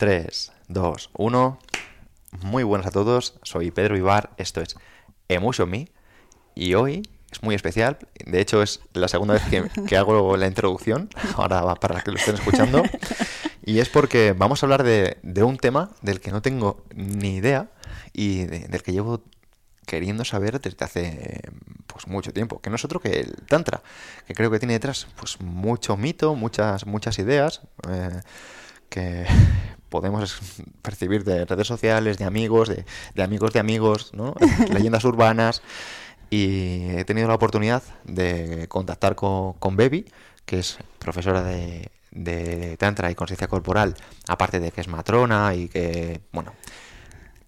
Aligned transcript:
3, 0.00 0.52
2, 0.68 1.10
1. 1.12 1.58
Muy 2.40 2.62
buenas 2.62 2.86
a 2.86 2.90
todos, 2.90 3.34
soy 3.42 3.70
Pedro 3.70 3.98
Ibar, 3.98 4.30
esto 4.38 4.62
es 4.62 4.76
Emotion 5.28 5.68
Me. 5.68 5.90
Y 6.54 6.72
hoy 6.72 7.02
es 7.30 7.42
muy 7.42 7.54
especial, 7.54 7.98
de 8.24 8.40
hecho 8.40 8.62
es 8.62 8.80
la 8.94 9.08
segunda 9.08 9.34
vez 9.34 9.42
que, 9.86 9.96
hago 9.98 10.38
la 10.38 10.46
introducción, 10.46 11.10
ahora 11.36 11.60
va 11.60 11.74
para 11.74 12.00
que 12.00 12.12
lo 12.12 12.16
estén 12.16 12.36
escuchando, 12.36 12.82
y 13.62 13.80
es 13.80 13.90
porque 13.90 14.32
vamos 14.32 14.62
a 14.62 14.66
hablar 14.66 14.84
de, 14.84 15.18
un 15.44 15.58
tema 15.58 15.90
del 16.00 16.20
que 16.20 16.30
no 16.30 16.40
tengo 16.40 16.82
ni 16.94 17.34
idea 17.34 17.68
y 18.14 18.44
del 18.44 18.82
que 18.82 18.92
llevo 18.92 19.22
queriendo 19.84 20.24
saber 20.24 20.62
desde 20.62 20.82
hace 20.82 21.42
pues 21.86 22.06
mucho 22.06 22.32
tiempo, 22.32 22.62
que 22.62 22.70
no 22.70 22.76
es 22.76 22.84
otro 22.86 23.00
que 23.00 23.20
el 23.20 23.34
Tantra, 23.46 23.82
que 24.26 24.32
creo 24.32 24.50
que 24.50 24.60
tiene 24.60 24.72
detrás 24.72 25.08
pues 25.18 25.42
mucho 25.42 25.98
mito, 25.98 26.34
muchas, 26.36 26.86
muchas 26.86 27.18
ideas, 27.18 27.60
eh, 27.86 28.22
que 28.90 29.24
podemos 29.88 30.38
percibir 30.82 31.24
de 31.24 31.46
redes 31.46 31.66
sociales, 31.66 32.18
de 32.18 32.24
amigos, 32.24 32.68
de, 32.68 33.22
amigos 33.22 33.52
de 33.52 33.60
amigos, 33.60 34.12
¿no? 34.12 34.34
leyendas 34.72 35.04
urbanas. 35.04 35.62
Y 36.28 36.90
he 36.90 37.04
tenido 37.04 37.26
la 37.26 37.34
oportunidad 37.34 37.82
de 38.04 38.66
contactar 38.68 39.16
con, 39.16 39.54
con 39.54 39.76
Bebi, 39.76 40.06
que 40.44 40.60
es 40.60 40.78
profesora 40.98 41.42
de, 41.42 41.90
de 42.12 42.76
Tantra 42.76 43.10
y 43.10 43.16
conciencia 43.16 43.48
corporal, 43.48 43.96
aparte 44.28 44.60
de 44.60 44.70
que 44.70 44.80
es 44.80 44.86
matrona 44.86 45.54
y 45.56 45.68
que, 45.68 46.20
bueno, 46.30 46.52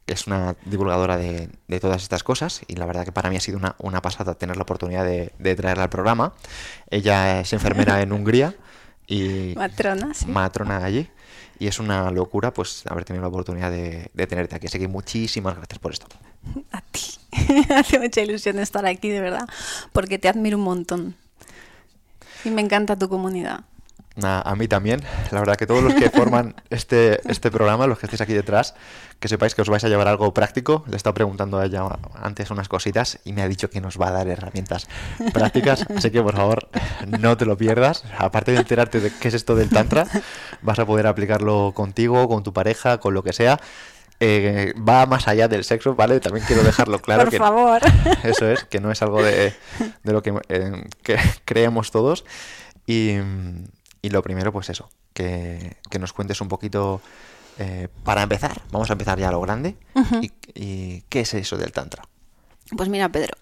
es 0.08 0.26
una 0.26 0.56
divulgadora 0.64 1.16
de, 1.16 1.48
de, 1.68 1.80
todas 1.80 2.02
estas 2.02 2.24
cosas 2.24 2.62
y 2.66 2.74
la 2.74 2.86
verdad 2.86 3.04
que 3.04 3.12
para 3.12 3.30
mí 3.30 3.36
ha 3.36 3.40
sido 3.40 3.56
una, 3.56 3.76
una 3.78 4.02
pasada 4.02 4.34
tener 4.34 4.56
la 4.56 4.62
oportunidad 4.64 5.04
de, 5.04 5.32
de, 5.38 5.54
traerla 5.54 5.84
al 5.84 5.90
programa. 5.90 6.32
Ella 6.90 7.40
es 7.40 7.52
enfermera 7.52 8.02
en 8.02 8.12
Hungría 8.12 8.54
y 9.06 9.54
matrona, 9.56 10.12
sí. 10.12 10.26
matrona 10.26 10.84
allí 10.84 11.08
y 11.62 11.68
es 11.68 11.78
una 11.78 12.10
locura 12.10 12.52
pues 12.52 12.82
haber 12.88 13.04
tenido 13.04 13.22
la 13.22 13.28
oportunidad 13.28 13.70
de, 13.70 14.10
tenerte 14.26 14.56
aquí. 14.56 14.66
Así 14.66 14.80
que 14.80 14.88
muchísimas 14.88 15.54
gracias 15.54 15.78
por 15.78 15.92
esto. 15.92 16.06
A 16.72 16.80
ti. 16.80 17.02
Hace 17.70 18.00
mucha 18.00 18.20
ilusión 18.20 18.58
estar 18.58 18.84
aquí, 18.84 19.08
de 19.10 19.20
verdad, 19.20 19.48
porque 19.92 20.18
te 20.18 20.28
admiro 20.28 20.58
un 20.58 20.64
montón. 20.64 21.14
Y 22.44 22.50
me 22.50 22.62
encanta 22.62 22.98
tu 22.98 23.08
comunidad. 23.08 23.60
A, 24.22 24.54
mí 24.56 24.68
también. 24.68 25.02
La 25.30 25.40
verdad 25.40 25.56
que 25.56 25.66
todos 25.66 25.82
los 25.82 25.94
que 25.94 26.10
forman 26.10 26.54
este, 26.70 27.20
este 27.30 27.50
programa, 27.50 27.86
los 27.86 27.98
que 27.98 28.06
estéis 28.06 28.20
aquí 28.20 28.34
detrás, 28.34 28.74
que 29.20 29.28
sepáis 29.28 29.54
que 29.54 29.62
os 29.62 29.68
vais 29.68 29.82
a 29.84 29.88
llevar 29.88 30.08
algo 30.08 30.34
práctico. 30.34 30.84
Le 30.86 30.94
he 30.94 30.96
estado 30.96 31.14
preguntando 31.14 31.58
a 31.58 31.64
ella 31.64 31.82
antes 32.20 32.50
unas 32.50 32.68
cositas 32.68 33.20
y 33.24 33.32
me 33.32 33.42
ha 33.42 33.48
dicho 33.48 33.70
que 33.70 33.80
nos 33.80 33.98
va 33.98 34.08
a 34.08 34.12
dar 34.12 34.28
herramientas 34.28 34.86
prácticas. 35.32 35.86
Así 35.96 36.10
que 36.10 36.22
por 36.22 36.36
favor, 36.36 36.68
no 37.06 37.36
te 37.36 37.46
lo 37.46 37.56
pierdas. 37.56 38.04
Aparte 38.18 38.52
de 38.52 38.58
enterarte 38.58 39.00
de 39.00 39.10
qué 39.10 39.28
es 39.28 39.34
esto 39.34 39.54
del 39.54 39.70
Tantra, 39.70 40.06
vas 40.60 40.78
a 40.78 40.84
poder 40.84 41.06
aplicarlo 41.06 41.72
contigo, 41.74 42.28
con 42.28 42.42
tu 42.42 42.52
pareja, 42.52 42.98
con 42.98 43.14
lo 43.14 43.22
que 43.22 43.32
sea. 43.32 43.60
Eh, 44.20 44.72
va 44.76 45.06
más 45.06 45.26
allá 45.26 45.48
del 45.48 45.64
sexo, 45.64 45.96
¿vale? 45.96 46.20
También 46.20 46.46
quiero 46.46 46.62
dejarlo 46.62 46.98
claro. 47.02 47.24
Por 47.24 47.38
favor. 47.38 47.80
Eso 48.22 48.48
es, 48.48 48.62
que 48.64 48.78
no 48.78 48.92
es 48.92 49.02
algo 49.02 49.22
de, 49.22 49.52
de 50.02 50.12
lo 50.12 50.22
que, 50.22 50.32
eh, 50.48 50.84
que 51.02 51.18
creemos 51.44 51.90
todos. 51.90 52.24
Y, 52.86 53.16
y 54.02 54.10
lo 54.10 54.22
primero, 54.22 54.52
pues 54.52 54.68
eso, 54.68 54.90
que, 55.14 55.76
nos 55.98 56.12
cuentes 56.12 56.40
un 56.40 56.48
poquito, 56.48 57.00
eh, 57.58 57.88
para 58.02 58.24
empezar, 58.24 58.60
vamos 58.72 58.90
a 58.90 58.94
empezar 58.94 59.18
ya 59.18 59.28
a 59.28 59.32
lo 59.32 59.40
grande, 59.40 59.76
y, 60.54 61.00
qué 61.08 61.20
es 61.20 61.34
eso 61.34 61.56
del 61.56 61.72
Tantra. 61.72 62.02
Pues 62.76 62.88
mira, 62.88 63.08
Pedro, 63.08 63.36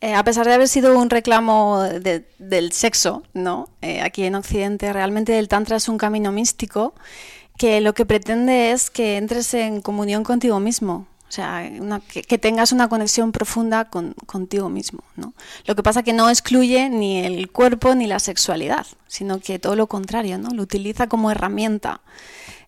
eh, 0.00 0.14
a 0.14 0.22
pesar 0.22 0.46
de 0.46 0.54
haber 0.54 0.68
sido 0.68 0.96
un 0.96 1.10
reclamo 1.10 1.82
del 1.82 2.72
sexo, 2.72 3.24
¿no? 3.34 3.68
Eh, 3.80 4.00
aquí 4.00 4.24
en 4.24 4.36
Occidente, 4.36 4.92
realmente 4.92 5.38
el 5.38 5.48
Tantra 5.48 5.76
es 5.76 5.88
un 5.88 5.98
camino 5.98 6.30
místico 6.30 6.94
que 7.58 7.80
lo 7.80 7.92
que 7.92 8.06
pretende 8.06 8.72
es 8.72 8.90
que 8.90 9.16
entres 9.16 9.52
en 9.54 9.80
comunión 9.80 10.24
contigo 10.24 10.60
mismo, 10.60 11.06
o 11.32 11.34
sea, 11.34 11.66
que, 12.28 12.36
tengas 12.36 12.72
una 12.72 12.90
conexión 12.90 13.32
profunda 13.32 13.86
con, 13.86 14.12
contigo 14.26 14.68
mismo. 14.68 15.02
¿no? 15.16 15.32
Lo 15.64 15.74
que 15.74 15.82
pasa 15.82 16.02
que 16.02 16.12
no 16.12 16.28
excluye 16.28 16.90
ni 16.90 17.24
el 17.24 17.50
cuerpo 17.50 17.94
ni 17.94 18.06
la 18.06 18.18
sexualidad, 18.18 18.86
sino 19.06 19.40
que 19.40 19.58
todo 19.58 19.74
lo 19.74 19.86
contrario, 19.86 20.36
¿no? 20.36 20.50
lo 20.50 20.62
utiliza 20.62 21.06
como 21.06 21.30
herramienta. 21.30 22.02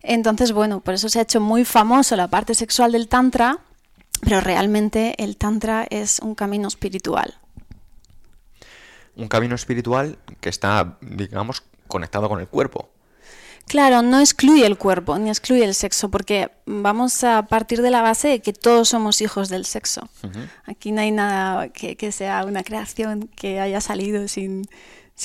Entonces, 0.01 0.51
bueno, 0.51 0.79
por 0.79 0.95
eso 0.95 1.09
se 1.09 1.19
ha 1.19 1.21
hecho 1.21 1.39
muy 1.39 1.63
famoso 1.63 2.15
la 2.15 2.27
parte 2.27 2.55
sexual 2.55 2.93
del 2.93 3.07
Tantra, 3.07 3.59
pero 4.21 4.41
realmente 4.41 5.13
el 5.23 5.37
Tantra 5.37 5.85
es 5.87 6.17
un 6.17 6.33
camino 6.33 6.67
espiritual. 6.67 7.35
Un 9.15 9.27
camino 9.27 9.53
espiritual 9.53 10.17
que 10.41 10.49
está, 10.49 10.97
digamos, 11.01 11.61
conectado 11.87 12.27
con 12.27 12.39
el 12.39 12.47
cuerpo. 12.47 12.89
Claro, 13.67 14.03
no 14.03 14.19
excluye 14.19 14.65
el 14.65 14.77
cuerpo 14.77 15.17
ni 15.17 15.29
excluye 15.29 15.63
el 15.63 15.73
sexo, 15.73 16.09
porque 16.09 16.51
vamos 16.65 17.23
a 17.23 17.47
partir 17.47 17.81
de 17.81 17.89
la 17.89 18.01
base 18.01 18.27
de 18.27 18.39
que 18.39 18.53
todos 18.53 18.89
somos 18.89 19.21
hijos 19.21 19.49
del 19.49 19.65
sexo. 19.65 20.07
Aquí 20.65 20.91
no 20.91 21.01
hay 21.01 21.11
nada 21.11 21.69
que, 21.69 22.11
sea 22.11 22.45
una 22.45 22.63
creación 22.63 23.27
que 23.35 23.59
haya 23.59 23.81
salido 23.81 24.27
sin, 24.27 24.67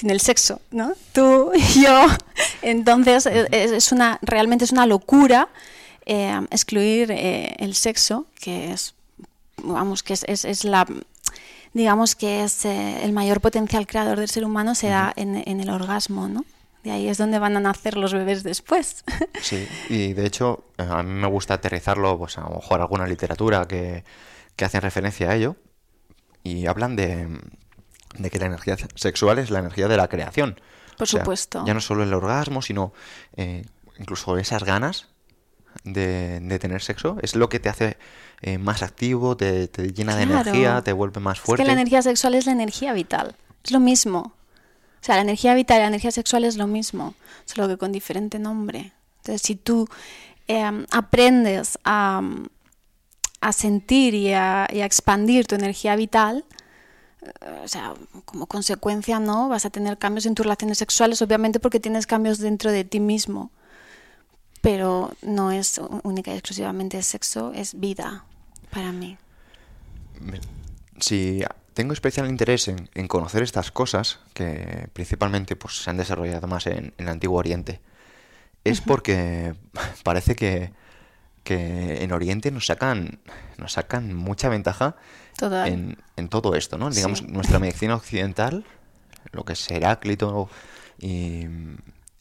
el 0.03 0.21
sexo, 0.21 0.61
¿no? 0.71 0.95
Tú 1.13 1.53
y 1.55 1.83
yo. 1.85 2.07
Entonces, 2.63 3.27
es, 3.27 3.93
una, 3.93 4.19
realmente 4.23 4.65
es 4.65 4.73
una 4.73 4.87
locura 4.87 5.49
eh, 6.07 6.41
excluir 6.51 7.11
eh, 7.11 7.55
el 7.59 7.75
sexo, 7.75 8.27
que 8.41 8.73
es, 8.73 8.95
vamos, 9.63 10.03
que 10.03 10.15
es, 10.15 10.65
la 10.65 10.87
digamos 11.75 12.17
que 12.17 12.43
es 12.43 12.65
eh, 12.65 13.05
el 13.05 13.13
mayor 13.13 13.41
potencial 13.41 13.87
creador 13.87 14.19
del 14.19 14.29
ser 14.29 14.45
humano 14.45 14.75
se 14.75 14.89
da 14.89 15.13
en, 15.15 15.43
en 15.47 15.61
el 15.61 15.69
orgasmo, 15.69 16.27
¿no? 16.27 16.45
De 16.85 16.91
ahí 16.93 17.09
es 17.09 17.19
donde 17.19 17.39
van 17.39 17.57
a 17.57 17.61
nacer 17.61 17.97
los 17.97 18.13
bebés 18.13 18.43
después. 18.43 19.05
Sí, 19.43 19.67
y 19.89 20.13
de 20.13 20.27
hecho 20.27 20.65
eh, 20.77 20.87
a 20.89 21.03
mí 21.03 21.13
me 21.13 21.27
gusta 21.27 21.55
aterrizarlo, 21.55 22.19
pues 22.19 22.37
a 22.39 22.43
lo 22.43 22.57
mejor 22.57 22.81
alguna 22.81 23.07
literatura 23.07 23.67
que, 23.67 24.05
que 24.55 24.65
hacen 24.65 24.83
referencia 24.83 25.31
a 25.31 25.35
ello 25.35 25.57
y 26.43 26.67
hablan 26.67 26.97
de, 26.97 27.29
que 28.31 28.39
la 28.39 28.47
energía 28.47 28.77
sexual 28.95 29.39
es 29.39 29.51
la 29.51 29.61
energía 29.61 29.89
de 29.89 29.97
la 29.97 30.09
creación. 30.09 30.61
Por 30.99 31.09
supuesto. 31.09 31.65
Ya 31.67 31.75
no 31.75 31.81
solo 31.81 32.03
el 32.03 32.13
orgasmo, 32.13 32.61
sino 32.61 32.93
eh, 33.37 33.65
incluso 33.99 34.37
esas 34.37 34.65
ganas 34.65 35.09
de, 35.85 36.59
tener 36.61 36.83
sexo 36.83 37.17
es 37.23 37.35
lo 37.37 37.49
que 37.49 37.61
te 37.61 37.69
hace 37.69 37.97
eh, 38.43 38.59
más 38.59 38.83
activo, 38.83 39.37
te, 39.37 39.69
llena 39.95 40.17
de 40.17 40.25
energía, 40.25 40.83
te 40.83 40.93
vuelve 40.93 41.21
más 41.21 41.41
fuerte. 41.41 41.63
Es 41.63 41.67
que 41.67 41.75
la 41.75 41.81
energía 41.81 42.03
sexual 42.03 42.35
es 42.35 42.47
la 42.47 42.53
energía 42.53 42.93
vital. 42.93 43.37
Es 43.65 43.71
lo 43.71 43.81
mismo. 43.81 44.35
O 45.01 45.05
sea, 45.05 45.17
la 45.17 45.23
energía 45.23 45.55
vital 45.55 45.79
y 45.79 45.81
la 45.81 45.87
energía 45.89 46.11
sexual 46.11 46.45
es 46.45 46.57
lo 46.57 46.67
mismo, 46.67 47.15
solo 47.47 47.69
que 47.69 47.79
con 47.79 47.91
diferente 47.91 48.39
nombre. 48.39 48.93
Entonces, 49.19 49.43
si 49.43 49.57
tú 49.57 49.89
em, 50.47 50.87
aprendes 50.91 51.79
a, 51.85 52.23
sentir 53.53 54.15
y 54.15 54.33
a, 54.33 54.67
expandir 54.67 55.47
tu 55.47 55.55
energía 55.55 55.97
vital, 55.97 56.45
eh, 57.23 57.61
o 57.65 57.69
sea, 57.69 57.95
como 58.27 58.47
consecuencia, 58.47 59.21
¿no? 59.21 59.49
Vas 59.49 59.65
a 59.65 59.71
tener 59.71 59.97
cambios 59.97 60.27
en 60.27 60.35
tus 60.35 60.45
relaciones 60.45 60.77
sexuales, 60.77 61.23
obviamente 61.23 61.61
porque 61.61 61.81
tienes 61.81 62.07
cambios 62.07 62.39
dentro 62.39 62.71
de 62.71 62.85
ti 62.85 63.01
mismo. 63.01 63.51
Pero 64.61 65.15
no 65.23 65.51
es 65.51 65.81
única 66.03 66.31
y 66.33 66.35
exclusivamente 66.35 67.03
sexo, 67.03 67.53
es 67.55 67.81
vida 67.81 68.27
para 68.71 68.93
mí. 68.93 69.17
Sí 71.01 71.43
tengo 71.75 71.93
especial 71.93 72.29
interés 72.29 72.69
en, 72.69 73.09
conocer 73.09 73.43
estas 73.43 73.71
cosas 73.71 74.21
que 74.35 74.89
principalmente 74.93 75.57
pues, 75.57 75.83
se 75.83 75.91
han 75.91 75.97
desarrollado 75.97 76.47
más 76.47 76.67
en, 76.67 76.93
el 76.99 77.09
Antiguo 77.09 77.39
Oriente. 77.39 77.81
Es 78.65 78.81
porque 78.81 79.55
parece 80.05 80.35
que, 80.35 80.73
en 81.45 82.13
Oriente 82.13 82.53
nos 82.53 82.67
sacan, 82.67 83.19
nos 83.59 83.73
sacan 83.73 84.15
mucha 84.15 84.49
ventaja 84.49 84.95
en, 85.41 85.97
todo 86.29 86.55
esto, 86.55 86.79
¿no? 86.79 86.91
Digamos, 86.91 87.23
nuestra 87.23 87.59
medicina 87.59 87.97
occidental, 87.97 88.65
lo 89.33 89.45
que 89.45 89.55
es 89.55 89.71
Heráclito 89.71 90.49
y, 90.99 91.47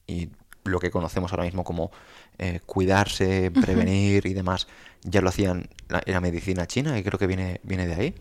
y 0.07 0.29
lo 0.63 0.79
que 0.79 0.89
conocemos 0.89 1.31
ahora 1.31 1.43
mismo 1.43 1.63
como 1.63 1.91
eh, 2.37 2.61
cuidarse, 2.65 3.51
prevenir 3.51 4.25
y 4.25 4.33
demás, 4.33 4.67
ya 5.03 5.21
lo 5.21 5.29
hacían 5.29 5.69
la, 5.89 6.01
la 6.05 6.21
medicina 6.21 6.65
china 6.67 6.97
y 6.97 7.03
creo 7.03 7.19
que 7.19 7.27
viene, 7.27 7.59
viene 7.63 7.85
de 7.87 7.93
ahí. 7.93 8.15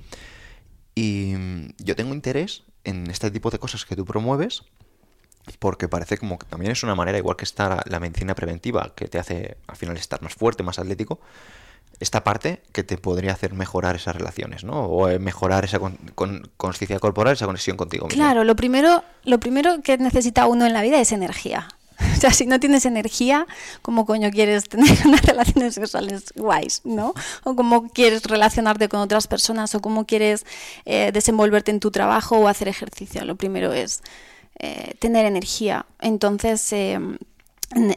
Y 0.98 1.34
mm, 1.36 1.68
yo 1.78 1.94
tengo 1.94 2.12
interés 2.12 2.64
en 2.82 3.08
este 3.08 3.30
tipo 3.30 3.50
de 3.50 3.58
cosas 3.60 3.84
que 3.84 3.94
tú 3.94 4.04
promueves 4.04 4.64
porque 5.60 5.88
parece 5.88 6.18
como 6.18 6.38
que 6.38 6.46
también 6.46 6.72
es 6.72 6.82
una 6.82 6.94
manera, 6.94 7.16
igual 7.16 7.36
que 7.36 7.44
está 7.44 7.82
la 7.86 8.00
medicina 8.00 8.34
preventiva, 8.34 8.92
que 8.94 9.06
te 9.06 9.18
hace 9.18 9.56
al 9.66 9.76
final 9.76 9.96
estar 9.96 10.20
más 10.20 10.34
fuerte, 10.34 10.62
más 10.62 10.78
atlético, 10.78 11.20
esta 12.00 12.22
parte 12.22 12.62
que 12.72 12.82
te 12.82 12.98
podría 12.98 13.32
hacer 13.32 13.54
mejorar 13.54 13.96
esas 13.96 14.14
relaciones, 14.14 14.64
¿no? 14.64 14.84
O 14.84 15.08
eh, 15.08 15.18
mejorar 15.18 15.64
esa 15.64 15.80
conciencia 16.56 16.98
corporal, 16.98 17.32
esa 17.32 17.46
conexión 17.46 17.76
contigo 17.76 18.06
mismo. 18.06 18.22
Claro, 18.22 18.44
lo 18.44 18.56
primero, 18.56 19.04
lo 19.24 19.40
primero 19.40 19.80
que 19.82 19.96
necesita 19.98 20.46
uno 20.46 20.66
en 20.66 20.74
la 20.74 20.82
vida 20.82 21.00
es 21.00 21.12
energía. 21.12 21.68
O 22.18 22.20
sea, 22.20 22.32
si 22.32 22.46
no 22.46 22.58
tienes 22.58 22.84
energía, 22.84 23.46
¿cómo 23.82 24.04
coño 24.04 24.30
quieres 24.30 24.68
tener 24.68 24.90
unas 25.04 25.22
relaciones 25.22 25.74
sexuales 25.74 26.32
guays, 26.34 26.80
no? 26.84 27.14
O 27.44 27.54
cómo 27.54 27.88
quieres 27.88 28.24
relacionarte 28.24 28.88
con 28.88 29.00
otras 29.00 29.26
personas, 29.26 29.74
o 29.74 29.80
cómo 29.80 30.04
quieres 30.04 30.44
eh, 30.84 31.10
desenvolverte 31.12 31.70
en 31.70 31.80
tu 31.80 31.90
trabajo 31.90 32.38
o 32.38 32.48
hacer 32.48 32.68
ejercicio. 32.68 33.24
Lo 33.24 33.36
primero 33.36 33.72
es 33.72 34.02
eh, 34.58 34.94
tener 34.98 35.26
energía. 35.26 35.86
Entonces, 36.00 36.72
em, 36.72 37.18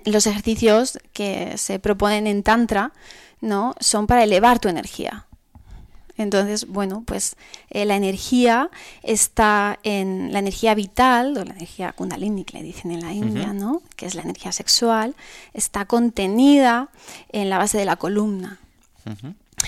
los 0.05 0.27
ejercicios 0.27 0.99
que 1.13 1.57
se 1.57 1.79
proponen 1.79 2.27
en 2.27 2.43
Tantra, 2.43 2.93
¿no? 3.39 3.73
Son 3.79 4.05
para 4.05 4.23
elevar 4.23 4.59
tu 4.59 4.69
energía. 4.69 5.25
Entonces, 6.17 6.67
bueno, 6.67 7.03
pues 7.05 7.35
eh, 7.69 7.85
la 7.85 7.95
energía 7.95 8.69
está 9.03 9.79
en 9.83 10.31
la 10.31 10.39
energía 10.39 10.75
vital, 10.75 11.37
o 11.37 11.45
la 11.45 11.53
energía 11.53 11.93
kundalini 11.93 12.43
que 12.43 12.57
le 12.57 12.63
dicen 12.63 12.91
en 12.91 13.01
la 13.01 13.13
India, 13.13 13.53
¿no? 13.53 13.81
Que 13.95 14.05
es 14.05 14.15
la 14.15 14.21
energía 14.21 14.51
sexual, 14.51 15.15
está 15.53 15.85
contenida 15.85 16.89
en 17.31 17.49
la 17.49 17.57
base 17.57 17.77
de 17.77 17.85
la 17.85 17.95
columna. 17.95 18.59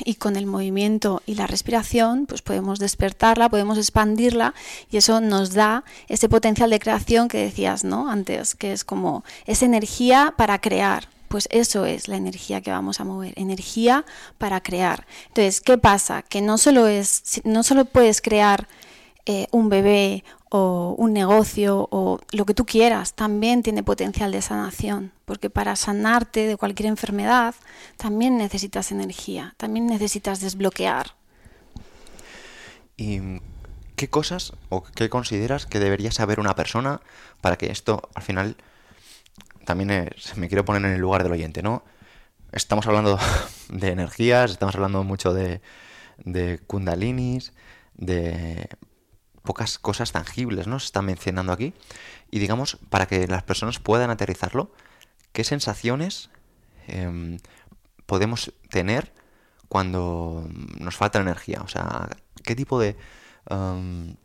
Y 0.05 0.15
con 0.15 0.35
el 0.37 0.47
movimiento 0.47 1.21
y 1.27 1.35
la 1.35 1.45
respiración, 1.45 2.25
pues 2.25 2.41
podemos 2.41 2.79
despertarla, 2.79 3.49
podemos 3.49 3.77
expandirla 3.77 4.55
y 4.89 4.97
eso 4.97 5.21
nos 5.21 5.53
da 5.53 5.83
ese 6.07 6.29
potencial 6.29 6.71
de 6.71 6.79
creación 6.79 7.27
que 7.27 7.37
decías, 7.37 7.83
¿no? 7.83 8.09
Antes, 8.09 8.55
que 8.55 8.73
es 8.73 8.83
como 8.83 9.23
esa 9.45 9.65
energía 9.65 10.33
para 10.35 10.59
crear, 10.59 11.09
pues 11.33 11.50
eso 11.50 11.88
es 11.88 12.09
la 12.09 12.15
energía 12.15 12.62
que 12.62 12.69
vamos 12.69 13.00
a 13.00 13.06
mover, 13.06 13.33
energía 13.38 14.06
para 14.38 14.62
crear. 14.62 15.07
Entonces, 15.30 15.62
¿qué 15.62 15.80
pasa? 15.80 16.21
Que 16.21 16.44
no 16.44 16.59
solo 16.59 16.85
es, 16.85 17.41
no 17.44 17.63
solo 17.63 17.85
puedes 17.85 18.21
crear 18.21 18.68
eh, 19.25 19.47
un 19.50 19.68
bebé 19.68 20.24
o 20.51 20.94
un 20.95 21.12
negocio 21.12 21.88
o 21.89 22.19
lo 22.33 22.45
que 22.45 22.53
tú 22.53 22.68
quieras, 22.68 23.15
también 23.15 23.63
tiene 23.63 23.81
potencial 23.81 24.31
de 24.31 24.44
sanación, 24.44 25.12
porque 25.25 25.50
para 25.50 25.75
sanarte 25.75 26.45
de 26.45 26.56
cualquier 26.56 26.85
enfermedad 26.89 27.56
también 27.97 28.38
necesitas 28.38 28.91
energía, 28.91 29.56
también 29.57 29.88
necesitas 29.88 30.39
desbloquear. 30.39 31.15
¿Y 32.95 33.39
qué 33.95 34.07
cosas 34.07 34.53
o 34.69 34.83
qué 34.83 35.09
consideras 35.09 35.65
que 35.65 35.79
debería 35.79 36.12
saber 36.12 36.39
una 36.39 36.53
persona 36.53 37.01
para 37.41 37.57
que 37.57 37.71
esto 37.71 38.07
al 38.13 38.21
final 38.21 38.56
también 39.65 40.10
me 40.36 40.48
quiero 40.48 40.65
poner 40.65 40.86
en 40.86 40.92
el 40.94 41.01
lugar 41.01 41.24
del 41.24 41.31
oyente, 41.31 41.62
¿no? 41.63 41.83
Estamos 42.51 42.86
hablando 42.88 43.18
de 43.69 43.89
energías, 43.89 44.51
estamos 44.51 44.75
hablando 44.75 45.04
mucho 45.04 45.33
de, 45.33 45.62
de 46.18 46.60
kundalinis, 46.68 47.54
de 47.95 48.69
pocas 49.44 49.77
cosas 49.77 50.12
tangibles, 50.12 50.68
¿no? 50.68 50.80
Se 50.80 50.86
está 50.86 51.01
mencionando 51.01 51.51
aquí. 51.51 51.74
Y 52.31 52.39
digamos, 52.39 52.77
para 52.89 53.06
que 53.06 53.27
las 53.27 53.44
personas 53.44 53.80
puedan 53.80 54.10
aterrizarlo, 54.10 54.71
¿qué 55.33 55.44
sensaciones 55.44 56.30
em, 56.88 57.38
podemos 58.06 58.54
tener 58.69 59.13
cuando 59.68 60.48
nos 60.80 60.95
falta 60.95 61.19
energía? 61.19 61.62
O 61.62 61.68
sea, 61.68 62.10
¿qué 62.44 62.56
tipo 62.56 62.80
de, 62.80 62.95
em, 63.50 64.15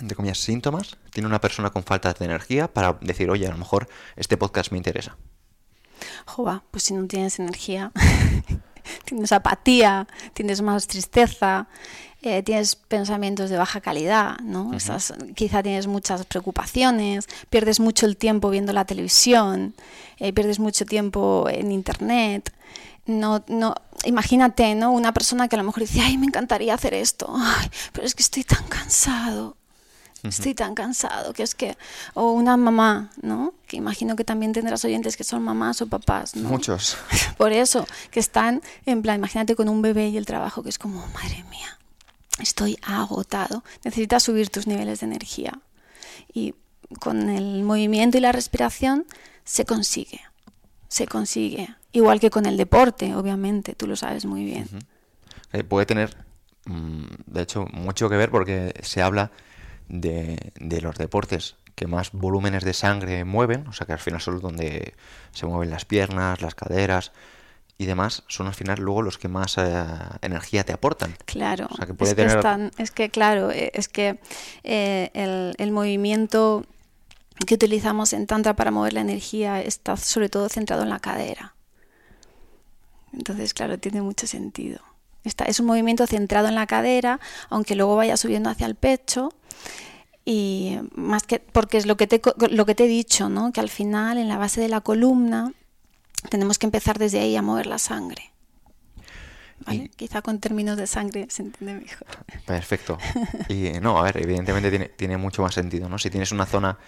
de 0.00 0.14
comillas, 0.14 0.38
síntomas 0.38 0.96
tiene 1.12 1.26
una 1.26 1.40
persona 1.40 1.70
con 1.70 1.82
falta 1.82 2.12
de 2.12 2.24
energía 2.24 2.72
para 2.72 2.98
decir, 3.00 3.30
oye, 3.30 3.46
a 3.46 3.50
lo 3.50 3.58
mejor 3.58 3.88
este 4.16 4.36
podcast 4.36 4.72
me 4.72 4.78
interesa? 4.78 5.16
Jova, 6.26 6.64
pues 6.70 6.84
si 6.84 6.94
no 6.94 7.06
tienes 7.06 7.38
energía, 7.38 7.92
tienes 9.04 9.32
apatía, 9.32 10.06
tienes 10.34 10.62
más 10.62 10.86
tristeza, 10.86 11.68
eh, 12.22 12.42
tienes 12.42 12.76
pensamientos 12.76 13.50
de 13.50 13.56
baja 13.56 13.80
calidad, 13.80 14.38
¿no? 14.40 14.70
quizá 15.34 15.62
tienes 15.62 15.86
muchas 15.86 16.24
preocupaciones, 16.26 17.26
pierdes 17.50 17.80
mucho 17.80 18.06
el 18.06 18.16
tiempo 18.16 18.50
viendo 18.50 18.72
la 18.72 18.84
televisión, 18.84 19.74
eh, 20.18 20.32
pierdes 20.32 20.58
mucho 20.58 20.86
tiempo 20.86 21.48
en 21.50 21.72
internet. 21.72 22.52
No, 23.04 23.42
no, 23.48 23.74
imagínate, 24.04 24.76
¿no? 24.76 24.92
Una 24.92 25.12
persona 25.12 25.48
que 25.48 25.56
a 25.56 25.58
lo 25.58 25.64
mejor 25.64 25.80
dice, 25.80 26.00
ay, 26.00 26.16
me 26.16 26.26
encantaría 26.26 26.72
hacer 26.72 26.94
esto, 26.94 27.34
ay, 27.36 27.68
pero 27.92 28.06
es 28.06 28.14
que 28.14 28.22
estoy 28.22 28.44
tan 28.44 28.64
cansado, 28.68 29.56
estoy 30.22 30.54
tan 30.54 30.74
cansado, 30.74 31.32
que 31.32 31.42
es 31.42 31.54
que, 31.54 31.76
o 32.14 32.32
una 32.32 32.56
mamá, 32.56 33.10
¿no? 33.20 33.54
Que 33.66 33.76
imagino 33.76 34.14
que 34.16 34.24
también 34.24 34.52
tendrás 34.52 34.84
oyentes 34.84 35.16
que 35.16 35.24
son 35.24 35.42
mamás 35.42 35.82
o 35.82 35.86
papás, 35.86 36.36
¿no? 36.36 36.48
Muchos. 36.48 36.96
Por 37.36 37.52
eso, 37.52 37.86
que 38.10 38.20
están, 38.20 38.62
en 38.86 39.02
plan, 39.02 39.18
imagínate 39.18 39.56
con 39.56 39.68
un 39.68 39.82
bebé 39.82 40.08
y 40.08 40.16
el 40.16 40.26
trabajo, 40.26 40.62
que 40.62 40.68
es 40.68 40.78
como, 40.78 41.04
madre 41.08 41.44
mía, 41.50 41.78
estoy 42.38 42.78
agotado, 42.82 43.64
necesitas 43.84 44.22
subir 44.22 44.48
tus 44.50 44.66
niveles 44.66 45.00
de 45.00 45.06
energía. 45.06 45.58
Y 46.32 46.54
con 47.00 47.28
el 47.28 47.62
movimiento 47.62 48.18
y 48.18 48.20
la 48.20 48.32
respiración 48.32 49.06
se 49.44 49.64
consigue, 49.64 50.20
se 50.88 51.06
consigue. 51.06 51.74
Igual 51.92 52.20
que 52.20 52.30
con 52.30 52.46
el 52.46 52.56
deporte, 52.56 53.14
obviamente, 53.14 53.74
tú 53.74 53.86
lo 53.86 53.96
sabes 53.96 54.24
muy 54.24 54.44
bien. 54.44 54.68
Eh, 55.52 55.64
puede 55.64 55.84
tener, 55.84 56.16
mm, 56.64 57.04
de 57.26 57.42
hecho, 57.42 57.66
mucho 57.72 58.08
que 58.08 58.16
ver 58.16 58.30
porque 58.30 58.72
se 58.82 59.02
habla 59.02 59.30
de, 59.88 60.52
de, 60.58 60.80
los 60.80 60.96
deportes 60.96 61.56
que 61.74 61.86
más 61.86 62.12
volúmenes 62.12 62.64
de 62.64 62.72
sangre 62.72 63.24
mueven, 63.24 63.66
o 63.68 63.72
sea 63.72 63.86
que 63.86 63.92
al 63.92 63.98
final 63.98 64.20
son 64.20 64.40
donde 64.40 64.94
se 65.32 65.46
mueven 65.46 65.70
las 65.70 65.84
piernas, 65.84 66.42
las 66.42 66.54
caderas, 66.54 67.12
y 67.78 67.86
demás 67.86 68.22
son 68.28 68.46
al 68.46 68.54
final 68.54 68.78
luego 68.80 69.02
los 69.02 69.18
que 69.18 69.28
más 69.28 69.58
eh, 69.58 69.84
energía 70.20 70.64
te 70.64 70.72
aportan. 70.72 71.16
Claro, 71.24 71.68
es, 71.98 72.14
que 72.14 72.72
es, 72.78 72.90
que 72.90 73.10
claro, 73.10 73.50
eh, 73.50 73.72
es 73.74 73.88
que 73.88 74.20
eh, 74.62 75.10
el, 75.14 75.54
el, 75.58 75.72
movimiento 75.72 76.64
que 77.46 77.54
utilizamos 77.54 78.12
en 78.12 78.26
Tantra 78.26 78.54
para 78.54 78.70
mover 78.70 78.92
la 78.92 79.00
energía 79.00 79.60
está 79.60 79.96
sobre 79.96 80.28
todo 80.28 80.48
centrado 80.48 80.82
en 80.82 80.90
la 80.90 81.00
cadera. 81.00 81.54
Entonces, 83.12 83.52
claro, 83.52 83.78
tiene 83.78 84.00
mucho 84.00 84.26
sentido. 84.26 84.80
Está, 85.24 85.44
es 85.44 85.60
un 85.60 85.66
movimiento 85.66 86.06
centrado 86.06 86.48
en 86.48 86.54
la 86.54 86.66
cadera, 86.66 87.20
aunque 87.48 87.76
luego 87.76 87.96
vaya 87.96 88.16
subiendo 88.16 88.50
hacia 88.50 88.66
el 88.66 88.74
pecho. 88.74 89.32
Y 90.24 90.78
más 90.94 91.24
que 91.24 91.40
porque 91.40 91.78
es 91.78 91.86
lo 91.86 91.96
que 91.96 92.06
te, 92.06 92.20
lo 92.50 92.66
que 92.66 92.74
te 92.74 92.84
he 92.84 92.88
dicho, 92.88 93.28
¿no? 93.28 93.52
que 93.52 93.60
al 93.60 93.68
final 93.68 94.18
en 94.18 94.28
la 94.28 94.38
base 94.38 94.60
de 94.60 94.68
la 94.68 94.80
columna 94.80 95.52
tenemos 96.30 96.58
que 96.58 96.66
empezar 96.66 96.98
desde 96.98 97.18
ahí 97.18 97.34
a 97.36 97.42
mover 97.42 97.66
la 97.66 97.78
sangre. 97.78 98.30
Quizá 99.96 100.22
con 100.22 100.40
términos 100.40 100.76
de 100.76 100.86
sangre 100.86 101.26
se 101.28 101.42
entiende 101.42 101.74
mejor. 101.74 102.06
Perfecto. 102.46 102.98
Y 103.48 103.72
no, 103.80 103.98
a 103.98 104.02
ver, 104.02 104.18
evidentemente 104.22 104.70
tiene, 104.70 104.86
tiene 104.88 105.16
mucho 105.16 105.42
más 105.42 105.54
sentido, 105.54 105.88
¿no? 105.88 105.98
Si 105.98 106.10
tienes 106.10 106.32
una 106.32 106.46
zona 106.46 106.78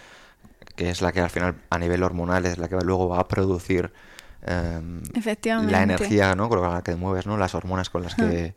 que 0.75 0.91
es 0.91 1.03
la 1.03 1.13
que 1.13 1.21
al 1.21 1.31
final 1.31 1.57
a 1.71 1.79
nivel 1.79 2.03
hormonal 2.03 2.47
es 2.47 2.59
la 2.59 2.69
que 2.69 2.77
luego 2.77 3.09
va 3.09 3.21
a 3.21 3.29
producir 3.29 3.93
em, 4.43 5.03
la 5.69 5.83
energía, 5.83 6.35
¿no? 6.35 6.49
Con 6.49 6.63
la 6.63 6.83
que 6.83 6.97
mueves, 6.97 7.27
¿no? 7.27 7.37
Las 7.37 7.55
hormonas 7.55 7.91
con 7.91 8.03
las 8.03 8.15
que 8.15 8.55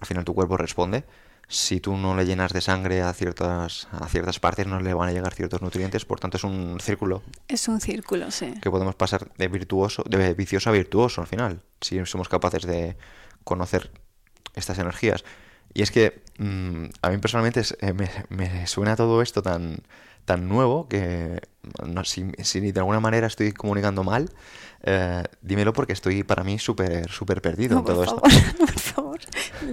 al 0.00 0.06
final 0.06 0.24
tu 0.24 0.34
cuerpo 0.34 0.56
responde 0.56 1.04
si 1.48 1.80
tú 1.80 1.96
no 1.96 2.16
le 2.16 2.26
llenas 2.26 2.52
de 2.52 2.60
sangre 2.60 3.02
a 3.02 3.12
ciertas, 3.12 3.88
a 3.92 4.08
ciertas 4.08 4.40
partes, 4.40 4.66
no 4.66 4.80
le 4.80 4.94
van 4.94 5.08
a 5.08 5.12
llegar 5.12 5.32
ciertos 5.32 5.62
nutrientes, 5.62 6.04
por 6.04 6.18
tanto 6.18 6.36
es 6.36 6.44
un 6.44 6.78
círculo. 6.80 7.22
Es 7.46 7.68
un 7.68 7.80
círculo, 7.80 8.30
sí. 8.30 8.54
Que 8.60 8.70
podemos 8.70 8.96
pasar 8.96 9.30
de 9.36 9.48
virtuoso, 9.48 10.02
de 10.08 10.34
vicioso 10.34 10.70
a 10.70 10.72
virtuoso 10.72 11.20
al 11.20 11.28
final, 11.28 11.62
si 11.80 12.04
somos 12.06 12.28
capaces 12.28 12.62
de 12.62 12.96
conocer 13.44 13.92
estas 14.54 14.78
energías. 14.78 15.24
Y 15.72 15.82
es 15.82 15.90
que 15.90 16.22
mm, 16.38 16.86
a 17.02 17.10
mí 17.10 17.18
personalmente 17.18 17.62
eh, 17.80 17.92
me, 18.28 18.66
suena 18.66 18.96
todo 18.96 19.22
esto 19.22 19.42
tan, 19.42 19.82
tan 20.24 20.48
nuevo 20.48 20.88
que 20.88 21.40
no, 21.86 22.02
si, 22.04 22.32
si, 22.42 22.72
de 22.72 22.80
alguna 22.80 22.98
manera 22.98 23.26
estoy 23.26 23.52
comunicando 23.52 24.02
mal, 24.02 24.30
eh, 24.82 25.24
dímelo 25.42 25.72
porque 25.72 25.92
estoy 25.92 26.22
para 26.22 26.44
mí 26.44 26.58
súper 26.58 27.10
súper 27.10 27.42
perdido 27.42 27.78
en 27.78 27.84
todo 27.84 28.04
esto. 28.04 28.20
Por 28.58 28.78
favor, 28.78 29.20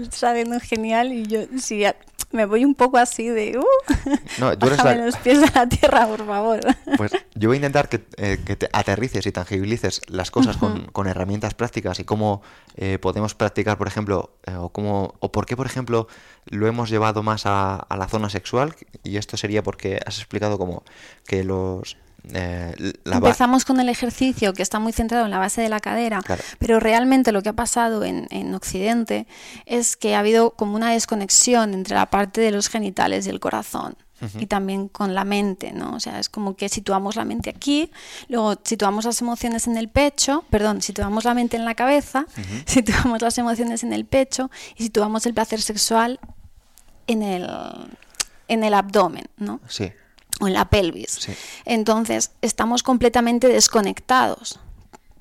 está 0.01 0.33
viendo 0.33 0.59
genial 0.59 1.11
y 1.11 1.25
yo 1.25 1.41
sí, 1.59 1.85
me 2.33 2.45
voy 2.45 2.65
un 2.65 2.75
poco 2.75 2.97
así 2.97 3.29
de... 3.29 3.57
Uh, 3.57 3.63
no, 4.39 4.57
tú 4.57 4.65
eres 4.65 4.83
los 4.83 5.15
pies 5.17 5.43
a 5.43 5.59
la 5.59 5.69
tierra, 5.69 6.07
por 6.07 6.25
favor. 6.25 6.59
Pues 6.97 7.11
yo 7.35 7.49
voy 7.49 7.55
a 7.55 7.57
intentar 7.57 7.89
que, 7.89 8.03
eh, 8.17 8.39
que 8.45 8.55
te 8.55 8.69
aterrices 8.71 9.25
y 9.25 9.31
tangibilices 9.31 10.01
las 10.07 10.31
cosas 10.31 10.57
con, 10.57 10.85
con, 10.87 11.07
herramientas 11.07 11.53
prácticas 11.53 11.99
y 11.99 12.03
cómo 12.03 12.41
eh, 12.75 12.99
podemos 12.99 13.35
practicar, 13.35 13.77
por 13.77 13.87
ejemplo, 13.87 14.35
o, 14.57 14.69
cómo, 14.69 15.15
o 15.19 15.31
por 15.31 15.45
qué, 15.45 15.55
por 15.55 15.65
ejemplo, 15.65 16.07
lo 16.45 16.67
hemos 16.67 16.89
llevado 16.89 17.23
más 17.23 17.45
a, 17.45 17.75
a 17.75 17.97
la 17.97 18.07
zona 18.07 18.29
sexual. 18.29 18.75
Y 19.03 19.17
esto 19.17 19.37
sería 19.37 19.63
porque 19.63 19.99
has 20.05 20.17
explicado 20.17 20.57
como 20.57 20.83
que 21.25 21.43
los 21.43 21.97
eh, 22.31 22.93
Empezamos 23.05 23.65
con 23.65 23.79
el 23.79 23.89
ejercicio 23.89 24.53
que 24.53 24.63
está 24.63 24.79
muy 24.79 24.93
centrado 24.93 25.25
en 25.25 25.31
la 25.31 25.39
base 25.39 25.61
de 25.61 25.69
la 25.69 25.79
cadera, 25.79 26.21
pero 26.57 26.79
realmente 26.79 27.31
lo 27.31 27.41
que 27.41 27.49
ha 27.49 27.53
pasado 27.53 28.03
en, 28.03 28.53
Occidente 28.53 29.27
es 29.65 29.97
que 29.97 30.15
ha 30.15 30.19
habido 30.19 30.51
como 30.51 30.75
una 30.75 30.91
desconexión 30.91 31.73
entre 31.73 31.95
la 31.95 32.09
parte 32.09 32.39
de 32.39 32.51
los 32.51 32.69
genitales 32.69 33.25
y 33.27 33.29
el 33.29 33.39
corazón. 33.39 33.95
Y 34.39 34.45
también 34.45 34.87
con 34.87 35.13
la 35.13 35.25
mente, 35.25 35.73
¿no? 35.73 35.95
O 35.95 35.99
sea, 35.99 36.17
es 36.17 36.29
como 36.29 36.55
que 36.55 36.69
situamos 36.69 37.17
la 37.17 37.25
mente 37.25 37.49
aquí, 37.49 37.91
luego 38.29 38.55
situamos 38.63 39.03
las 39.03 39.19
emociones 39.19 39.67
en 39.67 39.75
el 39.75 39.89
pecho, 39.89 40.45
perdón, 40.49 40.81
situamos 40.81 41.25
la 41.25 41.33
mente 41.33 41.57
en 41.57 41.65
la 41.65 41.75
cabeza, 41.75 42.25
situamos 42.65 43.21
las 43.21 43.37
emociones 43.37 43.83
en 43.83 43.91
el 43.91 44.05
pecho 44.05 44.49
y 44.77 44.83
situamos 44.83 45.25
el 45.25 45.33
placer 45.33 45.61
sexual 45.61 46.21
en 47.07 47.21
el, 47.21 47.49
en 48.47 48.63
el 48.63 48.73
abdomen, 48.73 49.25
¿no? 49.35 49.59
Sí 49.67 49.91
o 50.39 50.47
en 50.47 50.53
la 50.53 50.65
pelvis. 50.69 51.27
Entonces, 51.65 52.31
estamos 52.41 52.83
completamente 52.83 53.47
desconectados. 53.47 54.59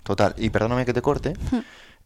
Total, 0.03 0.35
y 0.37 0.51
perdóname 0.51 0.85
que 0.85 0.93
te 0.93 1.03
corte, 1.03 1.35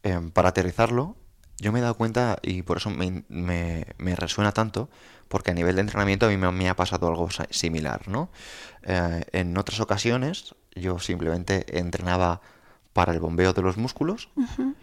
em, 0.02 0.30
para 0.30 0.50
aterrizarlo, 0.50 1.16
yo 1.58 1.72
me 1.72 1.78
he 1.78 1.82
dado 1.82 1.94
cuenta, 1.94 2.38
y 2.42 2.62
por 2.62 2.76
eso 2.76 2.90
me, 2.90 3.24
me, 3.28 4.16
resuena 4.16 4.52
tanto, 4.52 4.90
porque 5.28 5.50
a 5.52 5.54
nivel 5.54 5.76
de 5.76 5.80
entrenamiento 5.80 6.26
a 6.26 6.28
mí 6.28 6.36
me, 6.36 6.68
ha 6.68 6.76
pasado 6.76 7.08
algo 7.08 7.28
similar, 7.50 8.06
¿no? 8.08 8.28
Eh, 8.82 9.24
en 9.32 9.56
otras 9.56 9.80
ocasiones 9.80 10.54
yo 10.74 10.98
simplemente 10.98 11.78
entrenaba 11.78 12.40
para 12.92 13.12
el 13.12 13.20
bombeo 13.20 13.52
de 13.52 13.62
los 13.62 13.76
músculos 13.76 14.28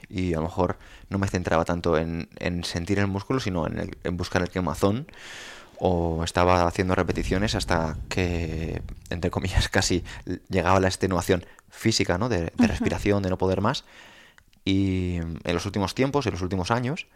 y 0.09 0.33
a 0.33 0.37
lo 0.37 0.43
mejor 0.43 0.77
no 1.09 1.17
me 1.17 1.27
centraba 1.27 1.65
tanto 1.65 1.97
en, 1.97 2.29
en 2.37 2.63
sentir 2.63 2.99
el 2.99 3.07
músculo, 3.07 3.39
sino 3.39 3.65
en, 3.65 3.79
el- 3.79 3.97
en 4.03 4.17
buscar 4.17 4.41
el 4.41 4.49
quemazón 4.49 5.07
o 5.85 6.23
estaba 6.23 6.65
haciendo 6.65 6.95
repeticiones 6.95 7.55
hasta 7.55 7.97
que, 8.07 8.81
entre 9.09 9.29
comillas, 9.29 9.67
casi 9.77 10.01
llegaba 10.47 10.79
la 10.79 10.87
extenuación 10.87 11.45
física, 11.67 12.17
¿no? 12.17 12.29
De, 12.29 12.53
de 12.55 12.67
respiración, 12.67 13.21
de 13.21 13.29
no 13.29 13.37
poder 13.37 13.59
más. 13.59 13.83
Y 14.63 15.15
en 15.17 15.53
los 15.53 15.65
últimos 15.65 15.93
tiempos, 15.93 16.25
en 16.25 16.31
los 16.31 16.41
últimos 16.41 16.71
años, 16.71 17.07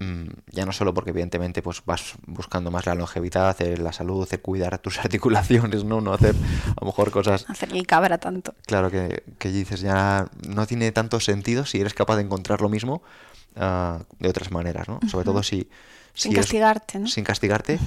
mm, 0.00 0.26
ya 0.52 0.66
no 0.66 0.72
solo 0.72 0.92
porque 0.92 1.10
evidentemente 1.10 1.62
pues 1.62 1.82
vas 1.86 2.16
buscando 2.26 2.70
más 2.70 2.84
la 2.84 2.94
longevidad, 2.94 3.58
eh, 3.62 3.78
la 3.78 3.94
salud, 3.94 4.28
eh, 4.30 4.36
cuidar 4.36 4.78
tus 4.80 4.98
articulaciones, 5.02 5.84
¿no? 5.84 6.02
No 6.02 6.12
hacer 6.12 6.34
a 6.34 6.80
lo 6.82 6.88
mejor 6.88 7.10
cosas 7.10 7.48
Hacer 7.48 7.72
el 7.72 7.86
cabra 7.86 8.18
tanto. 8.18 8.54
Claro 8.66 8.90
que, 8.90 9.22
que 9.38 9.48
dices, 9.48 9.80
ya 9.80 10.28
no 10.46 10.66
tiene 10.66 10.92
tanto 10.92 11.20
sentido 11.20 11.64
si 11.64 11.80
eres 11.80 11.94
capaz 11.94 12.16
de 12.16 12.22
encontrar 12.24 12.60
lo 12.60 12.68
mismo 12.68 13.02
ah, 13.56 14.00
de 14.18 14.28
otras 14.28 14.50
maneras, 14.50 14.88
¿no? 14.88 15.00
Sobre 15.08 15.24
todo 15.24 15.42
si... 15.42 15.70
Sin 16.14 16.32
si 16.32 16.36
castigarte, 16.36 16.98
¿no? 16.98 17.06
Sin 17.06 17.24
castigarte, 17.24 17.78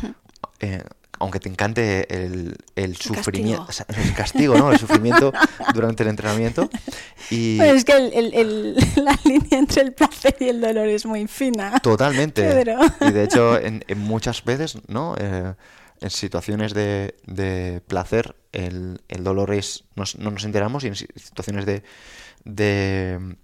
eh, 0.60 0.84
aunque 1.20 1.40
te 1.40 1.50
encante 1.50 2.12
el, 2.24 2.56
el 2.76 2.96
sufrimiento, 2.98 3.66
castigo. 3.68 3.86
o 3.94 3.94
sea, 3.94 4.04
el 4.04 4.14
castigo, 4.16 4.58
¿no? 4.58 4.72
El 4.72 4.80
sufrimiento 4.80 5.32
durante 5.74 6.02
el 6.04 6.10
entrenamiento. 6.10 6.70
Y 7.30 7.58
Bueno, 7.58 7.74
es 7.74 7.86
que 7.86 7.92
el- 7.94 8.14
el- 8.14 8.34
el- 8.34 8.76
la 9.04 9.20
línea 9.26 9.60
entre 9.60 9.84
el 9.84 9.94
placer 9.94 10.36
y 10.40 10.50
el 10.50 10.60
dolor 10.62 10.88
es 10.88 11.06
muy 11.06 11.28
fina. 11.28 11.80
totalmente. 11.80 12.42
Pedro. 12.42 12.80
Y 13.02 13.12
de 13.12 13.24
hecho, 13.24 13.60
en, 13.60 13.84
en 13.88 14.00
muchas 14.00 14.44
veces, 14.44 14.78
¿no? 14.88 15.16
Eh, 15.20 15.54
en 16.00 16.10
situaciones 16.10 16.74
de, 16.74 17.14
de 17.28 17.82
placer, 17.88 18.36
el, 18.52 19.02
el 19.08 19.24
dolor 19.24 19.54
es. 19.54 19.84
nos- 19.96 20.16
no 20.18 20.32
nos 20.32 20.44
enteramos, 20.46 20.84
y 20.84 20.88
en 20.88 20.96
si- 20.96 21.08
situaciones 21.16 21.66
de. 21.68 21.84
de 22.46 23.36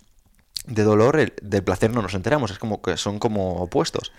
de 0.66 0.84
dolor, 0.84 1.18
el- 1.18 1.34
del 1.42 1.64
placer 1.64 1.92
no 1.94 2.02
nos 2.02 2.14
enteramos, 2.14 2.52
es 2.52 2.60
como 2.60 2.82
que 2.82 2.98
son 2.98 3.20
como 3.20 3.54
opuestos, 3.62 4.12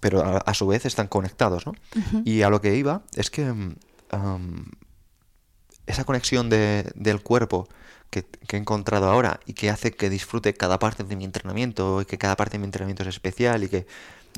pero 0.00 0.24
a, 0.24 0.38
a 0.38 0.54
su 0.54 0.66
vez 0.66 0.84
están 0.86 1.08
conectados, 1.08 1.66
¿no? 1.66 1.72
Y 2.24 2.42
a 2.42 2.50
lo 2.50 2.60
que 2.60 2.74
iba 2.76 3.02
es 3.16 3.30
que 3.30 3.44
mm, 3.52 3.74
esa 5.86 6.04
conexión 6.04 6.50
de- 6.50 6.90
del 6.94 7.20
cuerpo 7.22 7.68
que, 8.10 8.24
que 8.24 8.56
he 8.56 8.58
encontrado 8.60 9.06
ahora 9.10 9.40
y 9.46 9.52
que 9.54 9.70
hace 9.70 9.90
que 9.92 10.10
disfrute 10.10 10.54
cada 10.54 10.78
parte 10.78 11.04
de 11.04 11.16
mi 11.16 11.24
entrenamiento 11.24 12.00
y 12.02 12.04
que 12.06 12.18
cada 12.18 12.36
parte 12.36 12.52
de 12.52 12.58
mi 12.60 12.64
entrenamiento 12.64 13.02
es 13.02 13.08
especial 13.08 13.64
y 13.64 13.68
que 13.68 13.86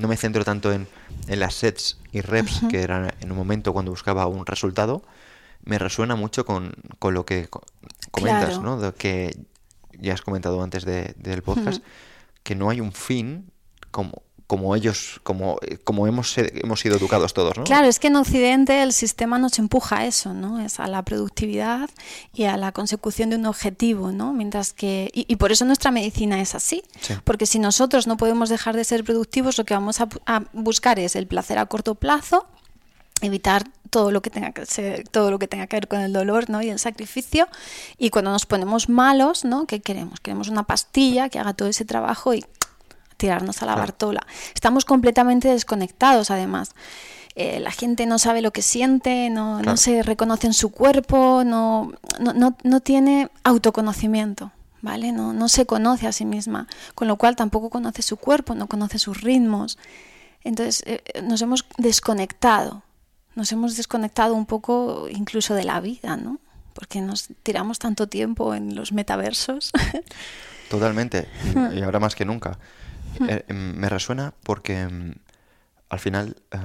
no 0.01 0.09
me 0.09 0.17
centro 0.17 0.45
tanto 0.45 0.73
en, 0.73 0.87
en 1.29 1.41
las 1.41 1.55
sets 1.55 1.99
y 2.13 2.21
reps 2.21 2.63
que 2.71 2.83
eran 2.83 3.13
en 3.21 3.31
un 3.31 3.37
momento 3.37 3.73
cuando 3.73 3.91
buscaba 3.91 4.27
un 4.27 4.47
resultado, 4.47 5.03
me 5.65 5.79
resuena 5.79 6.17
mucho 6.17 6.45
con, 6.45 6.73
con 6.99 7.15
lo 7.15 7.27
que 7.27 7.49
co- 7.49 7.63
comentas, 8.11 8.51
Claro. 8.59 8.63
¿no? 8.63 8.81
De 8.81 8.93
que 8.93 9.37
ya 9.99 10.15
has 10.15 10.23
comentado 10.23 10.63
antes 10.63 10.85
de- 10.85 11.15
del 11.19 11.43
podcast, 11.43 11.83
que 12.43 12.55
no 12.55 12.71
hay 12.71 12.81
un 12.81 12.93
fin 12.93 13.51
como, 13.91 14.23
como 14.51 14.75
ellos, 14.75 15.21
como, 15.23 15.59
eh, 15.63 15.79
como 15.79 16.09
hemos, 16.09 16.37
hemos 16.37 16.81
sido 16.81 16.97
educados 16.97 17.35
todos, 17.35 17.57
¿no? 17.57 17.63
Claro, 17.63 17.87
es 17.87 18.01
que 18.01 18.09
en 18.09 18.17
Occidente 18.17 18.83
el 18.83 18.93
sistema 18.93 19.39
nos 19.39 19.61
empuja 19.61 19.99
a 19.99 20.07
eso, 20.07 20.35
¿no? 20.35 20.59
Es 20.59 20.81
a 20.81 20.89
la 20.89 21.05
productividad 21.05 21.89
y 22.35 22.47
a 22.47 22.57
la 22.57 22.73
consecución 22.73 23.31
de 23.31 23.37
un 23.37 23.47
objetivo, 23.47 24.11
¿no? 24.11 24.33
Mientras 24.33 24.73
que 24.73 25.09
y, 25.15 25.25
y 25.33 25.37
por 25.37 25.53
eso 25.53 25.65
nuestra 25.65 25.93
medicina 25.93 26.41
es 26.41 26.57
así, 26.57 26.83
Sí. 27.01 27.15
porque 27.23 27.47
si 27.47 27.61
nosotros 27.61 28.09
no 28.09 28.17
podemos 28.17 28.49
dejar 28.49 28.75
de 28.75 28.83
ser 28.83 29.05
productivos, 29.05 29.57
lo 29.57 29.65
que 29.65 29.75
vamos 29.75 30.01
a, 30.01 30.09
a 30.27 30.43
buscar 30.53 30.99
es 30.99 31.15
el 31.15 31.29
placer 31.29 31.57
a 31.57 31.67
corto 31.67 31.95
plazo, 31.95 32.45
evitar 33.23 33.63
todo 33.89 34.11
lo 34.11 34.21
que 34.21 34.31
tenga 34.31 34.51
que 34.51 34.67
ser, 34.67 35.07
todo 35.07 35.31
lo 35.31 35.39
que 35.39 35.47
tenga 35.47 35.69
que 35.69 35.77
ver 35.77 35.87
con 35.87 36.01
el 36.01 36.13
dolor, 36.13 36.51
¿no? 36.51 36.61
y 36.61 36.71
el 36.71 36.81
sacrificio, 36.81 37.47
y 37.99 38.11
cuando 38.11 38.33
nos 38.33 38.47
ponemos 38.47 38.89
malos, 38.89 39.45
¿no? 39.45 39.67
¿Qué 39.67 39.79
queremos? 39.81 40.19
Queremos 40.19 40.49
una 40.49 40.65
pastilla 40.65 41.29
que 41.29 41.39
haga 41.39 41.53
todo 41.55 41.69
ese 41.69 41.85
trabajo 41.85 42.35
y 42.35 42.45
tirarnos 43.21 43.63
a 43.63 43.67
la 43.67 43.77
bartola. 43.77 44.27
Estamos 44.55 44.85
completamente 44.85 45.47
desconectados, 45.49 46.31
además. 46.33 46.73
Eh, 47.37 47.61
la 47.61 47.71
gente 47.71 48.07
no 48.07 48.19
sabe 48.19 48.43
lo 48.43 48.51
que 48.51 48.63
siente, 48.63 49.31
no, 49.31 49.59
no 49.59 49.63
Claro. 49.63 49.77
se 49.77 50.03
reconoce 50.03 50.49
en 50.49 50.53
su 50.55 50.71
cuerpo, 50.71 51.43
no, 51.45 51.93
no, 52.19 52.33
no, 52.33 52.57
no 52.65 52.81
tiene 52.81 53.31
autoconocimiento, 53.45 54.51
¿vale? 54.83 55.13
No, 55.13 55.33
no 55.33 55.49
se 55.49 55.65
conoce 55.65 56.09
a 56.09 56.13
sí 56.13 56.25
misma, 56.25 56.67
con 56.97 57.07
lo 57.07 57.17
cual 57.17 57.37
tampoco 57.37 57.71
conoce 57.71 58.03
su 58.03 58.17
cuerpo, 58.17 58.57
no 58.57 58.67
conoce 58.67 58.99
sus 58.99 59.21
ritmos. 59.21 59.79
Entonces 60.43 60.83
eh, 60.87 61.03
eh, 61.15 61.23
nos 61.23 61.41
hemos 61.43 61.65
desconectado, 61.79 62.83
nos 63.37 63.53
hemos 63.53 63.77
desconectado 63.77 64.35
un 64.35 64.47
poco 64.47 65.07
incluso 65.09 65.55
de 65.55 65.63
la 65.65 65.81
vida, 65.81 66.17
¿no? 66.17 66.41
Porque 66.75 67.01
nos 67.01 67.29
tiramos 67.45 67.79
tanto 67.79 68.09
tiempo 68.09 68.55
en 68.55 68.75
los 68.75 68.91
metaversos. 68.93 69.71
Totalmente, 70.69 71.29
y, 71.75 71.79
y 71.79 71.83
ahora 71.83 72.01
más 72.01 72.15
que 72.15 72.25
nunca. 72.25 72.59
Eh, 73.29 73.45
em, 73.49 73.77
me 73.77 73.89
resuena 73.89 74.35
porque 74.43 74.81
em, 74.81 75.15
al 75.89 75.99
final, 75.99 76.37
em, 76.51 76.61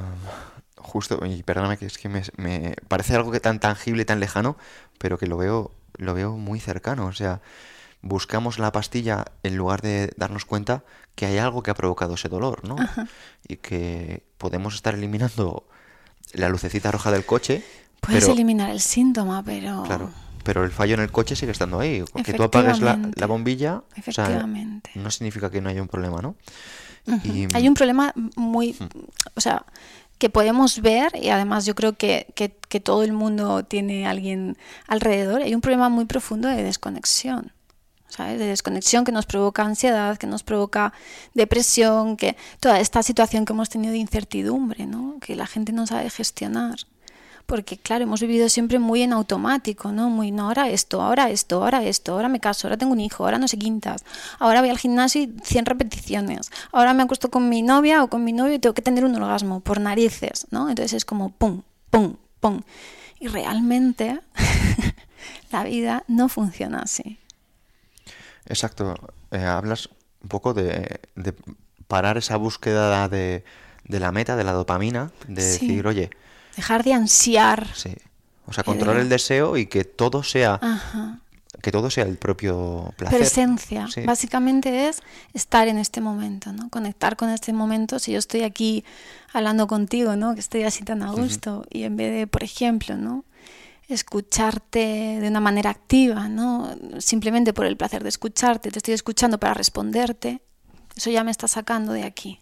justo, 0.78 1.20
y 1.26 1.44
perdóname 1.44 1.78
que 1.78 1.86
es 1.86 1.98
que 1.98 2.10
me, 2.10 2.24
me 2.38 2.76
parece 2.88 3.16
algo 3.16 3.32
que 3.32 3.40
tan 3.40 3.60
tangible, 3.60 4.06
tan 4.06 4.20
lejano, 4.20 4.58
pero 4.98 5.18
que 5.18 5.28
lo 5.28 5.38
veo, 5.38 5.72
lo 5.98 6.14
veo 6.14 6.38
muy 6.38 6.60
cercano. 6.60 7.08
O 7.08 7.14
sea, 7.14 7.42
buscamos 8.02 8.60
la 8.60 8.72
pastilla 8.72 9.26
en 9.44 9.58
lugar 9.58 9.82
de 9.82 10.14
darnos 10.18 10.46
cuenta 10.46 10.84
que 11.16 11.26
hay 11.26 11.38
algo 11.38 11.64
que 11.64 11.72
ha 11.72 11.76
provocado 11.76 12.16
ese 12.16 12.30
dolor, 12.30 12.64
¿no? 12.68 12.76
Y 13.48 13.58
que 13.58 14.24
podemos 14.38 14.76
estar 14.76 14.94
eliminando 14.94 15.68
la 16.34 16.50
lucecita 16.50 16.92
roja 16.92 17.12
del 17.12 17.26
coche, 17.26 17.64
Puedes 18.06 18.24
pero, 18.24 18.34
eliminar 18.34 18.70
el 18.70 18.82
síntoma, 18.82 19.42
pero... 19.44 19.84
claro, 19.84 20.12
pero 20.46 20.64
el 20.64 20.72
fallo 20.72 20.94
en 20.94 21.02
el 21.02 21.12
coche 21.12 21.36
sigue 21.36 21.52
estando 21.52 21.80
ahí. 21.82 22.02
Que 22.24 22.34
tú 22.34 22.44
apagues 22.44 22.80
la, 22.80 22.92
Efectivamente. 22.92 23.20
la 23.20 23.28
bombilla, 23.28 23.74
o 23.76 23.84
sea, 23.90 23.98
Efectivamente. 23.98 24.92
no 24.96 25.12
significa 25.12 25.50
que 25.52 25.60
no 25.60 25.70
haya 25.70 25.82
un 25.82 25.90
problema, 25.90 26.22
¿no? 26.22 26.36
Ujú. 27.08 27.28
Y- 27.28 27.48
Hay 27.54 27.68
un 27.68 27.74
problema 27.74 28.14
muy, 28.38 28.76
o 29.36 29.42
sea, 29.42 29.66
que 30.18 30.30
podemos 30.30 30.82
ver 30.82 31.12
y 31.22 31.28
además 31.30 31.66
yo 31.66 31.76
creo 31.76 31.94
que, 31.98 32.28
que- 32.36 32.56
que 32.70 32.80
todo 32.80 33.04
el 33.04 33.12
mundo 33.12 33.66
tiene 33.66 34.08
a 34.08 34.12
alguien 34.12 34.58
alrededor. 34.88 35.42
Hay 35.42 35.54
un 35.54 35.60
problema 35.62 35.90
muy 35.90 36.06
profundo 36.06 36.48
de 36.48 36.64
desconexión, 36.64 37.52
¿sabes? 38.08 38.40
De 38.40 38.46
desconexión 38.46 39.04
que 39.04 39.12
nos 39.12 39.26
provoca 39.26 39.64
ansiedad, 39.64 40.18
que 40.18 40.26
nos 40.28 40.44
provoca 40.44 40.94
depresión, 41.34 42.16
que 42.18 42.38
toda 42.60 42.80
esta 42.80 43.04
situación 43.04 43.46
que 43.46 43.54
hemos 43.54 43.70
tenido 43.70 43.92
de 43.92 44.00
incertidumbre, 44.00 44.86
¿no? 44.86 45.18
Que 45.20 45.36
la 45.36 45.48
gente 45.48 45.74
no 45.74 45.86
sabe 45.86 46.10
gestionar. 46.10 46.76
Porque, 47.46 47.78
claro, 47.78 48.04
hemos 48.04 48.22
vivido 48.22 48.50
siempre 48.50 48.80
muy 48.80 49.04
en 49.04 49.14
automático, 49.14 49.92
¿no? 49.92 50.10
Muy, 50.10 50.32
no, 50.32 50.48
ahora 50.48 50.70
esto, 50.70 51.02
ahora 51.02 51.30
esto, 51.30 51.62
ahora 51.64 51.84
esto, 51.84 52.14
ahora 52.14 52.28
me 52.28 52.40
caso, 52.40 52.68
ahora 52.68 52.78
tengo 52.78 52.92
un 52.94 53.00
hijo, 53.00 53.24
ahora 53.24 53.38
no 53.38 53.48
sé 53.48 53.58
quintas, 53.60 54.04
ahora 54.40 54.62
voy 54.62 54.70
al 54.72 54.80
gimnasio 54.80 55.22
y 55.22 55.34
100 55.44 55.66
repeticiones, 55.68 56.50
ahora 56.72 56.94
me 56.96 57.04
acuesto 57.04 57.30
con 57.30 57.48
mi 57.48 57.62
novia 57.62 58.04
o 58.04 58.10
con 58.10 58.24
mi 58.24 58.34
novio 58.34 58.56
y 58.56 58.60
tengo 58.60 58.74
que 58.74 58.82
tener 58.82 59.06
un 59.06 59.14
orgasmo 59.16 59.60
por 59.60 59.80
narices, 59.80 60.48
¿no? 60.50 60.70
Entonces 60.70 60.94
es 60.94 61.06
como 61.06 61.30
pum, 61.30 61.62
pum, 61.92 62.16
pum. 62.40 62.62
Y 63.20 63.28
realmente 63.28 64.20
la 65.52 65.64
vida 65.64 66.04
no 66.08 66.30
funciona 66.30 66.80
así. 66.80 67.20
Exacto. 68.48 68.96
Eh, 69.32 69.44
hablas 69.44 69.90
un 70.22 70.30
poco 70.30 70.54
de, 70.54 71.00
de 71.16 71.34
parar 71.88 72.18
esa 72.18 72.38
búsqueda 72.38 73.08
de, 73.10 73.44
de 73.84 74.00
la 74.00 74.12
meta, 74.12 74.36
de 74.36 74.44
la 74.44 74.54
dopamina, 74.54 75.12
de 75.28 75.42
Sí. 75.42 75.68
decir, 75.68 75.88
oye, 75.88 76.10
Dejar 76.56 76.84
de 76.84 76.94
ansiar. 76.94 77.68
sí. 77.76 77.94
O 78.48 78.54
sea, 78.54 78.64
controlar 78.64 78.98
el 78.98 79.10
deseo 79.10 79.58
y 79.58 79.66
que 79.66 79.84
todo 79.86 80.22
sea, 80.22 80.60
Ajá. 80.62 81.20
que 81.64 81.72
todo 81.72 81.90
sea 81.90 82.04
el 82.04 82.18
propio 82.18 82.94
placer. 82.96 83.18
Presencia. 83.18 83.88
Sí. 83.92 84.02
Básicamente 84.02 84.88
es 84.88 85.02
estar 85.34 85.68
en 85.68 85.80
este 85.80 86.00
momento, 86.00 86.54
¿no? 86.54 86.70
Conectar 86.70 87.16
con 87.18 87.30
este 87.32 87.54
momento. 87.54 87.98
Si 87.98 88.12
yo 88.12 88.20
estoy 88.20 88.44
aquí 88.44 88.86
hablando 89.34 89.66
contigo, 89.66 90.16
¿no? 90.16 90.36
Que 90.36 90.42
estoy 90.42 90.62
así 90.62 90.84
tan 90.84 91.02
a 91.02 91.10
gusto 91.12 91.66
y 91.72 91.86
en 91.86 91.98
vez 91.98 92.14
de, 92.14 92.28
por 92.28 92.44
ejemplo, 92.44 92.96
¿no? 92.98 93.26
Escucharte 93.90 95.18
de 95.20 95.28
una 95.28 95.40
manera 95.40 95.72
activa, 95.72 96.30
¿no? 96.30 96.76
Simplemente 97.00 97.52
por 97.52 97.66
el 97.66 97.76
placer 97.78 98.04
de 98.04 98.10
escucharte, 98.10 98.70
te 98.70 98.78
estoy 98.78 98.94
escuchando 98.94 99.40
para 99.40 99.56
responderte. 99.56 100.40
Eso 100.96 101.10
ya 101.10 101.24
me 101.24 101.32
está 101.32 101.48
sacando 101.48 101.94
de 101.94 102.04
aquí. 102.04 102.40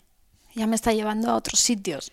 Ya 0.54 0.68
me 0.68 0.76
está 0.76 0.92
llevando 0.92 1.32
a 1.32 1.36
otros 1.36 1.62
sitios. 1.62 2.12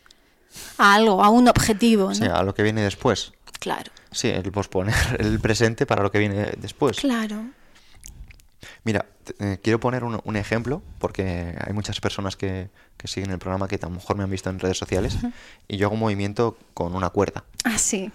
A 0.79 0.95
algo, 0.95 1.23
a 1.23 1.29
un 1.29 1.49
objetivo, 1.49 2.09
¿no? 2.09 2.15
Sí, 2.15 2.25
a 2.25 2.43
lo 2.43 2.55
que 2.55 2.63
viene 2.63 2.83
después. 2.83 3.33
Claro. 3.59 3.91
Sí, 4.11 4.29
el 4.29 4.51
posponer 4.51 4.95
el 5.19 5.39
presente 5.41 5.87
para 5.87 6.03
lo 6.03 6.11
que 6.11 6.19
viene 6.19 6.53
después. 6.59 6.99
Claro. 6.99 7.45
Mira, 8.85 9.07
eh, 9.39 9.59
quiero 9.63 9.79
poner 9.81 10.05
un, 10.05 10.21
un 10.25 10.37
ejemplo 10.37 10.83
porque 10.99 11.55
hay 11.65 11.73
muchas 11.73 12.01
personas 12.01 12.37
que, 12.37 12.69
que 12.97 13.09
siguen 13.09 13.31
el 13.31 13.39
programa 13.39 13.69
que 13.69 13.77
a 13.77 13.87
lo 13.87 13.91
mejor 13.91 14.17
me 14.17 14.25
han 14.25 14.31
visto 14.31 14.51
en 14.51 14.59
redes 14.59 14.77
sociales 14.79 15.17
y 15.69 15.77
yo 15.77 15.87
hago 15.87 15.95
un 15.95 16.01
movimiento 16.01 16.59
con 16.75 16.95
una 16.95 17.11
cuerda 17.11 17.45
Ah, 17.65 17.79
sí. 17.79 18.11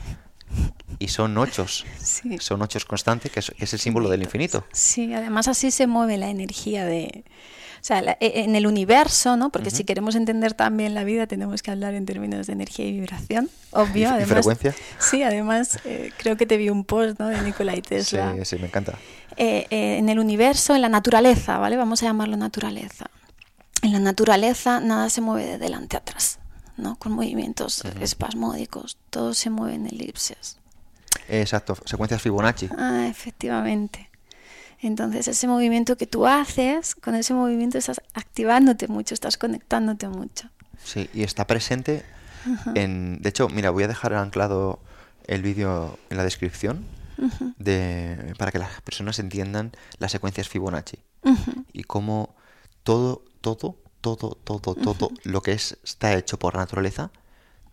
y 0.99 1.07
son 1.07 1.37
ochos, 1.37 1.85
Sí. 1.99 2.37
son 2.39 2.61
ochos 2.61 2.85
constantes 2.85 3.31
que 3.31 3.39
es, 3.39 3.51
que 3.57 3.63
es 3.63 3.73
el 3.73 3.79
símbolo 3.79 4.09
del 4.09 4.23
infinito. 4.23 4.65
Sí, 4.71 5.13
además 5.13 5.47
así 5.47 5.71
se 5.71 5.87
mueve 5.87 6.17
la 6.17 6.29
energía 6.29 6.85
de... 6.85 7.23
sea, 7.85 8.01
la- 8.01 8.17
e- 8.19 8.41
en 8.43 8.55
el 8.55 8.65
universo, 8.67 9.37
¿no? 9.37 9.51
Porque 9.51 9.69
si 9.69 9.83
queremos 9.83 10.15
entender 10.15 10.53
también 10.53 10.93
la 10.95 11.03
vida, 11.03 11.27
tenemos 11.27 11.61
que 11.61 11.71
hablar 11.71 11.93
en 11.93 12.05
términos 12.05 12.47
de 12.47 12.53
energía 12.53 12.85
y 12.87 12.93
vibración, 12.93 13.49
obvio. 13.71 13.93
Y- 13.95 14.01
y 14.01 14.05
además, 14.05 14.27
frecuencia. 14.29 14.73
Sí, 14.99 15.21
además, 15.23 15.79
eh, 15.85 16.11
creo 16.17 16.35
que 16.37 16.45
te 16.45 16.57
vi 16.57 16.69
un 16.69 16.83
post, 16.83 17.19
¿no? 17.19 17.27
De 17.27 17.39
Nikola 17.41 17.75
y 17.75 17.81
Tesla. 17.81 18.33
Sí, 18.37 18.45
sí, 18.45 18.55
me 18.57 18.67
encanta. 18.67 18.93
Eh, 19.37 19.67
eh, 19.69 19.97
en 19.97 20.09
el 20.09 20.17
universo, 20.19 20.73
en 20.75 20.81
la 20.81 20.89
naturaleza, 20.89 21.57
¿vale? 21.59 21.77
Vamos 21.77 22.01
a 22.01 22.05
llamarlo 22.07 22.37
naturaleza. 22.37 23.05
En 23.81 23.91
la 23.91 23.99
naturaleza 23.99 24.79
nada 24.79 25.09
se 25.09 25.21
mueve 25.21 25.45
de 25.45 25.57
delante 25.59 25.95
a 25.95 25.99
atrás, 25.99 26.39
¿no? 26.77 26.95
Con 26.95 27.11
movimientos 27.11 27.83
espasmódicos, 28.01 28.97
todo 29.11 29.33
se 29.33 29.49
mueve 29.51 29.75
en 29.75 29.85
elipses. 29.87 30.57
Exacto, 31.27 31.75
secuencias 31.85 32.21
Fibonacci. 32.21 32.69
Ah, 32.77 33.07
efectivamente. 33.09 34.09
Entonces, 34.81 35.27
ese 35.27 35.47
movimiento 35.47 35.97
que 35.97 36.07
tú 36.07 36.27
haces, 36.27 36.95
con 36.95 37.15
ese 37.15 37.33
movimiento 37.33 37.77
estás 37.77 38.01
activándote 38.13 38.87
mucho, 38.87 39.13
estás 39.13 39.37
conectándote 39.37 40.07
mucho. 40.07 40.49
Sí, 40.83 41.09
y 41.13 41.23
está 41.23 41.47
presente 41.47 42.03
en... 42.75 43.21
De 43.21 43.29
hecho, 43.29 43.49
mira, 43.49 43.71
voy 43.71 43.83
a 43.83 43.87
dejar 43.87 44.13
anclado 44.13 44.79
el 45.27 45.41
vídeo 45.41 45.97
en 46.09 46.17
la 46.17 46.23
descripción 46.23 46.85
de, 47.57 48.33
para 48.37 48.51
que 48.51 48.59
las 48.59 48.81
personas 48.81 49.19
entiendan 49.19 49.71
las 49.99 50.11
secuencias 50.11 50.49
Fibonacci 50.49 50.97
y 51.73 51.83
cómo 51.83 52.35
todo, 52.83 53.23
todo, 53.41 53.77
todo, 54.01 54.37
todo, 54.43 54.75
todo 54.75 55.09
lo 55.23 55.41
que 55.41 55.53
es, 55.53 55.77
está 55.83 56.13
hecho 56.13 56.37
por 56.37 56.55
naturaleza 56.55 57.09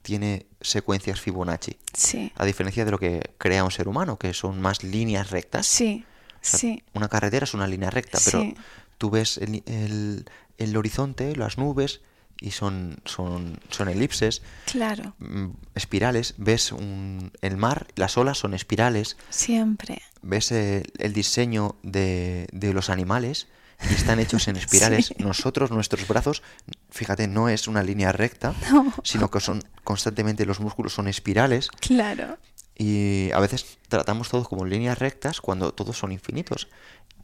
tiene 0.00 0.46
secuencias 0.60 1.20
Fibonacci. 1.20 1.76
Sí, 1.92 2.32
A 2.36 2.44
diferencia 2.44 2.84
de 2.84 2.90
lo 2.90 2.98
que 2.98 3.34
crea 3.38 3.64
un 3.64 3.70
ser 3.70 3.88
humano, 3.88 4.18
que 4.18 4.32
son 4.32 4.60
más 4.60 4.82
líneas 4.82 5.30
rectas. 5.30 5.66
sí, 5.66 6.06
sea, 6.42 6.58
sí. 6.58 6.82
Una 6.94 7.08
carretera 7.08 7.44
es 7.44 7.54
una 7.54 7.66
línea 7.66 7.90
recta, 7.90 8.18
pero 8.24 8.40
Sí. 8.42 8.56
tú 8.98 9.10
ves 9.10 9.38
el, 9.38 9.62
el- 9.66 10.24
el 10.58 10.76
horizonte, 10.76 11.34
las 11.36 11.58
nubes, 11.58 12.00
y 12.40 12.50
son, 12.50 12.98
son, 13.04 13.60
son 13.70 13.88
elipses, 13.88 14.42
Claro, 14.66 15.14
mm, 15.18 15.50
espirales. 15.74 16.34
Ves 16.38 16.72
un- 16.72 17.30
el 17.40 17.56
mar, 17.56 17.86
las 17.94 18.16
olas 18.18 18.38
son 18.38 18.52
espirales. 18.54 19.16
siempre. 19.30 20.02
Ves 20.22 20.50
el, 20.52 20.92
el 20.98 21.12
diseño 21.12 21.76
de, 21.82 22.48
de 22.52 22.72
los 22.72 22.90
animales 22.90 23.46
y 23.90 23.94
están 23.94 24.18
hechos 24.20 24.48
en 24.48 24.56
espirales. 24.64 25.06
Sí. 25.06 25.14
Nosotros, 25.18 25.70
nuestros 25.70 26.06
brazos, 26.08 26.42
fíjate, 26.90 27.28
no 27.28 27.48
es 27.48 27.68
una 27.68 27.82
línea 27.82 28.10
recta, 28.12 28.54
No. 28.72 28.92
sino 29.04 29.30
que 29.30 29.40
son 29.40 29.62
constantemente 29.84 30.44
los 30.46 30.58
músculos 30.60 30.92
son 30.94 31.06
espirales. 31.08 31.68
Claro, 31.80 32.38
Y 32.82 33.30
a 33.30 33.38
veces 33.38 33.78
tratamos 33.86 34.28
todos 34.28 34.48
como 34.48 34.64
líneas 34.64 34.98
rectas 34.98 35.40
cuando 35.40 35.72
todos 35.72 35.96
son 35.96 36.10
infinitos. 36.10 36.66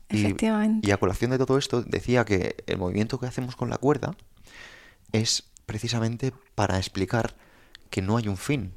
Y, 0.09 0.21
Efectivamente. 0.21 0.89
y 0.89 0.93
a 0.93 0.99
colación 0.99 1.33
de 1.33 1.39
todo 1.39 1.59
esto, 1.59 1.83
decía 1.83 2.25
que 2.25 2.63
el 2.69 2.79
movimiento 2.79 3.19
que 3.19 3.27
hacemos 3.27 3.57
con 3.57 3.69
la 3.69 3.77
cuerda 3.77 4.17
es 5.11 5.51
precisamente 5.67 6.33
para 6.55 6.79
explicar 6.79 7.35
que 7.91 8.03
no 8.03 8.17
hay 8.17 8.29
un 8.29 8.37
fin, 8.37 8.73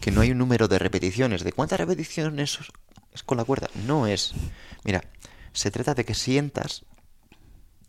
que 0.00 0.10
no 0.10 0.22
hay 0.22 0.30
un 0.30 0.38
número 0.38 0.66
de 0.66 0.78
repeticiones. 0.78 1.44
¿De 1.44 1.52
cuántas 1.52 1.78
repeticiones 1.78 2.58
es 3.12 3.22
con 3.22 3.36
la 3.36 3.44
cuerda? 3.44 3.68
No 3.86 4.06
es. 4.06 4.32
Mira, 4.84 5.04
se 5.52 5.70
trata 5.70 5.92
de 5.92 6.06
que 6.06 6.14
sientas 6.14 6.86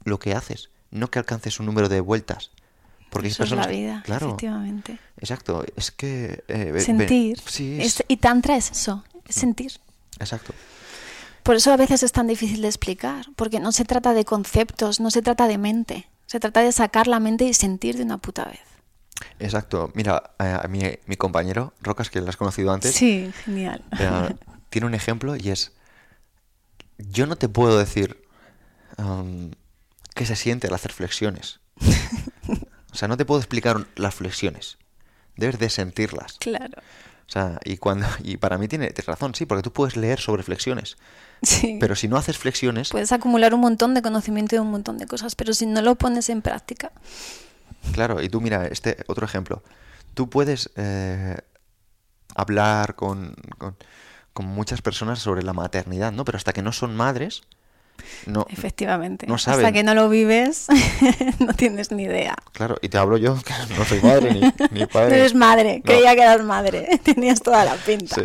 lo 0.04 0.20
que 0.20 0.34
haces, 0.34 0.72
no 0.92 1.10
que 1.10 1.20
alcances 1.20 1.62
un 1.62 1.68
número 1.68 1.88
de 1.88 2.02
vueltas. 2.02 2.52
Porque 3.10 3.30
eso 3.30 3.44
es 3.44 3.52
la 3.52 3.68
vida, 3.68 4.02
claro, 4.06 4.28
efectivamente. 4.28 5.00
Exacto, 5.18 5.66
es 5.76 5.92
que... 5.92 6.44
eh, 6.48 6.80
Sentir. 6.80 7.40
sí, 7.46 7.78
es- 7.82 8.00
Es- 8.00 8.06
y 8.08 8.18
tantra 8.18 8.56
es 8.56 8.72
eso, 8.72 9.04
es 9.28 9.36
sentir. 9.36 9.72
exacto. 10.20 10.54
Por 11.44 11.56
eso 11.56 11.72
a 11.74 11.78
veces 11.78 12.04
es 12.04 12.12
tan 12.12 12.28
difícil 12.28 12.62
de 12.62 12.68
explicar, 12.68 13.26
porque 13.36 13.60
no 13.60 13.72
se 13.72 13.84
trata 13.86 14.14
de 14.14 14.26
conceptos, 14.26 15.00
no 15.00 15.10
se 15.10 15.22
trata 15.24 15.48
de 15.48 15.58
mente, 15.58 16.08
se 16.28 16.40
trata 16.40 16.62
de 16.62 16.72
sacar 16.72 17.08
la 17.08 17.20
mente 17.20 17.46
y 17.46 17.54
sentir 17.54 17.98
de 17.98 18.04
una 18.04 18.18
puta 18.20 18.46
vez. 18.46 18.60
Exacto. 19.40 19.92
Mira, 19.96 20.32
eh, 20.40 20.58
a 20.64 20.68
mi, 20.68 20.82
mi 21.08 21.16
compañero, 21.16 21.74
Rocas, 21.82 22.10
que 22.10 22.22
lo 22.22 22.30
has 22.30 22.38
conocido 22.38 22.72
antes, 22.72 22.94
Sí, 22.94 23.32
genial. 23.46 23.84
eh, 24.00 24.36
tiene 24.70 24.86
un 24.88 24.94
ejemplo 24.94 25.36
y 25.36 25.50
es... 25.50 25.72
Yo 27.00 27.26
no 27.26 27.36
te 27.38 27.50
puedo 27.50 27.80
decir 27.80 28.22
am, 28.98 29.52
qué 30.14 30.26
se 30.26 30.36
siente 30.36 30.68
al 30.68 30.74
hacer 30.74 30.92
flexiones. 30.94 31.60
O 32.92 32.96
sea, 32.96 33.08
no 33.08 33.18
te 33.18 33.26
puedo 33.26 33.40
explicar 33.40 33.86
las 33.96 34.16
flexiones. 34.16 34.78
Debes 35.36 35.60
de 35.60 35.70
sentirlas. 35.70 36.38
Claro. 36.40 36.82
O 37.28 37.32
sea, 37.32 37.60
y 37.64 37.78
cuando 37.78 38.08
y 38.24 38.38
para 38.38 38.58
mí 38.58 38.68
tiene 38.68 38.88
tienes 38.88 39.06
razón, 39.06 39.36
sí, 39.36 39.46
porque 39.46 39.62
tú 39.62 39.72
puedes 39.72 39.96
leer 39.96 40.20
sobre 40.20 40.42
flexiones, 40.44 40.98
Sí. 41.44 41.78
pero 41.80 41.96
si 41.96 42.08
no 42.08 42.18
haces 42.18 42.38
flexiones, 42.38 42.90
Puedes 42.90 43.12
acumular 43.12 43.54
un 43.54 43.62
montón 43.62 43.94
de 43.94 44.02
conocimiento 44.02 44.56
de 44.56 44.62
un 44.62 44.72
montón 44.72 44.98
de 44.98 45.06
cosas, 45.06 45.36
pero 45.36 45.54
si 45.54 45.66
no 45.68 45.82
lo 45.82 45.96
pones 45.96 46.30
en 46.30 46.42
práctica, 46.42 46.92
Claro, 47.94 48.22
y 48.22 48.28
tú 48.30 48.42
mira, 48.42 48.68
este 48.68 48.98
otro 49.08 49.26
ejemplo. 49.26 49.64
Tú 50.16 50.30
puedes 50.30 50.70
eh, 50.76 51.38
hablar 52.36 52.96
con, 52.96 53.36
con, 53.58 53.78
con 54.34 54.46
muchas 54.48 54.82
personas 54.82 55.20
sobre 55.20 55.44
la 55.44 55.54
maternidad, 55.54 56.12
¿no? 56.12 56.26
Pero 56.26 56.38
hasta 56.38 56.52
que 56.52 56.62
no 56.62 56.72
son 56.74 56.96
madres, 56.96 57.44
no. 58.26 58.46
efectivamente. 58.50 59.28
no 59.28 59.36
Hasta 59.36 59.54
saben. 59.56 59.74
que 59.74 59.84
no 59.84 59.94
lo 59.94 60.10
vives, 60.10 60.68
no 61.40 61.54
tienes 61.54 61.92
ni 61.92 62.04
idea. 62.04 62.36
Claro, 62.54 62.78
y 62.82 62.90
te 62.90 62.98
hablo 62.98 63.18
yo, 63.18 63.36
que 63.44 63.54
no 63.78 63.86
soy 63.86 64.00
madre 64.02 64.34
ni, 64.34 64.42
ni 64.72 64.80
No 64.82 64.88
padre. 64.88 65.20
eres 65.20 65.36
madre, 65.36 65.78
No. 65.78 65.84
creía 65.84 66.16
que 66.16 66.22
eras 66.22 66.44
madre, 66.44 67.00
tenías 67.04 67.42
toda 67.42 67.66
la 67.66 67.76
pinta. 67.76 68.16
Sí. 68.16 68.22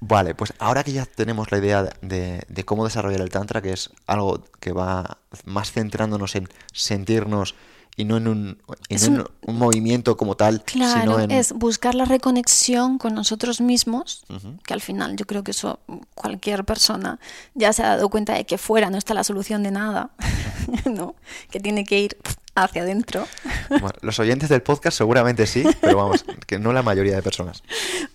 Vale, 0.00 0.34
pues 0.34 0.52
ahora 0.58 0.84
que 0.84 0.92
ya 0.92 1.04
tenemos 1.06 1.50
la 1.50 1.58
idea 1.58 1.82
de, 2.00 2.42
de 2.48 2.64
cómo 2.64 2.84
desarrollar 2.84 3.20
el 3.22 3.30
Tantra, 3.30 3.60
que 3.62 3.72
es 3.72 3.90
algo 4.06 4.44
que 4.60 4.70
va 4.72 5.18
más 5.44 5.72
centrándonos 5.72 6.36
en 6.36 6.48
sentirnos 6.72 7.54
y 7.98 8.04
no 8.04 8.18
en 8.18 8.28
un, 8.28 8.62
en 8.88 8.96
Es 8.96 9.08
un, 9.08 9.20
un- 9.20 9.26
un 9.46 9.58
movimiento 9.58 10.16
como 10.16 10.36
tal, 10.36 10.62
Claro, 10.64 11.00
sino 11.00 11.20
en... 11.20 11.30
es 11.30 11.52
buscar 11.52 11.94
la 11.94 12.04
reconexión 12.04 12.98
con 12.98 13.14
nosotros 13.14 13.60
mismos, 13.60 14.24
Ujú. 14.28 14.58
que 14.64 14.74
al 14.74 14.80
final 14.82 15.16
yo 15.16 15.24
creo 15.26 15.42
que 15.42 15.52
eso 15.52 15.80
cualquier 16.14 16.64
persona 16.64 17.18
ya 17.54 17.72
se 17.72 17.82
ha 17.82 17.88
dado 17.96 18.08
cuenta 18.10 18.34
de 18.34 18.44
que 18.44 18.58
fuera 18.58 18.90
no 18.90 18.98
está 18.98 19.14
la 19.14 19.24
solución 19.24 19.62
de 19.62 19.70
nada, 19.70 20.10
¿no? 20.84 21.14
Que 21.50 21.58
tiene 21.60 21.84
que 21.84 22.00
ir 22.00 22.16
hacia 22.54 22.82
adentro. 22.82 23.26
Bueno, 23.68 23.90
los 24.00 24.18
oyentes 24.18 24.48
del 24.48 24.62
podcast 24.62 24.96
seguramente 24.98 25.46
sí, 25.46 25.62
pero 25.80 25.96
vamos, 25.98 26.24
que 26.46 26.58
no 26.58 26.72
la 26.72 26.82
mayoría 26.82 27.14
de 27.14 27.22
personas, 27.22 27.62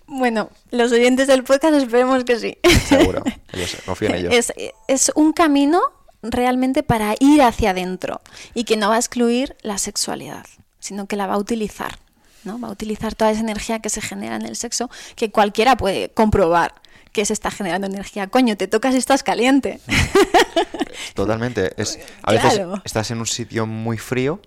Bueno, 0.07 0.49
los 0.71 0.91
oyentes 0.91 1.27
del 1.27 1.43
podcast 1.43 1.75
esperemos 1.75 2.23
que 2.23 2.39
sí. 2.39 2.57
seguro. 2.87 3.23
Ellos, 3.53 3.77
confío 3.85 4.09
en 4.09 4.15
ellos. 4.27 4.33
Es, 4.33 4.53
es 4.87 5.11
un 5.15 5.31
camino 5.33 5.79
realmente 6.21 6.83
para 6.83 7.15
ir 7.19 7.41
hacia 7.41 7.71
adentro 7.71 8.21
y 8.53 8.63
que 8.63 8.77
no 8.77 8.89
va 8.89 8.95
a 8.95 8.99
excluir 8.99 9.55
la 9.61 9.77
sexualidad, 9.77 10.45
sino 10.79 11.07
que 11.07 11.15
la 11.15 11.27
va 11.27 11.35
a 11.35 11.37
utilizar. 11.37 11.99
¿no? 12.43 12.59
Va 12.59 12.69
a 12.69 12.71
utilizar 12.71 13.13
toda 13.13 13.29
esa 13.31 13.41
energía 13.41 13.79
que 13.79 13.89
se 13.89 14.01
genera 14.01 14.35
en 14.35 14.45
el 14.45 14.55
sexo, 14.55 14.89
que 15.15 15.31
cualquiera 15.31 15.77
puede 15.77 16.09
comprobar 16.09 16.73
que 17.11 17.23
se 17.25 17.33
está 17.33 17.51
generando 17.51 17.87
energía. 17.87 18.27
Coño, 18.27 18.55
te 18.57 18.67
tocas 18.67 18.95
y 18.95 18.97
estás 18.97 19.21
caliente. 19.21 19.79
Totalmente. 21.13 21.73
Es, 21.81 21.99
a 22.23 22.31
veces 22.31 22.53
Claro. 22.55 22.81
estás 22.83 23.11
en 23.11 23.19
un 23.19 23.25
sitio 23.27 23.65
muy 23.65 23.97
frío, 23.97 24.41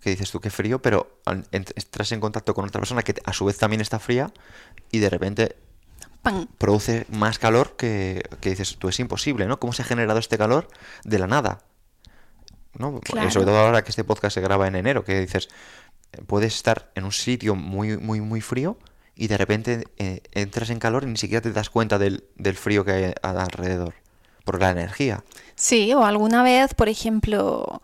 que 0.00 0.10
dices 0.10 0.30
tú 0.30 0.40
qué 0.40 0.50
frío, 0.50 0.82
pero 0.82 1.20
entras 1.52 2.12
en 2.12 2.20
contacto 2.20 2.54
con 2.54 2.64
otra 2.64 2.80
persona 2.80 3.02
que 3.02 3.14
a 3.24 3.32
su 3.32 3.44
vez 3.44 3.56
también 3.58 3.80
está 3.80 3.98
fría 3.98 4.32
y 4.90 4.98
de 4.98 5.08
repente 5.10 5.56
Produce 6.58 7.06
más 7.10 7.38
calor 7.38 7.74
que, 7.76 8.22
que 8.40 8.50
dices 8.50 8.76
tú 8.78 8.88
es 8.88 9.00
imposible, 9.00 9.46
¿no? 9.46 9.58
¿Cómo 9.58 9.72
se 9.72 9.82
ha 9.82 9.84
generado 9.84 10.18
este 10.18 10.38
calor 10.38 10.68
de 11.04 11.18
la 11.18 11.26
nada? 11.26 11.60
¿No? 12.74 13.00
Claro. 13.00 13.30
Sobre 13.30 13.46
todo 13.46 13.58
ahora 13.58 13.82
que 13.82 13.90
este 13.90 14.04
podcast 14.04 14.34
se 14.34 14.40
graba 14.40 14.66
en 14.66 14.76
enero, 14.76 15.04
que 15.04 15.20
dices, 15.20 15.48
puedes 16.26 16.54
estar 16.54 16.90
en 16.94 17.04
un 17.04 17.12
sitio 17.12 17.54
muy, 17.54 17.96
muy, 17.98 18.20
muy 18.20 18.40
frío 18.40 18.78
y 19.14 19.28
de 19.28 19.36
repente 19.36 19.84
eh, 19.98 20.22
entras 20.32 20.70
en 20.70 20.78
calor 20.78 21.04
y 21.04 21.06
ni 21.06 21.16
siquiera 21.16 21.42
te 21.42 21.52
das 21.52 21.70
cuenta 21.70 21.98
del, 21.98 22.24
del 22.36 22.56
frío 22.56 22.84
que 22.84 22.92
hay 22.92 23.12
alrededor, 23.22 23.94
por 24.44 24.60
la 24.60 24.70
energía. 24.70 25.24
Sí, 25.54 25.92
o 25.92 26.04
alguna 26.04 26.42
vez, 26.42 26.74
por 26.74 26.88
ejemplo, 26.88 27.82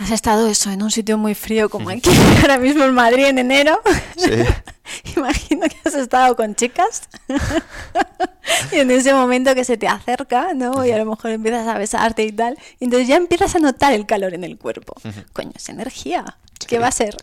has 0.00 0.10
estado 0.10 0.48
eso 0.48 0.70
en 0.70 0.82
un 0.82 0.90
sitio 0.90 1.18
muy 1.18 1.34
frío 1.34 1.68
como 1.68 1.90
aquí, 1.90 2.10
ahora 2.42 2.58
mismo 2.58 2.84
en 2.84 2.94
Madrid 2.94 3.26
en 3.26 3.38
enero. 3.38 3.80
Sí. 4.16 4.30
Imagino 5.16 5.68
que 5.68 5.76
has 5.84 5.94
estado 5.94 6.34
con 6.34 6.54
chicas 6.56 7.02
y 8.72 8.76
en 8.78 8.90
ese 8.90 9.12
momento 9.14 9.54
que 9.54 9.64
se 9.64 9.76
te 9.76 9.86
acerca, 9.86 10.52
¿no? 10.54 10.84
Y 10.84 10.90
a 10.90 10.98
lo 10.98 11.04
mejor 11.04 11.30
empiezas 11.30 11.68
a 11.68 11.78
besarte 11.78 12.24
y 12.24 12.32
tal, 12.32 12.58
y 12.80 12.84
entonces 12.86 13.06
ya 13.06 13.16
empiezas 13.16 13.54
a 13.54 13.58
notar 13.60 13.92
el 13.92 14.06
calor 14.06 14.34
en 14.34 14.42
el 14.42 14.58
cuerpo. 14.58 14.94
Coño, 15.32 15.52
es 15.54 15.68
energía. 15.68 16.24
¿Qué 16.66 16.76
Sí. 16.76 16.80
va 16.80 16.88
a 16.88 16.92
ser? 16.92 17.16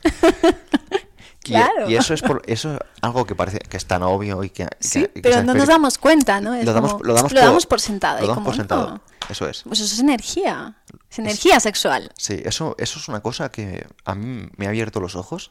Y- 1.47 1.51
claro. 1.53 1.89
Y, 1.89 1.95
eso 1.95 2.13
es 2.13 2.21
por 2.21 2.41
eso 2.45 2.73
es 2.75 2.79
algo 3.01 3.25
que 3.25 3.35
parece 3.35 3.59
que 3.59 3.77
es 3.77 3.85
tan 3.85 4.03
obvio 4.03 4.43
y 4.43 4.49
que, 4.49 4.67
Sí, 4.79 5.07
que 5.13 5.21
pero 5.21 5.43
no 5.43 5.53
nos 5.53 5.67
damos 5.67 5.97
cuenta, 5.97 6.41
¿no? 6.41 6.53
Es 6.53 6.65
lo 6.65 6.73
damos, 6.73 6.91
como- 6.93 7.03
lo 7.03 7.13
damos, 7.13 7.65
por, 7.65 7.79
sentado. 7.79 8.19
Lo 8.19 8.23
y 8.25 8.27
damos 8.27 8.35
como, 8.35 8.45
por 8.45 8.55
sentado. 8.55 8.89
no, 8.89 9.01
Eso 9.29 9.47
es. 9.47 9.63
Pues 9.63 9.79
eso 9.79 9.93
es 9.93 9.99
energía. 9.99 10.75
Es 11.09 11.19
energía 11.19 11.59
sexual. 11.59 12.11
Sí, 12.17 12.41
eso, 12.45 12.75
eso 12.77 12.99
es 12.99 13.07
una 13.07 13.21
cosa 13.21 13.49
que 13.51 13.85
a 14.05 14.15
mí 14.15 14.47
me 14.57 14.65
ha 14.65 14.69
abierto 14.69 14.99
los 14.99 15.15
ojos, 15.15 15.49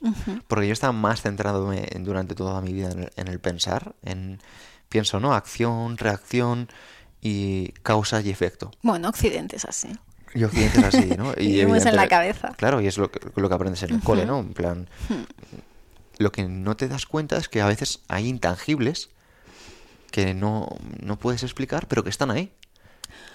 porque 0.48 0.66
yo 0.66 0.72
estaba 0.72 0.92
más 0.92 1.22
centrado 1.22 1.72
en- 1.72 2.04
durante 2.04 2.34
toda 2.34 2.60
mi 2.60 2.72
vida 2.72 2.90
en 2.90 3.04
el, 3.04 3.10
en 3.16 3.28
el 3.28 3.40
pensar, 3.40 3.94
en 4.02 4.40
pienso, 4.88 5.18
¿no? 5.20 5.34
Acción, 5.34 5.96
reacción, 5.98 6.68
y 7.20 7.68
causa 7.82 8.20
y 8.20 8.30
efecto. 8.30 8.70
Bueno, 8.82 9.08
Occidente 9.08 9.56
es 9.56 9.64
así. 9.64 9.88
Y 10.34 10.44
Occidente 10.44 10.78
es 10.78 10.84
así, 10.84 11.06
¿no? 11.16 11.32
Y 11.36 11.46
Vivimos 11.48 11.84
en 11.86 11.96
la 11.96 12.06
cabeza. 12.08 12.52
Claro, 12.56 12.80
y 12.80 12.86
es 12.86 12.98
lo 12.98 13.10
que, 13.10 13.18
lo 13.34 13.48
que 13.48 13.54
aprendes 13.54 13.82
en 13.82 13.94
el 13.94 14.00
cole, 14.00 14.24
¿no? 14.26 14.38
En 14.38 14.52
plan, 14.52 14.88
Hmm. 15.08 15.22
Lo 16.18 16.32
que 16.32 16.44
no 16.44 16.76
te 16.76 16.88
das 16.88 17.06
cuenta 17.06 17.36
es 17.36 17.48
que 17.48 17.60
a 17.60 17.66
veces 17.66 18.00
hay 18.08 18.28
intangibles 18.28 19.10
que 20.10 20.34
no, 20.34 20.68
no 21.02 21.18
puedes 21.18 21.42
explicar, 21.42 21.86
pero 21.88 22.02
que 22.02 22.10
están 22.10 22.30
ahí. 22.30 22.52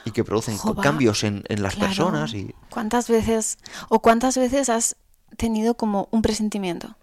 Y 0.03 0.11
que 0.11 0.23
producen 0.23 0.57
cambios 0.81 1.23
en, 1.23 1.43
en 1.47 1.61
las 1.61 1.75
claro. 1.75 1.87
personas 1.87 2.33
y... 2.33 2.55
¿Cuántas 2.69 3.07
veces 3.07 3.59
o 3.89 3.99
cuántas 3.99 4.35
veces 4.35 4.69
has 4.69 4.95
tenido 5.37 5.75
como 5.75 6.07
un 6.11 6.21
presentimiento? 6.21 6.95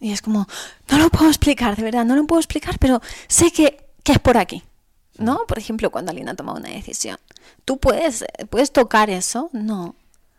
Y 0.00 0.12
es 0.12 0.20
como, 0.20 0.46
no 0.90 0.98
lo 0.98 1.08
puedo 1.08 1.28
explicar, 1.28 1.76
de 1.76 1.82
verdad, 1.82 2.04
no 2.04 2.16
lo 2.16 2.26
puedo 2.26 2.40
explicar, 2.40 2.78
pero 2.78 3.00
sé 3.28 3.52
que, 3.52 3.86
que 4.02 4.12
es 4.12 4.18
por 4.18 4.36
aquí. 4.36 4.62
¿No? 5.18 5.46
Por 5.46 5.58
ejemplo, 5.58 5.90
cuando 5.90 6.10
alguien 6.10 6.28
ha 6.28 6.34
tomado 6.34 6.58
una 6.58 6.70
decisión. 6.70 7.18
¿Tú 7.64 7.78
puedes, 7.78 8.24
puedes 8.50 8.72
tocar 8.72 9.10
eso? 9.10 9.50
No. 9.52 9.94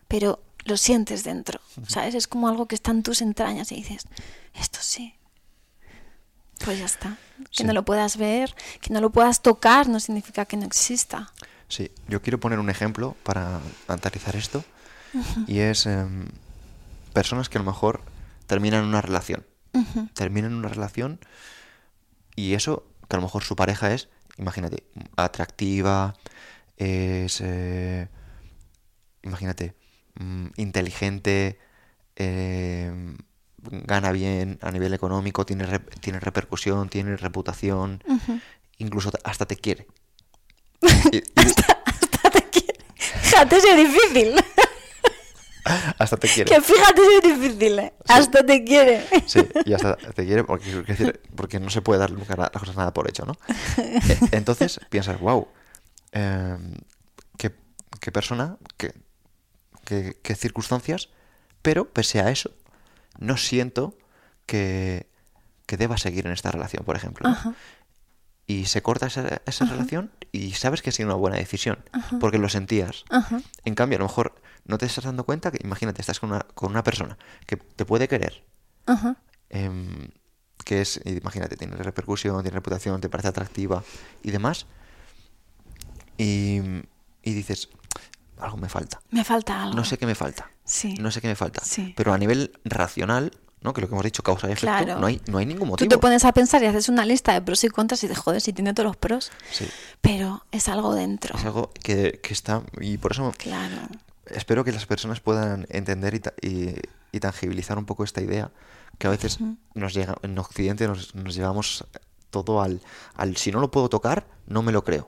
Pero 0.08 0.40
lo 0.66 0.78
sientes 0.78 1.24
dentro. 1.24 1.60
¿Sabes? 1.88 2.16
Es 2.16 2.28
como 2.28 2.48
algo 2.48 2.68
que 2.68 2.76
está 2.76 2.92
en 2.92 3.04
tus 3.04 3.22
entrañas 3.22 3.72
y 3.72 3.76
dices, 3.76 4.06
esto 4.54 4.80
sí. 4.82 5.16
Pues 6.64 6.80
ya 6.80 6.86
está. 6.86 7.18
Que 7.38 7.48
Sí. 7.52 7.64
no 7.64 7.74
lo 7.74 7.84
puedas 7.84 8.18
ver, 8.18 8.56
que 8.82 8.94
no 8.94 9.02
lo 9.02 9.10
puedas 9.12 9.42
tocar, 9.42 9.90
no 9.90 10.00
significa 10.00 10.46
que 10.46 10.56
no 10.58 10.66
exista. 10.66 11.32
Sí, 11.68 11.92
yo 12.08 12.22
quiero 12.22 12.40
poner 12.40 12.60
un 12.60 12.70
ejemplo 12.70 13.16
para 13.24 13.60
aterrizar 13.88 14.36
esto. 14.36 14.64
Y 15.48 15.60
es 15.60 15.86
em, 15.86 16.28
personas 17.14 17.50
que 17.50 17.58
a 17.58 17.62
lo 17.62 17.66
mejor 17.66 18.02
terminan 18.48 18.84
una 18.86 19.02
relación. 19.02 19.46
Terminan 20.14 20.54
una 20.54 20.68
relación 20.70 21.20
y 22.36 22.54
eso, 22.54 22.86
que 23.10 23.16
a 23.16 23.20
lo 23.20 23.24
mejor 23.24 23.44
su 23.44 23.56
pareja 23.56 23.92
es, 23.94 24.08
imagínate, 24.38 24.84
atractiva, 25.16 26.16
es, 26.78 27.42
eh, 27.42 28.08
imagínate, 29.24 29.76
mm, 30.16 30.48
inteligente, 30.58 31.58
eh, 32.16 32.92
gana 33.58 34.12
bien 34.12 34.60
a 34.62 34.72
nivel 34.72 34.94
económico, 34.94 35.46
tiene, 35.46 35.66
rep- 35.68 36.00
tiene 36.02 36.20
repercusión, 36.20 36.90
tiene 36.90 37.16
reputación, 37.18 38.04
incluso 38.78 39.12
hasta 39.24 39.46
te 39.46 39.56
quiere. 39.56 39.88
Y- 41.12 41.18
y- 41.18 41.24
Hasta 41.38 42.30
te 42.32 42.42
quiere. 42.50 42.80
Fíjate 42.98 43.62
si 43.62 43.68
es 43.68 43.78
difícil. 43.78 44.36
hasta 45.98 46.18
te 46.18 46.28
quiere. 46.28 46.50
Que 46.54 46.62
fíjate 46.62 47.02
si 47.02 47.28
es 47.30 47.40
difícil. 47.42 47.80
¿eh? 47.80 47.94
Hasta 48.08 48.46
te 48.46 48.64
quiere. 48.66 49.06
Sí, 49.26 49.40
y 49.66 49.74
hasta 49.74 49.96
te 49.96 50.26
quiere 50.26 50.44
porque, 50.44 51.20
porque 51.36 51.60
no 51.60 51.70
se 51.70 51.82
puede 51.82 52.00
dar 52.02 52.12
nunca 52.12 52.36
la- 52.36 52.52
las 52.54 52.62
cosas 52.62 52.76
nada 52.76 52.94
por 52.94 53.08
hecho, 53.10 53.26
¿no? 53.26 53.38
Eh, 53.78 54.20
Entonces 54.32 54.80
piensas, 54.90 55.20
wow, 55.22 55.48
qué, 56.12 57.52
qué 58.00 58.12
persona, 58.12 58.58
qué, 58.78 58.94
qué- 59.86 60.18
qué 60.22 60.36
circunstancias, 60.36 61.10
pero 61.62 61.90
pese 61.90 62.20
a 62.20 62.30
eso, 62.30 62.52
no 63.20 63.38
siento 63.38 63.98
que, 64.46 65.08
que 65.66 65.78
deba 65.78 65.98
seguir 65.98 66.26
en 66.28 66.34
esta 66.34 66.52
relación, 66.52 66.84
por 66.84 66.96
ejemplo. 66.96 67.30
Y 68.46 68.66
se 68.66 68.82
corta 68.82 69.08
esa, 69.08 69.42
esa 69.46 69.66
relación 69.66 70.12
y 70.34 70.52
sabes 70.52 70.82
que 70.82 70.90
ha 70.90 70.94
sido 70.94 71.08
una 71.08 71.16
buena 71.16 71.38
decisión, 71.38 71.80
Ajá. 71.94 72.20
porque 72.20 72.38
lo 72.38 72.50
sentías. 72.50 73.06
Ajá. 73.10 73.42
En 73.64 73.74
cambio, 73.76 73.98
a 73.98 74.00
lo 74.00 74.06
mejor 74.06 74.36
no 74.66 74.78
te 74.78 74.86
estás 74.86 75.06
dando 75.06 75.24
cuenta 75.24 75.50
que, 75.52 75.60
imagínate, 75.64 76.02
estás 76.02 76.20
con 76.20 76.32
una, 76.32 76.42
con 76.54 76.70
una 76.72 76.84
persona 76.84 77.18
que 77.46 77.56
te 77.56 77.86
puede 77.86 78.08
querer, 78.10 78.44
em, 79.50 80.10
que 80.66 80.82
es, 80.82 81.00
imagínate, 81.06 81.56
tiene 81.56 81.76
repercusión, 81.78 82.42
tiene 82.44 82.56
reputación, 82.56 83.00
te 83.00 83.10
parece 83.10 83.30
atractiva 83.30 83.84
y 84.24 84.32
demás, 84.32 84.66
y, 86.18 86.58
y 87.24 87.34
dices, 87.34 87.70
algo 88.40 88.58
me 88.58 88.70
falta, 88.70 89.02
Me 89.12 89.24
falta 89.24 89.64
algo. 89.64 89.76
no 89.76 89.84
sé 89.86 89.98
qué 89.98 90.06
me 90.06 90.16
falta, 90.16 90.50
Sí. 90.66 90.96
no 91.00 91.12
sé 91.12 91.22
qué 91.22 91.28
me 91.28 91.36
falta, 91.36 91.62
Sí. 91.64 91.94
pero 91.96 92.14
a 92.14 92.18
nivel 92.18 92.52
racional, 92.66 93.32
¿no? 93.62 93.74
que 93.74 93.82
lo 93.82 93.88
que 93.88 93.94
hemos 93.94 94.04
dicho, 94.04 94.24
causa 94.24 94.50
y 94.50 94.52
efecto, 94.54 94.68
Claro. 94.84 95.00
no, 95.00 95.08
hay, 95.08 95.22
no 95.28 95.38
hay 95.38 95.46
ningún 95.46 95.68
Tú 95.68 95.72
motivo. 95.72 95.90
te 95.90 95.98
pones 95.98 96.26
a 96.26 96.32
pensar 96.34 96.62
y 96.64 96.66
haces 96.66 96.90
una 96.90 97.06
lista 97.06 97.34
de 97.34 97.42
pros 97.42 97.64
y 97.64 97.70
contras 97.70 98.04
y 98.04 98.08
te 98.08 98.16
joder 98.16 98.42
si 98.42 98.52
tiene 98.54 98.74
todos 98.74 98.88
los 98.88 98.98
pros. 98.98 99.32
Sí, 99.52 99.66
Pero 100.02 100.46
es 100.52 100.68
algo 100.68 100.94
dentro. 100.96 101.38
es 101.38 101.46
algo 101.46 101.72
que, 101.82 102.20
que 102.22 102.34
está, 102.34 102.64
y 102.82 102.98
por 102.98 103.14
eso 103.14 103.32
Claro. 103.38 103.76
espero 104.26 104.64
que 104.66 104.72
las 104.72 104.86
personas 104.86 105.20
puedan 105.22 105.66
entender 105.70 106.14
y, 106.16 106.20
ta- 106.20 106.34
y- 106.42 106.76
y 107.12 107.20
tangibilizar 107.20 107.78
un 107.78 107.86
poco 107.86 108.04
esta 108.04 108.22
idea 108.22 108.52
que 108.98 109.08
a 109.08 109.10
veces 109.12 109.40
nos 109.76 109.94
llega 109.94 110.16
en 110.24 110.38
Occidente 110.38 110.88
nos, 110.88 111.16
nos 111.16 111.34
llevamos 111.36 111.86
todo 112.30 112.62
al, 112.62 112.82
al 113.16 113.38
si 113.38 113.52
no 113.52 113.60
lo 113.60 113.70
puedo 113.72 113.88
tocar 113.90 114.28
no 114.48 114.62
me 114.64 114.72
lo 114.72 114.84
creo 114.84 115.08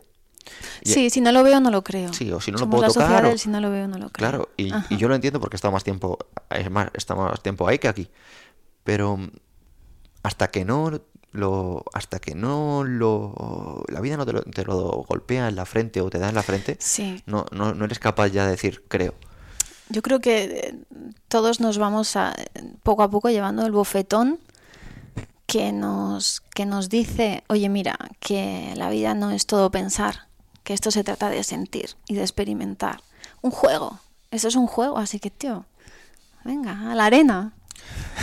Y- 0.82 0.90
Sí, 0.92 1.10
si 1.10 1.22
no 1.22 1.32
lo 1.32 1.44
veo, 1.44 1.60
no 1.60 1.72
lo 1.72 1.84
creo. 1.84 2.14
Sí, 2.14 2.32
o 2.32 2.40
si 2.40 2.52
no 2.52 2.58
lo 2.60 2.70
puedo 2.70 2.84
la 2.84 2.88
tocar, 2.94 3.26
o- 3.26 3.30
del 3.30 3.40
si 3.40 3.50
no 3.50 3.60
lo 3.62 3.70
veo, 3.72 3.88
no 3.88 3.98
lo 3.98 4.10
creo. 4.10 4.30
claro 4.30 4.50
y, 4.58 4.72
yo 4.98 5.08
lo 5.08 5.16
entiendo 5.16 5.40
porque 5.40 5.56
he 5.56 5.58
estado 5.58 5.72
más 5.72 5.84
tiempo 5.84 6.18
es 6.50 6.70
más 6.70 6.90
he 6.94 6.98
estado 6.98 7.22
más 7.24 7.42
tiempo 7.42 7.68
ahí 7.68 7.80
que 7.80 7.88
aquí 7.88 8.10
pero 8.84 9.18
hasta 10.24 10.48
que 10.50 10.66
no 10.66 11.02
lo 11.32 11.84
hasta 11.94 12.20
que 12.20 12.36
no 12.36 12.84
lo 12.84 13.84
la 13.88 14.00
vida 14.02 14.16
no 14.18 14.26
te 14.26 14.34
lo, 14.34 14.42
te 14.44 14.64
lo 14.64 15.04
golpea 15.08 15.48
en 15.50 15.56
la 15.56 15.66
frente 15.66 16.00
o 16.02 16.10
te 16.10 16.20
da 16.20 16.30
en 16.30 16.36
la 16.36 16.44
frente 16.44 16.78
Sí. 16.80 17.22
no, 17.26 17.46
no, 17.52 17.74
no 17.74 17.86
eres 17.86 18.00
capaz 18.00 18.28
ya 18.30 18.46
de 18.46 18.52
decir 18.52 18.84
creo 18.88 19.16
Yo 19.90 20.02
creo 20.02 20.20
que 20.20 20.44
eh, 20.44 20.76
todos 21.28 21.60
nos 21.60 21.78
vamos 21.78 22.16
a, 22.16 22.34
poco 22.84 23.04
a 23.04 23.10
poco 23.10 23.30
llevando 23.30 23.66
el 23.66 23.72
bofetón 23.72 24.40
que 25.46 25.72
nos, 25.72 26.42
que 26.56 26.66
nos 26.66 26.90
dice, 26.90 27.44
oye, 27.50 27.70
mira, 27.70 27.98
que 28.20 28.74
la 28.76 28.90
vida 28.90 29.14
no 29.14 29.30
es 29.30 29.46
todo 29.46 29.70
pensar, 29.70 30.28
que 30.66 30.74
esto 30.74 30.92
se 30.92 31.06
trata 31.06 31.30
de 31.30 31.44
sentir 31.44 31.96
y 32.08 32.16
de 32.16 32.22
experimentar. 32.22 33.02
Un 33.42 33.52
juego, 33.52 34.00
eso 34.32 34.50
es 34.50 34.56
un 34.56 34.68
juego, 34.68 34.98
así 34.98 35.20
que, 35.20 35.30
tío, 35.30 35.66
venga, 36.44 36.92
a 36.92 36.96
la 36.96 37.06
arena. 37.06 37.54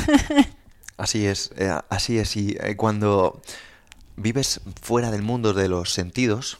Así 0.99 1.27
es, 1.27 1.51
eh, 1.57 1.73
así 1.89 2.19
es. 2.19 2.37
Y 2.37 2.57
eh, 2.61 2.77
cuando 2.77 3.41
vives 4.15 4.61
fuera 4.81 5.11
del 5.11 5.23
mundo 5.23 5.53
de 5.53 5.69
los 5.69 5.93
sentidos, 5.93 6.59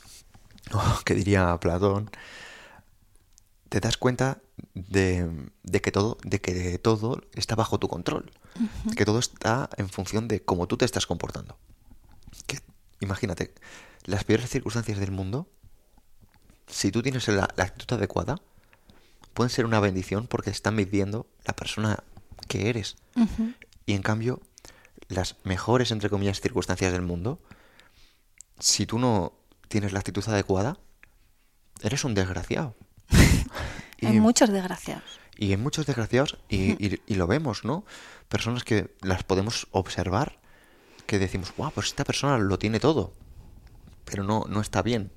que 1.05 1.15
diría 1.15 1.57
Platón, 1.61 2.11
te 3.69 3.79
das 3.79 3.97
cuenta 3.97 4.39
de, 4.75 5.31
de 5.63 5.81
que 5.81 5.93
todo, 5.93 6.19
de 6.25 6.41
que 6.41 6.79
todo 6.79 7.23
está 7.35 7.55
bajo 7.55 7.79
tu 7.79 7.87
control, 7.87 8.33
que 8.97 9.05
todo 9.05 9.21
está 9.21 9.71
en 9.77 9.89
función 9.89 10.27
de 10.27 10.43
cómo 10.43 10.67
tú 10.67 10.77
te 10.77 10.87
estás 10.87 11.07
comportando. 11.07 11.57
Que, 12.47 12.59
imagínate, 13.01 13.55
las 14.05 14.25
peores 14.25 14.51
circunstancias 14.51 14.99
del 14.99 15.13
mundo, 15.13 15.49
si 16.67 16.91
tú 16.91 17.03
tienes 17.03 17.27
la, 17.29 17.49
la 17.57 17.65
actitud 17.65 17.97
adecuada, 17.97 18.41
pueden 19.35 19.51
ser 19.51 19.65
una 19.67 19.81
bendición 19.81 20.27
porque 20.27 20.51
están 20.51 20.75
midiendo 20.75 21.27
la 21.45 21.55
persona 21.55 22.03
que 22.49 22.69
eres. 22.69 22.97
Y 23.87 23.95
en 23.95 24.03
cambio, 24.03 24.41
las 25.09 25.37
mejores, 25.45 25.91
entre 25.91 26.11
comillas, 26.11 26.41
circunstancias 26.41 26.93
del 26.93 27.03
mundo, 27.03 27.39
si 28.59 28.87
tú 28.87 28.99
no 28.99 29.33
tienes 29.69 29.93
la 29.93 29.99
actitud 30.01 30.23
adecuada, 30.29 30.79
eres 31.83 32.05
un 32.05 32.15
desgraciado. 32.15 32.75
Hay 34.03 34.21
muchos 34.21 34.51
desgraciados. 34.51 35.05
Y 35.39 35.51
hay 35.53 35.57
muchos 35.57 35.87
desgraciados, 35.87 36.37
y, 36.49 36.73
y- 36.85 37.01
y 37.07 37.15
lo 37.15 37.27
vemos, 37.27 37.65
¿no? 37.65 37.85
Personas 38.29 38.65
que 38.65 38.95
las 39.01 39.25
podemos 39.25 39.67
observar, 39.73 40.39
que 41.07 41.19
decimos, 41.19 41.53
wow, 41.57 41.71
pues 41.73 41.87
esta 41.89 42.05
persona 42.05 42.39
lo 42.39 42.59
tiene 42.59 42.81
todo, 42.81 43.13
pero 44.05 44.25
no, 44.25 44.45
no 44.49 44.61
está 44.61 44.83
bien, 44.83 45.11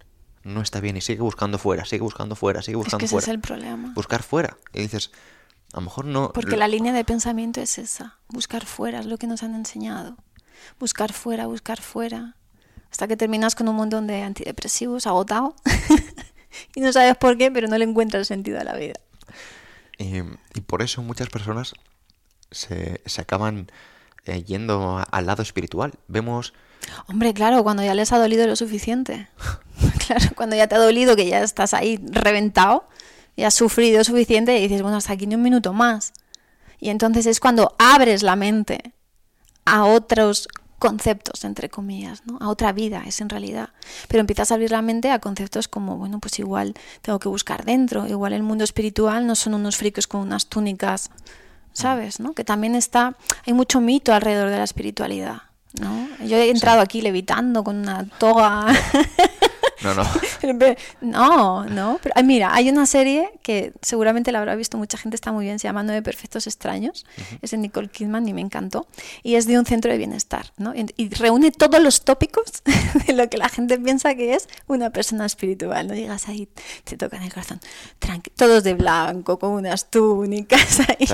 no 0.46 0.62
está 0.62 0.80
bien, 0.80 0.96
y 0.96 1.02
sigue 1.02 1.22
buscando 1.22 1.58
fuera, 1.58 1.84
sigue 1.86 2.02
buscando 2.04 2.36
fuera, 2.38 2.62
sigue 2.62 2.78
Es 2.78 2.84
buscando 2.86 3.00
que 3.00 3.06
ese 3.06 3.12
fuera. 3.16 3.26
es 3.26 3.30
el 3.34 3.40
problema. 3.42 3.92
Buscar 3.94 4.24
fuera. 4.24 4.58
Y 4.74 4.80
dices, 4.82 5.12
a 5.74 5.78
lo 5.78 5.82
mejor 5.82 6.06
no... 6.06 6.32
Porque 6.34 6.52
lo- 6.52 6.58
la 6.58 6.68
línea 6.70 6.94
de 6.94 7.04
pensamiento 7.04 7.60
es 7.62 7.78
esa, 7.78 8.18
buscar 8.30 8.66
fuera, 8.66 9.00
es 9.02 9.06
lo 9.08 9.18
que 9.18 9.28
nos 9.28 9.44
han 9.44 9.54
enseñado. 9.56 10.16
Buscar 10.80 11.12
fuera, 11.12 11.48
buscar 11.48 11.82
fuera. 11.82 12.36
Hasta 12.92 13.08
que 13.08 13.18
terminas 13.18 13.56
con 13.56 13.68
un 13.68 13.76
montón 13.76 14.08
de 14.08 14.22
antidepresivos 14.24 15.06
agotado 15.08 15.56
y 16.76 16.80
no 16.80 16.94
sabes 16.94 17.18
por 17.18 17.38
qué, 17.38 17.52
pero 17.52 17.68
no 17.68 17.78
le 17.78 17.84
encuentras 17.86 18.28
sentido 18.28 18.60
a 18.60 18.64
la 18.64 18.76
vida. 18.76 18.94
Y, 19.98 20.18
y 20.54 20.62
por 20.62 20.82
eso 20.82 21.02
muchas 21.02 21.30
personas 21.30 21.74
se, 22.52 23.02
se 23.06 23.22
acaban 23.22 23.70
eh, 24.26 24.44
yendo 24.44 25.04
al 25.12 25.26
lado 25.26 25.42
espiritual. 25.44 25.94
Vemos, 26.08 26.54
Hombre, 27.08 27.34
claro, 27.34 27.64
cuando 27.64 27.84
ya 27.84 27.96
les 27.96 28.12
ha 28.14 28.20
dolido 28.20 28.46
lo 28.48 28.56
suficiente. 28.56 29.28
claro, 30.08 30.26
cuando 30.36 30.56
ya 30.56 30.68
te 30.68 30.76
ha 30.76 30.80
dolido, 30.80 31.16
que 31.16 31.28
ya 31.28 31.42
estás 31.42 31.74
ahí 31.74 32.00
reventado, 32.04 32.88
ya 33.38 33.48
has 33.48 33.54
sufrido 33.54 34.04
suficiente 34.04 34.58
y 34.58 34.62
dices, 34.62 34.82
bueno, 34.82 34.98
hasta 34.98 35.14
aquí 35.14 35.28
ni 35.28 35.36
un 35.36 35.42
minuto 35.42 35.74
más. 35.74 36.14
Y 36.80 36.90
entonces 36.90 37.26
es 37.26 37.40
cuando 37.40 37.76
abres 37.78 38.24
la 38.24 38.36
mente 38.36 38.94
a 39.66 39.86
otros 39.86 40.48
conceptos, 40.80 41.44
entre 41.46 41.70
comillas, 41.70 42.22
¿no? 42.26 42.38
A 42.40 42.50
otra 42.50 42.72
vida, 42.72 43.04
es 43.08 43.22
en 43.22 43.30
realidad. 43.30 43.70
Pero 44.08 44.22
empiezas 44.22 44.52
a 44.52 44.56
abrir 44.56 44.72
la 44.72 44.82
mente 44.82 45.10
a 45.10 45.20
conceptos 45.20 45.68
como, 45.68 45.98
bueno, 45.98 46.20
pues 46.20 46.38
igual 46.40 46.74
tengo 47.02 47.20
que 47.20 47.30
buscar 47.30 47.66
dentro, 47.66 48.08
igual 48.08 48.34
el 48.34 48.44
mundo 48.44 48.64
espiritual 48.64 49.26
no 49.26 49.36
son 49.36 49.54
unos 49.54 49.78
fricos 49.78 50.06
con 50.06 50.22
unas 50.22 50.48
túnicas, 50.48 51.10
¿sabes? 51.74 52.20
¿no? 52.20 52.34
Que 52.34 52.44
también 52.44 52.76
está, 52.76 53.16
hay 53.46 53.54
mucho 53.54 53.82
mito 53.82 54.14
alrededor 54.14 54.50
de 54.50 54.58
la 54.58 54.64
espiritualidad, 54.64 55.44
¿no? 55.80 56.08
Yo 56.26 56.38
he 56.38 56.50
entrado 56.50 56.82
aquí 56.82 57.02
levitando 57.02 57.64
con 57.64 57.78
una 57.78 58.06
toga. 58.06 58.68
No, 59.82 59.94
no. 59.94 60.04
no, 61.02 61.66
no. 61.66 62.00
Pero, 62.02 62.24
mira, 62.24 62.54
hay 62.54 62.70
una 62.70 62.86
serie 62.86 63.32
que 63.42 63.74
seguramente 63.82 64.32
la 64.32 64.40
habrá 64.40 64.56
visto 64.56 64.78
mucha 64.78 64.98
gente, 64.98 65.16
está 65.16 65.32
muy 65.32 65.46
bien, 65.46 65.60
se 65.60 65.68
llama 65.68 65.84
Nueve 65.84 66.02
Perfectos 66.02 66.48
Extraños. 66.48 67.06
Es 67.42 67.52
de 67.52 67.58
Nicole 67.58 67.90
Kidman 67.90 68.28
y 68.28 68.34
me 68.34 68.42
encantó. 68.42 68.88
Y 69.24 69.36
es 69.36 69.46
de 69.48 69.60
un 69.60 69.66
centro 69.66 69.92
de 69.92 69.98
bienestar, 69.98 70.54
¿no? 70.58 70.74
Y, 70.76 71.10
reúne 71.16 71.52
todos 71.52 71.82
los 71.82 72.04
tópicos 72.04 72.64
de 73.08 73.14
lo 73.14 73.30
que 73.30 73.38
la 73.38 73.50
gente 73.50 73.80
piensa 73.80 74.16
que 74.16 74.34
es 74.34 74.48
una 74.68 74.90
persona 74.90 75.26
espiritual. 75.26 75.88
No 75.88 75.94
llegas 75.94 76.28
ahí, 76.28 76.48
te 76.84 76.98
tocan 76.98 77.22
el 77.24 77.32
corazón, 77.32 77.60
todos 78.36 78.64
de 78.64 78.74
blanco, 78.74 79.40
con 79.40 79.52
unas 79.52 79.90
túnicas 79.90 80.80
ahí, 80.90 81.08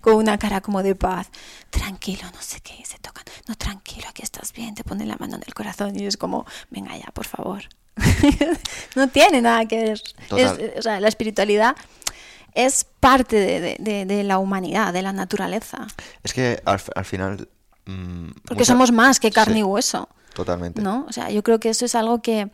con 0.00 0.14
una 0.14 0.38
cara 0.38 0.60
como 0.60 0.82
de 0.82 0.94
paz. 0.94 1.30
Tranquilo, 1.70 2.22
no 2.34 2.40
sé 2.40 2.60
qué, 2.60 2.84
se 2.84 2.98
tocan. 2.98 3.24
No, 3.46 3.54
tranquilo, 3.56 4.06
aquí 4.08 4.22
estás 4.22 4.52
bien, 4.52 4.74
te 4.74 4.84
ponen 4.84 5.08
la 5.08 5.16
mano 5.16 5.36
en 5.36 5.42
el 5.46 5.54
corazón 5.54 5.98
y 5.98 6.06
es 6.06 6.16
como, 6.16 6.46
venga 6.70 6.96
ya, 6.96 7.06
por 7.12 7.26
favor. 7.26 7.64
no 8.96 9.08
tiene 9.08 9.40
nada 9.42 9.66
que 9.66 9.82
ver. 9.82 10.02
o 10.76 10.82
sea, 10.82 11.00
la 11.00 11.08
espiritualidad 11.08 11.76
es 12.54 12.84
parte 12.98 13.78
de, 13.78 14.24
la 14.24 14.38
humanidad, 14.38 14.92
de 14.92 15.02
la 15.02 15.12
naturaleza. 15.12 15.86
Es 16.22 16.32
que 16.32 16.60
al, 16.64 17.04
final... 17.04 17.48
Mm, 17.86 18.30
Porque 18.46 18.64
somos 18.64 18.90
más 18.90 19.20
que 19.20 19.30
carne 19.30 19.60
y 19.60 19.62
hueso. 19.62 20.08
Totalmente. 20.34 20.82
¿no? 20.82 21.06
O 21.08 21.12
sea, 21.12 21.30
yo 21.30 21.42
creo 21.42 21.60
que 21.60 21.70
eso 21.70 21.84
es 21.84 21.94
algo 21.94 22.20
que, 22.20 22.50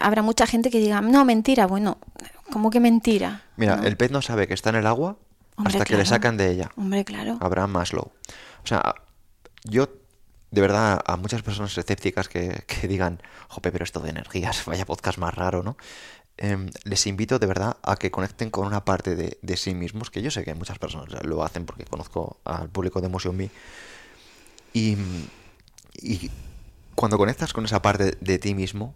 habrá 0.00 0.22
mucha 0.22 0.46
gente 0.46 0.70
que 0.70 0.78
diga, 0.78 1.00
no, 1.00 1.24
mentira, 1.24 1.66
bueno, 1.66 1.98
¿cómo 2.52 2.70
que 2.70 2.80
mentira? 2.80 3.42
Mira, 3.56 3.80
el 3.84 3.96
pez 3.96 4.10
no 4.10 4.22
sabe 4.22 4.46
que 4.46 4.54
está 4.54 4.70
en 4.70 4.76
el 4.76 4.86
agua 4.86 5.16
hasta 5.56 5.84
que 5.84 5.96
le 5.96 6.06
sacan 6.06 6.36
de 6.36 6.50
ella. 6.50 6.70
Hombre, 6.76 7.04
claro. 7.04 7.38
Abraham 7.40 7.72
Maslow. 7.72 8.04
O 8.04 8.66
sea, 8.66 8.94
yo 9.64 9.88
de 10.54 10.60
verdad 10.60 11.02
a 11.04 11.16
muchas 11.16 11.42
personas 11.42 11.76
escépticas 11.76 12.28
que, 12.28 12.64
digan, 12.88 13.20
jope, 13.48 13.72
pero 13.72 13.84
esto 13.84 14.00
de 14.00 14.10
energías, 14.10 14.64
vaya 14.66 14.86
podcast 14.86 15.18
más 15.18 15.34
raro, 15.34 15.62
¿no? 15.62 15.76
Em, 16.36 16.70
les 16.84 17.06
invito 17.06 17.38
de 17.38 17.46
verdad 17.46 17.76
a 17.82 17.96
que 17.96 18.10
conecten 18.10 18.50
con 18.50 18.66
una 18.66 18.84
parte 18.84 19.14
de, 19.16 19.56
sí 19.56 19.74
mismos, 19.74 20.10
que 20.10 20.22
yo 20.22 20.30
sé 20.30 20.44
que 20.44 20.54
muchas 20.54 20.78
personas 20.78 21.08
lo 21.24 21.44
hacen 21.44 21.66
porque 21.66 21.84
conozco 21.84 22.38
al 22.44 22.68
público 22.68 23.00
de 23.00 23.06
Emotion 23.06 23.36
Me. 23.36 23.50
Y, 24.72 24.96
y 26.00 26.30
cuando 26.94 27.18
conectas 27.18 27.52
con 27.52 27.64
esa 27.64 27.82
parte 27.82 28.16
de 28.20 28.38
ti 28.38 28.54
mismo, 28.54 28.94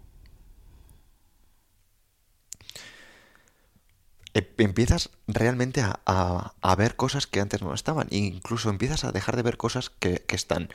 e, 4.34 4.46
empiezas 4.58 5.10
realmente 5.26 5.82
a, 5.82 6.74
ver 6.76 6.96
cosas 6.96 7.26
que 7.26 7.40
antes 7.40 7.62
no 7.62 7.74
estaban. 7.74 8.08
E 8.10 8.18
incluso 8.18 8.70
empiezas 8.70 9.04
a 9.04 9.12
dejar 9.12 9.36
de 9.36 9.42
ver 9.42 9.56
cosas 9.56 9.90
que, 9.90 10.22
que 10.26 10.36
están. 10.36 10.68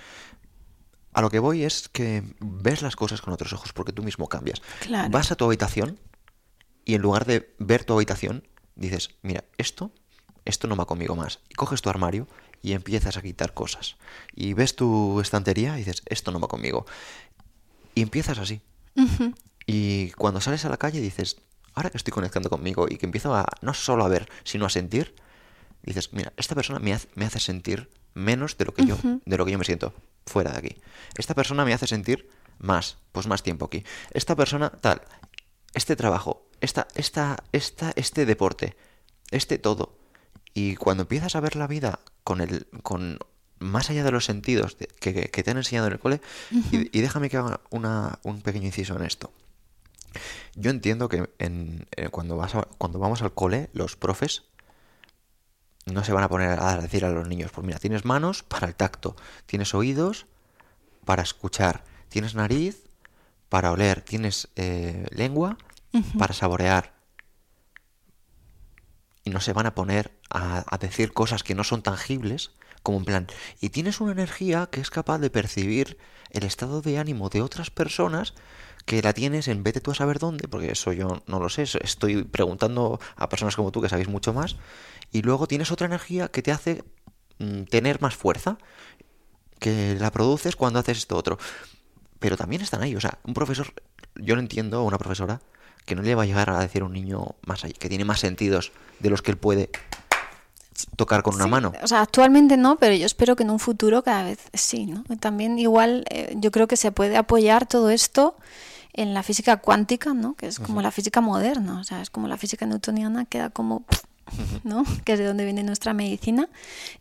A 1.13 1.21
lo 1.21 1.30
que 1.30 1.39
voy 1.39 1.63
es 1.63 1.89
que 1.89 2.23
ves 2.39 2.82
las 2.82 2.95
cosas 2.95 3.21
con 3.21 3.34
otros 3.34 3.54
ojos 3.54 3.73
porque 3.73 3.91
tú 3.91 4.04
mismo 4.04 4.28
cambias. 4.28 4.62
Vas 5.10 5.32
a 5.32 5.36
tu 5.36 5.45
habitación 5.45 5.99
y 6.86 6.95
en 6.95 7.02
lugar 7.02 7.26
de 7.26 7.54
ver 7.60 7.86
tu 7.86 7.93
habitación, 7.93 8.47
dices, 8.76 9.12
mira, 9.21 9.45
esto, 9.58 9.91
esto 10.45 10.67
no 10.67 10.76
va 10.76 10.86
conmigo 10.86 11.15
más. 11.15 11.39
Y 11.49 11.54
coges 11.54 11.82
tu 11.82 11.89
armario 11.89 12.28
y 12.62 12.73
empiezas 12.73 13.17
a 13.17 13.21
quitar 13.21 13.54
cosas. 13.54 13.95
Y 14.36 14.54
ves 14.54 14.76
tu 14.76 15.19
estantería 15.21 15.76
y 15.76 15.80
dices, 15.80 16.02
esto 16.06 16.32
no 16.32 16.39
va 16.39 16.47
conmigo. 16.47 16.86
Y 17.95 18.02
empiezas 18.02 18.39
así. 18.39 18.62
Y 19.65 20.12
cuando 20.12 20.41
sales 20.41 20.65
a 20.65 20.69
la 20.69 20.78
calle 20.78 20.99
dices, 20.99 21.38
ahora 21.73 21.89
que 21.89 21.97
estoy 21.97 22.12
conectando 22.12 22.49
conmigo 22.49 22.88
y 22.89 22.97
que 22.97 23.06
empiezo 23.06 23.36
a 23.36 23.45
no 23.62 23.73
solo 23.73 24.04
a 24.04 24.10
ver, 24.10 24.30
sino 24.43 24.65
a 24.65 24.69
sentir, 24.69 25.15
dices, 25.84 26.12
mira, 26.13 26.34
esta 26.38 26.56
persona 26.56 26.80
me 26.80 26.93
hace, 26.93 27.08
me 27.15 27.26
hace 27.26 27.39
sentir 27.39 27.89
menos 28.13 28.58
de 28.58 28.65
lo 28.65 28.73
que 28.73 28.86
yo, 28.86 28.97
de 29.26 29.38
lo 29.38 29.45
que 29.45 29.52
yo 29.52 29.58
me 29.58 29.65
siento 29.65 29.93
fuera 30.26 30.52
de 30.52 30.58
aquí. 30.58 30.82
Esta 31.17 31.34
persona 31.34 31.65
me 31.65 31.73
hace 31.73 31.88
sentir 31.88 32.30
más, 32.60 32.97
pues 33.12 33.28
más 33.28 33.43
tiempo 33.43 33.65
aquí. 33.65 33.84
Esta 34.12 34.36
persona, 34.36 34.69
tal, 34.69 35.02
este 35.73 35.95
trabajo, 35.95 36.47
esta, 36.62 36.88
esta, 36.95 37.43
esta, 37.52 37.91
este 37.95 38.26
deporte, 38.26 38.76
este 39.32 39.58
todo. 39.58 39.97
Y 40.54 40.76
cuando 40.76 41.04
empiezas 41.04 41.36
a 41.36 41.39
ver 41.39 41.56
la 41.56 41.67
vida 41.67 41.99
con 42.23 42.41
el, 42.41 42.67
con 42.84 43.19
más 43.60 43.89
allá 43.89 44.04
de 44.04 44.12
los 44.12 44.26
sentidos 44.26 44.78
que, 44.99 45.13
te 45.13 45.52
han 45.52 45.58
enseñado 45.58 45.88
en 45.88 45.93
el 45.93 45.99
cole, 45.99 46.21
y, 46.71 47.02
déjame 47.02 47.30
que 47.30 47.38
haga 47.38 47.62
una, 47.69 48.19
un 48.23 48.41
pequeño 48.41 48.65
inciso 48.65 48.95
en 48.95 49.04
esto. 49.04 49.32
Yo 50.56 50.69
entiendo 50.69 51.10
que 51.10 51.28
en, 51.39 51.88
eh, 51.95 52.10
cuando, 52.10 52.38
vas 52.38 52.54
cuando 52.78 52.99
vamos 52.99 53.23
al 53.23 53.34
cole, 53.34 53.69
los 53.73 53.95
profes 53.95 54.43
no 55.86 56.04
se 56.04 56.13
van 56.13 56.24
a 56.24 56.30
poner 56.30 56.60
a 56.60 56.78
decir 56.78 57.06
a 57.06 57.10
los 57.10 57.28
niños, 57.28 57.52
pues 57.52 57.65
mira, 57.65 57.80
tienes 57.80 58.06
manos 58.06 58.43
para 58.43 58.67
el 58.67 58.76
tacto, 58.76 59.15
tienes 59.46 59.74
oídos 59.74 60.26
para 61.06 61.24
escuchar, 61.24 61.84
tienes 62.10 62.36
nariz 62.36 62.84
para 63.50 63.72
oler, 63.72 64.02
tienes 64.02 64.48
eh, 64.56 65.06
lengua 65.12 65.58
para 66.17 66.34
saborear. 66.34 66.93
Y 69.26 69.30
no 69.30 69.39
se 69.39 69.54
van 69.54 69.65
a 69.65 69.76
poner 69.76 70.12
a, 70.30 70.63
a 70.67 70.78
decir 70.78 71.13
cosas 71.13 71.43
que 71.43 71.56
no 71.56 71.63
son 71.63 71.82
tangibles, 71.82 72.52
como 72.82 72.98
en 72.98 73.06
plan, 73.06 73.28
y 73.62 73.69
tienes 73.69 74.02
una 74.02 74.12
energía 74.12 74.67
que 74.72 74.82
es 74.82 74.89
capaz 74.89 75.19
de 75.19 75.30
percibir 75.30 75.98
el 76.32 76.43
estado 76.43 76.82
de 76.82 76.98
ánimo 76.98 77.30
de 77.30 77.41
otras 77.41 77.69
personas 77.69 78.34
que 78.86 79.02
la 79.02 79.13
tienes 79.13 79.48
en 79.48 79.63
vez 79.63 79.74
de 79.74 79.82
tú 79.82 79.91
a 79.91 79.96
saber 79.96 80.19
dónde, 80.19 80.48
porque 80.48 80.72
eso 80.72 80.91
yo 80.91 81.24
no 81.28 81.39
lo 81.39 81.50
sé, 81.50 81.63
estoy 81.63 82.24
preguntando 82.24 83.00
a 83.15 83.30
personas 83.30 83.56
como 83.56 83.72
tú 83.72 83.82
que 83.82 83.89
sabéis 83.89 84.10
mucho 84.10 84.34
más, 84.34 84.58
y 85.12 85.22
luego 85.22 85.48
tienes 85.48 85.72
otra 85.72 85.88
energía 85.88 86.28
que 86.28 86.41
te 86.41 86.52
hace 86.52 86.84
mm, 87.39 87.63
tener 87.63 88.02
más 88.02 88.15
fuerza, 88.15 88.58
que 89.60 89.96
la 90.00 90.12
produces 90.12 90.56
cuando 90.56 90.80
haces 90.80 90.98
esto 90.98 91.15
otro. 91.15 91.38
Pero 92.19 92.36
también 92.36 92.62
están 92.62 92.82
ahí, 92.82 92.96
o 92.96 93.02
sea, 93.02 93.19
un 93.24 93.34
profesor, 93.34 93.74
yo 94.15 94.36
lo 94.36 94.41
entiendo, 94.41 94.84
una 94.84 94.98
profesora, 94.98 95.41
que 95.86 95.96
no 95.96 96.02
le 96.02 96.15
va 96.15 96.24
a 96.24 96.26
llegar 96.26 96.50
a 96.50 96.60
decir 96.60 96.82
a 96.82 96.86
un 96.86 96.93
niño 96.93 97.36
más 97.46 97.63
allá, 97.63 97.74
que 97.74 97.89
tiene 97.89 98.06
más 98.06 98.19
sentidos 98.19 98.72
de 99.00 99.10
los 99.10 99.22
que 99.22 99.32
él 99.32 99.38
puede 99.38 99.69
tocar 100.96 101.24
con 101.24 101.36
una 101.36 101.48
mano. 101.48 101.74
O 101.82 101.88
sea, 101.88 102.02
actualmente 102.02 102.58
no, 102.58 102.78
pero 102.78 102.96
yo 102.96 103.06
espero 103.06 103.36
que 103.36 103.43
en 103.43 103.50
un 103.50 103.60
futuro 103.60 104.04
cada 104.04 104.24
vez 104.24 104.39
sí, 104.54 104.86
¿no? 104.86 105.04
También 105.19 105.60
igual 105.60 106.06
eh, 106.10 106.34
yo 106.38 106.52
creo 106.52 106.67
que 106.67 106.78
se 106.78 106.91
puede 106.91 107.15
apoyar 107.17 107.67
todo 107.67 107.89
esto 107.89 108.36
en 108.94 109.14
la 109.14 109.24
física 109.24 109.58
cuántica, 109.58 110.14
¿no? 110.14 110.36
Que 110.36 110.48
es 110.48 110.60
como 110.60 110.82
la 110.82 110.92
física 110.92 111.20
moderna, 111.22 111.80
o 111.80 111.84
sea, 111.84 112.02
es 112.02 112.10
como 112.10 112.28
la 112.28 112.38
física 112.38 112.66
newtoniana, 112.66 113.26
queda 113.26 113.50
como 113.50 113.84
¿no? 114.64 114.86
que 115.04 115.14
es 115.14 115.20
de 115.20 115.26
donde 115.26 115.46
viene 115.46 115.64
nuestra 115.64 115.94
medicina. 115.94 116.50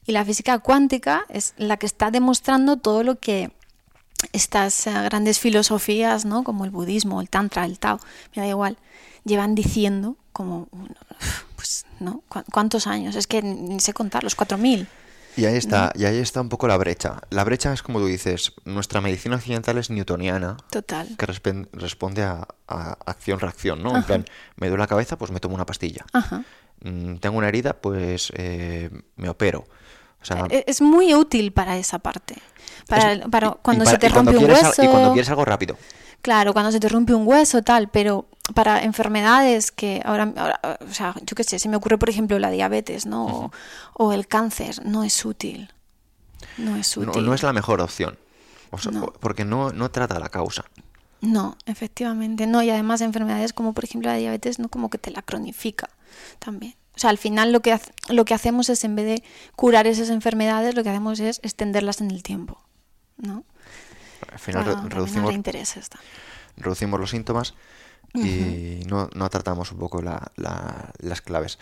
Y 0.07 0.13
la 0.13 0.25
física 0.25 0.59
cuántica 0.59 1.25
es 1.29 1.55
la 1.57 1.77
que 1.77 1.87
está 1.87 2.11
demostrando 2.11 2.77
todo 2.77 3.03
lo 3.03 3.19
que 3.19 3.53
estas 4.33 4.87
eh, 4.87 4.93
grandes 5.05 5.41
filosofías, 5.41 6.25
¿no? 6.25 6.45
como 6.45 6.65
el 6.65 6.71
budismo, 6.71 7.21
el 7.21 7.29
tantra, 7.29 7.65
el 7.65 7.79
tao, 7.79 8.01
me 8.35 8.43
da 8.43 8.49
igual, 8.49 8.79
llevan 9.25 9.55
diciendo 9.55 10.17
como, 10.33 10.69
pues, 11.57 11.85
¿no? 12.01 12.23
¿Cuántos 12.51 12.87
años? 12.87 13.17
Es 13.17 13.27
que 13.27 13.43
ni 13.43 13.81
sé 13.81 13.93
contar, 13.93 14.25
los 14.25 14.37
4.000. 14.37 14.87
Y 15.37 15.47
ahí 15.47 15.57
está, 15.57 15.93
y 15.95 16.05
ahí 16.05 16.19
está 16.19 16.41
un 16.41 16.49
poco 16.49 16.69
la 16.69 16.77
brecha. 16.77 17.23
La 17.31 17.45
brecha 17.45 17.73
es 17.73 17.83
como 17.83 17.99
tú 17.99 18.07
dices, 18.07 18.53
nuestra 18.65 19.01
medicina 19.01 19.37
occidental 19.37 19.79
es 19.79 19.91
newtoniana. 19.91 20.57
Total. 20.71 21.09
Que 21.17 21.27
responde 21.27 22.23
a, 22.23 22.47
acción-reacción, 22.67 23.83
¿no? 23.83 23.97
En 23.97 24.03
plan, 24.05 24.25
me 24.57 24.69
duele 24.69 24.83
la 24.83 24.87
cabeza, 24.87 25.17
pues 25.17 25.31
me 25.31 25.41
tomo 25.41 25.55
una 25.55 25.67
pastilla. 25.67 26.05
Ajá. 26.13 26.45
Mm, 26.85 27.17
tengo 27.17 27.39
una 27.39 27.49
herida, 27.49 27.75
pues 27.75 28.33
eh, 28.35 28.91
me 29.17 29.29
opero. 29.29 29.67
E-, 30.51 30.65
es 30.67 30.81
muy 30.81 31.15
útil 31.15 31.53
para 31.53 31.77
esa 31.77 31.99
parte. 31.99 32.37
Para, 32.87 33.53
cuando 33.63 33.87
se 33.87 33.99
te 33.99 34.09
rompe 34.09 34.37
un 34.37 34.45
hueso. 34.45 34.83
Y 34.83 34.89
cuando 34.89 35.13
quieres 35.13 35.31
algo 35.31 35.45
rápido. 35.45 35.77
Claro, 36.21 36.53
cuando 36.53 36.71
se 36.71 36.79
te 36.79 36.89
rompe 36.89 37.15
un 37.15 37.27
hueso, 37.27 37.63
tal, 37.63 37.89
pero 37.89 38.29
para 38.53 38.83
enfermedades 38.83 39.73
que 39.73 40.03
ahora, 40.05 40.59
o 40.81 40.93
sea, 40.93 41.15
yo 41.23 41.35
qué 41.35 41.45
sé, 41.45 41.59
se 41.59 41.69
me 41.69 41.77
ocurre, 41.77 41.99
por 41.99 42.11
ejemplo, 42.11 42.39
la 42.39 42.51
diabetes, 42.51 43.07
¿no? 43.07 43.51
o, 43.95 44.13
el 44.13 44.27
cáncer, 44.27 44.85
no 44.85 45.05
es 45.05 45.25
útil. 45.25 45.73
No 46.59 46.77
es 46.77 46.97
útil. 46.97 47.25
No, 47.25 47.35
es 47.35 47.43
la 47.43 47.53
mejor 47.53 47.81
opción. 47.81 48.19
Porque 49.21 49.45
no, 49.45 49.71
no 49.71 49.91
trata 49.91 50.19
la 50.19 50.29
causa. 50.29 50.65
No, 51.21 51.57
efectivamente, 51.67 52.47
no. 52.47 52.63
Y 52.63 52.71
además 52.71 53.01
enfermedades 53.01 53.53
como 53.53 53.75
por 53.75 53.85
ejemplo 53.85 54.11
la 54.11 54.17
diabetes, 54.17 54.59
no 54.59 54.69
como 54.69 54.91
que 54.91 54.99
te 54.99 55.11
la 55.11 55.23
cronifica 55.23 55.89
también. 56.39 56.75
O 56.95 56.99
sea, 56.99 57.11
al 57.11 57.19
final 57.19 57.53
lo 57.53 57.61
que, 57.61 57.79
lo 58.09 58.25
que 58.25 58.35
hacemos 58.35 58.69
es, 58.69 58.85
en 58.85 58.97
vez 58.97 59.07
de 59.07 59.25
curar 59.57 59.87
esas 59.87 60.11
enfermedades, 60.11 60.75
lo 60.75 60.83
que 60.83 60.91
hacemos 60.91 61.21
es 61.21 61.41
extenderlas 61.43 62.01
en 62.01 62.11
el 62.11 62.23
tiempo, 62.23 62.61
¿no? 63.17 63.45
Al 64.31 64.39
final 64.39 64.91
reducimos, 64.91 65.35
reducimos 66.57 67.01
los 67.01 67.11
síntomas 67.11 67.55
y 68.15 68.85
no, 68.87 69.09
tratamos 69.31 69.73
un 69.73 69.79
poco 69.79 70.03
las 70.03 71.21
claves. 71.23 71.59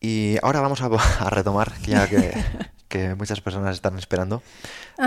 Y 0.00 0.36
ahora 0.42 0.60
vamos 0.60 0.82
a, 0.82 0.86
a 1.26 1.30
retomar, 1.30 1.72
ya 1.82 2.08
que 2.08 2.32
que 2.88 3.14
muchas 3.14 3.40
personas 3.40 3.74
están 3.74 3.98
esperando, 3.98 4.42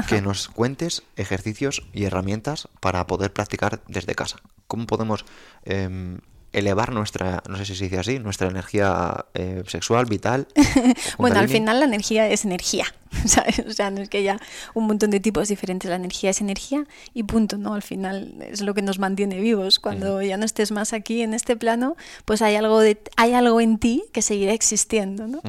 que 0.07 0.21
nos 0.21 0.49
cuentes 0.49 1.03
ejercicios 1.15 1.83
y 1.93 2.05
herramientas 2.05 2.67
para 2.79 3.05
poder 3.07 3.33
practicar 3.33 3.81
desde 3.87 4.15
casa. 4.15 4.37
¿Cómo 4.67 4.85
podemos 4.85 5.25
em, 5.63 6.19
elevar 6.51 6.91
nuestra, 6.91 7.43
no 7.47 7.57
sé 7.57 7.65
si 7.65 7.75
se 7.75 7.83
dice 7.85 7.99
así, 7.99 8.19
nuestra 8.19 8.47
energía 8.47 9.25
eh, 9.33 9.63
sexual, 9.67 10.05
vital. 10.05 10.47
bueno, 11.17 11.39
al 11.39 11.47
final 11.47 11.79
la 11.79 11.85
energía 11.85 12.27
es 12.27 12.45
energía, 12.45 12.85
¿sabes? 13.25 13.59
O 13.59 13.71
sea, 13.71 13.91
no 13.91 14.01
es 14.01 14.09
que 14.09 14.19
haya 14.19 14.39
un 14.73 14.87
montón 14.87 15.11
de 15.11 15.19
tipos 15.19 15.47
diferentes. 15.47 15.89
La 15.89 15.95
energía 15.95 16.31
es 16.31 16.41
energía 16.41 16.85
y 17.13 17.23
punto, 17.23 17.57
¿no? 17.57 17.73
Al 17.73 17.83
final 17.83 18.35
es 18.41 18.61
lo 18.61 18.73
que 18.73 18.81
nos 18.81 18.99
mantiene 18.99 19.39
vivos. 19.39 19.79
Cuando 19.79 20.21
ya 20.21 20.37
no 20.37 20.45
estés 20.45 20.71
más 20.71 20.93
aquí 20.93 21.21
en 21.21 21.33
este 21.33 21.55
plano, 21.55 21.95
pues 22.25 22.41
hay 22.41 22.55
algo, 22.55 22.79
de, 22.79 22.99
hay 23.15 23.33
algo 23.33 23.61
en 23.61 23.77
ti 23.77 24.03
que 24.11 24.21
seguirá 24.21 24.53
existiendo, 24.53 25.27
¿no? 25.27 25.41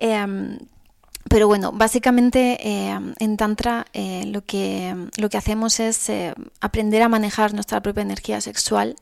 Em, 0.00 0.58
pero 1.28 1.46
bueno, 1.46 1.72
básicamente 1.72 2.58
eh, 2.60 2.98
en 3.18 3.36
Tantra 3.36 3.86
eh, 3.92 4.24
lo, 4.26 4.44
que, 4.44 4.94
lo 5.16 5.28
que 5.28 5.36
hacemos 5.36 5.78
es 5.78 6.08
eh, 6.08 6.34
aprender 6.60 7.02
a 7.02 7.08
manejar 7.08 7.52
nuestra 7.54 7.82
propia 7.82 8.02
energía 8.02 8.40
sexual 8.40 8.96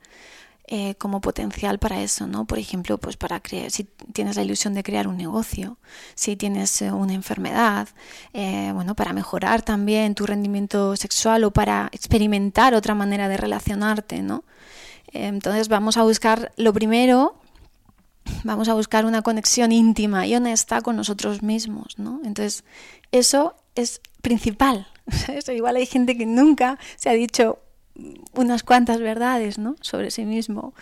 eh, 0.68 0.96
como 0.96 1.20
potencial 1.20 1.78
para 1.78 2.02
eso, 2.02 2.26
¿no? 2.26 2.44
Por 2.44 2.58
ejemplo, 2.58 2.98
pues 2.98 3.16
para 3.16 3.40
crear, 3.40 3.70
si 3.70 3.84
tienes 4.12 4.34
la 4.34 4.42
ilusión 4.42 4.74
de 4.74 4.82
crear 4.82 5.06
un 5.06 5.16
negocio, 5.16 5.78
si 6.16 6.34
tienes 6.34 6.82
eh, 6.82 6.90
una 6.90 7.14
enfermedad, 7.14 7.88
eh, 8.32 8.72
bueno, 8.74 8.96
para 8.96 9.12
mejorar 9.12 9.62
también 9.62 10.16
tu 10.16 10.26
rendimiento 10.26 10.96
sexual 10.96 11.44
o 11.44 11.52
para 11.52 11.88
experimentar 11.92 12.74
otra 12.74 12.96
manera 12.96 13.28
de 13.28 13.36
relacionarte, 13.36 14.22
¿no? 14.22 14.44
Entonces 15.12 15.68
vamos 15.68 15.96
a 15.96 16.02
buscar 16.02 16.50
lo 16.56 16.72
primero 16.72 17.40
vamos 18.42 18.68
a 18.68 18.74
buscar 18.74 19.06
una 19.06 19.22
conexión 19.22 19.70
íntima 19.70 20.26
y 20.26 20.34
honesta 20.34 20.80
con 20.80 20.96
nosotros 20.96 21.42
mismos, 21.42 21.96
¿no? 21.96 22.20
Entonces, 22.24 22.64
eso 23.12 23.54
es 23.76 24.00
principal. 24.20 24.88
Igual 25.48 25.76
hay 25.76 25.86
gente 25.86 26.16
que 26.16 26.26
nunca 26.26 26.78
se 26.96 27.08
ha 27.08 27.12
dicho 27.12 27.60
unas 28.34 28.62
cuantas 28.62 29.00
verdades, 29.00 29.58
¿no? 29.58 29.76
Sobre 29.80 30.10
sí 30.10 30.24
mismo. 30.24 30.74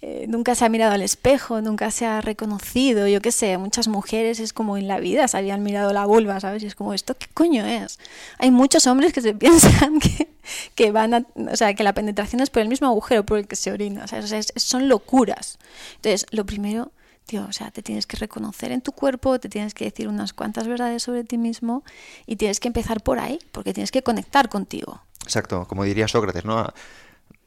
Eh, 0.00 0.26
nunca 0.28 0.54
se 0.54 0.64
ha 0.64 0.68
mirado 0.68 0.92
al 0.92 1.02
espejo, 1.02 1.60
nunca 1.60 1.90
se 1.90 2.06
ha 2.06 2.20
reconocido, 2.20 3.06
yo 3.06 3.20
qué 3.20 3.32
sé, 3.32 3.58
muchas 3.58 3.88
mujeres 3.88 4.40
es 4.40 4.52
como 4.52 4.76
en 4.76 4.88
la 4.88 4.98
vida 4.98 5.28
se 5.28 5.36
habían 5.36 5.62
mirado 5.62 5.92
la 5.92 6.06
vulva, 6.06 6.40
¿sabes? 6.40 6.62
Y 6.62 6.66
es 6.66 6.74
como, 6.74 6.94
¿esto 6.94 7.14
qué 7.16 7.26
coño 7.32 7.64
es? 7.66 7.98
Hay 8.38 8.50
muchos 8.50 8.86
hombres 8.86 9.12
que 9.12 9.20
se 9.20 9.34
piensan 9.42 10.00
que, 10.00 10.28
que 10.74 10.92
van 10.92 11.14
a, 11.14 11.26
o 11.36 11.56
sea, 11.56 11.74
que 11.74 11.84
la 11.84 11.92
penetración 11.92 12.40
es 12.40 12.50
por 12.50 12.62
el 12.62 12.68
mismo 12.68 12.88
agujero 12.88 13.24
por 13.24 13.38
el 13.38 13.46
que 13.46 13.56
se 13.56 13.72
orina, 13.72 14.06
¿sabes? 14.06 14.26
O 14.26 14.28
sea, 14.28 14.42
son 14.56 14.88
locuras. 14.88 15.58
Entonces, 15.96 16.26
lo 16.30 16.46
primero, 16.46 16.92
tío, 17.26 17.44
o 17.48 17.52
sea, 17.52 17.70
te 17.70 17.82
tienes 17.82 18.06
que 18.06 18.16
reconocer 18.16 18.72
en 18.72 18.80
tu 18.80 18.92
cuerpo, 18.92 19.38
te 19.38 19.48
tienes 19.48 19.74
que 19.74 19.84
decir 19.84 20.08
unas 20.08 20.32
cuantas 20.32 20.66
verdades 20.66 21.02
sobre 21.02 21.24
ti 21.24 21.38
mismo 21.38 21.84
y 22.26 22.36
tienes 22.36 22.60
que 22.60 22.68
empezar 22.68 23.02
por 23.02 23.18
ahí, 23.18 23.38
porque 23.52 23.74
tienes 23.74 23.90
que 23.90 24.02
conectar 24.02 24.48
contigo. 24.48 25.02
Exacto, 25.24 25.66
como 25.66 25.84
diría 25.84 26.08
Sócrates, 26.08 26.44
¿no? 26.44 26.72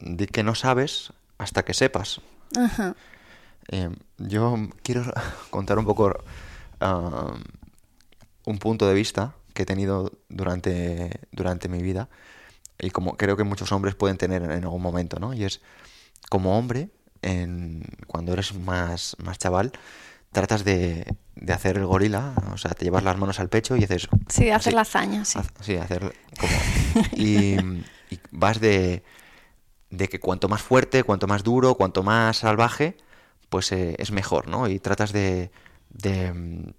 Di 0.00 0.26
que 0.26 0.42
no 0.42 0.54
sabes 0.54 1.12
hasta 1.38 1.64
que 1.64 1.74
sepas. 1.74 2.20
Ajá. 2.56 2.94
Eh, 3.68 3.90
yo 4.18 4.56
quiero 4.82 5.04
contar 5.50 5.78
un 5.78 5.84
poco 5.84 6.14
ah, 6.80 7.34
un 8.44 8.58
punto 8.58 8.86
de 8.86 8.94
vista 8.94 9.34
que 9.54 9.62
he 9.62 9.66
tenido 9.66 10.12
durante, 10.28 11.20
durante 11.32 11.68
mi 11.68 11.82
vida 11.82 12.08
y 12.78 12.90
como 12.90 13.16
creo 13.16 13.36
que 13.36 13.44
muchos 13.44 13.72
hombres 13.72 13.94
pueden 13.94 14.18
tener 14.18 14.42
en 14.42 14.64
algún 14.64 14.82
momento, 14.82 15.18
¿no? 15.18 15.32
Y 15.32 15.44
es 15.44 15.60
como 16.28 16.58
hombre, 16.58 16.90
en, 17.22 17.84
cuando 18.06 18.32
eres 18.32 18.54
más, 18.54 19.16
más 19.18 19.38
chaval, 19.38 19.72
tratas 20.32 20.64
de, 20.64 21.16
de 21.36 21.52
hacer 21.52 21.76
el 21.76 21.86
gorila, 21.86 22.32
o 22.52 22.56
sea, 22.56 22.72
te 22.72 22.84
llevas 22.84 23.04
las 23.04 23.16
manos 23.18 23.38
al 23.40 23.48
pecho 23.48 23.76
y 23.76 23.84
haces... 23.84 24.08
Sí, 24.28 24.50
hacer 24.50 24.54
así, 24.54 24.70
la 24.72 24.80
hazaña, 24.80 25.24
sí. 25.24 25.38
haz- 25.38 25.52
sí, 25.60 25.76
hacer 25.76 26.14
como... 26.40 26.52
Y, 27.12 27.56
y 28.10 28.18
vas 28.30 28.58
de, 28.60 29.02
de 29.90 30.08
que 30.08 30.18
cuanto 30.18 30.48
más 30.48 30.62
fuerte, 30.62 31.02
cuanto 31.04 31.26
más 31.26 31.42
duro, 31.44 31.74
cuanto 31.74 32.02
más 32.02 32.38
salvaje, 32.38 32.96
pues 33.50 33.70
eh, 33.72 33.94
es 33.98 34.10
mejor, 34.10 34.48
¿no? 34.48 34.66
Y 34.68 34.78
tratas 34.80 35.12
de, 35.12 35.50
de, 35.90 36.72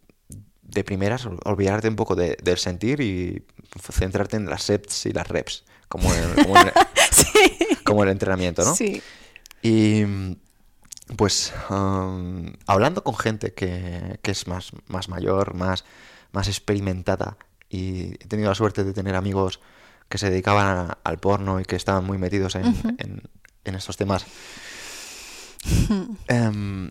de 0.63 0.84
primeras 0.84 1.26
ol- 1.26 1.39
olvidarte 1.46 1.88
un 1.88 1.96
poco 1.96 2.15
de- 2.15 2.38
del 2.43 2.58
sentir 2.58 3.00
y 3.00 3.46
centrarte 3.91 4.38
en 4.38 4.50
las 4.50 4.63
sets 4.63 5.06
y 5.06 5.12
las 5.13 5.28
reps, 5.28 5.65
como 5.88 6.12
el, 6.13 6.34
como 6.43 6.58
el- 6.58 6.72
Sí. 7.12 7.58
como 7.86 8.04
el 8.04 8.10
entrenamiento, 8.10 8.65
¿no? 8.65 8.76
Sí. 8.76 9.02
Y 9.62 10.04
pues 11.15 11.54
am, 11.70 12.54
hablando 12.65 13.04
con 13.04 13.15
gente 13.17 13.54
que, 13.54 14.20
que 14.22 14.32
es 14.32 14.48
más, 14.48 14.72
más 14.88 15.10
mayor, 15.10 15.54
más, 15.54 15.86
más 16.32 16.48
experimentada, 16.48 17.38
y 17.70 18.13
he 18.15 18.28
tenido 18.28 18.50
la 18.50 18.56
suerte 18.56 18.84
de 18.84 18.93
tener 18.93 19.15
amigos 19.15 19.60
que 20.10 20.17
se 20.17 20.30
dedicaban 20.30 20.67
a- 20.67 20.98
al 21.04 21.17
porno 21.17 21.60
y 21.60 21.65
que 21.65 21.76
estaban 21.76 22.06
muy 22.06 22.17
metidos 22.17 22.56
en, 22.56 22.65
en- 22.98 23.24
en 23.65 23.76
estos 23.76 23.98
temas, 23.98 24.26
em, 26.28 26.89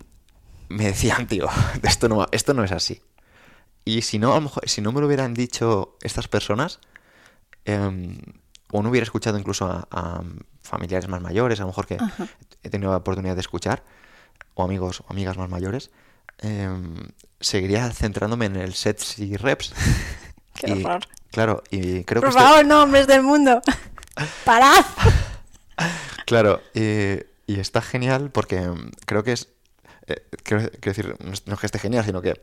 me 0.69 0.85
decían, 0.85 1.27
tío, 1.27 1.49
esto 1.83 2.09
no, 2.09 2.27
esto 2.33 2.55
no 2.55 2.65
es 2.65 2.73
así. 2.73 3.03
Y 3.85 4.03
si 4.03 4.19
no, 4.19 4.33
a 4.33 4.37
lo 4.37 4.41
mejor, 4.43 4.69
si 4.69 4.81
no 4.81 4.93
me 4.93 5.01
lo 5.01 5.07
hubieran 5.07 5.33
dicho 5.35 5.97
estas 6.03 6.27
personas, 6.29 6.81
em, 7.65 8.19
o 8.73 8.83
no 8.83 8.91
hubiera 8.91 9.05
escuchado 9.05 9.39
incluso 9.39 9.67
a, 9.67 9.87
a 9.91 10.23
familiares 10.61 11.09
más 11.09 11.23
mayores, 11.23 11.61
a 11.61 11.63
lo 11.63 11.69
mejor 11.69 11.87
que 11.87 11.95
Ajá. 11.95 12.27
he 12.65 12.69
tenido 12.71 12.91
la 12.91 12.97
oportunidad 12.99 13.35
de 13.37 13.41
escuchar, 13.41 13.85
o 14.57 14.65
amigos 14.65 15.01
o 15.03 15.05
amigas 15.09 15.37
más 15.37 15.49
mayores, 15.49 15.91
em, 16.39 16.97
seguiría 17.41 17.89
centrándome 17.93 18.47
en 18.47 18.57
el 18.57 18.75
sets 18.75 19.19
y 19.21 19.37
reps. 19.37 19.73
Qué 20.55 20.71
Y, 20.71 20.83
horror. 20.85 21.07
Claro, 21.31 21.63
y 21.71 22.03
creo 22.05 22.21
Por 22.23 22.31
que... 22.33 22.37
este- 22.39 22.43
favor, 22.51 22.65
no, 22.67 22.83
hombres 22.83 23.07
del 23.07 23.23
mundo. 23.23 23.61
Parad. 24.45 24.85
Claro, 26.25 26.61
y, 26.75 27.19
y 27.47 27.61
está 27.61 27.83
genial 27.83 28.31
porque 28.31 28.61
mm, 28.61 28.91
creo 29.05 29.23
que 29.23 29.33
es. 29.33 29.49
eh, 30.07 30.27
quiero, 30.43 30.69
quiero 30.81 30.97
decir, 30.97 31.17
no 31.21 31.33
es- 31.33 31.43
que 31.61 31.67
esté 31.67 31.79
genial, 31.79 32.05
sino 32.05 32.23
que 32.23 32.41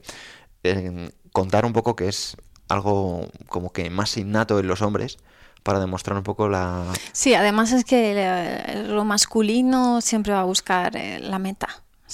eh, 0.64 1.10
contar 1.32 1.66
un 1.66 1.74
poco 1.74 1.96
que 1.96 2.08
es 2.08 2.38
algo 2.70 3.28
como 3.50 3.72
que 3.74 3.90
más 3.90 4.16
innato 4.18 4.60
en 4.60 4.68
los 4.68 4.82
hombres 4.82 5.18
para 5.64 5.80
demostrar 5.80 6.16
un 6.18 6.24
poco 6.24 6.48
la. 6.48 6.86
Sí, 7.12 7.34
además 7.34 7.72
es 7.72 7.84
que 7.86 8.86
lo 8.88 9.04
masculino 9.06 10.02
siempre 10.02 10.34
va 10.34 10.42
a 10.42 10.46
buscar 10.46 10.96
eh, 10.96 11.20
la 11.20 11.40
meta. 11.40 11.68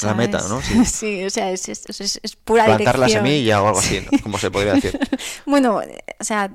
La 0.04 0.13
meta, 0.13 0.39
¿sabes? 0.39 0.67
¿no? 0.75 0.84
Sí. 0.86 0.86
Sí, 0.86 1.25
o 1.25 1.30
sea, 1.30 1.52
es, 1.52 1.67
es, 1.69 1.88
es- 1.99 2.19
es 2.23 2.36
pura 2.36 2.65
plantar 2.65 2.97
la 2.99 3.08
dirección. 3.08 3.25
semilla 3.25 3.62
o 3.62 3.67
algo 3.67 3.80
así, 3.80 3.99
¿no? 4.02 4.17
como 4.23 4.38
se 4.38 4.49
podría 4.52 4.73
decir. 4.73 4.97
Bueno, 5.45 5.82
o 6.19 6.23
sea, 6.23 6.52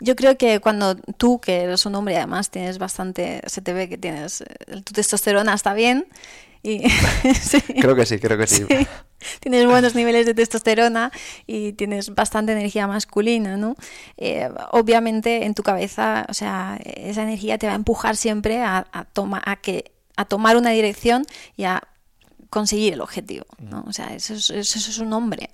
yo 0.00 0.16
creo 0.16 0.36
que 0.36 0.60
cuando 0.60 0.94
tú, 0.96 1.40
que 1.40 1.62
eres 1.62 1.86
un 1.86 1.94
hombre 1.94 2.16
además 2.16 2.50
tienes 2.50 2.78
bastante, 2.78 3.40
se 3.46 3.60
te 3.62 3.72
ve 3.72 3.88
que 3.88 3.96
tienes, 3.98 4.40
eh, 4.42 4.46
tu 4.84 4.92
testosterona 4.92 5.54
está 5.54 5.74
bien 5.74 6.06
y 6.62 6.82
sí, 7.40 7.60
Creo 7.80 7.94
que 7.94 8.04
sí, 8.06 8.18
creo 8.18 8.36
que 8.36 8.46
sí. 8.46 8.64
sí, 8.68 8.86
tienes 9.40 9.66
buenos 9.66 9.94
niveles 9.94 10.26
de 10.26 10.34
testosterona 10.34 11.12
y 11.46 11.72
tienes 11.74 12.14
bastante 12.14 12.52
energía 12.52 12.86
masculina, 12.88 13.56
¿no? 13.56 13.76
Eh, 14.16 14.48
obviamente 14.72 15.44
en 15.44 15.54
tu 15.54 15.62
cabeza, 15.62 16.26
o 16.28 16.34
sea, 16.34 16.78
esa 16.84 17.22
energía 17.22 17.56
te 17.58 17.66
va 17.66 17.72
a 17.74 17.76
empujar 17.76 18.16
siempre 18.16 18.60
a, 18.62 18.86
a, 18.92 19.04
toma- 19.04 19.42
a, 19.46 19.56
que, 19.56 19.92
a 20.16 20.24
tomar 20.24 20.56
una 20.56 20.70
dirección 20.70 21.24
y 21.56 21.64
a 21.64 21.82
conseguir 22.50 22.94
el 22.94 23.00
objetivo, 23.00 23.46
¿no? 23.58 23.84
O 23.86 23.92
sea, 23.92 24.14
eso 24.14 24.34
es, 24.34 24.50
eso 24.50 24.78
es 24.78 24.98
un 24.98 25.12
hombre. 25.12 25.50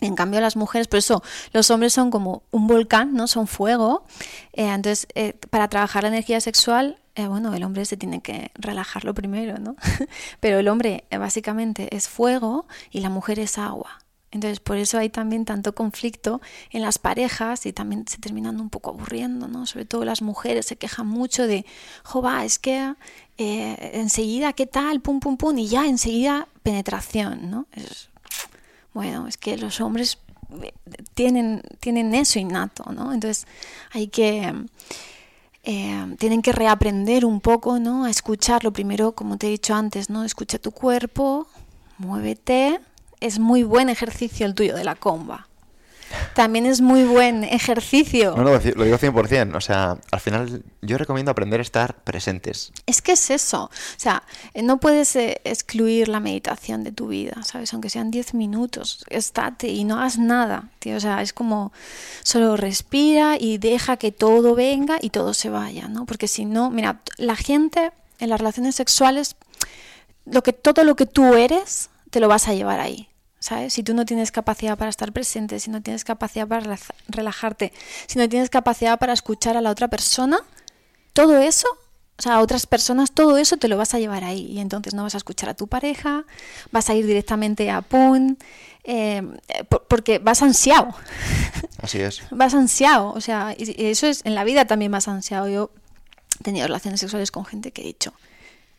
En 0.00 0.14
cambio, 0.14 0.40
las 0.40 0.56
mujeres, 0.56 0.88
por 0.88 0.98
eso 0.98 1.22
los 1.52 1.70
hombres 1.70 1.92
son 1.92 2.10
como 2.10 2.42
un 2.50 2.66
volcán, 2.66 3.14
¿no? 3.14 3.26
Son 3.26 3.46
fuego. 3.46 4.04
Eh, 4.52 4.68
entonces, 4.68 5.06
eh, 5.14 5.34
para 5.50 5.68
trabajar 5.68 6.02
la 6.02 6.10
energía 6.10 6.40
sexual, 6.40 6.98
eh, 7.16 7.28
bueno, 7.28 7.54
el 7.54 7.64
hombre 7.64 7.86
se 7.86 7.96
tiene 7.96 8.20
que 8.20 8.50
relajarlo 8.54 9.14
primero, 9.14 9.58
¿no? 9.58 9.74
Pero 10.40 10.58
el 10.58 10.68
hombre 10.68 11.04
eh, 11.10 11.16
básicamente 11.16 11.96
es 11.96 12.08
fuego 12.08 12.66
y 12.90 13.00
la 13.00 13.08
mujer 13.08 13.38
es 13.38 13.56
agua. 13.56 14.00
Entonces, 14.32 14.60
por 14.60 14.76
eso 14.76 14.98
hay 14.98 15.08
también 15.08 15.44
tanto 15.44 15.74
conflicto 15.74 16.40
en 16.70 16.82
las 16.82 16.98
parejas 16.98 17.64
y 17.64 17.72
también 17.72 18.06
se 18.08 18.18
terminan 18.18 18.60
un 18.60 18.70
poco 18.70 18.90
aburriendo, 18.90 19.46
¿no? 19.48 19.66
Sobre 19.66 19.84
todo 19.84 20.04
las 20.04 20.20
mujeres 20.20 20.66
se 20.66 20.76
quejan 20.76 21.06
mucho 21.06 21.46
de, 21.46 21.64
jova, 22.02 22.44
es 22.44 22.58
que 22.58 22.94
eh, 23.38 23.90
enseguida, 23.94 24.52
¿qué 24.52 24.66
tal? 24.66 25.00
Pum, 25.00 25.20
pum, 25.20 25.36
pum, 25.36 25.56
y 25.58 25.68
ya 25.68 25.86
enseguida 25.86 26.48
penetración, 26.62 27.50
¿no? 27.50 27.66
Es, 27.72 28.08
bueno, 28.92 29.28
es 29.28 29.36
que 29.36 29.56
los 29.56 29.80
hombres 29.80 30.18
eh, 30.62 30.72
tienen, 31.14 31.62
tienen 31.80 32.14
eso 32.14 32.38
innato, 32.38 32.92
¿no? 32.92 33.12
Entonces 33.12 33.46
hay 33.92 34.08
que... 34.08 34.52
Eh, 35.68 36.14
tienen 36.20 36.42
que 36.42 36.52
reaprender 36.52 37.24
un 37.24 37.40
poco, 37.40 37.80
¿no? 37.80 38.04
A 38.04 38.10
escucharlo 38.10 38.72
primero, 38.72 39.12
como 39.12 39.36
te 39.36 39.48
he 39.48 39.50
dicho 39.50 39.74
antes, 39.74 40.10
¿no? 40.10 40.22
Escucha 40.22 40.60
tu 40.60 40.70
cuerpo, 40.70 41.48
muévete. 41.98 42.80
Es 43.20 43.38
muy 43.38 43.62
buen 43.62 43.88
ejercicio 43.88 44.46
el 44.46 44.54
tuyo 44.54 44.74
de 44.74 44.84
la 44.84 44.94
comba. 44.94 45.48
También 46.34 46.66
es 46.66 46.80
muy 46.80 47.04
buen 47.04 47.44
ejercicio. 47.44 48.34
No, 48.36 48.44
no, 48.44 48.52
lo 48.52 48.84
digo 48.84 48.98
100%. 48.98 49.56
O 49.56 49.60
sea, 49.60 49.98
al 50.10 50.20
final 50.20 50.62
yo 50.82 50.98
recomiendo 50.98 51.30
aprender 51.30 51.60
a 51.60 51.62
estar 51.62 51.96
presentes. 51.96 52.72
Es 52.86 53.02
que 53.02 53.12
es 53.12 53.30
eso. 53.30 53.64
O 53.64 53.70
sea, 53.98 54.22
eh, 54.54 54.62
no 54.62 54.78
puedes 54.78 55.16
eh, 55.16 55.40
excluir 55.44 56.08
la 56.08 56.20
meditación 56.20 56.84
de 56.84 56.92
tu 56.92 57.08
vida, 57.08 57.42
¿sabes? 57.42 57.72
Aunque 57.72 57.90
sean 57.90 58.10
10 58.10 58.34
minutos, 58.34 59.04
estate 59.08 59.68
y 59.68 59.84
no 59.84 59.98
hagas 59.98 60.18
nada, 60.18 60.68
tío. 60.78 60.96
O 60.96 61.00
sea, 61.00 61.22
es 61.22 61.32
como 61.32 61.72
solo 62.22 62.56
respira 62.56 63.36
y 63.38 63.58
deja 63.58 63.96
que 63.96 64.12
todo 64.12 64.54
venga 64.54 64.98
y 65.00 65.10
todo 65.10 65.34
se 65.34 65.50
vaya, 65.50 65.88
¿no? 65.88 66.06
Porque 66.06 66.28
si 66.28 66.44
no, 66.44 66.70
mira, 66.70 67.00
la 67.16 67.36
gente 67.36 67.92
en 68.18 68.30
las 68.30 68.38
relaciones 68.38 68.74
sexuales 68.76 69.36
lo 70.24 70.42
que, 70.42 70.52
todo 70.52 70.84
lo 70.84 70.96
que 70.96 71.06
tú 71.06 71.34
eres, 71.34 71.88
te 72.10 72.20
lo 72.20 72.28
vas 72.28 72.48
a 72.48 72.54
llevar 72.54 72.80
ahí. 72.80 73.08
¿Sabes? 73.38 73.74
Si 73.74 73.82
tú 73.82 73.94
no 73.94 74.04
tienes 74.06 74.32
capacidad 74.32 74.76
para 74.76 74.88
estar 74.88 75.12
presente, 75.12 75.60
si 75.60 75.70
no 75.70 75.82
tienes 75.82 76.04
capacidad 76.04 76.48
para 76.48 76.78
relajarte, 77.08 77.72
si 78.06 78.18
no 78.18 78.28
tienes 78.28 78.50
capacidad 78.50 78.98
para 78.98 79.12
escuchar 79.12 79.56
a 79.56 79.60
la 79.60 79.70
otra 79.70 79.88
persona, 79.88 80.38
todo 81.12 81.38
eso, 81.38 81.68
o 82.18 82.22
sea, 82.22 82.36
a 82.36 82.40
otras 82.40 82.66
personas, 82.66 83.12
todo 83.12 83.36
eso 83.36 83.58
te 83.58 83.68
lo 83.68 83.76
vas 83.76 83.94
a 83.94 83.98
llevar 83.98 84.24
ahí. 84.24 84.46
Y 84.50 84.60
entonces 84.60 84.94
no 84.94 85.02
vas 85.02 85.14
a 85.14 85.18
escuchar 85.18 85.50
a 85.50 85.54
tu 85.54 85.66
pareja, 85.66 86.24
vas 86.72 86.88
a 86.88 86.94
ir 86.94 87.06
directamente 87.06 87.70
a 87.70 87.82
PUN, 87.82 88.38
eh, 88.84 89.22
porque 89.88 90.18
vas 90.18 90.42
ansiado. 90.42 90.94
Así 91.82 92.00
es. 92.00 92.22
vas 92.30 92.54
ansiado, 92.54 93.12
o 93.12 93.20
sea, 93.20 93.54
y 93.56 93.86
eso 93.86 94.06
es, 94.06 94.22
en 94.24 94.34
la 94.34 94.44
vida 94.44 94.64
también 94.64 94.90
vas 94.90 95.08
ansiado. 95.08 95.48
Yo 95.48 95.70
he 96.40 96.42
tenido 96.42 96.66
relaciones 96.66 97.00
sexuales 97.00 97.30
con 97.30 97.44
gente 97.44 97.70
que 97.70 97.82
he 97.82 97.84
dicho, 97.84 98.14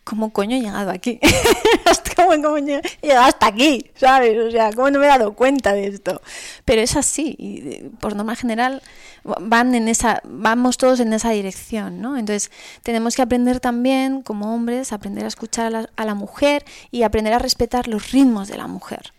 ¿cómo 0.08 0.32
coño 0.32 0.55
he 0.55 0.62
llegado 0.62 0.89
aquí? 0.89 1.20
¿Cómo 2.16 2.58
he 2.58 2.82
llegado 3.01 3.26
hasta 3.26 3.47
aquí? 3.47 3.91
¿Sabes? 3.95 4.38
O 4.38 4.51
sea, 4.51 4.72
¿cómo 4.72 4.89
no 4.89 4.99
me 4.99 5.05
he 5.05 5.10
dado 5.10 5.34
cuenta 5.34 5.74
de 5.74 5.88
esto? 5.88 6.22
Pero 6.64 6.82
es 6.82 6.95
así, 6.95 7.36
y 7.38 7.89
por 7.99 8.16
norma 8.16 8.36
general 8.36 8.82
van 9.24 9.76
en 9.76 9.89
esa, 9.89 10.22
vamos 10.24 10.78
todos 10.78 11.01
en 11.01 11.12
esa 11.12 11.32
dirección, 11.32 12.01
¿no? 12.01 12.18
Entonces 12.18 12.51
tenemos 12.84 13.16
que 13.16 13.22
aprender 13.22 13.60
también, 13.60 14.22
como 14.22 14.53
hombres, 14.53 14.93
aprender 14.93 15.26
a 15.26 15.28
escuchar 15.28 15.66
a 15.66 15.70
la, 15.70 15.89
a 15.97 16.05
la 16.05 16.16
mujer 16.16 16.64
y 16.89 17.03
aprender 17.03 17.34
a 17.34 17.39
respetar 17.39 17.89
los 17.89 18.12
ritmos 18.12 18.47
de 18.47 18.58
la 18.58 18.68
mujer. 18.68 19.14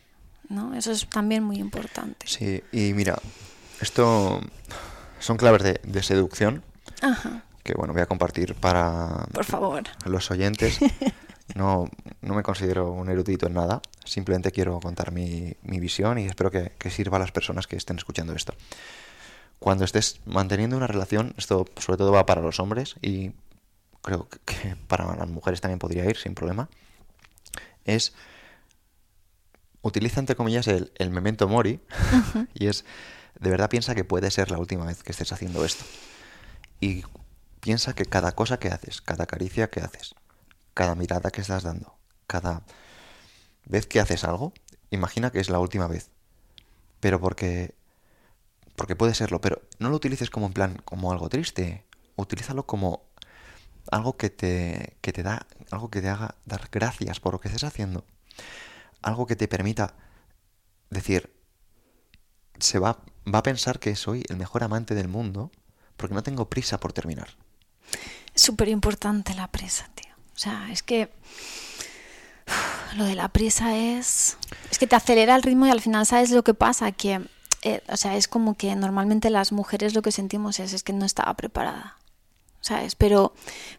¿no? 0.48 0.74
Eso 0.74 0.92
es 0.92 1.06
también 1.06 1.44
muy 1.44 1.58
importante. 1.58 2.26
Sí, 2.26 2.62
y 2.72 2.94
mira, 2.94 3.18
esto 3.82 4.40
son 5.18 5.36
claves 5.36 5.62
de, 5.62 5.80
de 5.84 6.02
seducción. 6.02 6.62
Ajá 7.02 7.42
que 7.68 7.74
bueno, 7.74 7.92
voy 7.92 8.00
a 8.00 8.06
compartir 8.06 8.54
para 8.54 9.26
Por 9.34 9.44
favor. 9.44 9.84
los 10.06 10.30
oyentes. 10.30 10.78
No, 11.54 11.88
no 12.20 12.34
me 12.34 12.42
considero 12.42 12.92
un 12.92 13.08
erudito 13.08 13.46
en 13.46 13.54
nada, 13.54 13.80
simplemente 14.04 14.52
quiero 14.52 14.80
contar 14.80 15.12
mi, 15.12 15.56
mi 15.62 15.80
visión 15.80 16.18
y 16.18 16.26
espero 16.26 16.50
que, 16.50 16.72
que, 16.78 16.90
sirva 16.90 17.16
a 17.16 17.20
las 17.20 17.32
personas 17.32 17.66
que 17.66 17.74
estén 17.74 17.96
escuchando 17.96 18.34
esto. 18.34 18.52
Cuando 19.58 19.86
estés 19.86 20.20
manteniendo 20.26 20.76
una 20.76 20.86
relación, 20.86 21.32
esto 21.38 21.64
sobre 21.78 21.96
todo 21.96 22.12
va 22.12 22.26
para 22.26 22.42
los 22.42 22.60
hombres 22.60 22.96
y 23.00 23.32
creo 24.02 24.28
que 24.44 24.76
para 24.88 25.16
las 25.16 25.26
mujeres 25.30 25.62
también 25.62 25.78
podría 25.78 26.04
ir 26.04 26.18
sin 26.18 26.34
problema, 26.34 26.68
es 27.86 28.12
utiliza 29.80 30.20
entre 30.20 30.36
comillas 30.36 30.68
el, 30.68 30.92
el 30.96 31.08
memento 31.08 31.48
mori 31.48 31.80
uh 31.90 32.16
-huh. 32.34 32.48
y 32.52 32.66
es 32.66 32.84
de 33.40 33.48
verdad 33.48 33.70
piensa 33.70 33.94
que 33.94 34.04
puede 34.04 34.30
ser 34.30 34.50
la 34.50 34.58
última 34.58 34.84
vez 34.84 35.02
que 35.02 35.12
estés 35.12 35.32
haciendo 35.32 35.64
esto. 35.64 35.82
Y 36.78 37.04
Piensa 37.60 37.94
que 37.94 38.04
cada 38.04 38.32
cosa 38.32 38.58
que 38.58 38.68
haces, 38.68 39.00
cada 39.00 39.26
caricia 39.26 39.70
que 39.70 39.80
haces, 39.80 40.14
cada 40.74 40.94
mirada 40.94 41.30
que 41.30 41.40
estás 41.40 41.62
dando, 41.64 41.96
cada 42.26 42.62
vez 43.64 43.86
que 43.86 44.00
haces 44.00 44.24
algo, 44.24 44.52
imagina 44.90 45.30
que 45.30 45.40
es 45.40 45.50
la 45.50 45.58
última 45.58 45.86
vez. 45.86 46.10
Pero 47.00 47.20
porque 47.20 47.74
porque 48.76 48.94
puede 48.94 49.14
serlo, 49.14 49.40
pero 49.40 49.60
no 49.80 49.90
lo 49.90 49.96
utilices 49.96 50.30
como 50.30 50.46
en 50.46 50.52
plan 50.52 50.80
como 50.84 51.10
algo 51.10 51.28
triste, 51.28 51.84
utilízalo 52.14 52.64
como 52.64 53.02
algo 53.90 54.16
que 54.16 54.30
te 54.30 54.96
que 55.00 55.12
te 55.12 55.22
da 55.24 55.46
algo 55.70 55.90
que 55.90 56.00
te 56.00 56.08
haga 56.08 56.36
dar 56.46 56.68
gracias 56.70 57.18
por 57.20 57.32
lo 57.32 57.40
que 57.40 57.48
estés 57.48 57.64
haciendo. 57.64 58.04
Algo 59.02 59.26
que 59.26 59.36
te 59.36 59.48
permita 59.48 59.94
decir 60.90 61.34
se 62.60 62.78
va 62.78 63.02
va 63.32 63.40
a 63.40 63.42
pensar 63.42 63.78
que 63.80 63.96
soy 63.96 64.24
el 64.28 64.36
mejor 64.36 64.62
amante 64.64 64.94
del 64.94 65.08
mundo 65.08 65.50
porque 65.96 66.14
no 66.14 66.22
tengo 66.22 66.48
prisa 66.48 66.78
por 66.78 66.92
terminar. 66.92 67.28
Súper 68.38 68.68
importante 68.68 69.34
la 69.34 69.48
presa, 69.48 69.88
tío. 69.96 70.12
O 70.14 70.38
sea, 70.38 70.68
es 70.70 70.84
que 70.84 71.10
uf, 72.46 72.94
lo 72.96 73.04
de 73.04 73.16
la 73.16 73.28
prisa 73.28 73.76
es... 73.76 74.36
Es 74.70 74.78
que 74.78 74.86
te 74.86 74.94
acelera 74.94 75.34
el 75.34 75.42
ritmo 75.42 75.66
y 75.66 75.70
al 75.70 75.80
final 75.80 76.06
sabes 76.06 76.30
lo 76.30 76.44
que 76.44 76.54
pasa, 76.54 76.92
que... 76.92 77.20
Eh, 77.62 77.82
o 77.88 77.96
sea, 77.96 78.16
es 78.16 78.28
como 78.28 78.56
que 78.56 78.76
normalmente 78.76 79.30
las 79.30 79.50
mujeres 79.50 79.92
lo 79.96 80.02
que 80.02 80.12
sentimos 80.12 80.60
es, 80.60 80.72
es 80.72 80.84
que 80.84 80.92
no 80.92 81.04
estaba 81.04 81.34
preparada. 81.34 81.96
¿Sabes? 82.60 82.94
Pero 82.94 83.34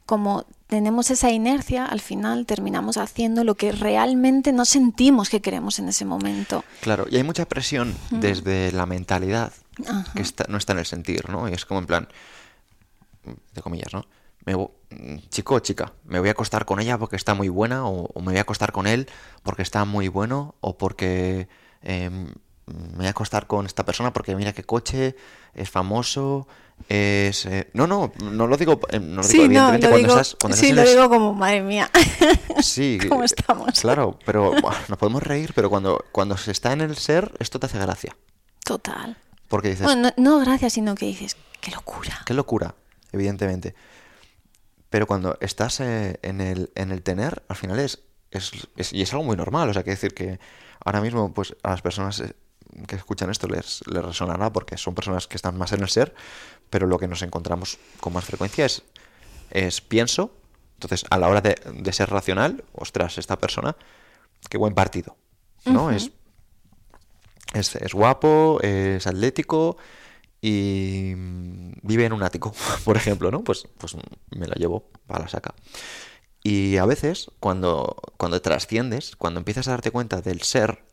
como 0.06 0.46
tenemos 0.68 1.10
esa 1.10 1.32
inercia, 1.32 1.86
al 1.86 2.02
final 2.02 2.46
terminamos 2.46 2.98
haciendo 2.98 3.46
lo 3.46 3.56
que 3.56 3.72
realmente 3.72 4.52
no 4.52 4.66
sentimos 4.66 5.30
que 5.30 5.42
queremos 5.42 5.80
en 5.80 5.88
ese 5.88 6.04
momento. 6.04 6.66
Claro, 6.82 7.06
y 7.10 7.16
hay 7.16 7.24
mucha 7.24 7.46
presión 7.46 7.96
mm. 8.12 8.20
desde 8.20 8.74
la 8.74 8.86
mentalidad 8.86 9.54
Ajá. 9.88 10.12
que 10.14 10.22
está, 10.22 10.46
no 10.50 10.58
está 10.58 10.74
en 10.74 10.80
el 10.80 10.86
sentir, 10.86 11.30
¿no? 11.30 11.48
Y 11.48 11.54
es 11.54 11.66
como 11.66 11.80
en 11.80 11.86
plan, 11.86 12.08
de 13.54 13.62
comillas, 13.62 13.94
¿no? 13.94 14.06
Me, 14.46 14.56
chico 15.30 15.56
o 15.56 15.60
chica, 15.60 15.94
me 16.06 16.20
voy 16.20 16.30
a 16.30 16.32
acostar 16.32 16.66
con 16.66 16.80
ella 16.80 16.98
porque 16.98 17.16
está 17.16 17.34
muy 17.34 17.50
buena, 17.50 17.86
o, 17.86 18.06
o, 18.06 18.20
me 18.22 18.28
voy 18.28 18.38
a 18.38 18.42
acostar 18.42 18.72
con 18.72 18.88
él 18.88 19.08
porque 19.44 19.62
está 19.62 19.86
muy 19.86 20.08
bueno, 20.08 20.56
o 20.62 20.78
porque 20.78 21.48
eh, 21.84 22.10
me 22.10 22.98
voy 22.98 23.08
a 23.08 23.12
acostar 23.12 23.48
con 23.48 23.66
esta 23.66 23.86
persona 23.86 24.14
porque 24.14 24.36
mira 24.36 24.54
qué 24.54 24.64
coche, 24.64 25.16
es 25.54 25.70
famoso, 25.70 26.48
es... 26.88 27.46
Eh, 27.46 27.70
no, 27.74 27.88
no, 27.88 28.12
no 28.24 28.48
lo 28.48 28.58
digo, 28.58 28.80
eh, 28.90 29.00
no 29.00 29.18
lo 29.18 29.24
sí, 29.24 29.34
digo 29.34 29.46
evidentemente 29.46 29.88
no, 29.88 29.90
lo 29.90 29.94
cuando, 29.94 29.98
digo, 29.98 30.20
estás, 30.20 30.38
cuando 30.40 30.58
sí, 30.58 30.70
estás 30.70 30.86
lo 30.86 30.92
digo 30.92 31.10
como, 31.10 31.34
madre 31.34 31.62
mía, 31.62 31.90
Sí, 32.62 33.00
¿cómo 33.10 33.24
estamos? 33.24 33.80
claro, 33.80 34.18
pero 34.26 34.54
buah, 34.62 34.78
nos 34.88 34.98
podemos 34.98 35.24
reír, 35.24 35.52
pero 35.54 35.70
cuando, 35.70 36.06
cuando 36.12 36.38
se 36.38 36.52
está 36.52 36.74
en 36.74 36.82
el 36.82 36.96
ser, 36.96 37.34
esto 37.40 37.60
te 37.60 37.66
hace 37.66 37.80
gracia. 37.80 38.16
Total. 38.64 39.18
Porque 39.48 39.70
dices, 39.70 39.84
Bueno, 39.84 40.12
no, 40.18 40.38
no 40.38 40.40
gracias, 40.40 40.74
sino 40.74 40.96
que 40.96 41.08
dices, 41.08 41.36
qué 41.60 41.72
locura. 41.72 42.22
Qué 42.26 42.34
locura, 42.34 42.76
evidentemente. 43.12 43.74
Pero 44.90 45.06
cuando 45.08 45.38
estás 45.42 45.80
eh, 45.82 46.20
en, 46.24 46.42
el, 46.42 46.72
en 46.76 46.92
el 46.92 47.02
tener, 47.04 47.44
al 47.48 47.56
final 47.56 47.80
es, 47.80 48.00
es, 48.32 48.52
es- 48.76 48.94
Y 48.94 49.02
es 49.02 49.12
algo 49.14 49.24
muy 49.24 49.36
normal. 49.38 49.70
O 49.70 49.74
sea, 49.74 49.84
que 49.84 49.92
decir 49.92 50.14
que 50.14 50.40
ahora 50.84 51.02
mismo, 51.02 51.34
pues 51.34 51.56
a 51.64 51.70
las 51.72 51.82
personas 51.82 52.20
eh, 52.22 52.34
que 52.88 52.96
escuchan 52.96 53.30
esto 53.30 53.48
les, 53.48 53.82
les 53.88 54.04
resonará 54.04 54.52
porque 54.52 54.78
son 54.78 54.96
personas 54.96 55.28
que 55.28 55.36
están 55.38 55.58
más 55.58 55.72
en 55.74 55.82
el 55.82 55.90
ser, 55.90 56.14
pero 56.70 56.88
lo 56.88 56.98
que 57.00 57.08
nos 57.08 57.22
encontramos 57.22 57.78
con 58.00 58.14
más 58.14 58.26
frecuencia 58.26 58.66
es, 58.66 58.84
es 59.52 59.82
pienso. 59.82 60.32
Entonces, 60.76 61.06
a 61.10 61.18
la 61.18 61.28
hora 61.28 61.42
de, 61.42 61.56
de 61.74 61.94
ser 61.94 62.10
racional, 62.10 62.64
ostras, 62.74 63.18
esta 63.18 63.38
persona, 63.38 63.76
qué 64.50 64.58
buen 64.58 64.74
partido. 64.74 65.18
¿No? 65.66 65.86
Ujú. 65.88 65.92
es, 65.92 66.12
es, 67.54 67.76
es 67.76 67.94
guapo, 67.94 68.60
es 68.62 69.06
atlético 69.08 69.78
y 70.42 71.14
mm, 71.16 71.72
vive 71.84 72.06
en 72.06 72.14
un 72.14 72.24
ático, 72.24 72.54
por 72.86 72.98
ejemplo, 72.98 73.32
¿no? 73.32 73.44
Pues, 73.44 73.68
pues 73.78 73.96
me 74.32 74.48
la 74.48 74.56
llevo 74.56 74.90
a 75.08 75.20
la 75.20 75.28
saca. 75.28 75.54
Y 76.44 76.78
a 76.78 76.86
veces, 76.86 77.30
cuando, 77.40 77.98
cuando 78.18 78.42
trasciendes, 78.42 79.16
cuando 79.16 79.40
empiezas 79.40 79.68
a 79.68 79.72
darte 79.72 79.92
cuenta 79.92 80.22
del 80.22 80.42
ser, 80.42 80.84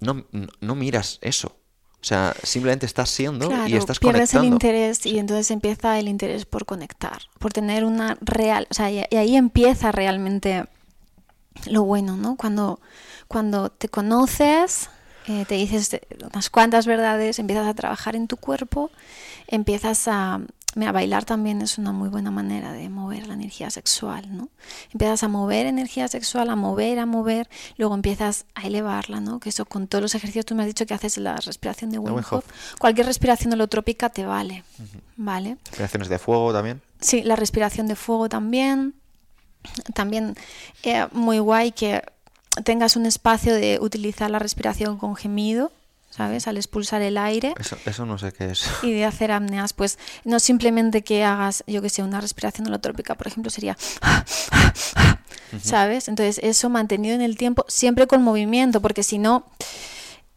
no, 0.00 0.26
no, 0.60 0.74
miras 0.74 1.18
eso. 1.22 1.56
O 2.00 2.04
sea, 2.04 2.34
simplemente 2.42 2.86
estás 2.86 3.08
siendo 3.10 3.48
Claro, 3.48 3.68
y 3.68 3.76
estás 3.76 4.00
pierdes 4.00 4.34
el 4.34 4.40
conectando. 4.40 4.46
interés 4.46 5.06
y 5.06 5.20
entonces 5.20 5.52
empieza 5.52 6.00
el 6.00 6.08
interés 6.08 6.44
por 6.46 6.66
conectar, 6.66 7.22
por 7.38 7.52
tener 7.52 7.84
una 7.84 8.18
real, 8.20 8.66
o 8.70 8.74
sea, 8.74 8.90
y, 8.90 9.04
y 9.08 9.16
ahí 9.16 9.36
empieza 9.36 9.92
realmente 9.92 10.64
lo 11.66 11.84
bueno, 11.84 12.16
¿no? 12.16 12.34
Cuando, 12.36 12.80
cuando 13.28 13.70
te 13.70 13.88
conoces, 13.88 14.90
eh, 15.26 15.44
te 15.46 15.54
dices 15.54 16.00
unas 16.32 16.50
cuantas 16.50 16.86
verdades, 16.86 17.38
empiezas 17.38 17.66
a 17.66 17.74
trabajar 17.74 18.16
en 18.16 18.26
tu 18.28 18.36
cuerpo, 18.36 18.90
empiezas 19.46 20.08
a... 20.08 20.40
Mira, 20.74 20.90
bailar 20.90 21.26
también 21.26 21.60
es 21.60 21.76
una 21.76 21.92
muy 21.92 22.08
buena 22.08 22.30
manera 22.30 22.72
de 22.72 22.88
mover 22.88 23.26
la 23.26 23.34
energía 23.34 23.68
sexual, 23.68 24.34
¿no? 24.34 24.48
Empiezas 24.90 25.22
a 25.22 25.28
mover 25.28 25.66
energía 25.66 26.08
sexual, 26.08 26.48
a 26.48 26.56
mover, 26.56 26.98
a 26.98 27.04
mover, 27.04 27.50
luego 27.76 27.94
empiezas 27.94 28.46
a 28.54 28.66
elevarla, 28.66 29.20
¿no? 29.20 29.38
Que 29.38 29.50
eso 29.50 29.66
con 29.66 29.86
todos 29.86 30.00
los 30.00 30.14
ejercicios, 30.14 30.46
tú 30.46 30.54
me 30.54 30.62
has 30.62 30.68
dicho 30.68 30.86
que 30.86 30.94
haces 30.94 31.18
la 31.18 31.36
respiración 31.36 31.90
de 31.90 31.98
Wim. 31.98 32.24
Hof. 32.30 32.46
Cualquier 32.78 33.06
respiración 33.06 33.52
holotrópica 33.52 34.08
te 34.08 34.24
vale, 34.24 34.64
¿vale? 35.16 35.58
Respiraciones 35.66 36.08
de 36.08 36.18
fuego 36.18 36.54
también. 36.54 36.80
Sí, 37.00 37.22
la 37.22 37.36
respiración 37.36 37.86
de 37.86 37.94
fuego 37.94 38.30
también. 38.30 38.94
También 39.92 40.34
eh, 40.84 41.06
muy 41.12 41.38
guay 41.38 41.72
que 41.72 42.02
tengas 42.64 42.96
un 42.96 43.06
espacio 43.06 43.54
de 43.54 43.78
utilizar 43.80 44.30
la 44.30 44.38
respiración 44.38 44.98
con 44.98 45.16
gemido, 45.16 45.72
¿sabes? 46.10 46.46
Al 46.46 46.56
expulsar 46.58 47.00
el 47.02 47.16
aire 47.16 47.54
Eso, 47.58 47.76
eso 47.86 48.04
no 48.04 48.18
sé 48.18 48.32
qué 48.32 48.50
es. 48.50 48.66
y 48.82 48.92
de 48.92 49.04
hacer 49.04 49.32
apneas, 49.32 49.72
pues 49.72 49.98
no 50.24 50.38
simplemente 50.40 51.02
que 51.02 51.24
hagas, 51.24 51.64
yo 51.66 51.80
que 51.80 51.88
sé, 51.88 52.02
una 52.02 52.20
respiración 52.20 52.66
holotrópica, 52.66 53.14
por 53.14 53.26
ejemplo, 53.26 53.50
sería, 53.50 53.76
¿sabes? 55.62 56.08
Entonces 56.08 56.40
eso 56.42 56.68
mantenido 56.68 57.14
en 57.14 57.22
el 57.22 57.36
tiempo, 57.36 57.64
siempre 57.68 58.06
con 58.06 58.22
movimiento, 58.22 58.80
porque 58.80 59.02
si 59.02 59.18
no, 59.18 59.46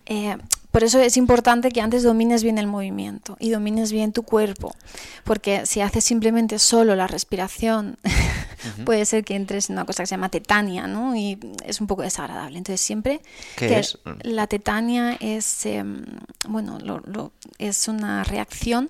eh, 0.05 0.37
por 0.75 0.83
eso 0.83 0.99
es 0.99 1.15
importante 1.15 1.71
que 1.71 1.79
antes 1.79 2.03
domines 2.03 2.43
bien 2.43 2.57
el 2.57 2.67
movimiento 2.67 3.37
y 3.39 3.49
domines 3.49 3.93
bien 3.93 4.11
tu 4.11 4.23
cuerpo, 4.23 4.75
porque 5.23 5.65
si 5.65 5.79
haces 5.79 6.03
simplemente 6.03 6.59
solo 6.59 6.95
la 6.97 7.07
respiración, 7.07 7.97
puede 8.83 9.05
ser 9.05 9.23
que 9.23 9.35
entres 9.37 9.69
en 9.69 9.75
una 9.77 9.85
cosa 9.85 10.03
que 10.03 10.07
se 10.07 10.11
llama 10.15 10.27
tetania, 10.27 10.85
¿no? 10.87 11.15
Y 11.15 11.39
es 11.65 11.79
un 11.79 11.87
poco 11.87 12.01
desagradable. 12.01 12.57
Entonces 12.57 12.81
siempre 12.81 13.21
¿Qué 13.55 13.67
que 13.69 13.79
es? 13.79 13.97
la 14.23 14.47
tetania 14.47 15.15
es, 15.21 15.65
eh, 15.65 15.81
bueno, 16.49 16.77
lo- 16.79 16.99
lo- 17.05 17.31
es 17.57 17.87
una 17.87 18.25
reacción 18.25 18.89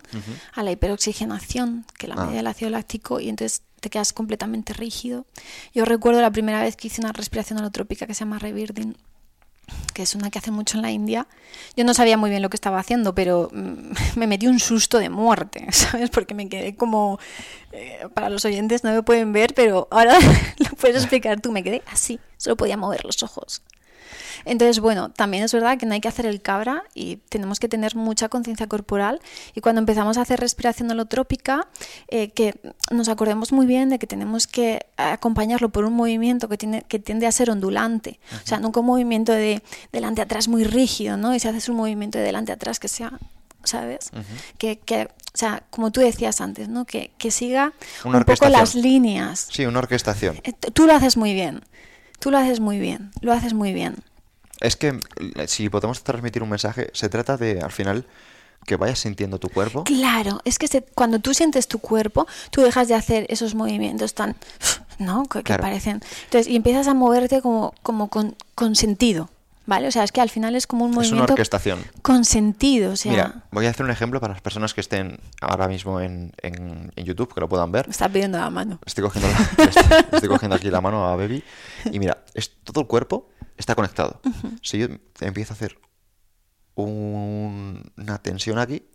a 0.54 0.64
la 0.64 0.72
hiperoxigenación 0.72 1.86
que 2.00 2.08
la 2.08 2.16
Ah. 2.16 2.22
media 2.26 2.38
del 2.38 2.48
ácido 2.48 2.72
láctico 2.72 3.20
y 3.20 3.30
entonces 3.30 3.62
te 3.80 3.92
quedas 3.92 4.12
completamente 4.12 4.74
rígido. 4.74 5.28
Yo 5.76 5.86
recuerdo 5.86 6.20
la 6.22 6.32
primera 6.32 6.64
vez 6.64 6.76
que 6.76 6.88
hice 6.88 7.02
una 7.02 7.12
respiración 7.12 7.60
holotrópica 7.60 8.08
que 8.08 8.16
se 8.16 8.22
llama 8.22 8.40
Rebirding, 8.40 8.96
que 9.94 10.04
es 10.04 10.16
una 10.16 10.30
que 10.30 10.40
hace 10.40 10.52
mucho 10.52 10.78
en 10.78 10.84
la 10.84 10.92
India. 10.92 11.28
Yo 11.76 11.86
no 11.86 11.94
sabía 11.94 12.18
muy 12.18 12.30
bien 12.30 12.42
lo 12.42 12.50
que 12.50 12.58
estaba 12.58 12.80
haciendo, 12.80 13.16
pero 13.16 13.50
mm, 13.54 13.92
me 14.20 14.28
metí 14.28 14.48
un 14.48 14.60
susto 14.60 15.00
de 15.00 15.10
muerte, 15.10 15.68
¿sabes? 15.72 16.10
Porque 16.10 16.34
me 16.34 16.50
quedé 16.50 16.76
como... 16.76 17.20
Eh, 17.72 18.08
para 18.14 18.30
los 18.30 18.46
oyentes 18.46 18.84
no 18.84 18.94
me 18.94 19.04
pueden 19.04 19.34
ver, 19.34 19.54
pero 19.54 19.88
ahora 19.92 20.18
lo 20.58 20.70
puedes 20.78 20.98
explicar 20.98 21.42
tú. 21.42 21.52
Me 21.52 21.64
quedé 21.64 21.82
así, 21.88 22.20
solo 22.38 22.56
podía 22.56 22.78
mover 22.78 23.04
los 23.06 23.22
ojos. 23.24 23.62
Entonces, 24.46 24.80
bueno, 24.80 25.10
también 25.10 25.44
es 25.44 25.54
verdad 25.54 25.78
que 25.78 25.86
no 25.86 25.94
hay 25.94 26.02
que 26.02 26.08
hacer 26.08 26.26
el 26.26 26.42
cabra 26.42 26.84
y 26.94 27.18
tenemos 27.30 27.60
que 27.60 27.68
tener 27.68 27.96
mucha 27.96 28.30
conciencia 28.30 28.68
corporal. 28.68 29.20
Y 29.54 29.62
cuando 29.62 29.80
empezamos 29.80 30.18
a 30.18 30.22
hacer 30.22 30.40
respiración 30.40 30.90
holotrópica, 30.92 31.68
eh, 32.08 32.30
que 32.30 32.60
nos 32.92 33.10
acordemos 33.10 33.52
muy 33.52 33.66
bien 33.66 33.90
de 33.90 34.00
que 34.00 34.08
tenemos 34.08 34.48
que 34.48 34.86
acompañarlo 34.98 35.70
por 35.70 35.86
un 35.86 35.94
movimiento 35.94 36.48
que, 36.48 36.58
tiene, 36.58 36.84
que 36.84 37.00
tiende 37.00 37.28
a 37.28 37.32
ser 37.32 37.50
ondulante. 37.50 38.20
O 38.44 38.48
sea, 38.48 38.60
nunca 38.60 38.80
un 38.80 38.86
movimiento 38.86 39.32
de 39.32 39.62
delante 39.92 40.22
atrás 40.22 40.48
muy 40.48 40.64
rígido, 40.64 41.18
¿no? 41.18 41.36
Y 41.36 41.40
si 41.40 41.48
haces 41.48 41.68
un 41.70 41.76
movimiento 41.76 42.18
de 42.18 42.24
delante 42.24 42.52
atrás 42.52 42.80
que 42.80 42.88
sea 42.88 43.20
¿sabes? 43.66 44.12
que, 44.58 44.78
que, 44.80 45.06
o 45.06 45.38
sea, 45.38 45.64
como 45.70 45.92
tú 45.92 46.00
decías 46.00 46.40
antes, 46.42 46.70
¿no? 46.70 46.86
Que, 46.86 47.12
que 47.18 47.32
siga 47.32 47.74
un 48.04 48.24
poco 48.24 48.50
las 48.50 48.76
líneas. 48.76 49.48
Sí, 49.52 49.66
una 49.66 49.80
orquestación. 49.80 50.40
Eh, 50.44 50.54
tú 50.54 50.86
lo 50.86 50.94
haces 50.94 51.18
muy 51.18 51.34
bien. 51.34 51.62
Tú 52.20 52.32
lo 52.32 52.38
haces 52.38 52.60
muy 52.60 52.80
bien. 52.80 53.12
Lo 53.22 53.34
haces 53.34 53.54
muy 53.54 53.74
bien. 53.74 53.96
Es 54.62 54.76
que 54.76 55.00
si 55.48 55.70
podemos 55.70 56.04
transmitir 56.04 56.44
un 56.44 56.50
mensaje, 56.50 56.90
se 56.94 57.10
trata 57.10 57.38
de, 57.38 57.60
al 57.60 57.72
final, 57.72 58.06
que 58.66 58.76
vayas 58.76 59.00
sintiendo 59.00 59.40
tu 59.40 59.50
cuerpo. 59.50 59.84
Claro, 59.84 60.42
es 60.44 60.60
que 60.60 60.84
cuando 60.96 61.20
tú 61.20 61.34
sientes 61.34 61.68
tu 61.68 61.80
cuerpo, 61.80 62.28
tú 62.52 62.62
dejas 62.62 62.88
de 62.88 62.96
hacer 62.96 63.26
esos 63.30 63.56
movimientos 63.56 64.14
tan, 64.14 64.36
¿no? 65.00 65.26
Que, 65.26 65.42
parecen. 65.44 66.02
Entonces, 66.26 66.52
y 66.52 66.56
empiezas 66.56 66.88
a 66.88 66.94
moverte 66.94 67.42
como, 67.42 67.74
como 67.84 68.10
con, 68.10 68.36
con, 68.56 68.76
sentido, 68.76 69.30
¿vale? 69.66 69.88
O 69.88 69.92
sea, 69.92 70.04
es 70.04 70.12
que 70.12 70.22
al 70.22 70.30
final 70.30 70.56
es 70.56 70.68
como 70.68 70.86
un 70.86 70.92
movimiento. 70.92 71.16
Es 71.16 71.24
una 71.24 71.34
orquestación. 71.34 71.80
Con 72.02 72.26
sentido, 72.26 72.94
o 72.94 72.96
sea. 72.96 73.12
Mira, 73.12 73.44
voy 73.52 73.66
a 73.66 73.70
hacer 73.70 73.86
un 73.86 73.92
ejemplo 73.92 74.20
para 74.20 74.34
las 74.34 74.42
personas 74.42 74.74
que 74.74 74.82
estén 74.82 75.20
ahora 75.42 75.68
mismo 75.68 76.00
en, 76.02 76.34
en, 76.42 76.92
YouTube, 76.96 77.34
que 77.34 77.42
lo 77.42 77.50
puedan 77.50 77.72
ver. 77.72 77.88
Me 77.88 77.92
está 77.92 78.10
pidiendo 78.10 78.38
la 78.38 78.50
mano. 78.50 78.80
Estoy 78.86 79.04
cogiendo, 79.04 79.30
estoy 80.12 80.30
cogiendo 80.30 80.56
aquí 80.56 80.70
la 80.70 80.82
mano 80.82 81.08
a 81.08 81.16
Baby. 81.16 81.44
Y 81.92 82.00
mira, 82.00 82.24
es 82.34 82.52
todo 82.64 82.82
el 82.82 82.88
cuerpo 82.88 83.30
está 83.58 83.76
conectado. 83.76 84.22
Si 84.62 84.78
yo 84.78 84.88
empiezo 85.22 85.54
a 85.54 85.56
hacer 85.56 85.80
una 86.76 88.18
tensión 88.22 88.60
aquí, 88.60 88.88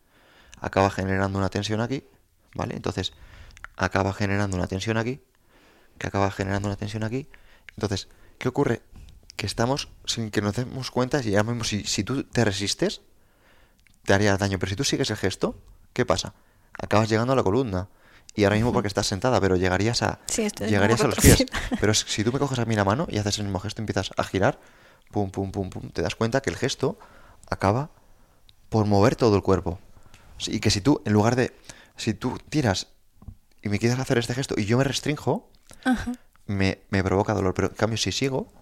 acaba 0.61 0.91
generando 0.91 1.39
una 1.39 1.49
tensión 1.49 1.81
aquí, 1.81 2.05
¿vale? 2.55 2.77
Entonces, 2.77 3.13
acaba 3.77 4.13
generando 4.13 4.57
una 4.57 4.67
tensión 4.67 4.97
aquí, 4.97 5.23
que 5.99 6.07
acaba 6.07 6.31
generando 6.31 6.69
una 6.69 6.77
tensión 6.77 7.05
aquí. 7.05 7.29
Entonces, 7.77 8.09
¿qué 8.39 8.49
ocurre? 8.49 8.83
Que 9.41 9.47
estamos 9.47 9.89
sin 10.05 10.31
que 10.31 10.43
nos 10.43 10.55
demos 10.55 10.91
cuenta, 10.91 11.23
y 11.23 11.31
ya 11.31 11.43
mismo 11.43 11.65
si, 11.65 11.85
si 11.85 12.05
tú 12.05 12.25
te 12.25 12.45
resistes, 12.45 13.01
te 14.05 14.13
haría 14.13 14.37
daño. 14.37 14.59
Pero 14.59 14.69
si 14.69 14.77
tú 14.77 14.85
sigues 14.85 15.09
el 15.09 15.17
gesto, 15.17 15.59
¿qué 15.95 16.05
pasa? 16.05 16.35
Acabas 16.75 17.09
llegando 17.09 17.33
a 17.33 17.37
la 17.37 17.43
columna. 17.43 17.89
Y 18.35 18.45
ahora 18.45 18.57
mismo 18.57 18.71
porque 18.71 18.89
estás 18.89 19.07
sentada, 19.07 19.41
pero 19.41 19.57
llegarías 19.57 20.03
a, 20.03 20.21
llegarías 20.67 21.01
a 21.01 21.07
los 21.07 21.17
pies. 21.17 21.47
Pero 21.81 21.95
si 21.95 22.23
tú 22.23 22.35
me 22.35 22.39
coges 22.39 22.59
a 22.59 22.67
mí 22.67 22.77
la 22.77 22.85
mano 22.85 23.07
y 23.09 23.17
haces 23.17 23.39
el 23.39 23.45
mismo 23.45 23.61
gesto, 23.61 23.81
empiezas 23.81 24.11
a 24.15 24.25
girar, 24.25 24.61
pum, 25.11 25.31
pum, 25.31 25.51
pum, 25.53 25.71
pum, 25.71 25.91
te 25.91 26.03
das 26.03 26.17
cuenta 26.17 26.43
que 26.43 26.51
el 26.51 26.57
gesto 26.57 26.99
acaba 27.49 27.89
por 28.69 28.85
mover 28.85 29.17
todo 29.17 29.37
el 29.37 29.43
cuerpo. 29.43 29.79
Y 30.49 30.61
que 30.61 30.71
si 30.71 30.83
tú, 30.83 31.01
en 31.07 31.15
lugar 31.15 31.35
de, 31.35 31.57
si 31.97 32.13
tú 32.13 32.39
tiras 32.51 32.89
y 33.63 33.71
me 33.71 33.79
quieres 33.79 33.99
hacer 33.99 34.19
este 34.19 34.35
gesto 34.35 34.55
y 34.59 34.67
yo 34.67 34.77
me 34.77 34.85
restrinjo, 34.85 35.49
Me, 36.45 36.83
me 36.91 37.03
provoca 37.03 37.33
dolor. 37.33 37.55
Pero 37.55 37.69
en 37.69 37.75
cambio, 37.75 37.97
si 37.97 38.13
sigo, 38.13 38.53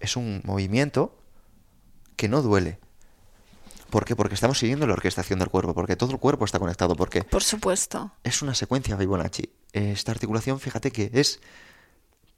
es 0.00 0.16
un 0.16 0.40
movimiento 0.44 1.18
que 2.16 2.28
no 2.28 2.42
duele. 2.42 2.78
¿Por 3.90 4.04
qué? 4.04 4.14
Porque 4.14 4.34
estamos 4.34 4.58
siguiendo 4.58 4.86
la 4.86 4.92
orquestación 4.92 5.38
del 5.38 5.48
cuerpo, 5.48 5.74
porque 5.74 5.96
todo 5.96 6.10
el 6.10 6.18
cuerpo 6.18 6.44
está 6.44 6.58
conectado, 6.58 6.94
porque... 6.94 7.24
Por 7.24 7.42
supuesto. 7.42 8.12
Es 8.22 8.42
una 8.42 8.54
secuencia 8.54 8.98
Fibonacci. 8.98 9.50
Esta 9.72 10.12
articulación, 10.12 10.60
fíjate 10.60 10.90
que 10.90 11.10
es 11.14 11.40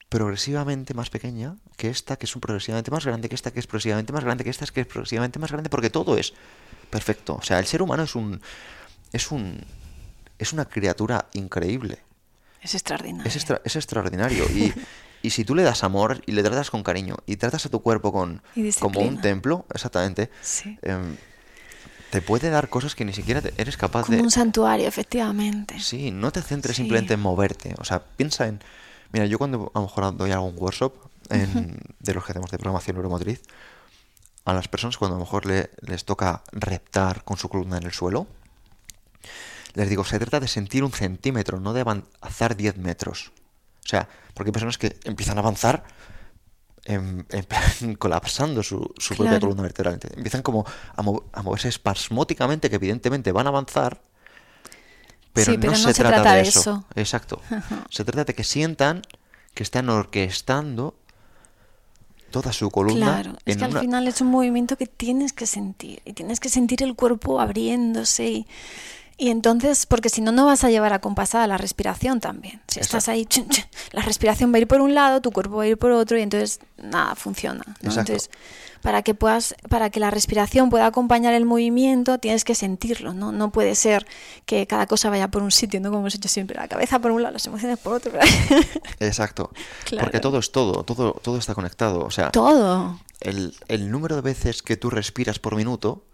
progresivamente 0.09 0.95
más 0.95 1.11
pequeña 1.11 1.57
que 1.77 1.89
esta, 1.89 2.17
que 2.17 2.27
es 2.27 2.35
un 2.35 2.41
progresivamente 2.41 2.91
más 2.91 3.05
grande, 3.05 3.29
que 3.29 3.35
esta, 3.35 3.53
que 3.53 3.61
es 3.61 3.67
progresivamente 3.67 4.13
más 4.13 4.23
grande, 4.23 4.45
que 4.45 4.51
esta, 4.51 4.67
que 4.67 4.83
es 4.83 4.87
progresivamente 4.87 5.39
más 5.39 5.51
grande, 5.51 5.71
porque 5.71 5.91
todo 5.91 6.17
es 6.17 6.35
perfecto. 6.89 7.37
O 7.37 7.43
sea, 7.43 7.59
el 7.59 7.67
ser 7.67 7.83
humano 7.83 8.05
es 8.05 8.15
un... 8.15 8.41
es 9.13 9.33
un... 9.33 9.61
es 10.39 10.53
una 10.53 10.67
criatura 10.67 11.29
increíble. 11.33 11.99
Es 12.63 12.75
extraordinario. 12.75 13.27
Es, 13.27 13.37
es 13.65 13.77
extraordinario. 13.77 14.45
Y, 14.51 14.73
y 15.23 15.31
si 15.31 15.45
tú 15.45 15.55
le 15.55 15.63
das 15.63 15.85
amor 15.85 16.23
y 16.27 16.33
le 16.33 16.43
tratas 16.43 16.71
con 16.71 16.83
cariño 16.83 17.17
y 17.27 17.37
tratas 17.37 17.67
a 17.67 17.69
tu 17.69 17.81
cuerpo 17.81 18.13
con 18.13 18.43
como 18.81 19.01
un 19.01 19.21
templo, 19.21 19.67
exactamente, 19.73 20.31
sí. 20.43 20.79
Em, 20.83 21.17
te 22.11 22.21
puede 22.21 22.51
dar 22.51 22.69
cosas 22.69 22.95
que 22.95 23.05
ni 23.05 23.13
siquiera 23.13 23.41
eres 23.57 23.77
capaz 23.77 24.09
de... 24.09 24.17
Como 24.17 24.25
un 24.25 24.31
santuario, 24.31 24.89
efectivamente. 24.89 25.79
Sí, 25.79 26.11
no 26.11 26.33
te 26.33 26.43
centres 26.43 26.77
simplemente 26.77 27.15
en 27.15 27.21
moverte. 27.21 27.75
O 27.79 27.85
sea, 27.85 28.03
piensa 28.03 28.49
en... 28.49 28.61
Mira, 29.13 29.27
yo 29.27 29.39
cuando 29.39 29.71
a 29.75 29.79
lo 29.79 29.87
mejor 29.87 30.17
doy 30.17 30.33
algún 30.33 30.55
workshop 30.57 30.93
de 31.31 32.15
los 32.15 32.25
que 32.25 32.33
hacemos 32.33 32.51
de 32.51 32.59
programación 32.59 32.97
neuromotriz, 32.97 33.43
a 34.45 34.53
las 34.53 34.67
personas 34.67 34.99
cuando 34.99 35.17
a 35.17 35.19
lo 35.19 35.25
mejor 35.25 35.47
les 35.47 36.05
toca 36.05 36.43
reptar 36.51 37.23
con 37.23 37.37
su 37.37 37.49
columna 37.49 37.77
en 37.77 37.85
el 37.85 37.93
suelo, 37.93 38.27
les 39.75 39.89
digo, 39.89 40.05
se 40.05 40.19
trata 40.19 40.41
de 40.41 40.49
sentir 40.49 40.83
un 40.83 40.93
centímetro, 40.93 41.61
no 41.61 41.73
de 41.73 41.83
avanzar 41.83 42.57
10 42.57 42.79
metros. 42.79 43.31
O 43.85 43.89
sea, 43.89 44.09
porque 44.35 44.49
hay 44.49 44.53
personas 44.53 44.79
que 44.79 44.97
empiezan 45.05 45.39
a 45.39 45.41
avanzar 45.41 45.85
en, 46.85 47.27
colapsando 47.99 48.63
su, 48.63 48.93
su 48.99 49.17
propia 49.17 49.41
columna 49.41 49.63
vertebral. 49.63 49.99
Empiezan 50.17 50.43
como 50.43 50.65
a, 50.97 51.03
moverse 51.43 51.69
espasmóticamente, 51.69 52.71
que 52.71 52.77
evidentemente 52.77 53.33
van 53.33 53.47
a 53.47 53.51
avanzar, 53.51 54.01
pero, 55.33 55.57
no, 55.57 55.77
se, 55.77 55.95
trata, 55.95 56.35
de 56.35 56.41
eso. 56.41 56.85
Exacto. 56.97 57.41
Se 57.91 58.05
trata 58.05 58.25
de 58.25 58.35
que 58.35 58.43
sientan 58.43 59.03
que 59.55 59.63
están 59.63 59.89
orquestando 59.89 60.97
toda 62.33 62.53
su 62.53 62.71
columna. 62.71 63.23
Claro, 63.23 63.39
es 63.45 63.57
que 63.57 63.65
al 63.65 63.79
final 63.79 64.09
es 64.09 64.21
un 64.21 64.29
movimiento 64.29 64.77
que 64.77 64.87
tienes 64.87 65.33
que 65.33 65.47
sentir, 65.47 66.03
y 66.05 66.15
tienes 66.15 66.41
que 66.41 66.49
sentir 66.49 66.83
el 66.83 66.97
cuerpo 66.97 67.41
abriéndose 67.41 68.29
y 68.29 68.47
y 69.21 69.29
entonces, 69.29 69.85
porque 69.85 70.09
si 70.09 70.23
no, 70.23 70.33
no 70.33 70.47
vas 70.47 70.65
a 70.65 70.71
llevar 70.71 70.95
a 70.95 70.99
compasada 70.99 71.47
la 71.47 71.59
respiración 71.59 72.21
también. 72.21 72.63
Si 72.69 72.81
estás 72.81 73.07
ahí, 73.07 73.29
la 73.93 74.01
respiración 74.01 74.51
va 74.51 74.57
a 74.57 74.61
ir 74.61 74.67
por 74.67 74.81
un 74.81 74.95
lado, 74.95 75.21
tu 75.21 75.31
cuerpo 75.31 75.57
va 75.57 75.65
a 75.65 75.67
ir 75.67 75.77
por 75.77 75.93
otro 75.93 76.19
y 76.19 76.23
entonces 76.23 76.59
nada 76.79 77.15
funciona. 77.17 77.63
Entonces, 77.83 78.31
para 78.81 79.03
que 79.03 79.15
puedas, 79.15 79.55
para 79.69 79.91
que 79.91 80.01
la 80.01 80.11
respiración 80.11 80.71
pueda 80.71 80.87
acompañar 80.87 81.35
el 81.35 81.45
movimiento, 81.45 82.17
tienes 82.17 82.45
que 82.45 82.55
sentirlo, 82.55 83.13
¿no? 83.13 83.31
No 83.31 83.53
puede 83.53 83.75
ser 83.75 84.07
que 84.47 84.67
cada 84.67 84.87
cosa 84.87 85.11
vaya 85.11 85.29
por 85.29 85.43
un 85.43 85.51
sitio, 85.51 85.81
¿no? 85.81 85.91
Como 85.91 86.01
hemos 86.01 86.15
hecho 86.15 86.31
siempre, 86.31 86.57
la 86.57 86.67
cabeza 86.67 86.99
por 86.99 87.11
un 87.11 87.23
lado, 87.23 87.35
las 87.35 87.47
emociones 87.47 87.79
por 87.79 87.93
otro. 87.93 88.13
Exacto. 89.01 89.51
Porque 90.01 90.21
todo 90.21 90.39
es 90.39 90.51
todo, 90.51 90.83
todo, 90.85 91.13
todo 91.13 91.37
está 91.37 91.55
conectado. 91.55 92.07
O 92.07 92.11
sea, 92.11 92.31
todo. 92.31 92.99
El, 93.21 93.55
el 93.69 93.91
número 93.91 94.17
de 94.17 94.23
veces 94.23 94.63
que 94.63 94.79
tú 94.79 94.89
respiras 94.89 95.39
por 95.39 95.57
minuto 95.57 96.05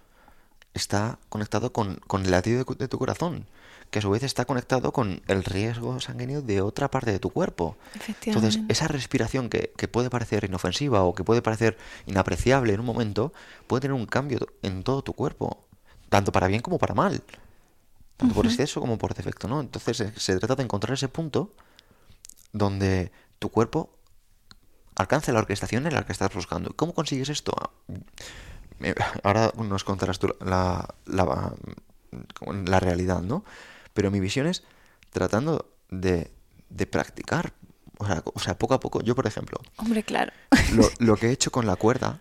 está 0.78 1.18
conectado 1.28 1.72
con, 1.72 2.00
el 2.12 2.30
latido 2.30 2.64
de, 2.64 2.88
tu 2.88 2.98
corazón, 2.98 3.46
que 3.90 4.00
a 4.00 4.02
su 4.02 4.10
vez 4.10 4.22
está 4.22 4.44
conectado 4.44 4.92
con 4.92 5.22
el 5.28 5.44
riesgo 5.44 6.00
sanguíneo 6.00 6.42
de 6.42 6.60
otra 6.60 6.90
parte 6.90 7.12
de 7.12 7.18
tu 7.18 7.30
cuerpo. 7.30 7.76
Entonces, 8.24 8.60
esa 8.68 8.88
respiración 8.88 9.48
que, 9.48 9.88
puede 9.88 10.10
parecer 10.10 10.44
inofensiva 10.44 11.02
o 11.02 11.14
que 11.14 11.24
puede 11.24 11.42
parecer 11.42 11.78
inapreciable 12.06 12.74
en 12.74 12.80
un 12.80 12.86
momento, 12.86 13.32
puede 13.66 13.82
tener 13.82 13.94
un 13.94 14.06
cambio 14.06 14.40
en 14.62 14.82
todo 14.82 15.02
tu 15.02 15.12
cuerpo, 15.12 15.64
tanto 16.08 16.32
para 16.32 16.48
bien 16.48 16.62
como 16.62 16.78
para 16.78 16.94
mal, 16.94 17.22
tanto 18.16 18.34
por 18.34 18.46
exceso 18.46 18.80
como 18.80 18.98
por 18.98 19.14
defecto, 19.14 19.48
¿no? 19.48 19.60
Entonces, 19.60 20.00
eh, 20.00 20.12
se 20.16 20.38
trata 20.38 20.56
de 20.56 20.62
encontrar 20.64 20.94
ese 20.94 21.08
punto 21.08 21.52
donde 22.52 23.12
tu 23.38 23.50
cuerpo 23.50 23.90
alcance 24.96 25.32
la 25.32 25.40
orquestación 25.40 25.86
en 25.86 25.94
la 25.94 26.04
que 26.04 26.12
estás 26.12 26.32
buscando. 26.34 26.72
¿Cómo 26.74 26.94
consigues 26.94 27.28
esto? 27.28 27.52
Ahora 29.22 29.52
nos 29.56 29.84
contarás 29.84 30.18
tú 30.18 30.34
la, 30.40 30.94
la, 31.06 31.52
la, 32.64 32.80
realidad, 32.80 33.22
¿no? 33.22 33.44
Pero 33.94 34.10
mi 34.10 34.20
visión 34.20 34.46
es 34.46 34.64
tratando 35.10 35.70
de, 35.90 36.30
de 36.68 36.86
practicar, 36.86 37.52
o 37.98 38.38
sea, 38.40 38.58
poco 38.58 38.74
a 38.74 38.80
poco. 38.80 39.02
Yo, 39.02 39.14
por 39.14 39.26
ejemplo, 39.26 39.60
hombre, 39.76 40.02
claro, 40.02 40.32
lo, 40.72 40.88
lo 40.98 41.16
que 41.16 41.28
he 41.28 41.32
hecho 41.32 41.50
con 41.50 41.66
la 41.66 41.76
cuerda, 41.76 42.20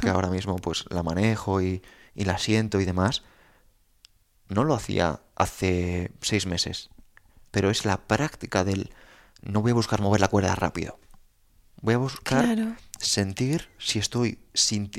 que 0.00 0.10
ahora 0.10 0.28
mismo 0.28 0.56
pues 0.56 0.84
la 0.90 1.02
manejo 1.02 1.60
y, 1.60 1.82
y 2.14 2.24
la 2.24 2.38
siento 2.38 2.80
y 2.80 2.84
demás, 2.84 3.22
no 4.48 4.64
lo 4.64 4.74
hacía 4.74 5.20
hace 5.36 6.12
seis 6.20 6.46
meses, 6.46 6.90
pero 7.50 7.70
es 7.70 7.84
la 7.84 7.98
práctica 7.98 8.64
del 8.64 8.92
no 9.42 9.60
voy 9.60 9.72
a 9.72 9.74
buscar 9.74 10.00
mover 10.00 10.20
la 10.20 10.28
cuerda 10.28 10.54
rápido. 10.54 10.98
Voy 11.82 11.94
a 11.94 11.98
buscar 11.98 12.76
sentir 12.98 13.68
si 13.78 13.98
estoy, 13.98 14.38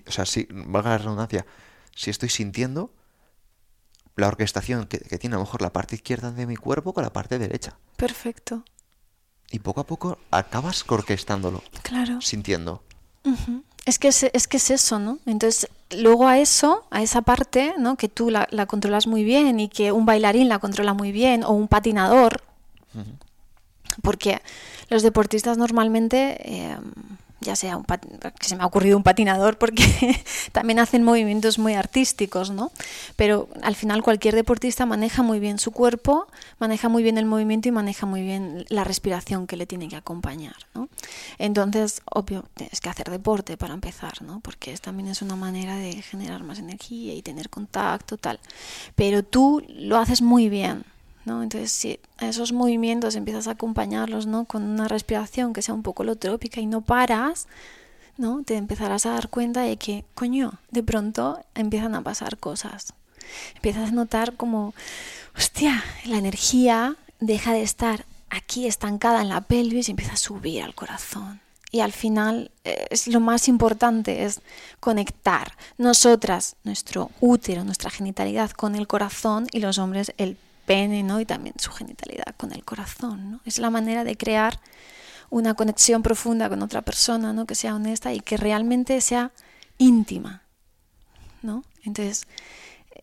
o 0.08 0.12
sea, 0.12 0.26
si, 0.26 0.48
valga 0.52 0.92
la 0.92 0.98
redundancia, 1.00 1.46
si 1.96 2.10
estoy 2.12 2.30
sintiendo 2.30 2.92
la 4.16 4.28
orquestación 4.28 4.86
que, 4.86 5.00
tiene 5.18 5.36
a 5.36 5.40
lo 5.40 5.46
mejor 5.46 5.62
la 5.62 5.74
parte 5.74 5.96
izquierda 5.96 6.32
de 6.32 6.46
mi 6.46 6.56
cuerpo 6.56 6.94
con 6.94 7.04
la 7.04 7.12
parte 7.12 7.40
derecha. 7.40 7.78
Perfecto. 7.98 8.64
y 9.50 9.60
poco 9.60 9.82
a 9.82 9.86
poco 9.86 10.18
acabas 10.32 10.84
orquestándolo, 10.88 11.64
Claro. 11.84 12.20
sintiendo. 12.22 12.84
Es 13.86 14.00
que 14.00 14.08
es, 14.10 14.24
es 14.24 14.48
que 14.48 14.58
es 14.58 14.72
eso, 14.72 14.98
¿no? 15.00 15.20
Entonces, 15.26 15.70
luego 15.92 16.28
a 16.28 16.40
eso, 16.40 16.86
a 16.90 17.02
esa 17.04 17.22
parte, 17.22 17.74
¿no? 17.78 17.96
Que 17.96 18.10
tú 18.10 18.30
la, 18.30 18.48
la 18.52 18.66
controlas 18.66 19.06
muy 19.08 19.24
bien 19.24 19.60
y 19.60 19.70
que 19.70 19.92
un 19.92 20.06
bailarín 20.06 20.50
la 20.50 20.60
controla 20.60 20.94
muy 20.94 21.12
bien 21.12 21.44
o 21.44 21.52
un 21.52 21.68
patinador, 21.68 22.42
porque 24.02 24.42
los 24.90 25.04
deportistas 25.04 25.58
normalmente, 25.58 26.38
eh, 26.44 26.78
ya 27.44 27.56
sea 27.56 27.78
un 27.78 27.84
que 27.84 28.48
se 28.48 28.56
me 28.56 28.64
ha 28.64 28.66
ocurrido 28.66 28.98
un 28.98 29.04
patinador, 29.04 29.58
porque 29.58 29.84
también 30.52 30.80
hacen 30.80 31.04
movimientos 31.04 31.60
muy 31.60 31.74
artísticos, 31.74 32.52
¿no? 32.52 32.72
Pero 33.16 33.50
al 33.62 33.76
final 33.76 34.02
cualquier 34.02 34.36
deportista 34.36 34.86
maneja 34.86 35.24
muy 35.24 35.40
bien 35.40 35.60
su 35.60 35.72
cuerpo, 35.72 36.28
maneja 36.60 36.90
muy 36.90 37.04
bien 37.04 37.18
el 37.18 37.26
movimiento 37.26 37.70
y 37.70 37.72
maneja 37.72 38.06
muy 38.06 38.22
bien 38.22 38.66
la 38.70 38.84
respiración 38.84 39.48
que 39.48 39.58
le 39.58 39.66
tiene 39.66 39.88
que 39.88 39.96
acompañar, 39.96 40.56
¿no? 40.74 40.90
Entonces, 41.38 42.02
obvio, 42.06 42.46
tienes 42.56 42.82
que 42.82 42.90
hacer 42.90 43.10
deporte 43.10 43.58
para 43.58 43.74
empezar, 43.74 44.22
¿no? 44.22 44.40
Porque 44.40 44.76
también 44.78 45.10
es 45.10 45.22
una 45.22 45.36
manera 45.36 45.76
de 45.76 46.02
generar 46.02 46.44
más 46.44 46.60
energía 46.60 47.14
y 47.14 47.22
tener 47.22 47.50
contacto, 47.50 48.18
tal. 48.18 48.40
Pero 48.96 49.24
tú 49.24 49.64
lo 49.70 49.98
haces 49.98 50.22
muy 50.22 50.50
bien, 50.50 50.86
¿no? 51.26 51.44
Entonces, 51.44 51.72
si 51.72 52.00
esos 52.20 52.52
movimientos 52.52 53.16
empiezas 53.16 53.48
a 53.48 53.52
acompañarlos, 53.52 54.26
¿no? 54.26 54.46
Con 54.46 54.64
una 54.64 54.88
respiración 54.88 55.54
que 55.54 55.62
sea 55.62 55.74
un 55.74 55.84
poco 55.84 56.04
holotrópica 56.04 56.62
y 56.62 56.66
no 56.66 56.82
paras, 56.82 57.48
¿no? 58.18 58.44
Te 58.44 58.56
empezarás 58.58 59.06
a 59.06 59.12
dar 59.12 59.30
cuenta 59.30 59.62
de 59.62 59.78
que, 59.78 60.06
coño, 60.16 60.60
de 60.72 60.84
pronto 60.84 61.44
empiezan 61.56 61.96
a 61.96 62.02
pasar 62.02 62.38
cosas. 62.38 62.94
Empiezas 63.56 63.90
a 63.90 63.94
notar 63.94 64.36
como, 64.36 64.74
hostia, 65.36 65.84
la 66.06 66.18
energía 66.18 66.96
deja 67.20 67.54
de 67.54 67.64
estar 67.64 68.06
aquí 68.30 68.68
estancada 68.68 69.22
en 69.22 69.30
la 69.30 69.42
pelvis 69.42 69.88
y 69.88 69.92
empieza 69.92 70.14
a 70.14 70.18
subir 70.18 70.64
al 70.64 70.76
corazón. 70.76 71.40
Y 71.72 71.80
al 71.80 71.92
final 71.92 72.52
eh, 72.66 72.86
es 72.92 73.08
lo 73.08 73.20
más 73.20 73.48
importante, 73.48 74.26
es 74.26 74.42
conectar 74.80 75.54
nosotras, 75.80 76.56
nuestro 76.64 77.10
útero, 77.20 77.64
nuestra 77.64 77.90
genitalidad 77.90 78.52
con 78.52 78.76
el 78.76 78.88
corazón 78.88 79.48
y 79.52 79.60
los 79.60 79.80
hombres 79.80 80.14
el 80.18 80.38
pene, 80.66 81.04
¿no? 81.04 81.20
Y 81.20 81.26
también 81.26 81.56
su 81.58 81.72
genitalidad 81.72 82.36
con 82.38 82.54
el 82.54 82.64
corazón, 82.64 83.32
¿no? 83.32 83.40
Es 83.46 83.60
la 83.60 83.70
manera 83.70 84.04
de 84.04 84.18
crear 84.18 84.60
una 85.30 85.54
conexión 85.54 86.04
profunda 86.04 86.50
con 86.50 86.62
otra 86.62 86.82
persona, 86.82 87.34
¿no? 87.34 87.46
Que 87.46 87.56
sea 87.56 87.76
honesta 87.76 88.14
y 88.14 88.20
que 88.20 88.38
realmente 88.38 89.00
sea 89.02 89.32
íntima, 89.78 90.44
¿no? 91.42 91.64
Entonces, 91.84 92.28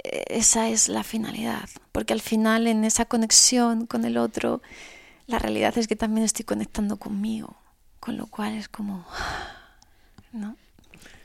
eh, 0.05 0.25
esa 0.29 0.69
es 0.69 0.89
la 0.89 1.03
finalidad, 1.03 1.69
porque 1.93 2.13
al 2.13 2.21
final 2.21 2.67
en 2.67 2.85
esa 2.85 3.05
conexión 3.05 3.87
con 3.87 4.05
el 4.05 4.17
otro, 4.17 4.63
la 5.27 5.39
realidad 5.39 5.77
es 5.77 5.89
que 5.89 5.97
también 5.97 6.25
estoy 6.25 6.45
conectando 6.45 6.97
conmigo, 6.97 7.57
con 7.99 8.17
lo 8.17 8.27
cual 8.27 8.55
es 8.55 8.69
como, 8.69 9.07
¿no? 10.33 10.57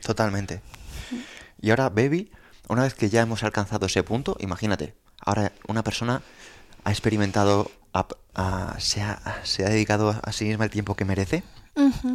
Totalmente. 0.02 0.60
Y 1.60 1.70
ahora, 1.70 1.88
baby, 1.88 2.30
una 2.68 2.82
vez 2.82 2.94
que 2.94 3.08
ya 3.08 3.22
hemos 3.22 3.42
alcanzado 3.42 3.86
ese 3.86 4.02
punto, 4.02 4.36
imagínate, 4.40 4.94
ahora 5.20 5.52
una 5.68 5.82
persona 5.82 6.22
ha 6.84 6.90
experimentado, 6.90 7.70
se, 8.78 9.02
ha, 9.02 9.40
se 9.44 9.64
ha 9.64 9.68
dedicado 9.68 10.18
a 10.22 10.32
sí 10.32 10.44
misma 10.44 10.64
el 10.64 10.70
tiempo 10.70 10.94
que 10.94 11.04
merece 11.04 11.42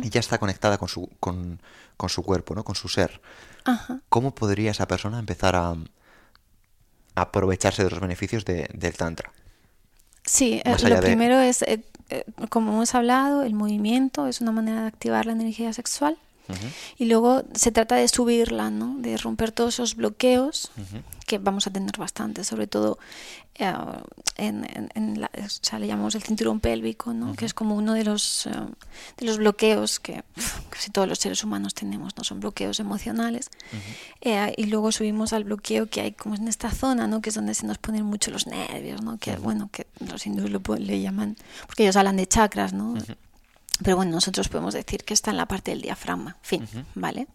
y 0.01 0.09
ya 0.09 0.19
está 0.19 0.37
conectada 0.39 0.77
con 0.77 0.87
su, 0.87 1.09
con, 1.19 1.61
con 1.97 2.09
su 2.09 2.23
cuerpo, 2.23 2.55
¿no? 2.55 2.63
con 2.63 2.75
su 2.75 2.87
ser. 2.89 3.21
Ajá. 3.65 3.99
¿Cómo 4.09 4.33
podría 4.33 4.71
esa 4.71 4.87
persona 4.87 5.19
empezar 5.19 5.55
a, 5.55 5.75
aprovecharse 7.15 7.83
de 7.83 7.89
los 7.89 7.99
beneficios 7.99 8.45
de- 8.45 8.69
del 8.73 8.93
Tantra? 8.95 9.31
Sí, 10.25 10.61
eh, 10.63 10.75
lo 10.81 10.95
de- 10.95 11.01
primero 11.01 11.39
es, 11.39 11.61
eh, 11.63 11.83
eh, 12.09 12.25
como 12.49 12.71
hemos 12.73 12.95
hablado, 12.95 13.43
el 13.43 13.53
movimiento 13.53 14.27
es 14.27 14.41
una 14.41 14.51
manera 14.51 14.81
de 14.81 14.87
activar 14.87 15.25
la 15.25 15.33
energía 15.33 15.73
sexual. 15.73 16.17
Ujú, 16.51 16.67
Y 16.97 17.05
luego 17.05 17.43
se 17.53 17.71
trata 17.71 17.95
de 17.95 18.07
subirla, 18.07 18.69
¿no? 18.69 18.95
De 18.99 19.17
romper 19.17 19.51
todos 19.51 19.75
esos 19.75 19.95
bloqueos, 19.95 20.71
ujú. 20.77 21.01
que 21.27 21.37
vamos 21.37 21.67
a 21.67 21.71
tener 21.71 21.97
bastante, 21.97 22.43
sobre 22.43 22.67
todo 22.67 22.99
eh, 23.55 23.73
en, 24.37 24.65
en- 24.65 24.89
en 24.95 25.21
la, 25.21 25.27
o 25.33 25.47
sea, 25.49 25.77
le 25.79 25.87
llamamos 25.87 26.15
el 26.15 26.23
cinturón 26.23 26.59
pélvico, 26.59 27.13
¿no? 27.13 27.35
Que 27.35 27.45
es 27.45 27.53
como 27.53 27.75
uno 27.75 27.93
de 27.93 28.03
los, 28.03 28.45
eh, 28.47 28.51
de 29.17 29.25
los 29.25 29.37
bloqueos 29.37 29.99
que 29.99 30.23
casi 30.69 30.89
todos 30.91 31.07
los 31.07 31.19
seres 31.19 31.43
humanos 31.43 31.73
tenemos, 31.73 32.15
¿no? 32.17 32.23
Son 32.23 32.39
bloqueos 32.39 32.79
emocionales. 32.79 33.49
Eh, 34.21 34.53
y 34.57 34.65
luego 34.65 34.91
subimos 34.91 35.33
al 35.33 35.43
bloqueo 35.43 35.87
que 35.87 36.01
hay 36.01 36.11
como 36.13 36.35
en 36.35 36.47
esta 36.47 36.71
zona, 36.71 37.07
¿no? 37.07 37.21
Que 37.21 37.29
es 37.29 37.35
donde 37.35 37.53
se 37.53 37.65
nos 37.65 37.77
ponen 37.77 38.05
mucho 38.05 38.31
los 38.31 38.47
nervios, 38.47 39.01
¿no? 39.01 39.17
Que, 39.17 39.35
bueno, 39.35 39.69
que 39.71 39.87
los 39.99 40.25
hindúes 40.25 40.49
lo, 40.49 40.61
le 40.77 41.01
llaman, 41.01 41.35
porque 41.67 41.83
ellos 41.83 41.95
hablan 41.97 42.17
de 42.17 42.27
chakras, 42.27 42.73
¿no? 42.73 42.95
Pero 43.83 43.95
bueno, 43.95 44.11
nosotros 44.11 44.49
podemos 44.49 44.73
decir 44.73 45.03
que 45.03 45.13
está 45.13 45.31
en 45.31 45.37
la 45.37 45.45
parte 45.45 45.71
del 45.71 45.81
diafragma, 45.81 46.37
fin, 46.41 46.67
¿vale? 46.95 47.27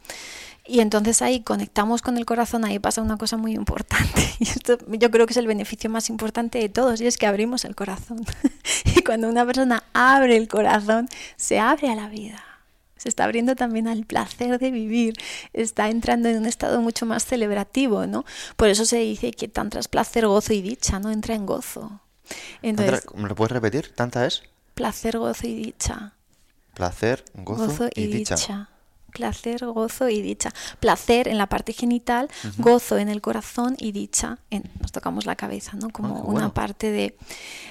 Y 0.69 0.81
entonces 0.81 1.23
ahí 1.23 1.41
conectamos 1.41 2.03
con 2.03 2.17
el 2.17 2.27
corazón, 2.27 2.65
ahí 2.65 2.79
pasa 2.79 3.01
una 3.01 3.17
cosa 3.17 3.37
muy 3.37 3.53
importante. 3.53 4.27
Y 4.39 4.45
esto 4.45 4.77
yo 4.87 5.11
creo 5.11 5.27
que 5.27 5.33
es 5.33 5.39
el 5.39 5.47
beneficio 5.47 5.89
más 5.89 6.11
importante 6.11 6.59
de 6.59 6.69
todos, 6.69 7.01
y 7.01 7.07
es 7.07 7.17
que 7.17 7.27
abrimos 7.27 7.65
el 7.65 7.75
corazón. 7.75 8.25
y 8.85 9.03
cuando 9.03 9.29
una 9.29 9.47
persona 9.47 9.85
abre 9.95 10.37
el 10.37 10.47
corazón, 10.47 11.09
se 11.37 11.59
abre 11.59 11.91
a 11.91 11.95
la 11.95 12.09
vida. 12.09 12.45
Se 12.97 13.09
está 13.09 13.25
abriendo 13.25 13.57
también 13.57 13.89
al 13.89 14.05
placer 14.05 14.59
de 14.59 14.71
vivir, 14.71 15.15
está 15.53 15.89
entrando 15.89 16.29
en 16.29 16.39
un 16.39 16.47
estado 16.47 16.81
mucho 16.81 17.07
más 17.07 17.25
celebrativo, 17.25 18.07
¿no? 18.07 18.25
Por 18.57 18.69
eso 18.69 18.85
se 18.85 18.99
dice 18.99 19.33
que 19.33 19.49
tantra 19.49 19.81
es 19.81 19.89
placer, 19.89 20.27
gozo 20.27 20.53
y 20.53 20.61
dicha, 20.61 20.99
¿no? 20.99 21.11
Entra 21.11 21.35
en 21.35 21.47
gozo. 21.47 22.01
Entonces, 22.63 23.05
¿Me 23.15 23.29
lo 23.29 23.35
puedes 23.35 23.53
repetir? 23.53 23.95
¿Tanta 23.95 24.27
es? 24.27 24.43
placer, 24.75 25.19
gozo 25.19 25.47
y 25.47 25.55
dicha. 25.55 26.13
Placer, 26.77 27.25
gozo, 27.35 27.89
y, 27.95 28.07
dicha. 28.07 28.69
Placer, 29.13 29.65
gozo 29.65 30.11
y 30.11 30.21
dicha. 30.21 30.51
Placer 30.79 31.27
en 31.27 31.39
la 31.39 31.47
parte 31.47 31.73
genital, 31.73 32.29
gozo 32.59 32.99
en 32.99 33.09
el 33.09 33.23
corazón 33.23 33.75
y 33.79 33.93
dicha 33.93 34.39
en 34.51 34.65
nos 34.81 34.93
tocamos 34.93 35.25
la 35.25 35.37
cabeza, 35.37 35.73
¿no? 35.81 35.89
Como 35.89 36.09
Ah, 36.19 36.21
una 36.21 36.33
bueno. 36.33 36.53
parte 36.55 36.91
de 36.91 37.17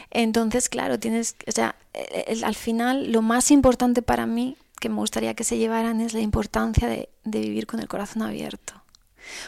entonces, 0.10 0.70
claro, 0.70 0.98
tienes, 0.98 1.36
o 1.48 1.52
sea, 1.52 1.76
el- 1.94 2.38
el- 2.38 2.44
al 2.44 2.56
final 2.56 3.12
lo 3.12 3.22
más 3.22 3.52
importante 3.52 4.02
para 4.02 4.26
mí 4.26 4.58
que 4.80 4.90
me 4.90 4.96
gustaría 4.96 5.36
que 5.36 5.44
se 5.44 5.58
llevaran 5.60 6.02
es 6.02 6.14
la 6.16 6.22
importancia 6.22 6.88
de, 6.88 7.10
de 7.24 7.40
vivir 7.42 7.68
con 7.68 7.80
el 7.80 7.88
corazón 7.88 8.24
abierto. 8.24 8.74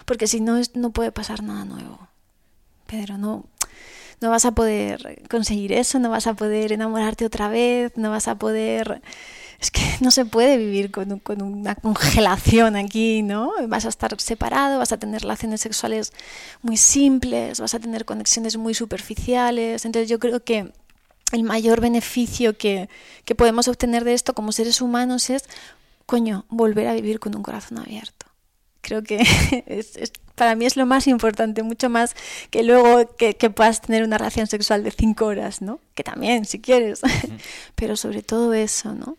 Porque 0.05 0.27
si 0.27 0.39
no 0.39 0.57
es, 0.57 0.75
no 0.75 0.91
puede 0.91 1.11
pasar 1.11 1.41
nada 1.41 1.65
nuevo. 1.65 2.07
Pedro, 2.85 3.17
no, 3.17 3.45
no 4.21 4.29
vas 4.29 4.45
a 4.45 4.51
poder 4.53 5.23
conseguir 5.29 5.71
eso, 5.73 5.97
no 5.99 6.09
vas 6.11 6.27
a 6.27 6.33
poder 6.35 6.71
enamorarte 6.71 7.25
otra 7.25 7.49
vez, 7.49 7.93
no 7.97 8.11
vas 8.11 8.27
a 8.27 8.35
poder... 8.35 9.01
Es 9.59 9.71
que 9.71 9.81
no 10.01 10.11
se 10.11 10.25
puede 10.25 10.57
vivir 10.57 10.91
con, 10.91 11.11
un- 11.11 11.19
con 11.19 11.41
una 11.41 11.75
congelación 11.75 12.75
aquí, 12.75 13.23
¿no? 13.23 13.51
Vas 13.67 13.85
a 13.85 13.89
estar 13.89 14.19
separado, 14.21 14.77
vas 14.79 14.91
a 14.91 14.97
tener 14.97 15.21
relaciones 15.21 15.61
sexuales 15.61 16.13
muy 16.61 16.77
simples, 16.77 17.59
vas 17.59 17.73
a 17.73 17.79
tener 17.79 18.05
conexiones 18.05 18.57
muy 18.57 18.73
superficiales. 18.73 19.85
Entonces 19.85 20.09
yo 20.09 20.19
creo 20.19 20.43
que 20.43 20.71
el 21.31 21.43
mayor 21.43 21.81
beneficio 21.81 22.57
que, 22.57 22.89
que 23.25 23.35
podemos 23.35 23.67
obtener 23.67 24.03
de 24.03 24.13
esto 24.13 24.33
como 24.33 24.51
seres 24.51 24.79
humanos 24.81 25.29
es, 25.29 25.43
coño, 26.05 26.45
volver 26.49 26.87
a 26.87 26.93
vivir 26.93 27.19
con 27.19 27.35
un 27.35 27.43
corazón 27.43 27.79
abierto 27.79 28.25
creo 28.81 29.03
que 29.03 29.17
es- 29.67 29.97
es- 29.97 30.13
para 30.35 30.55
mí 30.55 30.65
es 30.65 30.77
lo 30.77 30.85
más 30.85 31.07
importante, 31.07 31.63
mucho 31.63 31.89
más 31.89 32.15
que 32.51 32.61
luego 32.63 33.15
que, 33.17 33.35
que 33.35 33.49
puedas 33.49 33.81
tener 33.81 34.03
una 34.03 34.17
relación 34.19 34.45
sexual 34.47 34.83
de 34.83 34.91
cinco 34.91 35.25
horas, 35.25 35.61
¿no? 35.63 35.79
Que 35.95 36.03
también, 36.03 36.45
si 36.45 36.61
quieres, 36.61 37.01
pero 37.75 37.97
sobre 37.97 38.21
todo 38.21 38.53
eso, 38.53 38.93
¿no? 38.93 39.17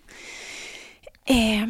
Eh, 1.29 1.65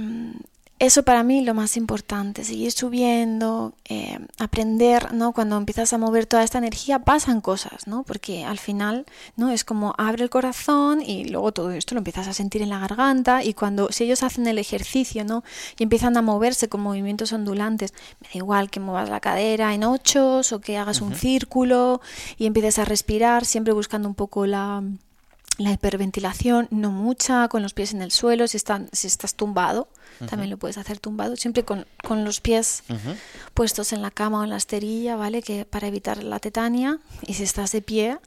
eso 0.80 1.02
para 1.02 1.24
mí 1.24 1.44
lo 1.44 1.54
más 1.54 1.76
importante, 1.76 2.44
seguir 2.44 2.70
subiendo, 2.70 3.74
eh, 3.88 4.20
aprender, 4.38 5.12
¿no? 5.12 5.32
Cuando 5.32 5.56
empiezas 5.56 5.92
a 5.92 5.98
mover 5.98 6.26
toda 6.26 6.44
esta 6.44 6.58
energía 6.58 7.00
pasan 7.00 7.40
cosas, 7.40 7.88
¿no? 7.88 8.04
Porque 8.04 8.44
al 8.44 8.60
final, 8.60 9.04
¿no? 9.34 9.50
Es 9.50 9.64
como 9.64 9.94
abre 9.98 10.22
el 10.22 10.30
corazón 10.30 11.02
y 11.02 11.24
luego 11.24 11.50
todo 11.50 11.72
esto 11.72 11.96
lo 11.96 11.98
empiezas 11.98 12.28
a 12.28 12.32
sentir 12.32 12.62
en 12.62 12.68
la 12.68 12.78
garganta 12.78 13.42
y 13.42 13.54
cuando, 13.54 13.90
si 13.90 14.04
ellos 14.04 14.22
hacen 14.22 14.46
el 14.46 14.56
ejercicio, 14.58 15.24
¿no? 15.24 15.42
Y 15.78 15.82
empiezan 15.82 16.16
a 16.16 16.22
moverse 16.22 16.68
con 16.68 16.80
movimientos 16.80 17.32
ondulantes, 17.32 17.92
me 18.20 18.28
da 18.28 18.36
igual 18.36 18.70
que 18.70 18.78
muevas 18.78 19.08
la 19.08 19.18
cadera 19.18 19.74
en 19.74 19.82
ochos 19.82 20.52
o 20.52 20.60
que 20.60 20.78
hagas 20.78 21.00
un 21.00 21.12
círculo 21.16 22.00
y 22.36 22.46
empieces 22.46 22.78
a 22.78 22.84
respirar, 22.84 23.44
siempre 23.44 23.72
buscando 23.72 24.08
un 24.08 24.14
poco 24.14 24.46
la 24.46 24.84
la 25.58 25.72
hiperventilación, 25.72 26.68
no 26.70 26.90
mucha, 26.90 27.48
con 27.48 27.62
los 27.62 27.74
pies 27.74 27.92
en 27.92 28.00
el 28.00 28.10
suelo, 28.12 28.46
si, 28.48 28.56
están, 28.56 28.88
si 28.92 29.06
estás 29.08 29.34
tumbado, 29.34 29.88
también 30.28 30.50
lo 30.50 30.56
puedes 30.56 30.78
hacer 30.78 30.98
tumbado, 30.98 31.36
siempre 31.36 31.64
con, 31.64 31.86
con 32.02 32.24
los 32.24 32.40
pies 32.40 32.82
puestos 33.54 33.92
en 33.92 34.00
la 34.02 34.10
cama 34.10 34.40
o 34.40 34.44
en 34.44 34.50
la 34.50 34.56
esterilla, 34.56 35.14
¿vale? 35.16 35.42
Que 35.42 35.64
para 35.64 35.86
evitar 35.88 36.22
la 36.24 36.38
tetania, 36.40 36.98
y 37.26 37.34
si 37.34 37.42
estás 37.44 37.70
de 37.72 37.82
pie, 37.82 38.18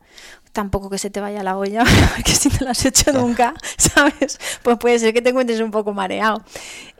tampoco 0.53 0.89
que 0.89 0.97
se 0.97 1.09
te 1.09 1.19
vaya 1.21 1.43
la 1.43 1.57
olla, 1.57 1.83
porque 2.15 2.33
si 2.33 2.49
no 2.49 2.57
lo 2.61 2.69
has 2.69 2.85
hecho 2.85 3.11
nunca, 3.13 3.53
¿sabes? 3.77 4.37
Pues 4.63 4.77
puede 4.77 4.99
ser 4.99 5.13
que 5.13 5.21
te 5.21 5.29
encuentres 5.29 5.59
un 5.61 5.71
poco 5.71 5.93
mareado. 5.93 6.43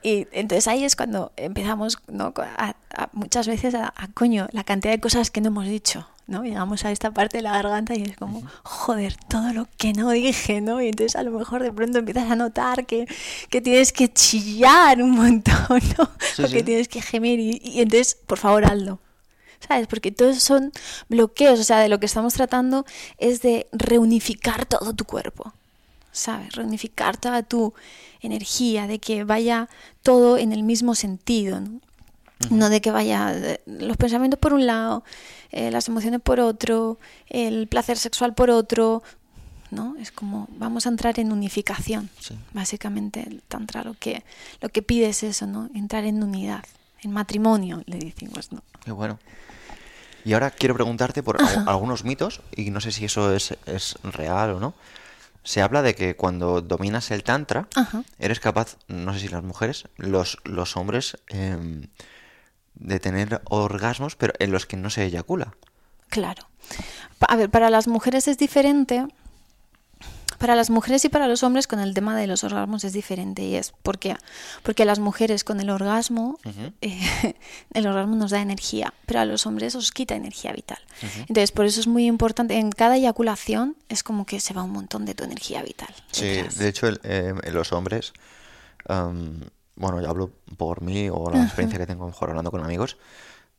Y 0.04 0.28
entonces 0.32 0.68
ahí 0.68 0.84
es 0.84 0.96
cuando 0.96 1.32
empezamos, 1.38 2.00
¿no? 2.08 2.34
A, 2.58 2.76
a- 2.96 3.10
muchas 3.14 3.48
veces 3.48 3.76
a, 3.76 3.94
a, 3.96 4.08
coño, 4.14 4.48
la 4.52 4.64
cantidad 4.64 4.94
de 4.94 5.00
cosas 5.00 5.30
que 5.32 5.42
no 5.42 5.48
hemos 5.50 5.66
dicho, 5.66 6.08
¿no? 6.32 6.44
Llegamos 6.44 6.86
a 6.86 6.92
esta 6.92 7.12
parte 7.12 7.38
de 7.38 7.44
la 7.44 7.52
garganta 7.52 7.94
y 7.96 8.02
es 8.04 8.18
como, 8.18 8.42
joder, 8.64 9.16
todo 9.28 9.54
lo 9.54 9.68
que 9.78 9.94
no 9.94 10.10
dije, 10.10 10.62
¿no? 10.62 10.82
Y 10.82 10.88
entonces 10.88 11.16
a 11.16 11.24
lo 11.24 11.32
mejor 11.32 11.62
de 11.62 11.72
pronto 11.72 12.00
empiezas 12.00 12.32
a 12.32 12.36
notar 12.36 12.86
que, 12.86 13.06
que 13.50 13.62
tienes 13.62 13.92
que 13.94 14.12
chillar 14.12 15.02
un 15.02 15.12
montón, 15.12 15.82
¿no? 15.98 16.10
Sí, 16.36 16.44
o 16.44 16.48
sí. 16.48 16.54
que 16.54 16.64
tienes 16.64 16.88
que 16.88 17.02
gemir 17.02 17.40
y, 17.40 17.62
y 17.64 17.82
entonces, 17.82 18.16
por 18.26 18.40
favor, 18.40 18.66
hazlo. 18.66 19.00
¿Sabes? 19.68 19.86
Porque 19.86 20.12
todos 20.12 20.42
son 20.42 20.72
bloqueos, 21.08 21.60
o 21.60 21.64
sea, 21.64 21.80
de 21.80 21.90
lo 21.90 22.00
que 22.00 22.08
estamos 22.08 22.34
tratando 22.34 22.84
es 23.20 23.44
de 23.44 23.68
reunificar 23.72 24.66
todo 24.66 24.96
tu 24.96 25.06
cuerpo, 25.06 25.54
¿sabes? 26.12 26.56
Reunificar 26.56 27.18
toda 27.18 27.44
tu 27.44 27.76
energía, 28.22 28.88
de 28.88 28.98
que 28.98 29.24
vaya 29.24 29.70
todo 30.02 30.40
en 30.40 30.52
el 30.52 30.64
mismo 30.64 30.96
sentido, 30.96 31.60
¿no? 31.60 31.80
No 32.50 32.70
de 32.70 32.82
que 32.82 32.92
vaya 32.92 33.34
eh, 33.34 33.62
los 33.66 33.98
pensamientos 33.98 34.40
por 34.40 34.54
un 34.54 34.66
lado, 34.66 35.04
eh, 35.52 35.70
las 35.72 35.88
emociones 35.88 36.22
por 36.22 36.40
otro, 36.40 36.98
el 37.28 37.68
placer 37.68 37.98
sexual 37.98 38.34
por 38.34 38.50
otro, 38.50 39.04
¿no? 39.70 39.96
Es 40.00 40.12
como 40.12 40.48
vamos 40.58 40.86
a 40.86 40.90
entrar 40.90 41.20
en 41.20 41.32
unificación. 41.32 42.10
Sí. 42.20 42.38
Básicamente 42.54 43.22
el 43.28 43.42
tantra 43.44 43.84
lo 43.84 43.94
que 43.94 44.24
lo 44.62 44.70
que 44.70 44.82
pide 44.82 45.10
es 45.10 45.24
eso, 45.24 45.46
¿no? 45.48 45.70
Entrar 45.76 46.04
en 46.06 46.22
unidad, 46.24 46.64
en 47.02 47.12
matrimonio, 47.12 47.84
le 47.86 47.98
decimos, 48.00 48.52
¿no? 48.52 48.62
Qué 48.84 48.92
bueno. 48.92 49.20
Y 50.24 50.34
ahora 50.34 50.52
quiero 50.52 50.76
preguntarte 50.76 51.24
por 51.24 51.42
al- 51.42 51.64
algunos 51.68 52.04
mitos, 52.04 52.42
y 52.56 52.70
no 52.70 52.80
sé 52.82 52.92
si 52.92 53.06
eso 53.06 53.34
es, 53.34 53.56
es 53.66 53.96
real 54.04 54.52
o 54.52 54.60
no. 54.60 54.74
Se 55.44 55.62
habla 55.64 55.82
de 55.82 55.96
que 55.96 56.16
cuando 56.16 56.62
dominas 56.62 57.10
el 57.10 57.24
tantra, 57.24 57.68
Ajá. 57.76 58.04
eres 58.20 58.40
capaz, 58.40 58.78
no 58.88 59.12
sé 59.14 59.20
si 59.22 59.28
las 59.30 59.42
mujeres, 59.44 59.86
los, 59.98 60.38
los 60.44 60.78
hombres, 60.78 61.18
em, 61.30 61.88
de 62.82 63.00
tener 63.00 63.42
orgasmos, 63.46 64.16
pero 64.16 64.34
en 64.40 64.52
los 64.52 64.66
que 64.66 64.76
no 64.78 64.90
se 64.90 65.04
eyacula. 65.06 65.54
Claro. 66.10 66.48
A 67.28 67.36
ver, 67.38 67.50
para 67.50 67.70
las 67.70 67.88
mujeres 67.88 68.28
es 68.28 68.38
diferente. 68.38 69.08
Para 70.40 70.56
las 70.56 70.72
mujeres 70.72 71.06
y 71.06 71.10
para 71.10 71.28
los 71.28 71.44
hombres 71.44 71.68
con 71.68 71.80
el 71.80 71.94
tema 71.94 72.18
de 72.18 72.26
los 72.26 72.44
orgasmos 72.44 72.84
es 72.84 72.94
diferente 72.94 73.44
y 73.44 73.54
es 73.56 73.74
porque 73.84 74.16
porque 74.64 74.82
a 74.82 74.86
las 74.88 74.98
mujeres 74.98 75.44
con 75.44 75.60
el 75.60 75.70
orgasmo 75.70 76.40
eh, 76.82 77.36
el 77.76 77.86
orgasmo 77.86 78.16
nos 78.16 78.32
da 78.32 78.42
energía, 78.42 78.92
pero 79.06 79.20
a 79.20 79.26
los 79.26 79.46
hombres 79.46 79.76
os 79.76 79.92
quita 79.92 80.16
energía 80.16 80.52
vital. 80.52 80.80
Entonces 81.20 81.52
por 81.52 81.66
eso 81.66 81.80
es 81.80 81.86
muy 81.86 82.08
importante 82.08 82.56
en 82.58 82.72
cada 82.72 82.96
eyaculación 82.98 83.76
es 83.88 84.02
como 84.02 84.26
que 84.26 84.40
se 84.40 84.56
va 84.56 84.64
un 84.64 84.72
montón 84.72 85.06
de 85.06 85.14
tu 85.14 85.24
energía 85.24 85.62
vital. 85.62 85.94
Sí, 86.12 86.26
detrás. 86.26 86.58
de 86.58 86.68
hecho, 86.70 86.88
el- 86.88 87.00
en 87.04 87.54
los 87.54 87.72
hombres, 87.72 88.12
bueno, 89.76 90.02
yo 90.02 90.10
hablo 90.10 90.32
por 90.58 90.82
mí 90.82 91.10
o 91.12 91.30
la 91.32 91.44
experiencia 91.44 91.80
que 91.80 91.86
tengo 91.88 92.06
mejor 92.08 92.30
hablando 92.30 92.52
con 92.52 92.64
amigos, 92.64 92.98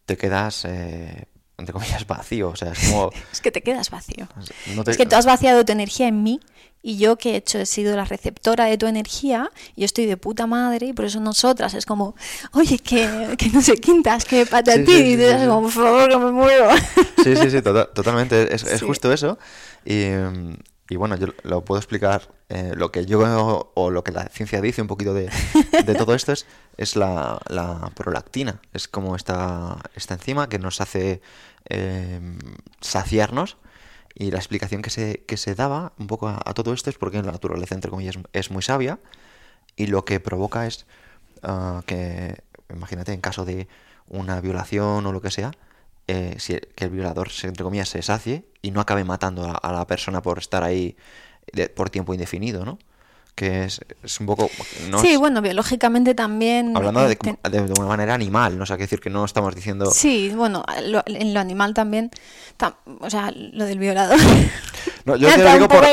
te 0.06 0.16
quedas, 0.16 0.64
eh, 0.64 1.26
entre 1.58 1.72
comillas, 1.72 2.06
vacío. 2.06 2.50
O 2.50 2.56
sea, 2.56 2.72
es 2.72 2.78
como. 2.90 3.10
Es 3.32 3.40
que 3.40 3.50
te 3.50 3.62
quedas 3.62 3.90
vacío. 3.90 4.28
no 4.74 4.84
te- 4.84 4.90
Es 4.92 4.96
que 4.96 5.06
tú 5.06 5.16
has 5.16 5.26
vaciado 5.26 5.64
tu 5.64 5.72
energía 5.72 6.08
en 6.08 6.22
mí 6.22 6.40
y 6.84 6.98
yo 6.98 7.16
que 7.16 7.32
he 7.32 7.36
hecho 7.36 7.58
he 7.60 7.66
sido 7.66 7.94
la 7.96 8.04
receptora 8.04 8.64
de 8.64 8.76
tu 8.76 8.88
energía 8.88 9.52
yo 9.76 9.84
estoy 9.84 10.04
de 10.06 10.16
puta 10.16 10.48
madre 10.48 10.86
y 10.88 10.92
por 10.92 11.04
eso 11.04 11.20
nosotras 11.20 11.74
es 11.74 11.86
como, 11.86 12.16
oye, 12.54 12.78
que, 12.80 13.36
que 13.38 13.48
no 13.50 13.62
sé 13.62 13.76
quintas, 13.76 14.24
que 14.24 14.46
para 14.46 14.72
Sí, 14.74 14.84
ti 14.84 14.90
sí, 14.92 14.98
y 14.98 15.10
sí, 15.12 15.16
te 15.18 15.32
sí, 15.34 15.38
sí. 15.42 15.46
como, 15.46 15.62
por 15.62 15.70
favor, 15.70 16.08
que 16.10 16.16
me 16.18 16.32
muero. 16.32 16.68
Sí, 17.22 17.36
sí, 17.36 17.50
sí, 17.50 17.62
tota- 17.62 17.86
totalmente. 17.92 18.52
Es, 18.52 18.64
es 18.64 18.80
Sí. 18.80 18.86
justo 18.86 19.12
eso. 19.12 19.38
Y, 19.84 20.06
mm, 20.06 20.54
y 20.92 20.96
bueno, 20.96 21.16
yo 21.16 21.28
lo 21.42 21.64
puedo 21.64 21.78
explicar. 21.78 22.34
eh, 22.50 22.74
lo 22.76 22.92
que 22.92 23.06
yo 23.06 23.70
o 23.74 23.90
lo 23.90 24.04
que 24.04 24.12
la 24.12 24.24
ciencia 24.28 24.60
dice 24.60 24.82
un 24.82 24.88
poquito 24.88 25.14
de, 25.14 25.30
de 25.86 25.94
todo 25.94 26.14
esto 26.14 26.32
es, 26.32 26.44
es 26.76 26.96
la, 26.96 27.40
la 27.48 27.90
prolactina. 27.94 28.60
Es 28.74 28.88
como 28.88 29.16
esta, 29.16 29.78
esta 29.94 30.12
enzima 30.14 30.50
que 30.50 30.58
nos 30.58 30.82
hace 30.82 31.22
eh, 31.70 32.20
saciarnos. 32.82 33.56
Y 34.14 34.30
la 34.30 34.36
explicación 34.36 34.82
que 34.82 34.90
se, 34.90 35.24
que 35.26 35.38
se 35.38 35.54
daba 35.54 35.94
un 35.98 36.08
poco 36.08 36.28
a, 36.28 36.42
a 36.44 36.52
todo 36.52 36.74
esto 36.74 36.90
es 36.90 36.98
porque 36.98 37.22
la 37.22 37.32
naturaleza, 37.32 37.74
entre 37.74 37.90
comillas, 37.90 38.18
es 38.34 38.50
muy 38.50 38.62
sabia. 38.62 38.98
Y 39.74 39.86
lo 39.86 40.04
que 40.04 40.20
provoca 40.20 40.66
es 40.66 40.84
ah, 41.42 41.82
que, 41.86 42.42
imagínate, 42.68 43.14
en 43.14 43.22
caso 43.22 43.46
de 43.46 43.66
una 44.08 44.42
violación 44.42 45.06
o 45.06 45.12
lo 45.12 45.22
que 45.22 45.30
sea, 45.30 45.52
eh, 46.08 46.34
si 46.38 46.58
que 46.74 46.84
el 46.84 46.90
violador, 46.90 47.30
se- 47.30 47.46
entre 47.48 47.64
comillas, 47.64 47.88
se 47.88 48.02
sacie 48.02 48.44
y 48.62 48.70
no 48.70 48.80
acabe 48.80 49.04
matando 49.04 49.44
a, 49.44 49.52
a 49.52 49.72
la 49.72 49.86
persona 49.86 50.22
por 50.22 50.38
estar 50.38 50.62
ahí 50.64 50.96
de- 51.52 51.68
por 51.68 51.90
tiempo 51.90 52.12
indefinido, 52.14 52.64
¿no? 52.64 52.78
Que 53.34 53.64
es, 53.64 53.80
es 54.02 54.20
un 54.20 54.26
poco... 54.26 54.50
no 54.90 54.98
sí, 54.98 55.14
es- 55.14 55.18
bueno, 55.18 55.40
biológicamente 55.40 56.14
también... 56.14 56.76
hablando 56.76 57.08
de, 57.08 57.16
ten- 57.16 57.38
de- 57.50 57.62
de 57.62 57.72
una 57.72 57.86
manera 57.88 58.12
animal, 58.14 58.58
¿no? 58.58 58.64
O 58.64 58.66
sea, 58.66 58.76
que 58.76 58.82
decir 58.82 59.00
que 59.00 59.08
no 59.10 59.24
estamos 59.24 59.54
diciendo... 59.54 59.90
Sí, 59.90 60.30
bueno, 60.36 60.64
lo- 60.84 61.02
en 61.06 61.32
lo 61.32 61.40
animal 61.40 61.72
también, 61.72 62.10
tam- 62.58 62.74
o 63.00 63.08
sea, 63.08 63.30
lo 63.34 63.64
del 63.64 63.78
violador. 63.78 64.18
No, 65.04 65.16
yo 65.16 65.28
te 65.34 65.42
lo 65.42 65.52
digo 65.54 65.66
por... 65.68 65.84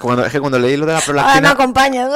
Cuando, 0.00 0.24
es 0.26 0.32
que 0.32 0.40
cuando 0.40 0.58
leí 0.58 0.76
lo 0.76 0.84
de 0.86 0.92
la 0.94 0.98
Ahora 1.06 1.12
me 1.12 1.22
prolactina... 1.22 1.50
acompañas. 1.50 2.10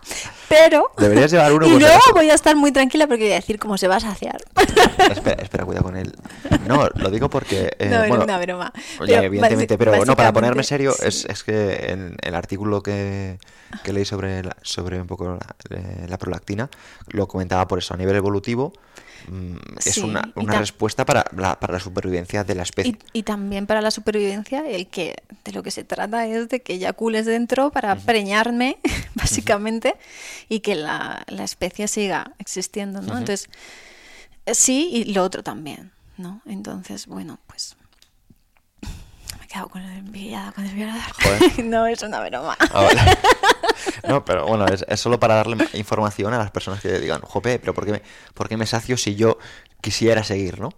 pero... 0.49 0.91
Deberías 0.99 1.31
llevar 1.31 1.53
uno 1.53 1.67
Y 1.67 1.79
luego 1.79 2.01
voy 2.15 2.31
a 2.31 2.35
estar 2.35 2.55
muy 2.57 2.73
tranquila 2.73 3.07
porque 3.07 3.25
voy 3.25 3.33
a 3.33 3.37
decir 3.37 3.59
cómo 3.59 3.79
se 3.79 3.89
va 3.89 3.97
a 3.97 4.01
saciar. 4.01 4.39
espera, 5.11 5.43
espera, 5.43 5.65
cuidado 5.65 5.85
con 5.85 5.97
él. 5.97 6.15
No, 6.67 6.89
lo 6.95 7.11
digo 7.11 7.29
porque... 7.31 7.71
eh, 7.79 7.89
no, 7.91 7.99
bueno, 8.09 8.25
una 8.25 8.39
broma. 8.39 8.73
Oye, 9.01 9.13
Pero 9.15 9.23
evidentemente, 9.25 9.79
pero 9.79 10.05
no, 10.05 10.17
para 10.17 10.33
ponerme 10.33 10.63
serio, 10.63 10.93
sí. 10.93 11.07
es, 11.07 11.25
es 11.25 11.43
que 11.45 11.91
en 11.91 12.17
el 12.23 12.35
artículo 12.35 12.83
que, 12.83 13.39
que 13.85 13.93
leí 13.93 14.05
sobre, 14.05 14.43
la- 14.43 14.57
sobre 14.63 15.01
un 15.01 15.07
poco 15.07 15.39
la, 15.39 15.77
eh, 15.77 16.07
la 16.09 16.19
prolactina, 16.19 16.69
lo 17.09 17.27
comentaba 17.29 17.67
por 17.69 17.79
eso, 17.79 17.95
a 17.95 17.97
nivel 17.97 18.17
evolutivo, 18.17 18.73
es 19.79 19.95
Sí, 19.95 20.01
una, 20.01 20.33
una 20.35 20.59
respuesta 20.59 21.05
para 21.05 21.25
la, 21.37 21.59
para 21.59 21.75
la 21.75 21.81
supervivencia 21.81 22.45
de 22.45 22.55
la 22.55 22.63
especie. 22.63 22.99
Y, 23.13 23.21
y 23.21 23.23
también 23.23 23.67
para 23.67 23.81
la 23.81 23.91
supervivencia, 23.91 24.69
el 24.69 24.87
que 24.89 25.17
de 25.45 25.53
lo 25.53 25.63
que 25.63 25.71
se 25.71 25.85
trata 25.85 26.27
es 26.27 26.49
de 26.49 26.61
que 26.63 26.75
eyacules 26.75 27.27
dentro 27.27 27.71
para 27.71 27.97
preñarme, 27.97 28.79
básicamente, 29.15 29.95
y 30.49 30.61
que 30.61 30.75
la, 30.75 31.25
la 31.29 31.45
especie 31.45 31.89
siga 31.89 32.33
existiendo, 32.39 33.01
¿no? 33.01 33.13
Entonces, 33.19 33.49
eh, 34.47 34.55
sí, 34.55 34.89
y 34.93 35.13
lo 35.13 35.23
otro 35.25 35.43
también, 35.43 35.93
¿no? 36.17 36.41
Entonces, 36.47 37.07
bueno, 37.07 37.39
pues 37.47 37.77
quedado 39.51 39.69
con 39.69 39.83
el 39.83 39.99
envidiada 39.99 40.53
con 40.53 40.65
el 40.65 40.75
violador. 40.75 41.03
Joder. 41.23 41.65
no, 41.65 41.87
es 41.87 42.03
una 42.03 42.21
broma. 42.29 42.57
Ah, 42.73 42.83
vale. 42.83 43.01
No, 44.07 44.25
pero 44.25 44.47
bueno, 44.47 44.67
es, 44.67 44.85
es 44.89 45.01
solo 45.01 45.19
para 45.19 45.37
darle 45.37 45.57
información 45.75 46.33
a 46.35 46.39
las 46.39 46.51
personas 46.51 46.81
que 46.81 46.99
digan, 46.99 47.21
jope, 47.23 47.59
pero 47.59 47.73
¿por 47.75 47.85
qué, 47.87 47.93
me, 47.93 48.03
por 48.35 48.49
qué 48.49 48.57
me 48.57 48.67
sacio 48.67 48.97
si 48.97 49.15
yo 49.15 49.39
quisiera 49.81 50.23
seguir, 50.23 50.61
no? 50.61 50.71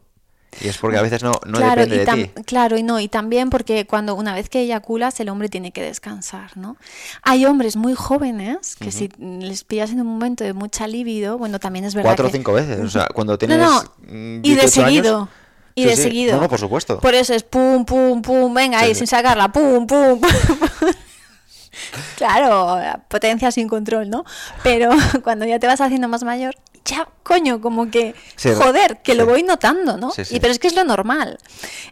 Y 0.60 0.68
es 0.68 0.78
porque 0.78 0.98
a 0.98 1.02
veces 1.02 1.22
no, 1.22 1.32
no 1.46 1.58
claro, 1.58 1.82
depende 1.86 2.04
de 2.04 2.24
ti. 2.28 2.42
claro, 2.44 2.76
y 2.76 2.82
no, 2.82 3.00
y 3.00 3.08
también 3.08 3.48
porque 3.50 3.86
cuando 3.86 4.14
una 4.14 4.34
vez 4.34 4.48
que 4.48 4.60
eyaculas, 4.60 5.18
el 5.20 5.30
hombre 5.30 5.48
tiene 5.48 5.72
que 5.72 5.82
descansar, 5.82 6.56
¿no? 6.56 6.76
Hay 7.22 7.44
hombres 7.46 7.74
muy 7.76 7.94
jóvenes 7.94 8.76
que 8.76 8.92
si 8.92 9.08
les 9.18 9.64
pillas 9.64 9.90
en 9.90 10.00
un 10.00 10.06
momento 10.08 10.44
de 10.44 10.52
mucha 10.52 10.86
libido, 10.86 11.38
bueno, 11.38 11.58
también 11.58 11.84
es 11.84 11.94
verdad 11.94 12.10
Cuatro 12.10 12.28
o 12.28 12.30
cinco 12.30 12.52
veces, 12.52 12.80
o 12.80 12.90
sea, 12.90 13.06
cuando 13.14 13.32
No, 13.34 13.38
tienes 13.38 13.58
no, 13.58 13.82
mm, 14.08 14.40
y 14.44 14.54
de 14.54 14.60
18 14.60 14.68
seguido. 14.68 15.16
años- 15.16 15.28
Y 15.74 15.82
Sí, 15.84 15.88
de 15.88 15.96
sí. 15.96 16.02
seguido. 16.02 16.34
No, 16.36 16.42
no, 16.42 16.48
por 16.48 16.58
supuesto. 16.58 16.98
Por 17.00 17.14
eso 17.14 17.32
es 17.34 17.42
pum, 17.44 17.84
pum, 17.84 18.20
pum, 18.22 18.52
venga 18.52 18.80
ahí 18.80 18.94
sin 18.94 19.06
sacarla, 19.06 19.50
pum, 19.50 19.86
pum, 19.86 20.20
pum. 20.20 20.30
claro, 22.16 22.78
potencia 23.08 23.50
sin 23.50 23.68
control, 23.68 24.10
¿no? 24.10 24.24
Pero 24.62 24.90
cuando 25.24 25.44
ya 25.46 25.58
te 25.58 25.66
vas 25.66 25.80
haciendo 25.80 26.08
más 26.08 26.22
mayor, 26.24 26.54
ya, 26.84 27.08
coño, 27.22 27.60
como 27.60 27.90
que, 27.90 28.14
Sí, 28.36 28.50
joder, 28.52 29.00
que 29.02 29.14
lo 29.14 29.24
voy 29.24 29.42
notando, 29.44 29.96
¿no? 29.96 30.10
Sí, 30.10 30.24
sí. 30.24 30.36
Y 30.36 30.40
pero 30.40 30.52
es 30.52 30.58
que 30.58 30.66
es 30.66 30.74
lo 30.74 30.82
normal. 30.84 31.38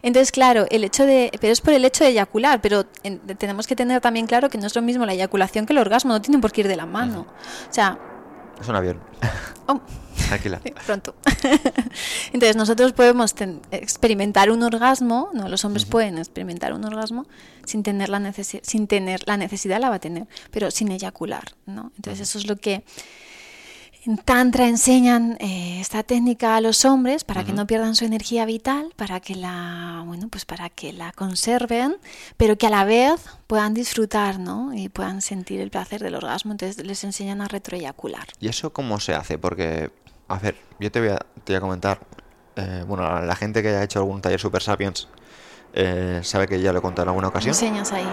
Entonces, 0.01 0.31
claro, 0.31 0.65
el 0.69 0.83
hecho 0.83 1.05
de, 1.05 1.31
pero 1.39 1.53
es 1.53 1.61
por 1.61 1.73
el 1.73 1.85
hecho 1.85 2.03
de 2.03 2.09
eyacular, 2.09 2.59
pero 2.61 2.85
en- 3.03 3.19
tenemos 3.37 3.67
que 3.67 3.75
tener 3.75 4.01
también 4.01 4.27
claro 4.27 4.49
que 4.49 4.57
no 4.57 4.67
es 4.67 4.75
lo 4.75 4.81
mismo 4.81 5.05
la 5.05 5.13
eyaculación 5.13 5.65
que 5.65 5.73
el 5.73 5.79
orgasmo, 5.79 6.11
no 6.13 6.21
tienen 6.21 6.41
por 6.41 6.51
qué 6.51 6.61
ir 6.61 6.67
de 6.67 6.75
la 6.75 6.85
mano. 6.85 7.25
O 7.69 7.73
sea, 7.73 7.97
Es 8.59 8.67
un 8.67 8.75
avión. 8.75 8.99
oh, 9.67 9.79
Tranquila. 10.31 10.61
pronto. 10.85 11.15
Entonces 12.33 12.55
nosotros 12.55 12.93
podemos 12.93 13.33
ten- 13.35 13.61
experimentar 13.71 14.49
un 14.51 14.63
orgasmo, 14.63 15.29
no, 15.33 15.49
los 15.49 15.65
hombres 15.65 15.85
pueden 15.85 16.17
experimentar 16.17 16.73
un 16.73 16.85
orgasmo 16.85 17.25
sin 17.65 17.83
tener 17.83 18.09
la 18.09 18.19
necesi- 18.19 18.61
sin 18.63 18.87
tener 18.87 19.21
la 19.27 19.37
necesidad 19.37 19.79
la 19.79 19.89
va 19.89 19.95
a 19.95 19.99
tener, 19.99 20.27
pero 20.51 20.71
sin 20.71 20.91
eyacular, 20.91 21.43
¿no? 21.65 21.91
Entonces 21.97 22.29
eso 22.29 22.37
es 22.39 22.47
lo 22.47 22.55
que 22.55 22.83
en 24.03 24.17
tantra 24.17 24.67
enseñan 24.67 25.37
eh, 25.39 25.79
esta 25.79 26.01
técnica 26.01 26.55
a 26.55 26.61
los 26.61 26.85
hombres 26.85 27.23
para 27.23 27.43
que 27.43 27.53
no 27.53 27.67
pierdan 27.67 27.93
su 27.95 28.03
energía 28.03 28.45
vital, 28.45 28.91
para 28.95 29.19
que 29.19 29.35
la 29.35 30.01
bueno 30.07 30.27
pues 30.27 30.43
para 30.43 30.69
que 30.71 30.91
la 30.91 31.11
conserven, 31.11 31.97
pero 32.35 32.57
que 32.57 32.65
a 32.65 32.71
la 32.71 32.83
vez 32.83 33.21
puedan 33.45 33.75
disfrutar, 33.75 34.39
¿no? 34.39 34.73
Y 34.73 34.89
puedan 34.89 35.21
sentir 35.21 35.61
el 35.61 35.69
placer 35.69 36.01
del 36.01 36.15
orgasmo. 36.15 36.51
Entonces 36.51 36.83
les 36.83 37.03
enseñan 37.03 37.41
a 37.41 37.47
retroeyacular. 37.47 38.25
¿Y 38.39 38.47
eso 38.47 38.73
cómo 38.73 38.99
se 38.99 39.13
hace? 39.13 39.37
Porque, 39.37 39.91
a 40.33 40.39
ver, 40.39 40.55
yo 40.79 40.91
te 40.91 40.99
voy 40.99 41.09
a, 41.09 41.17
te 41.43 41.53
voy 41.53 41.55
a 41.55 41.61
comentar. 41.61 41.99
eh, 42.55 42.83
bueno, 42.87 43.21
la 43.21 43.35
gente 43.35 43.61
que 43.61 43.69
haya 43.69 43.83
hecho 43.83 43.99
algún 43.99 44.21
taller 44.21 44.39
Super 44.39 44.61
Sapiens 44.61 45.07
eh, 45.73 46.19
sabe 46.23 46.47
que 46.47 46.59
ya 46.61 46.73
lo 46.73 46.79
he 46.79 46.81
contado 46.81 47.03
en 47.03 47.09
alguna 47.09 47.29
ocasión. 47.29 47.53
Enseñas 47.53 47.91
ahí. 47.91 48.05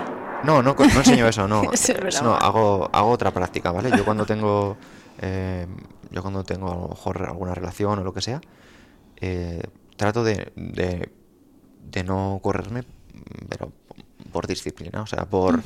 No, 0.44 0.62
no, 0.62 0.74
no 0.78 0.84
enseño 0.84 1.26
eso, 1.26 1.48
no. 1.48 1.62
Eso 1.72 1.92
es 1.92 2.22
no, 2.22 2.34
hago, 2.34 2.88
hago 2.92 3.10
otra 3.10 3.32
práctica, 3.32 3.72
¿vale? 3.72 3.90
Yo 3.96 4.04
cuando 4.04 4.24
tengo 4.24 4.76
eh, 5.20 5.66
yo 6.10 6.22
cuando 6.22 6.44
tengo 6.44 6.70
a 6.70 6.76
lo 6.76 6.88
mejor 6.88 7.22
alguna 7.24 7.54
relación 7.54 7.98
o 7.98 8.04
lo 8.04 8.14
que 8.14 8.22
sea, 8.22 8.40
eh, 9.20 9.62
trato 9.96 10.22
de, 10.22 10.52
de, 10.54 11.10
de 11.82 12.04
no 12.04 12.38
correrme, 12.42 12.84
pero 13.48 13.72
por 14.30 14.46
disciplina, 14.46 15.02
o 15.02 15.06
sea, 15.06 15.24
por, 15.24 15.60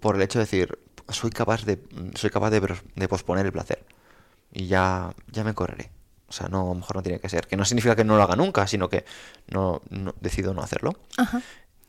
por 0.00 0.16
el 0.16 0.22
hecho 0.22 0.40
de 0.40 0.46
decir, 0.46 0.78
soy 1.08 1.30
capaz 1.30 1.64
de, 1.64 1.78
soy 2.14 2.30
capaz 2.30 2.50
de 2.50 3.08
posponer 3.08 3.46
el 3.46 3.52
placer 3.52 3.84
y 4.52 4.66
ya, 4.66 5.14
ya 5.30 5.44
me 5.44 5.54
correré. 5.54 5.90
O 6.28 6.32
sea, 6.32 6.48
no, 6.48 6.60
a 6.62 6.68
lo 6.68 6.74
mejor 6.74 6.96
no 6.96 7.02
tiene 7.02 7.20
que 7.20 7.28
ser. 7.28 7.46
Que 7.46 7.56
no 7.56 7.64
significa 7.64 7.96
que 7.96 8.04
no 8.04 8.16
lo 8.16 8.22
haga 8.22 8.36
nunca, 8.36 8.66
sino 8.66 8.88
que 8.88 9.04
no, 9.48 9.80
no- 9.90 10.14
decido 10.20 10.52
no 10.54 10.62
hacerlo. 10.62 10.92
Ajá. 11.16 11.40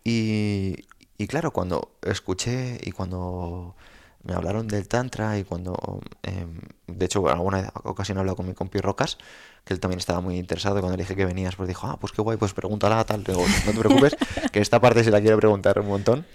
Y, 0.03 0.85
y 1.17 1.27
claro, 1.27 1.51
cuando 1.51 1.91
escuché 2.03 2.79
y 2.83 2.91
cuando 2.91 3.75
me 4.23 4.33
hablaron 4.33 4.67
del 4.67 4.87
Tantra 4.87 5.37
y 5.37 5.43
cuando, 5.43 6.01
em, 6.23 6.59
de 6.87 7.05
hecho, 7.05 7.21
en 7.29 7.35
alguna 7.35 7.71
ocasión 7.83 8.17
he 8.17 8.19
hablado 8.21 8.35
con 8.35 8.47
mi 8.47 8.53
compi 8.53 8.79
Rocas, 8.79 9.17
que 9.63 9.73
él 9.73 9.79
también 9.79 9.99
estaba 9.99 10.19
muy 10.21 10.37
interesado 10.37 10.77
y 10.77 10.81
cuando 10.81 10.97
le 10.97 11.03
dije 11.03 11.15
que 11.15 11.25
venías, 11.25 11.55
pues 11.55 11.67
dijo, 11.67 11.87
ah, 11.87 11.97
pues 11.99 12.11
qué 12.13 12.21
guay, 12.21 12.37
pues 12.37 12.53
pregúntala, 12.53 13.03
tal. 13.05 13.23
Digo, 13.23 13.45
no 13.65 13.71
te 13.71 13.77
preocupes, 13.79 14.15
que 14.51 14.59
esta 14.59 14.79
parte 14.81 15.03
se 15.03 15.11
la 15.11 15.21
quiero 15.21 15.37
preguntar 15.37 15.79
un 15.79 15.87
montón. 15.87 16.25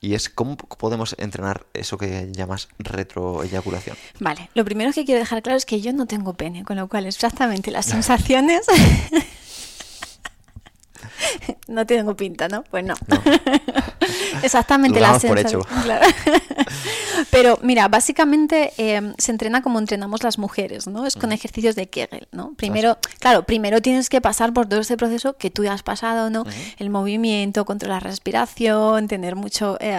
Y 0.00 0.14
es 0.14 0.28
cómo 0.28 0.56
podemos 0.56 1.16
entrenar 1.18 1.66
eso 1.74 1.98
que 1.98 2.30
llamas 2.32 2.68
retroeyaculación. 2.78 3.96
Vale, 4.20 4.48
lo 4.54 4.64
primero 4.64 4.92
que 4.92 5.04
quiero 5.04 5.18
dejar 5.18 5.42
claro 5.42 5.56
es 5.56 5.66
que 5.66 5.80
yo 5.80 5.92
no 5.92 6.06
tengo 6.06 6.34
pene, 6.34 6.64
con 6.64 6.76
lo 6.76 6.88
cual 6.88 7.06
exactamente 7.06 7.70
las 7.70 7.86
sensaciones 7.86 8.62
no 11.68 11.86
tengo 11.86 12.16
pinta, 12.16 12.48
¿no? 12.48 12.64
Pues 12.64 12.84
no. 12.84 12.94
No. 13.06 13.22
exactamente 14.42 15.00
damos 15.00 15.24
por 15.24 15.38
sensaciones. 15.38 15.66
hecho. 15.66 15.82
claro. 15.84 16.06
Pero 17.30 17.58
mira, 17.62 17.88
básicamente 17.88 18.72
eh, 18.78 19.12
se 19.18 19.32
entrena 19.32 19.62
como 19.62 19.78
entrenamos 19.78 20.22
las 20.22 20.38
mujeres, 20.38 20.86
¿no? 20.86 21.06
Es 21.06 21.16
con 21.16 21.32
ejercicios 21.32 21.74
de 21.74 21.88
Kegel, 21.88 22.28
¿no? 22.32 22.52
Primero, 22.56 22.98
claro, 23.18 23.44
primero 23.44 23.82
tienes 23.82 24.08
que 24.08 24.20
pasar 24.20 24.52
por 24.52 24.66
todo 24.66 24.80
este 24.80 24.96
proceso 24.96 25.36
que 25.36 25.50
tú 25.50 25.64
ya 25.64 25.72
has 25.72 25.82
pasado, 25.82 26.30
¿no? 26.30 26.44
El 26.78 26.90
movimiento, 26.90 27.64
controlar 27.64 28.02
la 28.04 28.10
respiración, 28.10 29.08
tener 29.08 29.34
mucho, 29.36 29.76
eh, 29.80 29.98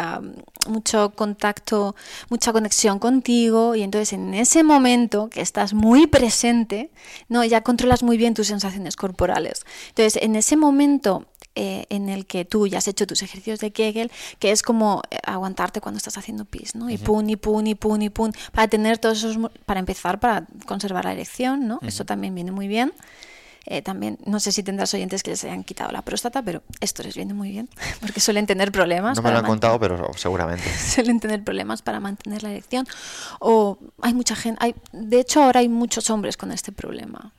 mucho 0.68 1.12
contacto, 1.12 1.96
mucha 2.30 2.54
conexión 2.54 3.00
contigo 3.00 3.76
y 3.76 3.82
entonces 3.82 4.14
en 4.14 4.34
ese 4.34 4.64
momento 4.64 5.30
que 5.30 5.42
estás 5.42 5.74
muy 5.74 6.08
presente, 6.08 6.92
¿no? 7.28 7.44
Ya 7.44 7.62
controlas 7.62 8.04
muy 8.04 8.18
bien 8.18 8.34
tus 8.34 8.48
sensaciones 8.48 8.96
corporales. 8.96 9.66
Entonces, 9.90 10.22
en 10.22 10.36
ese 10.36 10.56
momento 10.56 11.26
eh, 11.56 11.86
en 11.90 12.10
el 12.10 12.26
que 12.26 12.46
tú 12.46 12.68
ya 12.68 12.78
has 12.78 12.88
hecho 12.88 13.06
tus 13.08 13.22
ejercicios 13.22 13.60
de 13.60 13.72
Kegel, 13.72 14.12
que 14.40 14.52
es 14.52 14.62
como 14.62 15.02
eh, 15.10 15.18
aguantarte 15.26 15.82
cuando 15.82 15.98
estás 15.98 16.18
haciendo 16.18 16.46
pis, 16.46 16.76
¿no? 16.76 16.90
Y 16.90 16.98
pum, 16.98 17.28
y 17.28 17.36
pum, 17.36 17.66
y 17.66 17.76
pum, 17.76 18.02
y 18.02 18.10
pum, 18.10 18.32
para 18.54 18.68
tener 18.68 18.98
todos 18.98 19.20
esos, 19.20 19.38
para 19.66 19.80
empezar, 19.80 20.20
para 20.20 20.46
conservar 20.66 21.06
la 21.06 21.14
erección, 21.14 21.68
¿no? 21.68 21.80
Eso 21.82 22.06
también 22.06 22.36
viene 22.36 22.52
muy 22.52 22.68
bien. 22.68 22.94
Eh, 23.66 23.82
también, 23.82 24.18
no 24.26 24.40
sé 24.40 24.52
si 24.52 24.64
tendrás 24.64 24.94
oyentes 24.94 25.22
que 25.22 25.32
les 25.32 25.44
hayan 25.44 25.64
quitado 25.64 25.92
la 25.92 26.02
próstata, 26.02 26.42
pero 26.42 26.64
esto 26.80 27.04
les 27.04 27.16
viene 27.16 27.34
muy 27.34 27.52
bien, 27.52 27.70
porque 28.02 28.20
suelen 28.20 28.48
tener 28.48 28.72
problemas. 28.72 29.18
No 29.18 29.22
me 29.24 29.32
lo 29.32 29.40
han 29.40 29.46
contado, 29.46 29.80
pero 29.80 30.12
seguramente. 30.16 30.64
suelen 30.78 31.20
tener 31.20 31.44
problemas 31.44 31.82
para 31.82 32.00
mantener 32.00 32.42
la 32.42 32.52
erección. 32.52 32.88
O 33.40 33.78
hay 34.02 34.14
mucha 34.14 34.36
gente, 34.36 34.58
hay, 34.64 34.76
de 34.92 35.20
hecho 35.20 35.44
ahora 35.44 35.60
hay 35.60 35.70
muchos 35.70 36.10
hombres 36.10 36.38
con 36.38 36.52
este 36.52 36.72
problema. 36.72 37.34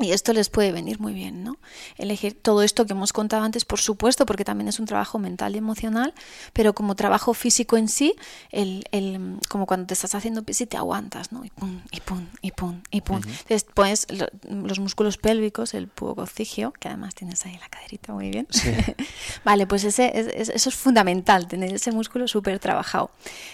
Y 0.00 0.12
esto 0.12 0.32
les 0.32 0.48
puede 0.48 0.70
venir 0.72 1.00
muy 1.00 1.12
bien, 1.12 1.42
¿no? 1.42 1.56
Elegir 1.96 2.34
todo 2.40 2.62
esto 2.62 2.86
que 2.86 2.92
hemos 2.92 3.12
contado 3.12 3.42
antes, 3.42 3.64
por 3.64 3.80
supuesto, 3.80 4.26
porque 4.26 4.44
también 4.44 4.68
es 4.68 4.78
un 4.78 4.86
trabajo 4.86 5.18
mental 5.18 5.54
y 5.54 5.58
emocional, 5.58 6.14
pero 6.52 6.72
como 6.72 6.94
trabajo 6.94 7.34
físico 7.34 7.76
en 7.76 7.88
sí, 7.88 8.14
el, 8.50 8.84
el, 8.92 9.38
como 9.48 9.66
cuando 9.66 9.86
te 9.88 9.94
estás 9.94 10.14
haciendo 10.14 10.42
pis 10.44 10.60
y 10.60 10.66
te 10.66 10.76
aguantas, 10.76 11.32
¿no? 11.32 11.44
Y 11.44 11.50
pum, 11.50 11.80
y 11.90 12.00
pum, 12.00 12.26
y 12.42 12.50
pum, 12.52 12.80
y 12.90 13.00
pum. 13.00 13.16
Entonces 13.26 13.64
pones 13.74 14.06
lo- 14.10 14.28
los 14.66 14.78
músculos 14.78 15.16
pélvicos, 15.18 15.74
el 15.74 15.88
pubococigio, 15.88 16.72
que 16.78 16.88
además 16.88 17.14
tienes 17.14 17.44
ahí 17.46 17.58
la 17.58 17.68
caderita 17.68 18.12
muy 18.12 18.30
bien. 18.30 18.46
vale, 19.44 19.66
pues 19.66 19.84
ese, 19.84 20.12
es- 20.18 20.28
es- 20.28 20.48
eso 20.50 20.68
es 20.68 20.74
fundamental, 20.76 21.48
tener 21.48 21.72
ese 21.74 21.92
músculo 21.92 22.28
súper 22.28 22.58
trabajado. 22.58 23.10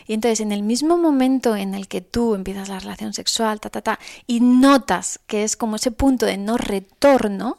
Y 0.07 0.13
entonces, 0.13 0.41
en 0.41 0.53
el 0.53 0.63
mismo 0.63 0.99
momento 0.99 1.57
en 1.57 1.75
el 1.75 1.89
que 1.89 2.01
tú 2.01 2.35
empiezas 2.35 2.69
la 2.69 2.79
relación 2.79 3.13
sexual, 3.15 3.61
ta, 3.61 3.71
ta, 3.71 3.81
ta, 3.81 3.99
y 4.27 4.41
notas 4.41 5.21
que 5.27 5.45
es 5.45 5.57
como 5.57 5.77
ese 5.77 5.91
punto 5.91 6.27
de 6.27 6.34
no 6.37 6.57
retorno, 6.57 7.57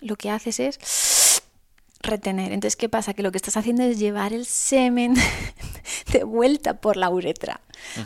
lo 0.00 0.16
que 0.16 0.30
haces 0.30 0.60
es 0.60 1.42
retener. 2.02 2.52
Entonces, 2.52 2.76
¿qué 2.76 2.88
pasa? 2.88 3.14
Que 3.14 3.22
lo 3.22 3.30
que 3.30 3.38
estás 3.38 3.56
haciendo 3.56 3.82
es 3.82 3.98
llevar 3.98 4.32
el 4.32 4.46
semen 4.46 5.14
de 6.12 6.24
vuelta 6.24 6.74
por 6.74 6.96
la 6.96 7.10
uretra, 7.10 7.60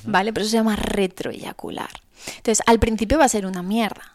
¿vale? 0.04 0.32
Por 0.32 0.42
eso 0.42 0.50
se 0.50 0.56
llama 0.58 0.76
retroeyacular. 0.76 1.90
Entonces, 2.36 2.62
al 2.66 2.78
principio 2.78 3.18
va 3.18 3.24
a 3.24 3.28
ser 3.28 3.46
una 3.46 3.62
mierda. 3.62 4.12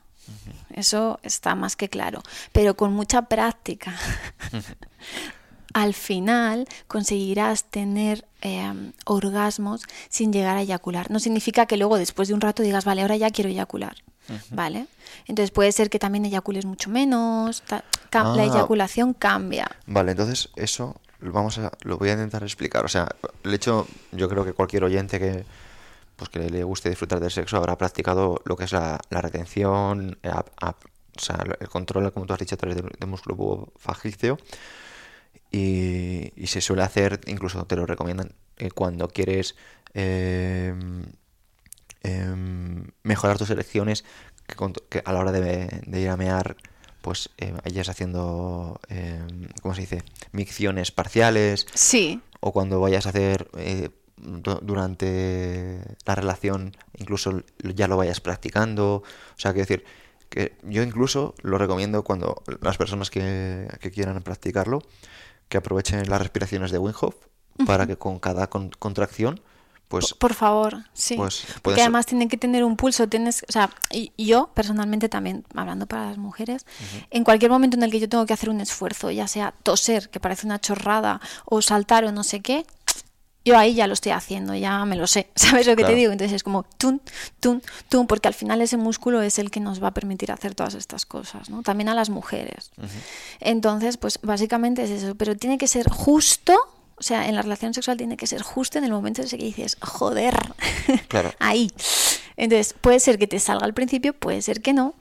Eso 0.73 1.19
está 1.23 1.55
más 1.55 1.75
que 1.75 1.89
claro. 1.89 2.23
Pero 2.51 2.75
con 2.75 2.93
mucha 2.93 3.23
práctica, 3.23 3.97
al 5.73 5.93
final 5.93 6.67
conseguirás 6.87 7.65
tener 7.65 8.25
eh, 8.41 8.91
orgasmos 9.05 9.83
sin 10.09 10.31
llegar 10.31 10.57
a 10.57 10.61
eyacular. 10.61 11.11
No 11.11 11.19
significa 11.19 11.65
que 11.65 11.77
luego, 11.77 11.97
después 11.97 12.27
de 12.27 12.33
un 12.33 12.41
rato, 12.41 12.63
digas, 12.63 12.85
vale, 12.85 13.01
ahora 13.01 13.17
ya 13.17 13.31
quiero 13.31 13.49
eyacular. 13.49 13.95
¿Vale? 14.51 14.87
Entonces 15.27 15.51
puede 15.51 15.71
ser 15.71 15.89
que 15.89 15.99
también 15.99 16.25
eyacules 16.25 16.65
mucho 16.65 16.89
menos, 16.89 17.63
la 17.69 17.83
Ah. 18.13 18.35
eyaculación 18.43 19.13
cambia. 19.13 19.69
Vale, 19.87 20.11
entonces 20.11 20.49
eso 20.55 20.95
lo 21.19 21.31
vamos 21.31 21.57
a, 21.57 21.71
lo 21.81 21.97
voy 21.97 22.09
a 22.09 22.13
intentar 22.13 22.43
explicar. 22.43 22.85
O 22.85 22.87
sea, 22.87 23.07
el 23.43 23.53
hecho, 23.53 23.87
yo 24.11 24.27
creo 24.29 24.43
que 24.45 24.53
cualquier 24.53 24.83
oyente 24.83 25.19
que 25.19 25.45
pues 26.15 26.29
que 26.29 26.39
le 26.51 26.63
guste 26.63 26.87
disfrutar 26.89 27.19
del 27.19 27.31
sexo 27.31 27.57
habrá 27.57 27.75
practicado 27.77 28.41
lo 28.45 28.55
que 28.55 28.65
es 28.65 28.71
la, 28.73 28.99
la 29.09 29.21
retención, 29.21 30.19
o 30.23 31.19
sea, 31.19 31.43
el 31.59 31.67
control, 31.67 32.11
como 32.13 32.27
tú 32.27 32.33
has 32.33 32.39
dicho, 32.39 32.53
a 32.55 32.57
través 32.59 32.77
del 32.77 33.07
músculo 33.09 33.35
pubofagíceo. 33.35 34.37
Y, 35.51 36.31
y 36.35 36.47
se 36.47 36.61
suele 36.61 36.83
hacer, 36.83 37.19
incluso 37.27 37.65
te 37.65 37.75
lo 37.75 37.85
recomiendan, 37.85 38.31
eh, 38.57 38.69
cuando 38.71 39.07
quieres 39.09 39.55
eh, 39.93 40.73
em, 42.03 42.87
mejorar 43.03 43.37
tus 43.37 43.49
elecciones, 43.49 44.03
que, 44.89 45.01
a 45.05 45.13
la 45.13 45.19
hora 45.19 45.31
de, 45.31 45.81
de 45.85 46.01
ir 46.01 46.09
a 46.09 46.17
mear, 46.17 46.55
pues 47.01 47.29
eh, 47.37 47.53
vayas 47.63 47.89
haciendo, 47.89 48.79
em, 48.89 49.47
¿cómo 49.61 49.73
se 49.75 49.81
dice? 49.81 50.03
Micciones 50.31 50.91
parciales, 50.91 51.65
Sí, 51.73 52.21
o 52.39 52.51
cuando 52.51 52.79
vayas 52.79 53.05
a 53.05 53.09
hacer 53.09 53.49
eh, 53.57 53.89
du- 54.17 54.59
durante 54.61 55.81
la 56.05 56.15
relación, 56.15 56.75
incluso 56.97 57.43
ya 57.75 57.87
lo 57.87 57.97
vayas 57.97 58.19
practicando. 58.21 58.95
O 58.97 59.39
sea, 59.39 59.51
quiero 59.53 59.67
decir, 59.67 59.85
que 60.29 60.55
yo 60.63 60.81
incluso 60.83 61.33
lo 61.41 61.57
recomiendo 61.57 62.03
cuando 62.03 62.41
las 62.61 62.77
personas 62.77 63.09
que, 63.09 63.67
que 63.79 63.91
quieran 63.91 64.21
practicarlo, 64.21 64.81
que 65.49 65.57
aprovechen 65.57 66.07
las 66.09 66.21
respiraciones 66.21 66.71
de 66.71 66.77
Wim 66.77 66.93
Hof 67.01 67.15
para 67.65 67.85
que 67.85 67.97
con 67.97 68.19
cada 68.19 68.47
con- 68.49 68.69
contracción, 68.79 69.41
pues 69.91 70.13
por 70.13 70.33
favor, 70.33 70.83
sí. 70.93 71.15
pues, 71.15 71.45
Porque 71.61 71.81
además 71.81 72.05
tiene 72.05 72.27
que 72.27 72.37
tener 72.37 72.63
un 72.63 72.75
pulso, 72.77 73.07
tienes, 73.07 73.43
o 73.47 73.51
sea, 73.51 73.69
y 73.91 74.11
yo 74.17 74.49
personalmente 74.53 75.09
también, 75.09 75.45
hablando 75.55 75.85
para 75.87 76.07
las 76.07 76.17
mujeres, 76.17 76.65
en 77.09 77.23
cualquier 77.23 77.51
momento 77.51 77.77
en 77.77 77.83
el 77.83 77.91
que 77.91 77.99
yo 77.99 78.09
tengo 78.09 78.25
que 78.25 78.33
hacer 78.33 78.49
un 78.49 78.61
esfuerzo, 78.61 79.11
ya 79.11 79.27
sea 79.27 79.53
toser, 79.63 80.09
que 80.09 80.19
parece 80.19 80.45
una 80.45 80.59
chorrada, 80.59 81.21
o 81.45 81.61
saltar 81.61 82.05
o 82.05 82.11
no 82.11 82.23
sé 82.23 82.39
qué, 82.41 82.65
yo 83.43 83.57
ahí 83.57 83.73
ya 83.73 83.87
lo 83.87 83.93
estoy 83.93 84.11
haciendo, 84.11 84.53
ya 84.53 84.85
me 84.85 84.95
lo 84.95 85.07
sé, 85.07 85.31
¿sabes 85.35 85.65
lo 85.65 85.71
que 85.71 85.77
Claro. 85.81 85.93
te 85.93 85.99
digo? 85.99 86.11
Entonces 86.11 86.35
es 86.35 86.43
como 86.43 86.63
tun, 86.77 87.01
tun, 87.39 87.61
tun, 87.89 88.05
porque 88.05 88.27
al 88.27 88.35
final 88.35 88.61
ese 88.61 88.77
músculo 88.77 89.21
es 89.23 89.39
el 89.39 89.49
que 89.49 89.59
nos 89.59 89.81
va 89.83 89.87
a 89.87 89.93
permitir 89.95 90.31
hacer 90.31 90.53
todas 90.53 90.75
estas 90.75 91.05
cosas, 91.07 91.49
¿no? 91.49 91.63
También 91.63 91.89
a 91.89 91.95
las 91.95 92.09
mujeres. 92.11 92.69
Entonces, 93.39 93.97
pues 93.97 94.19
básicamente 94.21 94.83
es 94.83 94.91
eso, 94.91 95.15
pero 95.15 95.35
tiene 95.35 95.57
que 95.57 95.67
ser 95.67 95.89
justo, 95.89 96.55
o 97.01 97.03
sea, 97.03 97.27
en 97.27 97.35
la 97.35 97.41
relación 97.41 97.73
sexual 97.73 97.97
tiene 97.97 98.15
que 98.15 98.27
ser 98.27 98.43
justo 98.43 98.77
en 98.77 98.83
el 98.83 98.91
momento 98.91 99.23
ese 99.23 99.35
que 99.39 99.45
dices, 99.45 99.75
joder, 99.81 100.35
Claro. 101.07 101.33
ahí. 101.39 101.71
Entonces, 102.37 102.75
puede 102.79 102.99
ser 102.99 103.17
que 103.17 103.25
te 103.25 103.39
salga 103.39 103.65
al 103.65 103.73
principio, 103.73 104.13
puede 104.13 104.43
ser 104.43 104.61
que 104.61 104.71
no, 104.73 104.93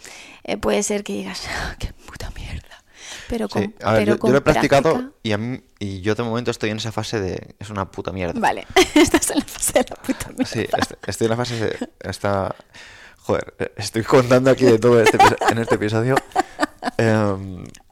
eh, 0.45 0.57
puede 0.57 0.83
ser 0.83 1.05
que 1.05 1.13
digas, 1.13 1.43
"Ah, 1.49 1.77
qué 1.79 1.93
puta 1.93 2.31
mierda. 2.35 2.83
Pero 3.29 3.49
con, 3.51 3.63
Sí, 3.63 3.75
a 3.83 3.93
ver, 3.93 4.05
pero 4.07 4.17
yo, 4.19 4.33
lo 4.33 4.39
he 4.39 4.41
practicado 4.41 4.93
práctica- 4.95 5.13
y, 5.23 5.33
a 5.33 5.39
mí, 5.39 5.61
y 5.79 6.01
yo 6.01 6.15
de 6.15 6.23
momento 6.23 6.51
estoy 6.51 6.71
en 6.71 6.79
esa 6.79 6.91
fase 6.91 7.21
de 7.21 7.55
es 7.59 7.69
una 7.71 7.91
puta 7.91 8.13
mierda. 8.13 8.33
Vale, 8.41 8.67
estás 8.95 9.31
en 9.31 9.39
la 9.41 9.45
fase 9.45 9.73
de 9.75 9.87
la 9.91 9.97
puta 9.97 10.29
mierda. 10.31 10.47
Sí, 10.47 10.61
est- 10.61 10.93
estoy 11.07 11.27
en 11.27 11.31
la 11.31 11.37
fase 11.37 11.55
de. 11.61 11.89
Esta, 12.01 12.55
joder, 13.19 13.55
eh, 13.59 13.73
estoy 13.77 14.03
contando 14.05 14.51
aquí 14.51 14.65
de 14.65 14.79
todo 14.79 15.01
este 15.03 15.19
en 15.51 15.59
este 15.59 15.75
episodio. 15.77 16.17
Em, 16.97 17.65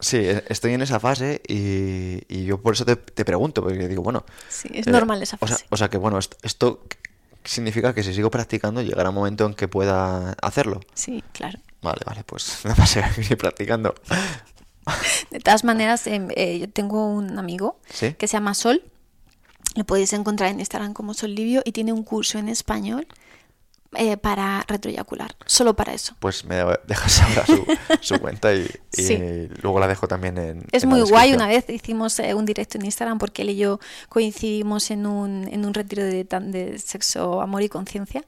sí, 0.00 0.16
e- 0.18 0.44
estoy 0.48 0.74
en 0.74 0.82
esa 0.82 1.00
fase 1.00 1.40
y, 1.46 2.22
y 2.28 2.44
yo 2.44 2.60
por 2.60 2.74
eso 2.74 2.84
te, 2.84 2.96
te 2.96 3.24
pregunto, 3.24 3.62
porque 3.62 3.88
digo, 3.88 4.02
bueno. 4.02 4.24
Sí, 4.48 4.68
es 4.72 4.86
eh, 4.86 4.90
normal 4.90 5.22
esa 5.22 5.36
o 5.40 5.46
sea- 5.46 5.56
fase. 5.56 5.66
O 5.70 5.76
sea, 5.76 5.88
que 5.90 5.98
bueno, 5.98 6.18
esto, 6.18 6.36
esto 6.42 6.84
significa 7.44 7.94
que 7.94 8.02
si 8.02 8.12
sigo 8.14 8.30
practicando 8.30 8.82
llegará 8.82 9.08
un 9.10 9.14
momento 9.14 9.46
en 9.46 9.54
que 9.54 9.68
pueda 9.68 10.32
hacerlo. 10.42 10.80
Sí, 10.94 11.22
claro. 11.32 11.58
Vale, 11.82 12.00
vale, 12.04 12.24
pues 12.24 12.60
nada 12.64 12.76
más 12.76 12.90
seguir 12.90 13.36
practicando. 13.38 13.94
De 15.30 15.38
todas 15.40 15.64
maneras, 15.64 16.06
em, 16.06 16.28
eh, 16.34 16.58
yo 16.58 16.68
tengo 16.70 17.06
un 17.12 17.38
amigo 17.38 17.78
¿Sí? 17.90 18.14
que 18.14 18.26
se 18.26 18.32
llama 18.34 18.54
Sol. 18.54 18.82
Lo 19.74 19.84
podéis 19.84 20.12
encontrar 20.14 20.50
en 20.50 20.60
Instagram 20.60 20.94
como 20.94 21.12
Sol 21.14 21.34
Livio 21.34 21.60
y 21.64 21.72
tiene 21.72 21.92
un 21.92 22.02
curso 22.02 22.38
en 22.38 22.48
español 22.48 23.06
eh, 23.96 24.16
para 24.18 24.64
retroyacular, 24.68 25.34
solo 25.46 25.74
para 25.74 25.94
eso. 25.94 26.14
Pues 26.20 26.44
me 26.44 26.56
dejas 26.86 27.22
ahora 27.22 27.46
su, 27.46 27.66
su 28.14 28.20
cuenta 28.20 28.52
y, 28.54 28.68
y 28.96 29.48
luego 29.62 29.80
la 29.80 29.88
dejo 29.88 30.06
también 30.06 30.36
en. 30.36 30.66
Es 30.72 30.82
en 30.82 30.90
muy 30.90 31.00
la 31.00 31.06
guay. 31.06 31.32
Una 31.32 31.46
vez 31.46 31.64
hicimos 31.68 32.18
eh, 32.18 32.34
un 32.34 32.44
directo 32.44 32.76
en 32.76 32.84
Instagram 32.84 33.18
porque 33.18 33.42
él 33.42 33.50
y 33.50 33.56
yo 33.56 33.80
coincidimos 34.08 34.90
en 34.90 35.06
un, 35.06 35.48
en 35.48 35.64
un 35.64 35.72
retiro 35.72 36.04
de, 36.04 36.24
de 36.24 36.78
sexo, 36.78 37.40
amor 37.40 37.62
y 37.62 37.68
conciencia 37.68 38.24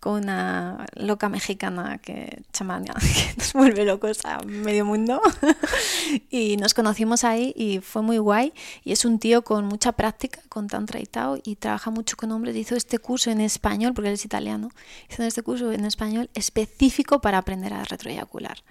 con 0.00 0.24
una 0.24 0.86
loca 0.94 1.28
mexicana 1.28 1.98
que 1.98 2.42
chamana 2.52 2.94
que 3.00 3.34
nos 3.36 3.52
vuelve 3.52 3.84
locos 3.84 4.24
a 4.24 4.40
medio 4.44 4.84
mundo. 4.84 5.20
Y 6.30 6.56
nos 6.56 6.74
conocimos 6.74 7.24
ahí 7.24 7.52
y 7.56 7.80
fue 7.80 8.02
muy 8.02 8.18
guay. 8.18 8.52
Y 8.84 8.92
es 8.92 9.04
un 9.04 9.18
tío 9.18 9.42
con 9.42 9.66
mucha 9.66 9.92
práctica 9.92 10.40
con 10.48 10.68
tantra 10.68 11.00
y 11.00 11.06
tao 11.06 11.38
y 11.42 11.56
trabaja 11.56 11.90
mucho 11.90 12.16
con 12.16 12.30
hombres. 12.32 12.54
Hizo 12.56 12.76
este 12.76 12.98
curso 12.98 13.30
en 13.30 13.40
español 13.40 13.92
porque 13.92 14.08
él 14.08 14.14
es 14.14 14.24
italiano. 14.24 14.70
Hizo 15.10 15.24
este 15.24 15.42
curso 15.42 15.72
en 15.72 15.84
español 15.84 16.30
específico 16.34 17.20
para 17.20 17.38
aprender 17.38 17.72
a 17.74 17.84
retroeyacular. 17.84 18.62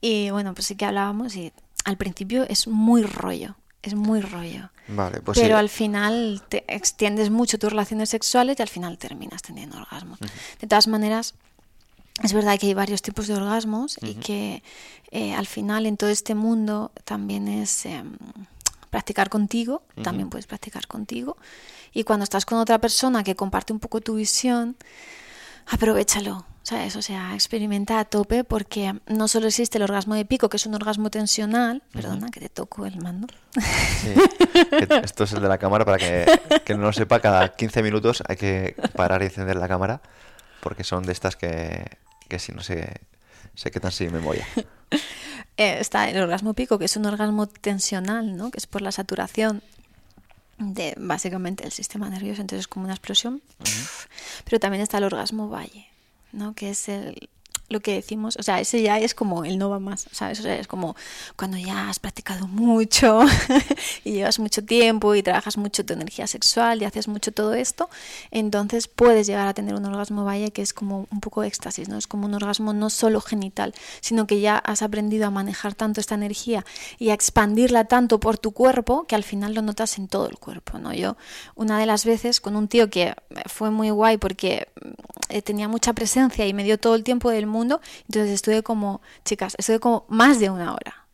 Y 0.00 0.30
bueno 0.30 0.54
pues 0.54 0.66
sí 0.66 0.76
que 0.76 0.84
hablábamos 0.84 1.34
y 1.36 1.52
al 1.84 1.96
principio 1.96 2.44
es 2.48 2.68
muy 2.68 3.02
rollo 3.02 3.56
es 3.86 3.94
muy 3.94 4.20
rollo 4.20 4.70
Vale, 4.88 5.20
pues 5.20 5.38
pero 5.38 5.56
sí. 5.56 5.58
al 5.58 5.68
final 5.68 6.42
te 6.48 6.64
extiendes 6.68 7.30
mucho 7.30 7.58
tus 7.58 7.70
relaciones 7.70 8.10
sexuales 8.10 8.56
y 8.58 8.62
al 8.62 8.68
final 8.68 8.98
terminas 8.98 9.42
teniendo 9.42 9.76
orgasmos. 9.78 10.18
De 10.60 10.66
todas 10.66 10.86
maneras, 10.86 11.34
es 12.22 12.32
verdad 12.32 12.58
que 12.58 12.66
hay 12.66 12.74
varios 12.74 13.02
tipos 13.02 13.26
de 13.26 13.34
orgasmos 13.34 13.98
y 14.00 14.14
que 14.14 14.62
eh, 15.10 15.34
al 15.34 15.46
final 15.46 15.86
en 15.86 15.96
todo 15.96 16.10
este 16.10 16.34
mundo 16.34 16.92
también 17.04 17.48
es 17.48 17.84
em, 17.86 18.16
practicar 18.90 19.28
contigo, 19.28 19.82
también 20.02 20.30
puedes 20.30 20.46
practicar 20.46 20.86
contigo. 20.86 21.36
Y 21.92 22.04
cuando 22.04 22.24
estás 22.24 22.46
con 22.46 22.58
otra 22.58 22.78
persona 22.78 23.24
que 23.24 23.34
comparte 23.34 23.72
un 23.72 23.80
poco 23.80 24.00
tu 24.00 24.14
visión, 24.14 24.76
aprovechalo. 25.66 26.46
¿Sabes? 26.66 26.96
O 26.96 27.02
sea, 27.02 27.32
experimenta 27.34 28.00
a 28.00 28.04
tope 28.04 28.42
porque 28.42 28.98
no 29.06 29.28
solo 29.28 29.46
existe 29.46 29.78
el 29.78 29.84
orgasmo 29.84 30.16
de 30.16 30.24
pico, 30.24 30.48
que 30.48 30.56
es 30.56 30.66
un 30.66 30.74
orgasmo 30.74 31.10
tensional, 31.10 31.84
perdona 31.92 32.28
que 32.28 32.40
te 32.40 32.48
toco 32.48 32.86
el 32.86 33.00
mando, 33.00 33.28
Sí. 33.54 34.12
Esto 35.04 35.22
es 35.22 35.32
el 35.32 35.42
de 35.42 35.46
la 35.46 35.58
cámara 35.58 35.84
para 35.84 35.96
que, 35.98 36.26
que 36.64 36.74
no 36.74 36.82
lo 36.82 36.92
sepa. 36.92 37.20
Cada 37.20 37.54
15 37.54 37.84
minutos 37.84 38.24
hay 38.26 38.34
que 38.34 38.74
parar 38.96 39.22
y 39.22 39.26
encender 39.26 39.54
la 39.54 39.68
cámara 39.68 40.00
porque 40.60 40.82
son 40.82 41.04
de 41.04 41.12
estas 41.12 41.36
que, 41.36 41.84
que 42.28 42.40
si 42.40 42.50
no 42.50 42.64
se, 42.64 43.00
se 43.54 43.70
quedan 43.70 43.92
sin 43.92 44.12
memoria. 44.12 44.44
Eh, 45.58 45.78
está 45.80 46.10
el 46.10 46.20
orgasmo 46.20 46.52
pico, 46.52 46.78
que 46.78 46.84
es 46.84 46.98
un 46.98 47.06
orgasmo 47.06 47.46
tensional, 47.46 48.36
¿no? 48.36 48.50
Que 48.50 48.58
es 48.58 48.66
por 48.66 48.82
la 48.82 48.92
saturación 48.92 49.62
de 50.58 50.92
básicamente 50.98 51.64
el 51.64 51.72
sistema 51.72 52.10
nervioso, 52.10 52.42
entonces 52.42 52.60
es 52.60 52.68
como 52.68 52.84
una 52.84 52.92
explosión. 52.92 53.40
Pero 54.44 54.60
también 54.60 54.82
está 54.82 54.98
el 54.98 55.04
orgasmo 55.04 55.48
valle, 55.48 55.88
¿no? 56.36 56.54
Que 56.54 56.70
es 56.70 56.88
el 56.88 57.30
lo 57.68 57.80
que 57.80 57.94
decimos, 57.94 58.36
o 58.38 58.42
sea, 58.42 58.60
ese 58.60 58.82
ya 58.82 58.98
es 58.98 59.14
como 59.14 59.44
el 59.44 59.58
no 59.58 59.70
va 59.70 59.78
más, 59.78 60.06
¿sabes? 60.12 60.40
O 60.40 60.42
sea, 60.42 60.56
es 60.56 60.66
como 60.66 60.96
cuando 61.36 61.56
ya 61.56 61.88
has 61.88 61.98
practicado 61.98 62.46
mucho 62.46 63.20
y 64.04 64.12
llevas 64.12 64.38
mucho 64.38 64.64
tiempo 64.64 65.14
y 65.14 65.22
trabajas 65.22 65.56
mucho 65.56 65.84
tu 65.84 65.92
energía 65.92 66.26
sexual 66.26 66.82
y 66.82 66.84
haces 66.84 67.08
mucho 67.08 67.32
todo 67.32 67.54
esto, 67.54 67.88
entonces 68.30 68.88
puedes 68.88 69.26
llegar 69.26 69.48
a 69.48 69.54
tener 69.54 69.74
un 69.74 69.84
orgasmo 69.84 70.24
valle 70.24 70.52
que 70.52 70.62
es 70.62 70.72
como 70.72 71.06
un 71.10 71.20
poco 71.20 71.42
éxtasis, 71.42 71.88
¿no? 71.88 71.98
Es 71.98 72.06
como 72.06 72.26
un 72.26 72.34
orgasmo 72.34 72.72
no 72.72 72.90
solo 72.90 73.20
genital, 73.20 73.74
sino 74.00 74.26
que 74.26 74.40
ya 74.40 74.58
has 74.58 74.82
aprendido 74.82 75.26
a 75.26 75.30
manejar 75.30 75.74
tanto 75.74 76.00
esta 76.00 76.14
energía 76.14 76.64
y 76.98 77.10
a 77.10 77.14
expandirla 77.14 77.84
tanto 77.84 78.20
por 78.20 78.38
tu 78.38 78.52
cuerpo 78.52 79.06
que 79.06 79.14
al 79.14 79.24
final 79.24 79.54
lo 79.54 79.62
notas 79.62 79.98
en 79.98 80.08
todo 80.08 80.28
el 80.28 80.38
cuerpo, 80.38 80.78
¿no? 80.78 80.92
Yo 80.92 81.16
una 81.54 81.78
de 81.78 81.86
las 81.86 82.04
veces 82.04 82.40
con 82.40 82.56
un 82.56 82.68
tío 82.68 82.90
que 82.90 83.14
fue 83.46 83.70
muy 83.70 83.90
guay 83.90 84.18
porque 84.18 84.68
eh, 85.28 85.42
tenía 85.42 85.68
mucha 85.68 85.92
presencia 85.92 86.46
y 86.46 86.52
me 86.52 86.62
dio 86.62 86.78
todo 86.78 86.94
el 86.94 87.02
tiempo 87.02 87.30
del 87.30 87.46
mundo, 87.46 87.55
entonces 87.62 88.30
estuve 88.32 88.62
como, 88.62 89.00
chicas, 89.24 89.54
estuve 89.58 89.80
como 89.80 90.04
más 90.08 90.38
de 90.40 90.50
una 90.50 90.72
hora. 90.74 91.06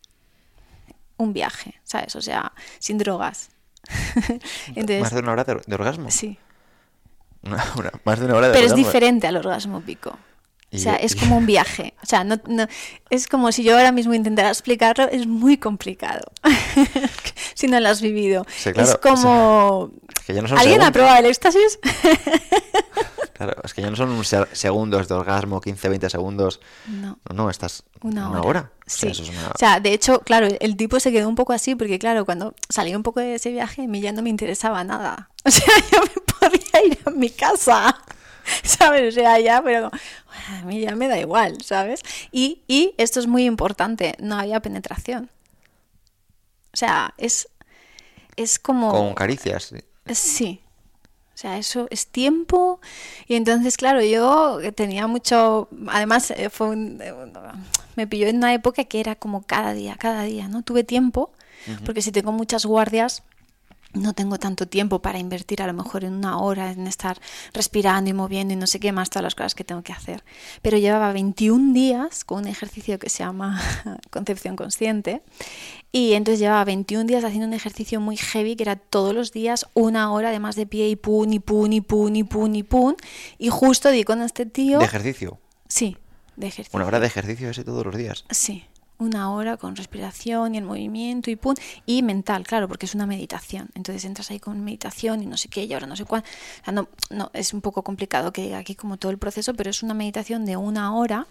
Un 1.17 1.33
viaje, 1.33 1.81
¿sabes? 1.85 2.17
O 2.17 2.21
sea, 2.23 2.53
sin 2.79 2.99
drogas. 2.99 3.51
Entonces, 4.69 5.01
¿Más 5.03 5.13
de 5.13 5.21
una 5.21 5.33
hora 5.33 5.45
de, 5.45 5.61
de 5.67 5.75
orgasmo? 5.75 6.11
sí. 6.11 6.39
Una- 7.45 7.65
una- 7.77 7.93
más 8.05 8.19
de 8.21 8.27
una 8.27 8.37
hora 8.37 8.49
de 8.49 8.55
Pero 8.55 8.67
es 8.67 8.75
diferente 8.75 9.27
al 9.27 9.37
orgasmo 9.37 9.81
pico. 9.81 10.17
O 10.75 10.79
sea, 10.79 10.95
es 10.97 11.15
como 11.17 11.37
un 11.37 11.45
viaje. 11.55 11.93
O 12.03 12.07
sea, 12.07 12.25
no, 12.25 12.41
no- 12.47 12.67
es 13.11 13.27
como 13.29 13.51
si 13.53 13.63
yo 13.65 13.77
ahora 13.77 13.93
mismo 13.93 14.15
intentara 14.15 14.49
explicarlo, 14.49 15.09
es 15.11 15.27
muy 15.27 15.59
complicado. 15.59 16.23
si 17.55 17.67
no 17.67 17.79
lo 17.81 17.89
has 17.89 18.01
vivido. 18.01 18.47
Sí, 18.57 18.73
claro, 18.73 18.89
es 18.89 18.97
como... 18.97 19.91
que 20.27 20.33
no 20.35 20.57
¿Alguien 20.57 20.83
ha 20.83 20.91
probado 20.93 21.19
el 21.19 21.27
éxtasis? 21.27 21.79
Claro, 23.45 23.61
es 23.65 23.75
que 23.75 23.83
ya 23.83 23.91
no 23.91 23.97
son 23.97 24.11
un 24.11 24.25
se- 24.25 24.47
segundos 24.55 25.09
de 25.09 25.15
orgasmo, 25.15 25.61
15, 25.61 25.89
20 25.89 26.11
segundos. 26.11 26.61
No. 26.87 27.19
No, 27.29 27.35
no, 27.35 27.51
estás 27.51 27.83
Una 28.03 28.29
hora. 28.43 28.71
O 28.87 28.91
sea, 28.91 29.13
Sí. 29.13 29.21
eso 29.21 29.23
es 29.25 29.29
una- 29.31 29.49
O 29.49 29.59
sea, 29.59 29.81
de 29.81 29.93
hecho, 29.93 30.21
claro, 30.21 30.47
el 30.61 30.77
tipo 30.77 31.01
se 31.01 31.11
quedó 31.13 31.29
un 31.29 31.35
poco 31.35 31.53
así 31.53 31.75
porque, 31.75 31.99
claro, 31.99 32.25
cuando 32.25 32.55
salí 32.69 32.95
un 32.95 33.03
poco 33.03 33.21
de 33.21 33.35
ese 33.35 33.51
viaje, 33.51 33.83
a 33.85 33.87
mí 33.89 34.01
ya 34.01 34.13
no 34.13 34.23
me 34.23 34.31
interesaba 34.31 34.85
nada. 34.85 35.29
O 35.45 35.51
sea, 35.51 35.75
yo 35.91 35.99
me 36.03 36.51
podía 36.51 36.87
ir 36.87 36.99
a 37.05 37.11
mi 37.11 37.29
casa, 37.31 37.97
¿sabes? 38.63 39.09
O 39.09 39.21
sea, 39.21 39.41
ya, 39.41 39.61
pero 39.63 39.91
a 39.91 40.63
mí 40.65 40.81
ya 40.81 40.95
me 40.95 41.09
da 41.09 41.19
igual, 41.19 41.59
¿sabes? 41.65 42.01
Y, 42.31 42.63
y 42.69 42.95
esto 42.97 43.19
es 43.19 43.27
muy 43.27 43.45
importante, 43.45 44.15
no 44.21 44.37
había 44.39 44.61
penetración. 44.61 45.31
O 46.73 46.77
sea, 46.77 47.13
es, 47.19 47.49
es 48.37 48.59
como... 48.59 48.91
Con 48.93 49.15
caricias. 49.15 49.75
sí. 50.13 50.61
O 51.43 51.45
sea, 51.45 51.59
eso 51.59 51.89
es 51.91 52.07
tiempo. 52.07 52.79
Y 53.27 53.35
entonces, 53.35 53.77
claro, 53.77 54.01
yo 54.01 54.61
tenía 54.77 55.09
mucho. 55.09 55.67
Además, 55.89 56.31
eh, 56.31 56.51
fue 56.51 56.69
un- 56.69 57.01
eh, 57.03 57.13
un- 57.13 57.33
me 57.97 58.07
pilló 58.07 58.29
en 58.29 58.37
una 58.37 58.55
época 58.55 58.85
que 58.85 59.01
era 59.01 59.17
como 59.17 59.43
cada 59.43 59.73
día, 59.75 59.97
cada 59.99 60.23
día, 60.23 60.47
¿no? 60.47 60.63
Tuve 60.63 60.85
tiempo, 60.85 61.33
porque 61.85 62.01
si 62.01 62.13
tengo 62.13 62.31
muchas 62.31 62.65
guardias, 62.65 63.25
no 63.95 64.15
tengo 64.15 64.39
tanto 64.39 64.67
tiempo 64.67 65.01
para 65.01 65.19
invertir 65.19 65.63
a 65.63 65.67
lo 65.67 65.75
mejor 65.75 66.05
en 66.05 66.15
una 66.15 66.39
hora 66.39 66.73
en 66.73 66.87
estar 66.87 67.21
respirando 67.53 68.11
y 68.11 68.13
moviendo 68.13 68.55
y 68.55 68.57
no 68.57 68.67
sé 68.67 68.81
qué 68.81 68.93
más, 68.93 69.11
todas 69.11 69.25
las 69.25 69.35
cosas 69.35 69.55
que 69.55 69.65
tengo 69.65 69.83
que 69.83 69.93
hacer. 69.93 70.25
Pero 70.63 70.79
llevaba 70.79 71.13
21 71.13 71.75
días 71.75 72.25
con 72.25 72.39
un 72.39 72.49
ejercicio 72.49 72.99
que 72.99 73.11
se 73.11 73.19
llama 73.19 73.61
Concepción 74.11 74.57
Consciente 74.57 75.23
y 75.93 76.15
entonces 76.15 76.41
llevaba 76.41 76.65
21 76.65 77.05
días 77.05 77.25
haciendo 77.25 77.47
un 77.47 77.55
ejercicio 77.55 78.01
muy 78.01 78.17
heavy 78.17 78.57
que 78.57 78.65
era 78.65 78.77
todos 78.77 79.15
los 79.15 79.33
días 79.33 79.67
una 79.75 80.13
hora 80.13 80.31
además 80.31 80.57
de 80.57 80.67
pie 80.67 80.89
y 80.89 80.97
pun 80.97 81.33
y 81.33 81.39
pun 81.39 81.73
y 81.73 81.81
pun 81.81 82.17
y 82.17 82.25
pun 82.25 82.57
y 82.57 82.63
pun 82.63 82.97
y 83.39 83.49
justo 83.49 83.91
di 83.91 84.05
con 84.05 84.23
este 84.23 84.47
tío... 84.47 84.79
De 84.79 84.85
ejercicio. 84.85 85.39
Sí, 85.69 85.97
de 86.37 86.49
ejercicio. 86.49 86.77
Una 86.77 86.87
hora 86.87 87.01
de 87.01 87.07
ejercicio 87.07 87.51
ese 87.51 87.65
todos 87.65 87.85
los 87.85 87.97
días. 87.97 88.25
Sí, 88.31 88.65
una 89.03 89.33
hora 89.33 89.57
con 89.57 89.77
respiración 89.77 90.55
y 90.55 90.59
el 90.59 90.65
movimiento 90.65 91.31
y 91.31 91.37
pum, 91.37 91.55
y 91.87 92.03
mental, 92.03 92.45
claro, 92.45 92.69
porque 92.69 92.87
es 92.87 92.95
una 92.95 93.07
meditación. 93.07 93.69
Entonces 93.75 94.05
entras 94.05 94.31
ahí 94.31 94.41
con 94.41 94.63
meditación 94.65 95.23
y 95.23 95.27
no 95.27 95.37
sé 95.37 95.49
qué, 95.49 95.65
y 95.65 95.73
ahora 95.75 95.87
no 95.87 95.97
sé 95.97 96.05
cuál. 96.05 96.23
O 96.23 96.65
sea, 96.65 96.73
no, 96.73 96.89
no, 97.11 97.31
es 97.35 97.53
un 97.53 97.61
poco 97.61 97.83
complicado 97.83 98.33
que 98.33 98.43
diga 98.43 98.59
aquí 98.59 98.75
como 98.75 98.97
todo 98.97 99.13
el 99.13 99.19
proceso, 99.19 99.55
pero 99.55 99.71
es 99.71 99.83
una 99.83 99.95
meditación 99.95 100.45
de 100.45 100.57
una 100.57 100.95
hora 100.95 101.27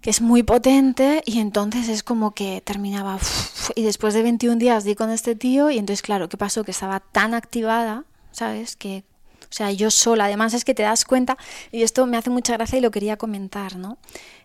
que 0.00 0.10
es 0.10 0.20
muy 0.20 0.42
potente 0.42 1.22
y 1.26 1.40
entonces 1.40 1.88
es 1.88 2.02
como 2.02 2.32
que 2.32 2.60
terminaba 2.60 3.16
uf, 3.16 3.70
y 3.74 3.82
después 3.82 4.14
de 4.14 4.22
21 4.22 4.56
días 4.56 4.84
di 4.84 4.94
con 4.94 5.10
este 5.10 5.34
tío 5.34 5.70
y 5.70 5.78
entonces 5.78 6.02
claro, 6.02 6.28
¿qué 6.28 6.36
pasó? 6.36 6.64
Que 6.64 6.70
estaba 6.70 7.00
tan 7.00 7.34
activada, 7.34 8.04
¿sabes? 8.30 8.76
Que, 8.76 9.04
o 9.40 9.52
sea, 9.52 9.72
yo 9.72 9.90
sola, 9.90 10.26
además 10.26 10.54
es 10.54 10.64
que 10.64 10.74
te 10.74 10.84
das 10.84 11.04
cuenta 11.04 11.36
y 11.72 11.82
esto 11.82 12.06
me 12.06 12.16
hace 12.16 12.30
mucha 12.30 12.54
gracia 12.54 12.78
y 12.78 12.80
lo 12.80 12.90
quería 12.90 13.16
comentar, 13.16 13.76
¿no? 13.76 13.98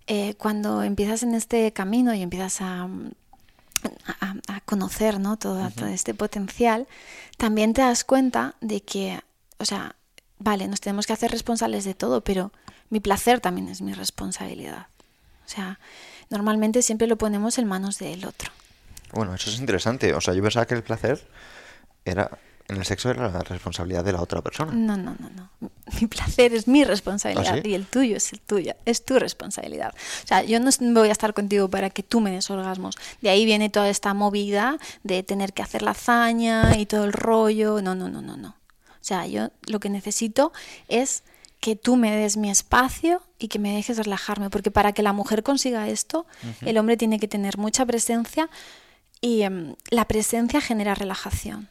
Eh, 0.08 0.36
cuando 0.36 0.84
empiezas 0.84 1.24
en 1.24 1.34
este 1.34 1.72
camino 1.72 2.14
y 2.14 2.22
empiezas 2.22 2.62
a, 2.62 2.84
a, 2.84 4.36
a 4.47 4.62
conocer, 4.62 5.20
¿no? 5.20 5.38
Todo, 5.38 5.70
todo 5.72 5.88
este 5.88 6.14
potencial, 6.14 6.88
también 7.38 7.74
te 7.74 7.82
das 7.82 8.04
cuenta 8.04 8.56
de 8.62 8.82
que, 8.82 9.22
o 9.60 9.66
sea, 9.66 9.95
vale, 10.39 10.68
nos 10.68 10.82
tenemos 10.82 11.08
que 11.08 11.14
hacer 11.14 11.32
responsables 11.32 11.86
de 11.86 11.93
todo, 11.93 12.22
pero 12.22 12.51
mi 12.89 12.99
placer 12.99 13.39
también 13.39 13.70
es 13.70 13.82
mi 13.82 13.93
responsabilidad. 13.93 14.88
O 15.45 15.49
sea, 15.49 15.80
normalmente 16.30 16.82
siempre 16.82 17.08
lo 17.08 17.18
ponemos 17.18 17.58
en 17.58 17.68
manos 17.68 17.97
del 17.99 18.26
otro. 18.26 18.51
Bueno, 19.14 19.34
eso 19.36 19.49
es 19.49 19.60
interesante. 19.60 20.14
O 20.14 20.22
sea, 20.22 20.34
yo 20.34 20.41
pensaba 20.41 20.66
que 20.66 20.76
el 20.76 20.84
placer 20.84 21.26
era. 22.06 22.38
En 22.74 22.80
el 22.80 22.86
sexo 22.86 23.11
era 23.11 23.30
la 23.30 23.41
responsabilidad 23.41 24.03
de 24.03 24.11
la 24.13 24.21
otra 24.21 24.41
persona. 24.41 24.71
No, 24.74 24.97
no, 24.97 25.15
no, 25.19 25.30
no. 25.36 25.69
Mi 26.01 26.07
placer 26.07 26.53
es 26.53 26.67
mi 26.67 26.84
responsabilidad 26.84 27.57
¿Ah, 27.59 27.61
sí? 27.63 27.69
y 27.69 27.74
el 27.76 27.86
tuyo 27.86 28.17
es 28.17 28.34
el 28.34 28.41
tuyo, 28.41 28.74
es 28.86 29.05
tu 29.05 29.19
responsabilidad. 29.19 29.93
O 30.24 30.28
sea, 30.28 30.43
yo 30.43 30.59
no 30.59 30.71
voy 30.93 31.09
a 31.09 31.11
estar 31.11 31.34
contigo 31.34 31.69
para 31.69 31.91
que 31.91 32.01
tú 32.01 32.19
me 32.19 32.32
des 32.32 32.49
orgasmos. 32.49 32.97
De 33.21 33.30
ahí 33.30 33.45
viene 33.45 33.69
toda 33.69 33.89
esta 33.89 34.13
movida 34.13 34.78
de 35.03 35.21
tener 35.21 35.53
que 35.53 35.61
hacer 35.61 35.84
la 35.84 35.91
hazaña 35.91 36.78
y 36.78 36.86
todo 36.88 37.03
el 37.03 37.13
rollo. 37.13 37.82
No, 37.82 37.93
no, 37.93 38.09
no, 38.09 38.21
no, 38.21 38.38
no. 38.38 38.49
O 38.49 39.05
sea, 39.05 39.28
yo 39.28 39.49
lo 39.67 39.80
que 39.80 39.89
necesito 39.89 40.51
es 40.88 41.24
que 41.59 41.76
tú 41.76 41.95
me 41.95 42.15
des 42.15 42.38
mi 42.38 42.49
espacio 42.49 43.21
y 43.38 43.49
que 43.49 43.59
me 43.59 43.76
dejes 43.76 43.97
relajarme, 43.97 44.49
porque 44.49 44.71
para 44.71 44.93
que 44.93 45.03
la 45.03 45.13
mujer 45.13 45.43
consiga 45.43 45.88
esto, 45.89 46.26
el 46.61 46.78
hombre 46.78 46.97
tiene 46.97 47.19
que 47.19 47.28
tener 47.28 47.57
mucha 47.57 47.86
presencia 47.86 48.49
y 49.21 49.43
em, 49.43 49.76
la 49.89 50.05
presencia 50.05 50.59
genera 50.59 50.95
relajación. 50.95 51.69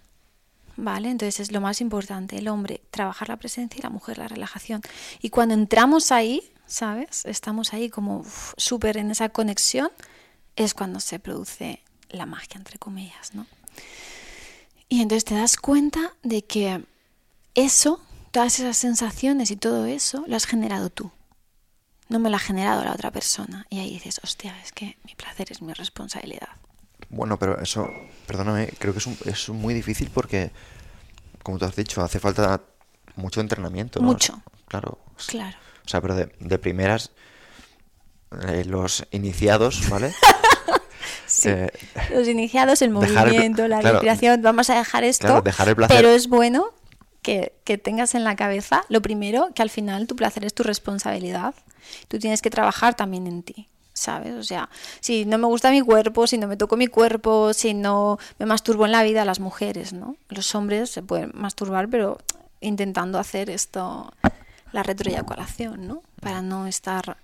¿Vale? 0.77 1.11
Entonces 1.11 1.41
es 1.41 1.53
lo 1.53 1.61
más 1.61 1.81
importante, 1.81 2.39
el 2.39 2.49
hombre 2.49 2.83
trabajar 2.91 3.29
la 3.29 3.37
presencia 3.37 3.79
y 3.79 3.83
la 3.83 3.91
mujer 3.91 4.18
la 4.18 4.29
relajación. 4.29 4.81
Y 5.20 5.31
cuando 5.31 5.55
entramos 5.55 6.12
ahí, 6.12 6.43
¿sabes? 6.66 7.25
Estamos 7.25 7.73
ahí 7.73 7.91
como 7.91 8.25
súper 8.57 8.97
en 8.97 9.11
esa 9.11 9.29
conexión, 9.29 9.91
es 10.57 10.75
cuando 10.75 11.01
se 11.01 11.18
produce 11.18 11.81
la 12.11 12.27
magia, 12.27 12.57
entre 12.57 12.79
comillas, 12.79 13.35
¿no? 13.35 13.47
Y 14.89 15.01
entonces 15.01 15.25
te 15.25 15.35
das 15.35 15.57
cuenta 15.57 16.12
de 16.23 16.43
que 16.43 16.85
eso, 17.55 18.01
todas 18.31 18.59
esas 18.61 18.77
sensaciones 18.77 19.51
y 19.51 19.57
todo 19.57 19.87
eso, 19.87 20.25
lo 20.27 20.37
has 20.37 20.45
generado 20.45 20.91
tú. 20.91 21.11
No 22.09 22.18
me 22.18 22.29
lo 22.29 22.37
ha 22.37 22.41
generado 22.41 22.85
la 22.85 22.93
otra 22.93 23.11
persona. 23.11 23.66
Y 23.70 23.79
ahí 23.79 23.91
dices, 23.91 24.20
hostia, 24.23 24.55
es 24.62 24.70
que 24.73 24.99
mi 25.05 25.14
placer 25.14 25.51
es 25.51 25.62
mi 25.62 25.73
responsabilidad. 25.73 26.49
Bueno, 27.13 27.39
pero 27.39 27.61
eso, 27.61 27.89
perdóname, 28.27 28.73
creo 28.79 28.93
que 28.93 28.99
es, 28.99 29.07
es 29.27 29.49
muy 29.51 29.75
difícil 29.75 30.11
porque, 30.13 30.51
como 31.43 31.59
tú 31.59 31.67
has 31.67 31.77
dicho, 31.77 32.03
hace 32.03 32.19
falta 32.19 32.63
mucho 33.17 33.41
entrenamiento. 33.41 34.01
Mucho. 34.01 34.43
Claro. 34.67 34.99
Claro. 35.27 35.57
O 35.85 35.89
sea, 35.89 36.01
pero 36.01 36.15
de, 36.17 36.59
primeras, 36.59 37.11
eh, 38.49 38.65
los 38.65 39.07
iniciados, 39.13 39.89
¿vale? 39.89 40.13
Sí. 41.27 41.49
Eh, 41.49 41.71
los 42.11 42.29
iniciados, 42.29 42.83
el 42.83 42.91
movimiento, 42.91 43.67
la 43.67 43.81
respiración, 43.81 44.43
vamos 44.43 44.69
a 44.69 44.77
dejar 44.77 45.03
esto. 45.03 45.41
dejar 45.41 45.75
Pero 45.89 46.11
es 46.11 46.29
bueno 46.29 46.75
que, 47.23 47.55
que, 47.65 47.79
tengas 47.79 48.15
en 48.15 48.23
la 48.23 48.37
cabeza, 48.37 48.85
lo 48.91 49.01
primero, 49.01 49.49
que 49.55 49.63
al 49.63 49.71
final 49.71 50.07
tu 50.07 50.15
placer 50.15 50.45
es 50.45 50.53
tu 50.53 50.63
responsabilidad. 50.63 51.55
Tú 52.09 52.19
tienes 52.19 52.43
que 52.43 52.51
trabajar 52.51 52.95
también 52.97 53.27
en 53.27 53.43
ti. 53.43 53.67
¿Sabes? 54.03 54.34
O 54.34 54.42
sea, 54.42 54.68
si 54.98 55.24
no 55.24 55.38
me 55.38 55.46
gusta 55.46 55.70
mi 55.70 55.80
cuerpo, 55.80 56.26
si 56.26 56.36
no 56.36 56.48
me 56.48 56.57
toco 56.57 56.76
mi 56.76 56.88
cuerpo, 56.88 57.53
si 57.53 57.72
no 57.72 58.18
me 58.40 58.46
masturbo 58.46 58.84
en 58.84 58.90
la 58.90 59.05
vida, 59.05 59.24
las 59.24 59.38
mujeres, 59.38 59.92
¿no? 59.92 60.16
Los 60.28 60.57
hombres 60.57 60.90
se 60.90 61.03
pueden 61.03 61.30
masturbar, 61.34 61.88
pero 61.88 62.18
intentando 62.61 63.20
hacer 63.20 63.48
esto, 63.48 64.12
la 64.72 64.82
retroeyaculación, 64.82 65.86
¿no? 65.86 66.03
Para 66.20 66.42
no 66.42 66.66
estar 66.66 67.16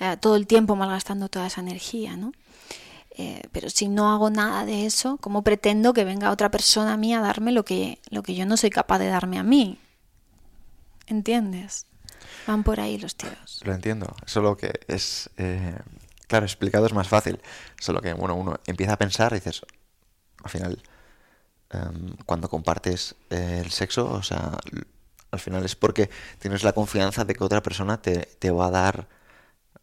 eh, 0.00 0.16
todo 0.20 0.34
el 0.34 0.48
tiempo 0.48 0.74
malgastando 0.74 1.28
toda 1.28 1.46
esa 1.46 1.60
energía, 1.60 2.16
¿no? 2.16 2.32
Eh, 3.10 3.42
pero 3.52 3.70
si 3.70 3.86
no 3.86 4.12
hago 4.12 4.30
nada 4.30 4.64
de 4.64 4.86
eso, 4.86 5.18
¿cómo 5.20 5.42
pretendo 5.42 5.92
que 5.92 6.04
venga 6.04 6.32
otra 6.32 6.50
persona 6.50 6.94
a 6.94 6.96
mí 6.96 7.14
a 7.14 7.20
darme 7.20 7.52
lo 7.52 7.64
que, 7.64 8.00
lo 8.10 8.24
que 8.24 8.34
yo 8.34 8.44
no 8.44 8.56
soy 8.56 8.70
capaz 8.70 8.98
de 8.98 9.06
darme 9.06 9.38
a 9.38 9.44
mí? 9.44 9.78
¿Entiendes? 11.06 11.86
Van 12.46 12.62
por 12.62 12.80
ahí 12.80 12.96
los 12.98 13.14
tiros. 13.14 13.60
Lo 13.64 13.74
entiendo. 13.74 14.14
Solo 14.24 14.56
que 14.56 14.80
es. 14.88 15.28
Eh, 15.36 15.76
claro, 16.28 16.46
explicado 16.46 16.86
es 16.86 16.92
más 16.92 17.08
fácil. 17.08 17.40
Solo 17.80 18.00
que, 18.00 18.12
bueno, 18.12 18.36
uno 18.36 18.60
empieza 18.66 18.92
a 18.92 18.98
pensar 18.98 19.32
y 19.32 19.36
dices. 19.36 19.62
Al 20.44 20.50
final, 20.50 20.82
em, 21.70 22.14
cuando 22.24 22.48
compartes 22.48 23.16
el 23.30 23.70
sexo, 23.72 24.08
o 24.12 24.22
sea, 24.22 24.56
al 25.32 25.40
final 25.40 25.64
es 25.64 25.74
porque 25.74 26.10
tienes 26.38 26.62
la 26.62 26.72
confianza 26.72 27.24
de 27.24 27.34
que 27.34 27.42
otra 27.42 27.62
persona 27.62 28.00
te, 28.00 28.28
te 28.38 28.52
va 28.52 28.66
a 28.66 28.70
dar 28.70 29.08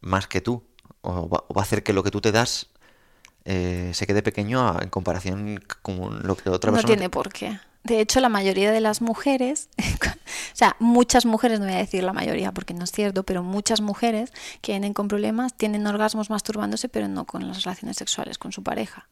más 0.00 0.26
que 0.26 0.40
tú. 0.40 0.64
O 1.02 1.28
va, 1.28 1.44
o 1.48 1.54
va, 1.54 1.60
a 1.60 1.64
hacer 1.64 1.82
que 1.82 1.92
lo 1.92 2.02
que 2.02 2.10
tú 2.10 2.20
te 2.20 2.32
das 2.32 2.68
eh, 3.48 3.92
se 3.94 4.08
quede 4.08 4.22
pequeño 4.22 4.80
en 4.80 4.88
comparación 4.88 5.62
con 5.82 6.26
lo 6.26 6.36
que 6.36 6.50
otra 6.50 6.72
persona... 6.72 6.82
No 6.82 6.86
tiene 6.86 7.10
por 7.10 7.32
qué. 7.32 7.60
De 7.86 8.00
hecho, 8.00 8.18
la 8.20 8.28
mayoría 8.28 8.72
de 8.72 8.80
las 8.80 9.00
mujeres, 9.00 9.68
o 9.78 10.56
sea, 10.56 10.74
muchas 10.80 11.24
mujeres, 11.24 11.60
no 11.60 11.66
voy 11.66 11.74
a 11.74 11.78
decir 11.78 12.02
la 12.02 12.12
mayoría 12.12 12.50
porque 12.50 12.74
no 12.74 12.82
es 12.82 12.90
cierto, 12.90 13.22
pero 13.22 13.44
muchas 13.44 13.80
mujeres 13.80 14.32
que 14.60 14.72
vienen 14.72 14.92
con 14.92 15.06
problemas 15.06 15.54
tienen 15.54 15.86
orgasmos 15.86 16.28
masturbándose, 16.28 16.88
pero 16.88 17.06
no 17.06 17.26
con 17.26 17.46
las 17.46 17.62
relaciones 17.62 17.96
sexuales 17.96 18.38
con 18.38 18.50
su 18.50 18.64
pareja. 18.64 19.08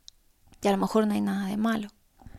Y 0.60 0.66
a 0.66 0.72
lo 0.72 0.78
mejor 0.78 1.06
no 1.06 1.14
hay 1.14 1.20
nada 1.20 1.46
de 1.46 1.56
malo. 1.56 1.88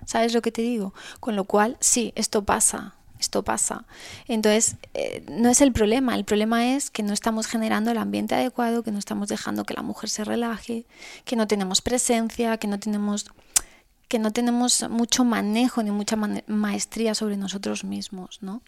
¿Sabes 0.06 0.34
lo 0.34 0.42
que 0.42 0.52
te 0.52 0.62
digo? 0.62 0.94
Con 1.22 1.38
lo 1.38 1.46
cual, 1.46 1.78
sí, 1.80 2.12
esto 2.16 2.44
pasa 2.44 2.96
esto 3.20 3.44
pasa. 3.44 3.86
Entonces, 4.28 4.76
eh, 4.94 5.24
no 5.30 5.50
es 5.50 5.62
el 5.62 5.72
problema, 5.72 6.16
el 6.16 6.26
problema 6.26 6.76
es 6.76 6.90
que 6.90 7.02
no 7.02 7.14
estamos 7.14 7.48
generando 7.48 7.92
el 7.92 7.98
ambiente 7.98 8.36
adecuado, 8.36 8.84
que 8.84 8.92
no 8.92 9.00
estamos 9.00 9.30
dejando 9.30 9.64
que 9.64 9.74
la 9.74 9.82
mujer 9.82 10.10
se 10.10 10.24
relaje, 10.24 10.86
que 11.24 11.36
no 11.36 11.48
tenemos 11.48 11.82
presencia, 11.82 12.58
que 12.58 12.68
no 12.68 12.80
tenemos 12.80 13.26
que 14.08 14.20
no 14.20 14.32
tenemos 14.32 14.88
mucho 14.90 15.24
manejo 15.26 15.82
ni 15.84 15.92
mucha 15.92 16.16
maestría 16.16 17.16
sobre 17.16 17.38
nosotros 17.38 17.84
mismos, 17.84 18.40
¿no? 18.42 18.62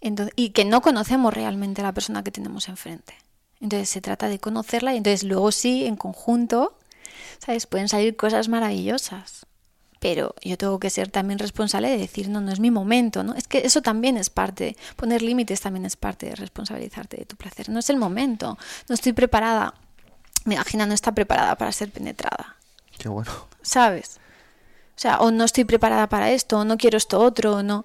entonces, 0.00 0.32
y 0.36 0.50
que 0.50 0.64
no 0.64 0.80
conocemos 0.80 1.32
realmente 1.32 1.80
a 1.80 1.84
la 1.84 1.92
persona 1.92 2.24
que 2.24 2.30
tenemos 2.30 2.68
enfrente. 2.68 3.14
Entonces 3.60 3.88
se 3.88 4.00
trata 4.00 4.28
de 4.28 4.40
conocerla 4.40 4.94
y 4.94 4.96
entonces 4.96 5.22
luego 5.22 5.52
sí, 5.52 5.86
en 5.86 5.96
conjunto, 5.96 6.76
¿sabes? 7.38 7.66
Pueden 7.66 7.88
salir 7.88 8.16
cosas 8.16 8.48
maravillosas 8.48 9.46
pero 10.02 10.34
yo 10.42 10.58
tengo 10.58 10.80
que 10.80 10.90
ser 10.90 11.12
también 11.12 11.38
responsable 11.38 11.88
de 11.88 11.96
decir, 11.96 12.28
no, 12.28 12.40
no 12.40 12.50
es 12.50 12.58
mi 12.58 12.72
momento, 12.72 13.22
¿no? 13.22 13.34
Es 13.34 13.46
que 13.46 13.58
eso 13.58 13.82
también 13.82 14.16
es 14.16 14.30
parte, 14.30 14.76
poner 14.96 15.22
límites 15.22 15.60
también 15.60 15.86
es 15.86 15.94
parte 15.94 16.26
de 16.26 16.34
responsabilizarte 16.34 17.18
de 17.18 17.24
tu 17.24 17.36
placer. 17.36 17.68
No 17.68 17.78
es 17.78 17.88
el 17.88 17.98
momento, 17.98 18.58
no 18.88 18.96
estoy 18.96 19.12
preparada, 19.12 19.74
mi 20.44 20.56
vagina 20.56 20.86
no 20.86 20.92
está 20.92 21.12
preparada 21.12 21.56
para 21.56 21.70
ser 21.70 21.92
penetrada. 21.92 22.56
Qué 22.98 23.08
bueno. 23.08 23.30
¿Sabes? 23.62 24.18
O 24.96 25.00
sea, 25.02 25.18
o 25.18 25.30
no 25.30 25.44
estoy 25.44 25.64
preparada 25.64 26.08
para 26.08 26.30
esto, 26.32 26.60
o 26.60 26.64
no 26.64 26.76
quiero 26.76 26.98
esto 26.98 27.20
otro, 27.20 27.56
o 27.56 27.62
no. 27.62 27.84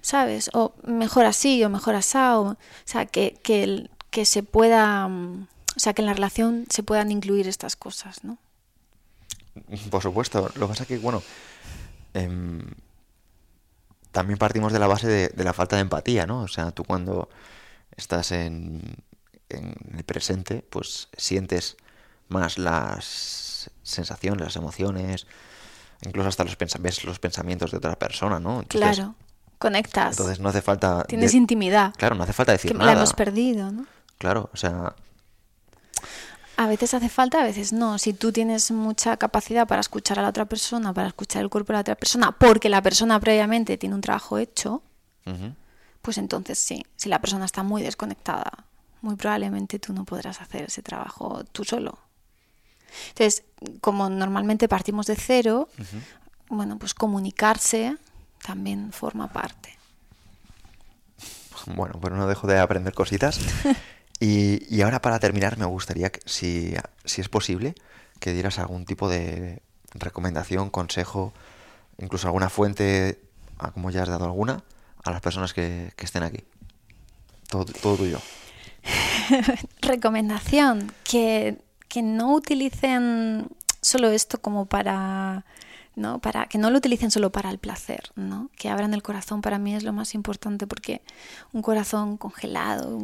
¿Sabes? 0.00 0.50
O 0.52 0.74
mejor 0.84 1.24
así, 1.24 1.64
o 1.64 1.70
mejor 1.70 1.94
asado. 1.94 2.42
O 2.42 2.56
sea, 2.84 3.06
que, 3.06 3.38
que, 3.42 3.90
que 4.10 4.24
se 4.24 4.42
pueda. 4.42 5.06
O 5.06 5.80
sea, 5.80 5.94
que 5.94 6.02
en 6.02 6.06
la 6.06 6.14
relación 6.14 6.66
se 6.70 6.82
puedan 6.82 7.10
incluir 7.10 7.48
estas 7.48 7.76
cosas, 7.76 8.22
¿no? 8.24 8.38
Por 9.90 10.02
supuesto. 10.02 10.50
Lo 10.56 10.66
que 10.66 10.68
pasa 10.68 10.82
es 10.84 10.88
que, 10.88 10.98
bueno, 10.98 11.22
em, 12.14 12.62
también 14.12 14.38
partimos 14.38 14.72
de 14.72 14.78
la 14.78 14.86
base 14.86 15.08
de, 15.08 15.44
la 15.44 15.52
falta 15.52 15.76
de 15.76 15.82
empatía, 15.82 16.26
¿no? 16.26 16.42
O 16.42 16.48
sea, 16.48 16.70
tú 16.70 16.84
cuando 16.84 17.28
estás 17.96 18.32
en, 18.32 18.96
en 19.48 19.74
el 19.96 20.04
presente, 20.04 20.64
pues 20.70 21.08
sientes 21.16 21.76
más 22.28 22.58
las 22.58 23.70
sensaciones, 23.82 24.44
las 24.44 24.56
emociones, 24.56 25.26
incluso 26.02 26.28
hasta 26.28 26.44
los, 26.44 26.56
ves 26.80 27.04
los 27.04 27.18
pensamientos 27.18 27.70
de 27.70 27.78
otra 27.78 27.96
persona, 27.96 28.38
¿no? 28.40 28.64
claro, 28.68 29.14
conectas. 29.58 30.18
Entonces 30.18 30.40
no 30.40 30.50
hace 30.50 30.62
falta... 30.62 31.04
Tienes 31.04 31.34
intimidad. 31.34 31.94
Claro, 31.96 32.14
no 32.14 32.24
hace 32.24 32.32
falta 32.32 32.52
decir 32.52 32.72
que 32.72 32.78
nada. 32.78 32.92
La 32.92 32.98
hemos 32.98 33.12
perdido, 33.12 33.70
¿no? 33.70 33.86
Claro, 34.18 34.50
o 34.52 34.56
sea, 34.56 34.94
a 36.56 36.66
veces 36.66 36.94
hace 36.94 37.08
falta, 37.08 37.40
a 37.40 37.44
veces 37.44 37.72
no. 37.72 37.98
Si 37.98 38.14
tú 38.14 38.32
tienes 38.32 38.70
mucha 38.70 39.16
capacidad 39.18 39.68
para 39.68 39.80
escuchar 39.80 40.18
a 40.18 40.22
la 40.22 40.30
otra 40.30 40.46
persona, 40.46 40.92
para 40.94 41.08
escuchar 41.08 41.42
el 41.42 41.50
cuerpo 41.50 41.68
de 41.68 41.74
la 41.74 41.80
otra 41.80 41.94
persona, 41.96 42.32
porque 42.32 42.70
la 42.70 42.82
persona 42.82 43.20
previamente 43.20 43.76
tiene 43.76 43.94
un 43.94 44.00
trabajo 44.00 44.38
hecho, 44.38 44.82
pues 46.00 46.16
entonces 46.18 46.58
sí. 46.58 46.86
Si 46.96 47.08
la 47.10 47.20
persona 47.20 47.44
está 47.44 47.62
muy 47.62 47.82
desconectada, 47.82 48.50
muy 49.02 49.16
probablemente 49.16 49.78
tú 49.78 49.92
no 49.92 50.04
podrás 50.04 50.40
hacer 50.40 50.62
ese 50.62 50.82
trabajo 50.82 51.44
tú 51.52 51.64
solo. 51.64 51.98
Entonces, 53.08 53.44
como 53.80 54.08
normalmente 54.10 54.68
partimos 54.68 55.06
de 55.06 55.16
cero, 55.16 55.68
bueno, 56.48 56.78
pues 56.78 56.94
comunicarse 56.94 57.96
también 58.44 58.92
forma 58.92 59.32
parte. 59.32 59.76
Bueno, 61.66 61.98
pues 62.00 62.12
no 62.12 62.26
dejo 62.26 62.46
de 62.46 62.58
aprender 62.58 62.94
cositas. 62.94 63.40
Y, 64.18 64.80
ahora 64.80 65.02
para 65.02 65.18
terminar 65.18 65.58
me 65.58 65.66
gustaría, 65.66 66.10
que, 66.10 66.20
si, 66.24 66.74
si 67.04 67.20
es 67.20 67.28
posible, 67.28 67.74
que 68.18 68.32
dieras 68.32 68.58
algún 68.58 68.86
tipo 68.86 69.10
de 69.10 69.60
recomendación, 69.92 70.70
consejo, 70.70 71.34
incluso 71.98 72.26
alguna 72.26 72.48
fuente, 72.48 73.20
como 73.74 73.90
ya 73.90 74.02
has 74.02 74.08
dado 74.08 74.24
alguna, 74.24 74.62
a 75.04 75.10
las 75.10 75.20
personas 75.20 75.52
que, 75.52 75.92
estén 75.98 76.22
aquí. 76.22 76.44
Todo, 77.48 77.66
todo 77.66 77.96
tuyo. 77.96 78.18
Recomendación, 79.82 80.92
que, 81.04 81.58
que 81.88 82.02
no 82.02 82.34
utilicen 82.34 83.48
solo 83.80 84.10
esto 84.10 84.40
como 84.40 84.66
para 84.66 85.44
¿no? 85.96 86.20
Para 86.20 86.46
que 86.46 86.58
no 86.58 86.70
lo 86.70 86.78
utilicen 86.78 87.10
solo 87.10 87.32
para 87.32 87.50
el 87.50 87.58
placer, 87.58 88.12
¿no? 88.14 88.50
Que 88.56 88.68
abran 88.68 88.94
el 88.94 89.02
corazón 89.02 89.40
para 89.40 89.58
mí 89.58 89.74
es 89.74 89.82
lo 89.82 89.94
más 89.94 90.14
importante 90.14 90.66
porque 90.66 91.02
un 91.52 91.62
corazón 91.62 92.18
congelado, 92.18 92.98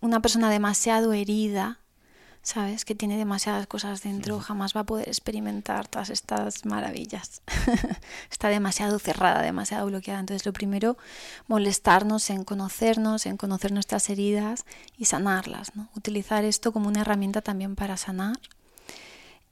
una 0.00 0.20
persona 0.20 0.48
demasiado 0.48 1.12
herida, 1.12 1.80
¿sabes? 2.44 2.84
Que 2.84 2.94
tiene 2.94 3.16
demasiadas 3.16 3.66
cosas 3.66 4.04
dentro, 4.04 4.38
jamás 4.38 4.76
va 4.76 4.82
a 4.82 4.84
poder 4.84 5.08
experimentar 5.08 5.88
todas 5.88 6.10
estas 6.10 6.64
maravillas. 6.64 7.42
Está 8.30 8.48
demasiado 8.48 9.00
cerrada, 9.00 9.42
demasiado 9.42 9.86
bloqueada. 9.86 10.20
Entonces, 10.20 10.46
lo 10.46 10.52
primero, 10.52 10.96
molestarnos 11.48 12.30
en 12.30 12.44
conocernos, 12.44 13.26
en 13.26 13.36
conocer 13.36 13.72
nuestras 13.72 14.08
heridas 14.08 14.64
y 14.96 15.06
sanarlas, 15.06 15.74
¿no? 15.74 15.88
Utilizar 15.96 16.44
esto 16.44 16.72
como 16.72 16.86
una 16.86 17.00
herramienta 17.00 17.42
también 17.42 17.74
para 17.74 17.96
sanar 17.96 18.38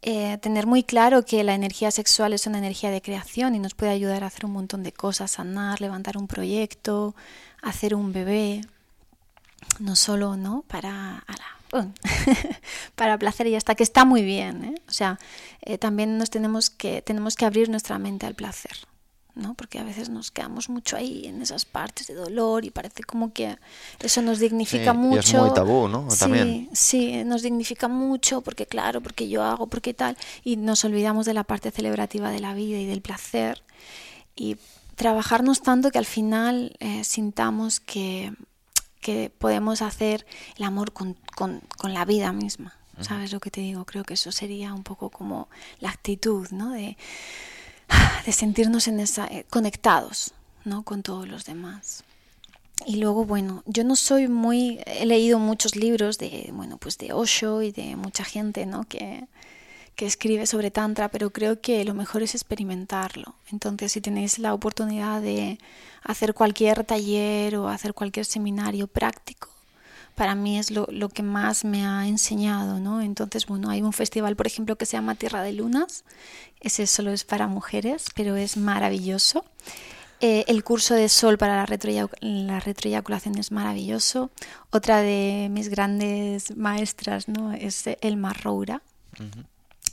eh, 0.05 0.37
tener 0.39 0.67
muy 0.67 0.83
claro 0.83 1.25
que 1.25 1.45
la 1.45 1.55
energía 1.55 1.93
sexual 1.93 2.33
es 2.33 2.49
una 2.49 2.59
energía 2.59 2.91
de 2.91 3.01
creación 3.01 3.55
y 3.55 3.61
nos 3.61 3.75
puede 3.75 3.93
ayudar 3.93 4.25
a 4.25 4.27
hacer 4.27 4.45
un 4.45 4.53
montón 4.53 4.83
de 4.83 4.91
cosas, 4.91 5.31
sanar, 5.31 5.81
levantar 5.81 6.19
un 6.19 6.27
proyecto, 6.27 7.15
hacer 7.63 7.95
un 7.95 8.13
bebé, 8.13 8.63
no 9.79 9.95
solo 9.95 10.37
¿no? 10.37 10.65
para, 10.67 11.25
para 12.95 13.19
placer 13.19 13.47
y 13.47 13.55
hasta 13.57 13.75
que 13.75 13.83
está 13.83 14.05
muy 14.05 14.23
bien. 14.23 14.65
¿eh? 14.65 14.75
O 14.89 14.93
sea, 14.93 15.19
eh, 15.63 15.79
también 15.79 16.19
nos 16.19 16.31
tenemos 16.31 16.71
que, 16.71 17.03
tenemos 17.03 17.37
que 17.37 17.45
abrir 17.45 17.69
nuestra 17.69 17.99
mente 17.99 18.27
al 18.27 18.35
placer. 18.35 18.73
¿no? 19.35 19.55
Porque 19.55 19.79
a 19.79 19.83
veces 19.83 20.11
nos 20.11 20.31
quedamos 20.31 20.69
mucho 20.69 20.95
ahí 20.95 21.25
en 21.27 21.41
esas 21.41 21.65
partes 21.65 22.07
de 22.07 22.13
dolor 22.13 22.67
y 22.67 22.71
parece 22.71 23.03
como 23.03 23.33
que 23.33 23.57
eso 24.01 24.21
nos 24.21 24.41
dignifica 24.41 24.93
Sí, 24.93 24.99
y 24.99 25.01
mucho. 25.01 25.39
es 25.39 25.43
muy 25.43 25.55
tabú, 25.55 25.89
¿no? 25.89 26.11
Sí, 26.11 26.19
También. 26.19 26.69
sí, 26.75 27.25
nos 27.25 27.41
dignifica 27.41 27.89
mucho 27.89 28.43
porque 28.43 28.67
claro, 28.67 29.01
porque 29.01 29.31
yo 29.31 29.43
hago, 29.43 29.69
porque 29.69 29.95
tal, 29.95 30.19
y 30.45 30.57
nos 30.57 30.85
olvidamos 30.85 31.25
de 31.25 31.33
la 31.33 31.45
parte 31.45 31.71
celebrativa 31.71 32.31
de 32.31 32.41
la 32.41 32.53
vida 32.53 32.79
y 32.79 32.85
del 32.85 33.01
placer 33.01 33.63
y 34.37 34.59
trabajarnos 34.97 35.63
tanto 35.63 35.91
que 35.91 35.99
al 35.99 36.05
final 36.05 36.77
eh, 36.81 37.03
sintamos 37.03 37.81
que, 37.81 38.35
que 39.03 39.31
podemos 39.37 39.83
hacer 39.83 40.25
el 40.57 40.65
amor 40.65 40.93
con, 40.95 41.19
con- 41.37 41.61
con 41.77 41.93
la 41.93 42.07
vida 42.07 42.33
misma. 42.33 42.75
¿Sabes 43.01 43.33
lo 43.33 43.41
que 43.41 43.51
te 43.51 43.61
digo? 43.61 43.85
Creo 43.85 44.05
que 44.05 44.15
eso 44.15 44.31
sería 44.33 44.73
un 44.73 44.85
poco 44.85 45.11
como 45.11 45.49
la 45.81 45.91
actitud, 45.91 46.49
¿no? 46.51 46.71
De, 46.71 46.97
de 48.25 48.33
sentirnos 48.33 48.87
en 48.87 49.01
esa, 49.01 49.27
eh, 49.27 49.45
conectados, 49.51 50.33
¿no? 50.65 50.83
Con 50.85 51.03
todos 51.03 51.27
los 51.27 51.45
demás. 51.45 52.05
Y 52.87 52.97
luego, 52.97 53.25
bueno, 53.25 53.63
yo 53.67 53.83
no 53.85 53.97
soy 53.97 54.29
muy, 54.29 54.81
he 54.87 55.07
leído 55.07 55.39
muchos 55.39 55.75
libros 55.75 56.19
de, 56.19 56.51
bueno, 56.53 56.79
pues 56.79 56.97
de 56.99 57.13
Osho 57.13 57.63
y 57.63 57.73
de 57.73 57.97
mucha 57.97 58.25
gente, 58.25 58.67
¿no? 58.67 58.85
Que, 58.85 59.25
que 59.95 60.07
escribe 60.07 60.47
sobre 60.47 60.71
tantra, 60.71 61.09
pero 61.09 61.31
creo 61.31 61.61
que 61.61 61.85
lo 61.85 61.95
mejor 61.95 62.23
es 62.23 62.35
experimentarlo. 62.35 63.35
Entonces, 63.51 63.93
si 63.93 64.01
tenéis 64.01 64.39
la 64.39 64.55
oportunidad 64.55 65.21
de 65.21 65.59
hacer 66.03 66.35
cualquier 66.35 66.85
taller 66.85 67.57
o 67.57 67.69
hacer 67.69 67.95
cualquier 67.95 68.25
seminario 68.25 68.87
práctico, 68.87 69.49
para 70.15 70.35
mí 70.35 70.59
es 70.59 70.71
lo, 70.71 70.87
que 71.09 71.23
más 71.23 71.65
me 71.65 71.87
ha 71.87 72.07
enseñado, 72.07 72.81
¿no? 72.81 73.01
Entonces, 73.01 73.47
bueno, 73.47 73.71
hay 73.71 73.81
un 73.83 73.93
festival, 73.93 74.37
por 74.37 74.47
ejemplo, 74.47 74.77
que 74.77 74.87
se 74.87 74.93
llama 74.97 75.15
Tierra 75.15 75.43
de 75.43 75.53
Lunas. 75.53 76.05
Ese 76.61 76.87
solo 76.87 77.13
es 77.13 77.25
para 77.25 77.47
mujeres, 77.47 78.07
pero 78.15 78.37
es 78.37 78.57
maravilloso. 78.57 79.45
Eh, 80.21 80.45
el 80.49 80.63
curso 80.63 80.95
de 80.95 81.09
sol 81.09 81.39
para 81.39 81.57
la, 81.57 81.67
retroeyac- 81.67 82.17
la 82.21 82.61
retroeyaculación 82.61 83.39
es 83.39 83.51
maravilloso. 83.51 84.31
Otra 84.71 85.01
de 85.01 85.49
mis 85.51 85.69
grandes 85.69 86.57
maestras 86.57 87.27
¿no? 87.27 87.53
es 87.53 87.85
Elma 88.03 88.33
Roura, 88.33 88.83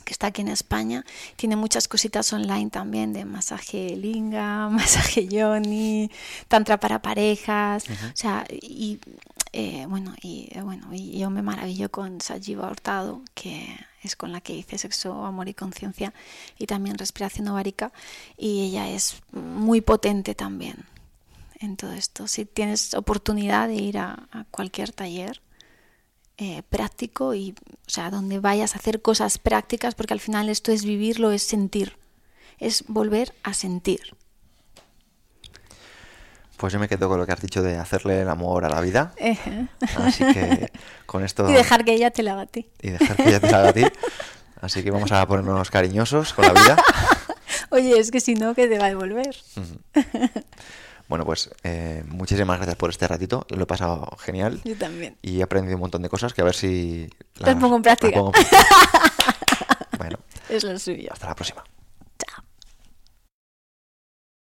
que 0.04 0.12
está 0.12 0.28
aquí 0.28 0.42
en 0.42 0.48
España. 0.48 1.04
Tiene 1.36 1.56
muchas 1.56 1.88
cositas 1.88 2.32
online 2.32 2.70
también 2.70 3.12
de 3.12 3.24
masaje 3.24 3.96
linga, 3.96 4.68
masaje 4.70 5.26
yoni, 5.28 6.10
tantra 6.48 6.78
para 6.78 7.02
parejas. 7.02 7.84
O 7.88 8.16
sea, 8.16 8.44
y 8.50 8.98
eh, 9.52 9.86
bueno, 9.88 10.14
y 10.22 10.48
eh, 10.52 10.62
bueno, 10.62 10.88
y 10.92 11.18
yo 11.18 11.30
me 11.30 11.42
maravillo 11.42 11.90
con 11.90 12.20
Sajiva 12.20 12.70
Hurtado, 12.70 13.22
que 13.34 13.66
es 14.02 14.14
con 14.16 14.32
la 14.32 14.40
que 14.40 14.54
hice 14.54 14.78
sexo, 14.78 15.24
amor 15.24 15.48
y 15.48 15.54
conciencia, 15.54 16.14
y 16.56 16.66
también 16.66 16.96
respiración 16.98 17.48
ovárica, 17.48 17.92
y 18.36 18.62
ella 18.62 18.88
es 18.88 19.16
muy 19.32 19.80
potente 19.80 20.34
también 20.34 20.86
en 21.58 21.76
todo 21.76 21.92
esto. 21.92 22.28
Si 22.28 22.44
tienes 22.44 22.94
oportunidad 22.94 23.68
de 23.68 23.74
ir 23.74 23.98
a, 23.98 24.28
a 24.30 24.44
cualquier 24.50 24.92
taller 24.92 25.40
eh, 26.40 26.62
práctico 26.68 27.34
y, 27.34 27.54
o 27.86 27.90
sea, 27.90 28.10
donde 28.10 28.40
vayas 28.40 28.74
a 28.74 28.78
hacer 28.78 29.02
cosas 29.02 29.36
prácticas, 29.36 29.94
porque 29.94 30.14
al 30.14 30.20
final 30.20 30.48
esto 30.48 30.72
es 30.72 30.86
vivirlo, 30.86 31.32
es 31.32 31.42
sentir, 31.42 31.98
es 32.58 32.84
volver 32.88 33.34
a 33.42 33.52
sentir. 33.52 34.16
Pues 36.56 36.72
yo 36.72 36.78
me 36.78 36.88
quedo 36.88 37.10
con 37.10 37.18
lo 37.18 37.26
que 37.26 37.32
has 37.32 37.42
dicho 37.42 37.62
de 37.62 37.76
hacerle 37.76 38.22
el 38.22 38.28
amor 38.30 38.64
a 38.64 38.70
la 38.70 38.80
vida. 38.80 39.14
Así 39.98 40.24
que 40.32 40.72
con 41.04 41.24
esto... 41.24 41.46
Y 41.50 41.52
dejar 41.52 41.84
que 41.84 41.92
ella 41.92 42.10
te 42.10 42.22
la 42.22 42.32
haga 42.32 42.42
a 42.42 42.46
ti. 42.46 42.68
y 42.80 42.88
dejar 42.88 43.16
que 43.16 43.28
ella 43.28 43.40
te 43.40 43.50
la 43.50 43.58
haga 43.58 43.68
a 43.68 43.72
ti. 43.74 43.84
Así 44.62 44.82
que 44.82 44.90
vamos 44.90 45.12
a 45.12 45.26
ponernos 45.26 45.70
cariñosos 45.70 46.32
con 46.32 46.46
la 46.46 46.52
vida. 46.52 46.76
Oye, 47.70 47.98
es 47.98 48.10
que 48.10 48.20
si 48.20 48.34
no, 48.34 48.54
que 48.54 48.66
te 48.66 48.78
va 48.78 48.86
a 48.86 48.88
devolver. 48.88 49.36
Bueno, 51.10 51.24
pues 51.24 51.50
eh, 51.64 52.04
muchísimas 52.06 52.56
gracias 52.58 52.76
por 52.76 52.88
este 52.88 53.08
ratito. 53.08 53.44
Lo 53.48 53.64
he 53.64 53.66
pasado 53.66 54.16
genial. 54.20 54.60
Yo 54.64 54.76
también. 54.76 55.16
Y 55.22 55.40
he 55.40 55.42
aprendido 55.42 55.74
un 55.76 55.80
montón 55.80 56.02
de 56.02 56.08
cosas 56.08 56.32
que 56.32 56.40
a 56.40 56.44
ver 56.44 56.54
si... 56.54 57.10
Las 57.34 57.56
pongo 57.56 57.74
en 57.74 57.82
práctica. 57.82 58.14
pongo 58.16 58.28
en 58.28 58.32
práctica. 58.46 59.86
bueno, 59.98 60.18
Es 60.48 60.62
lo 60.62 60.78
suyo. 60.78 61.08
hasta 61.12 61.26
la 61.26 61.34
próxima. 61.34 61.64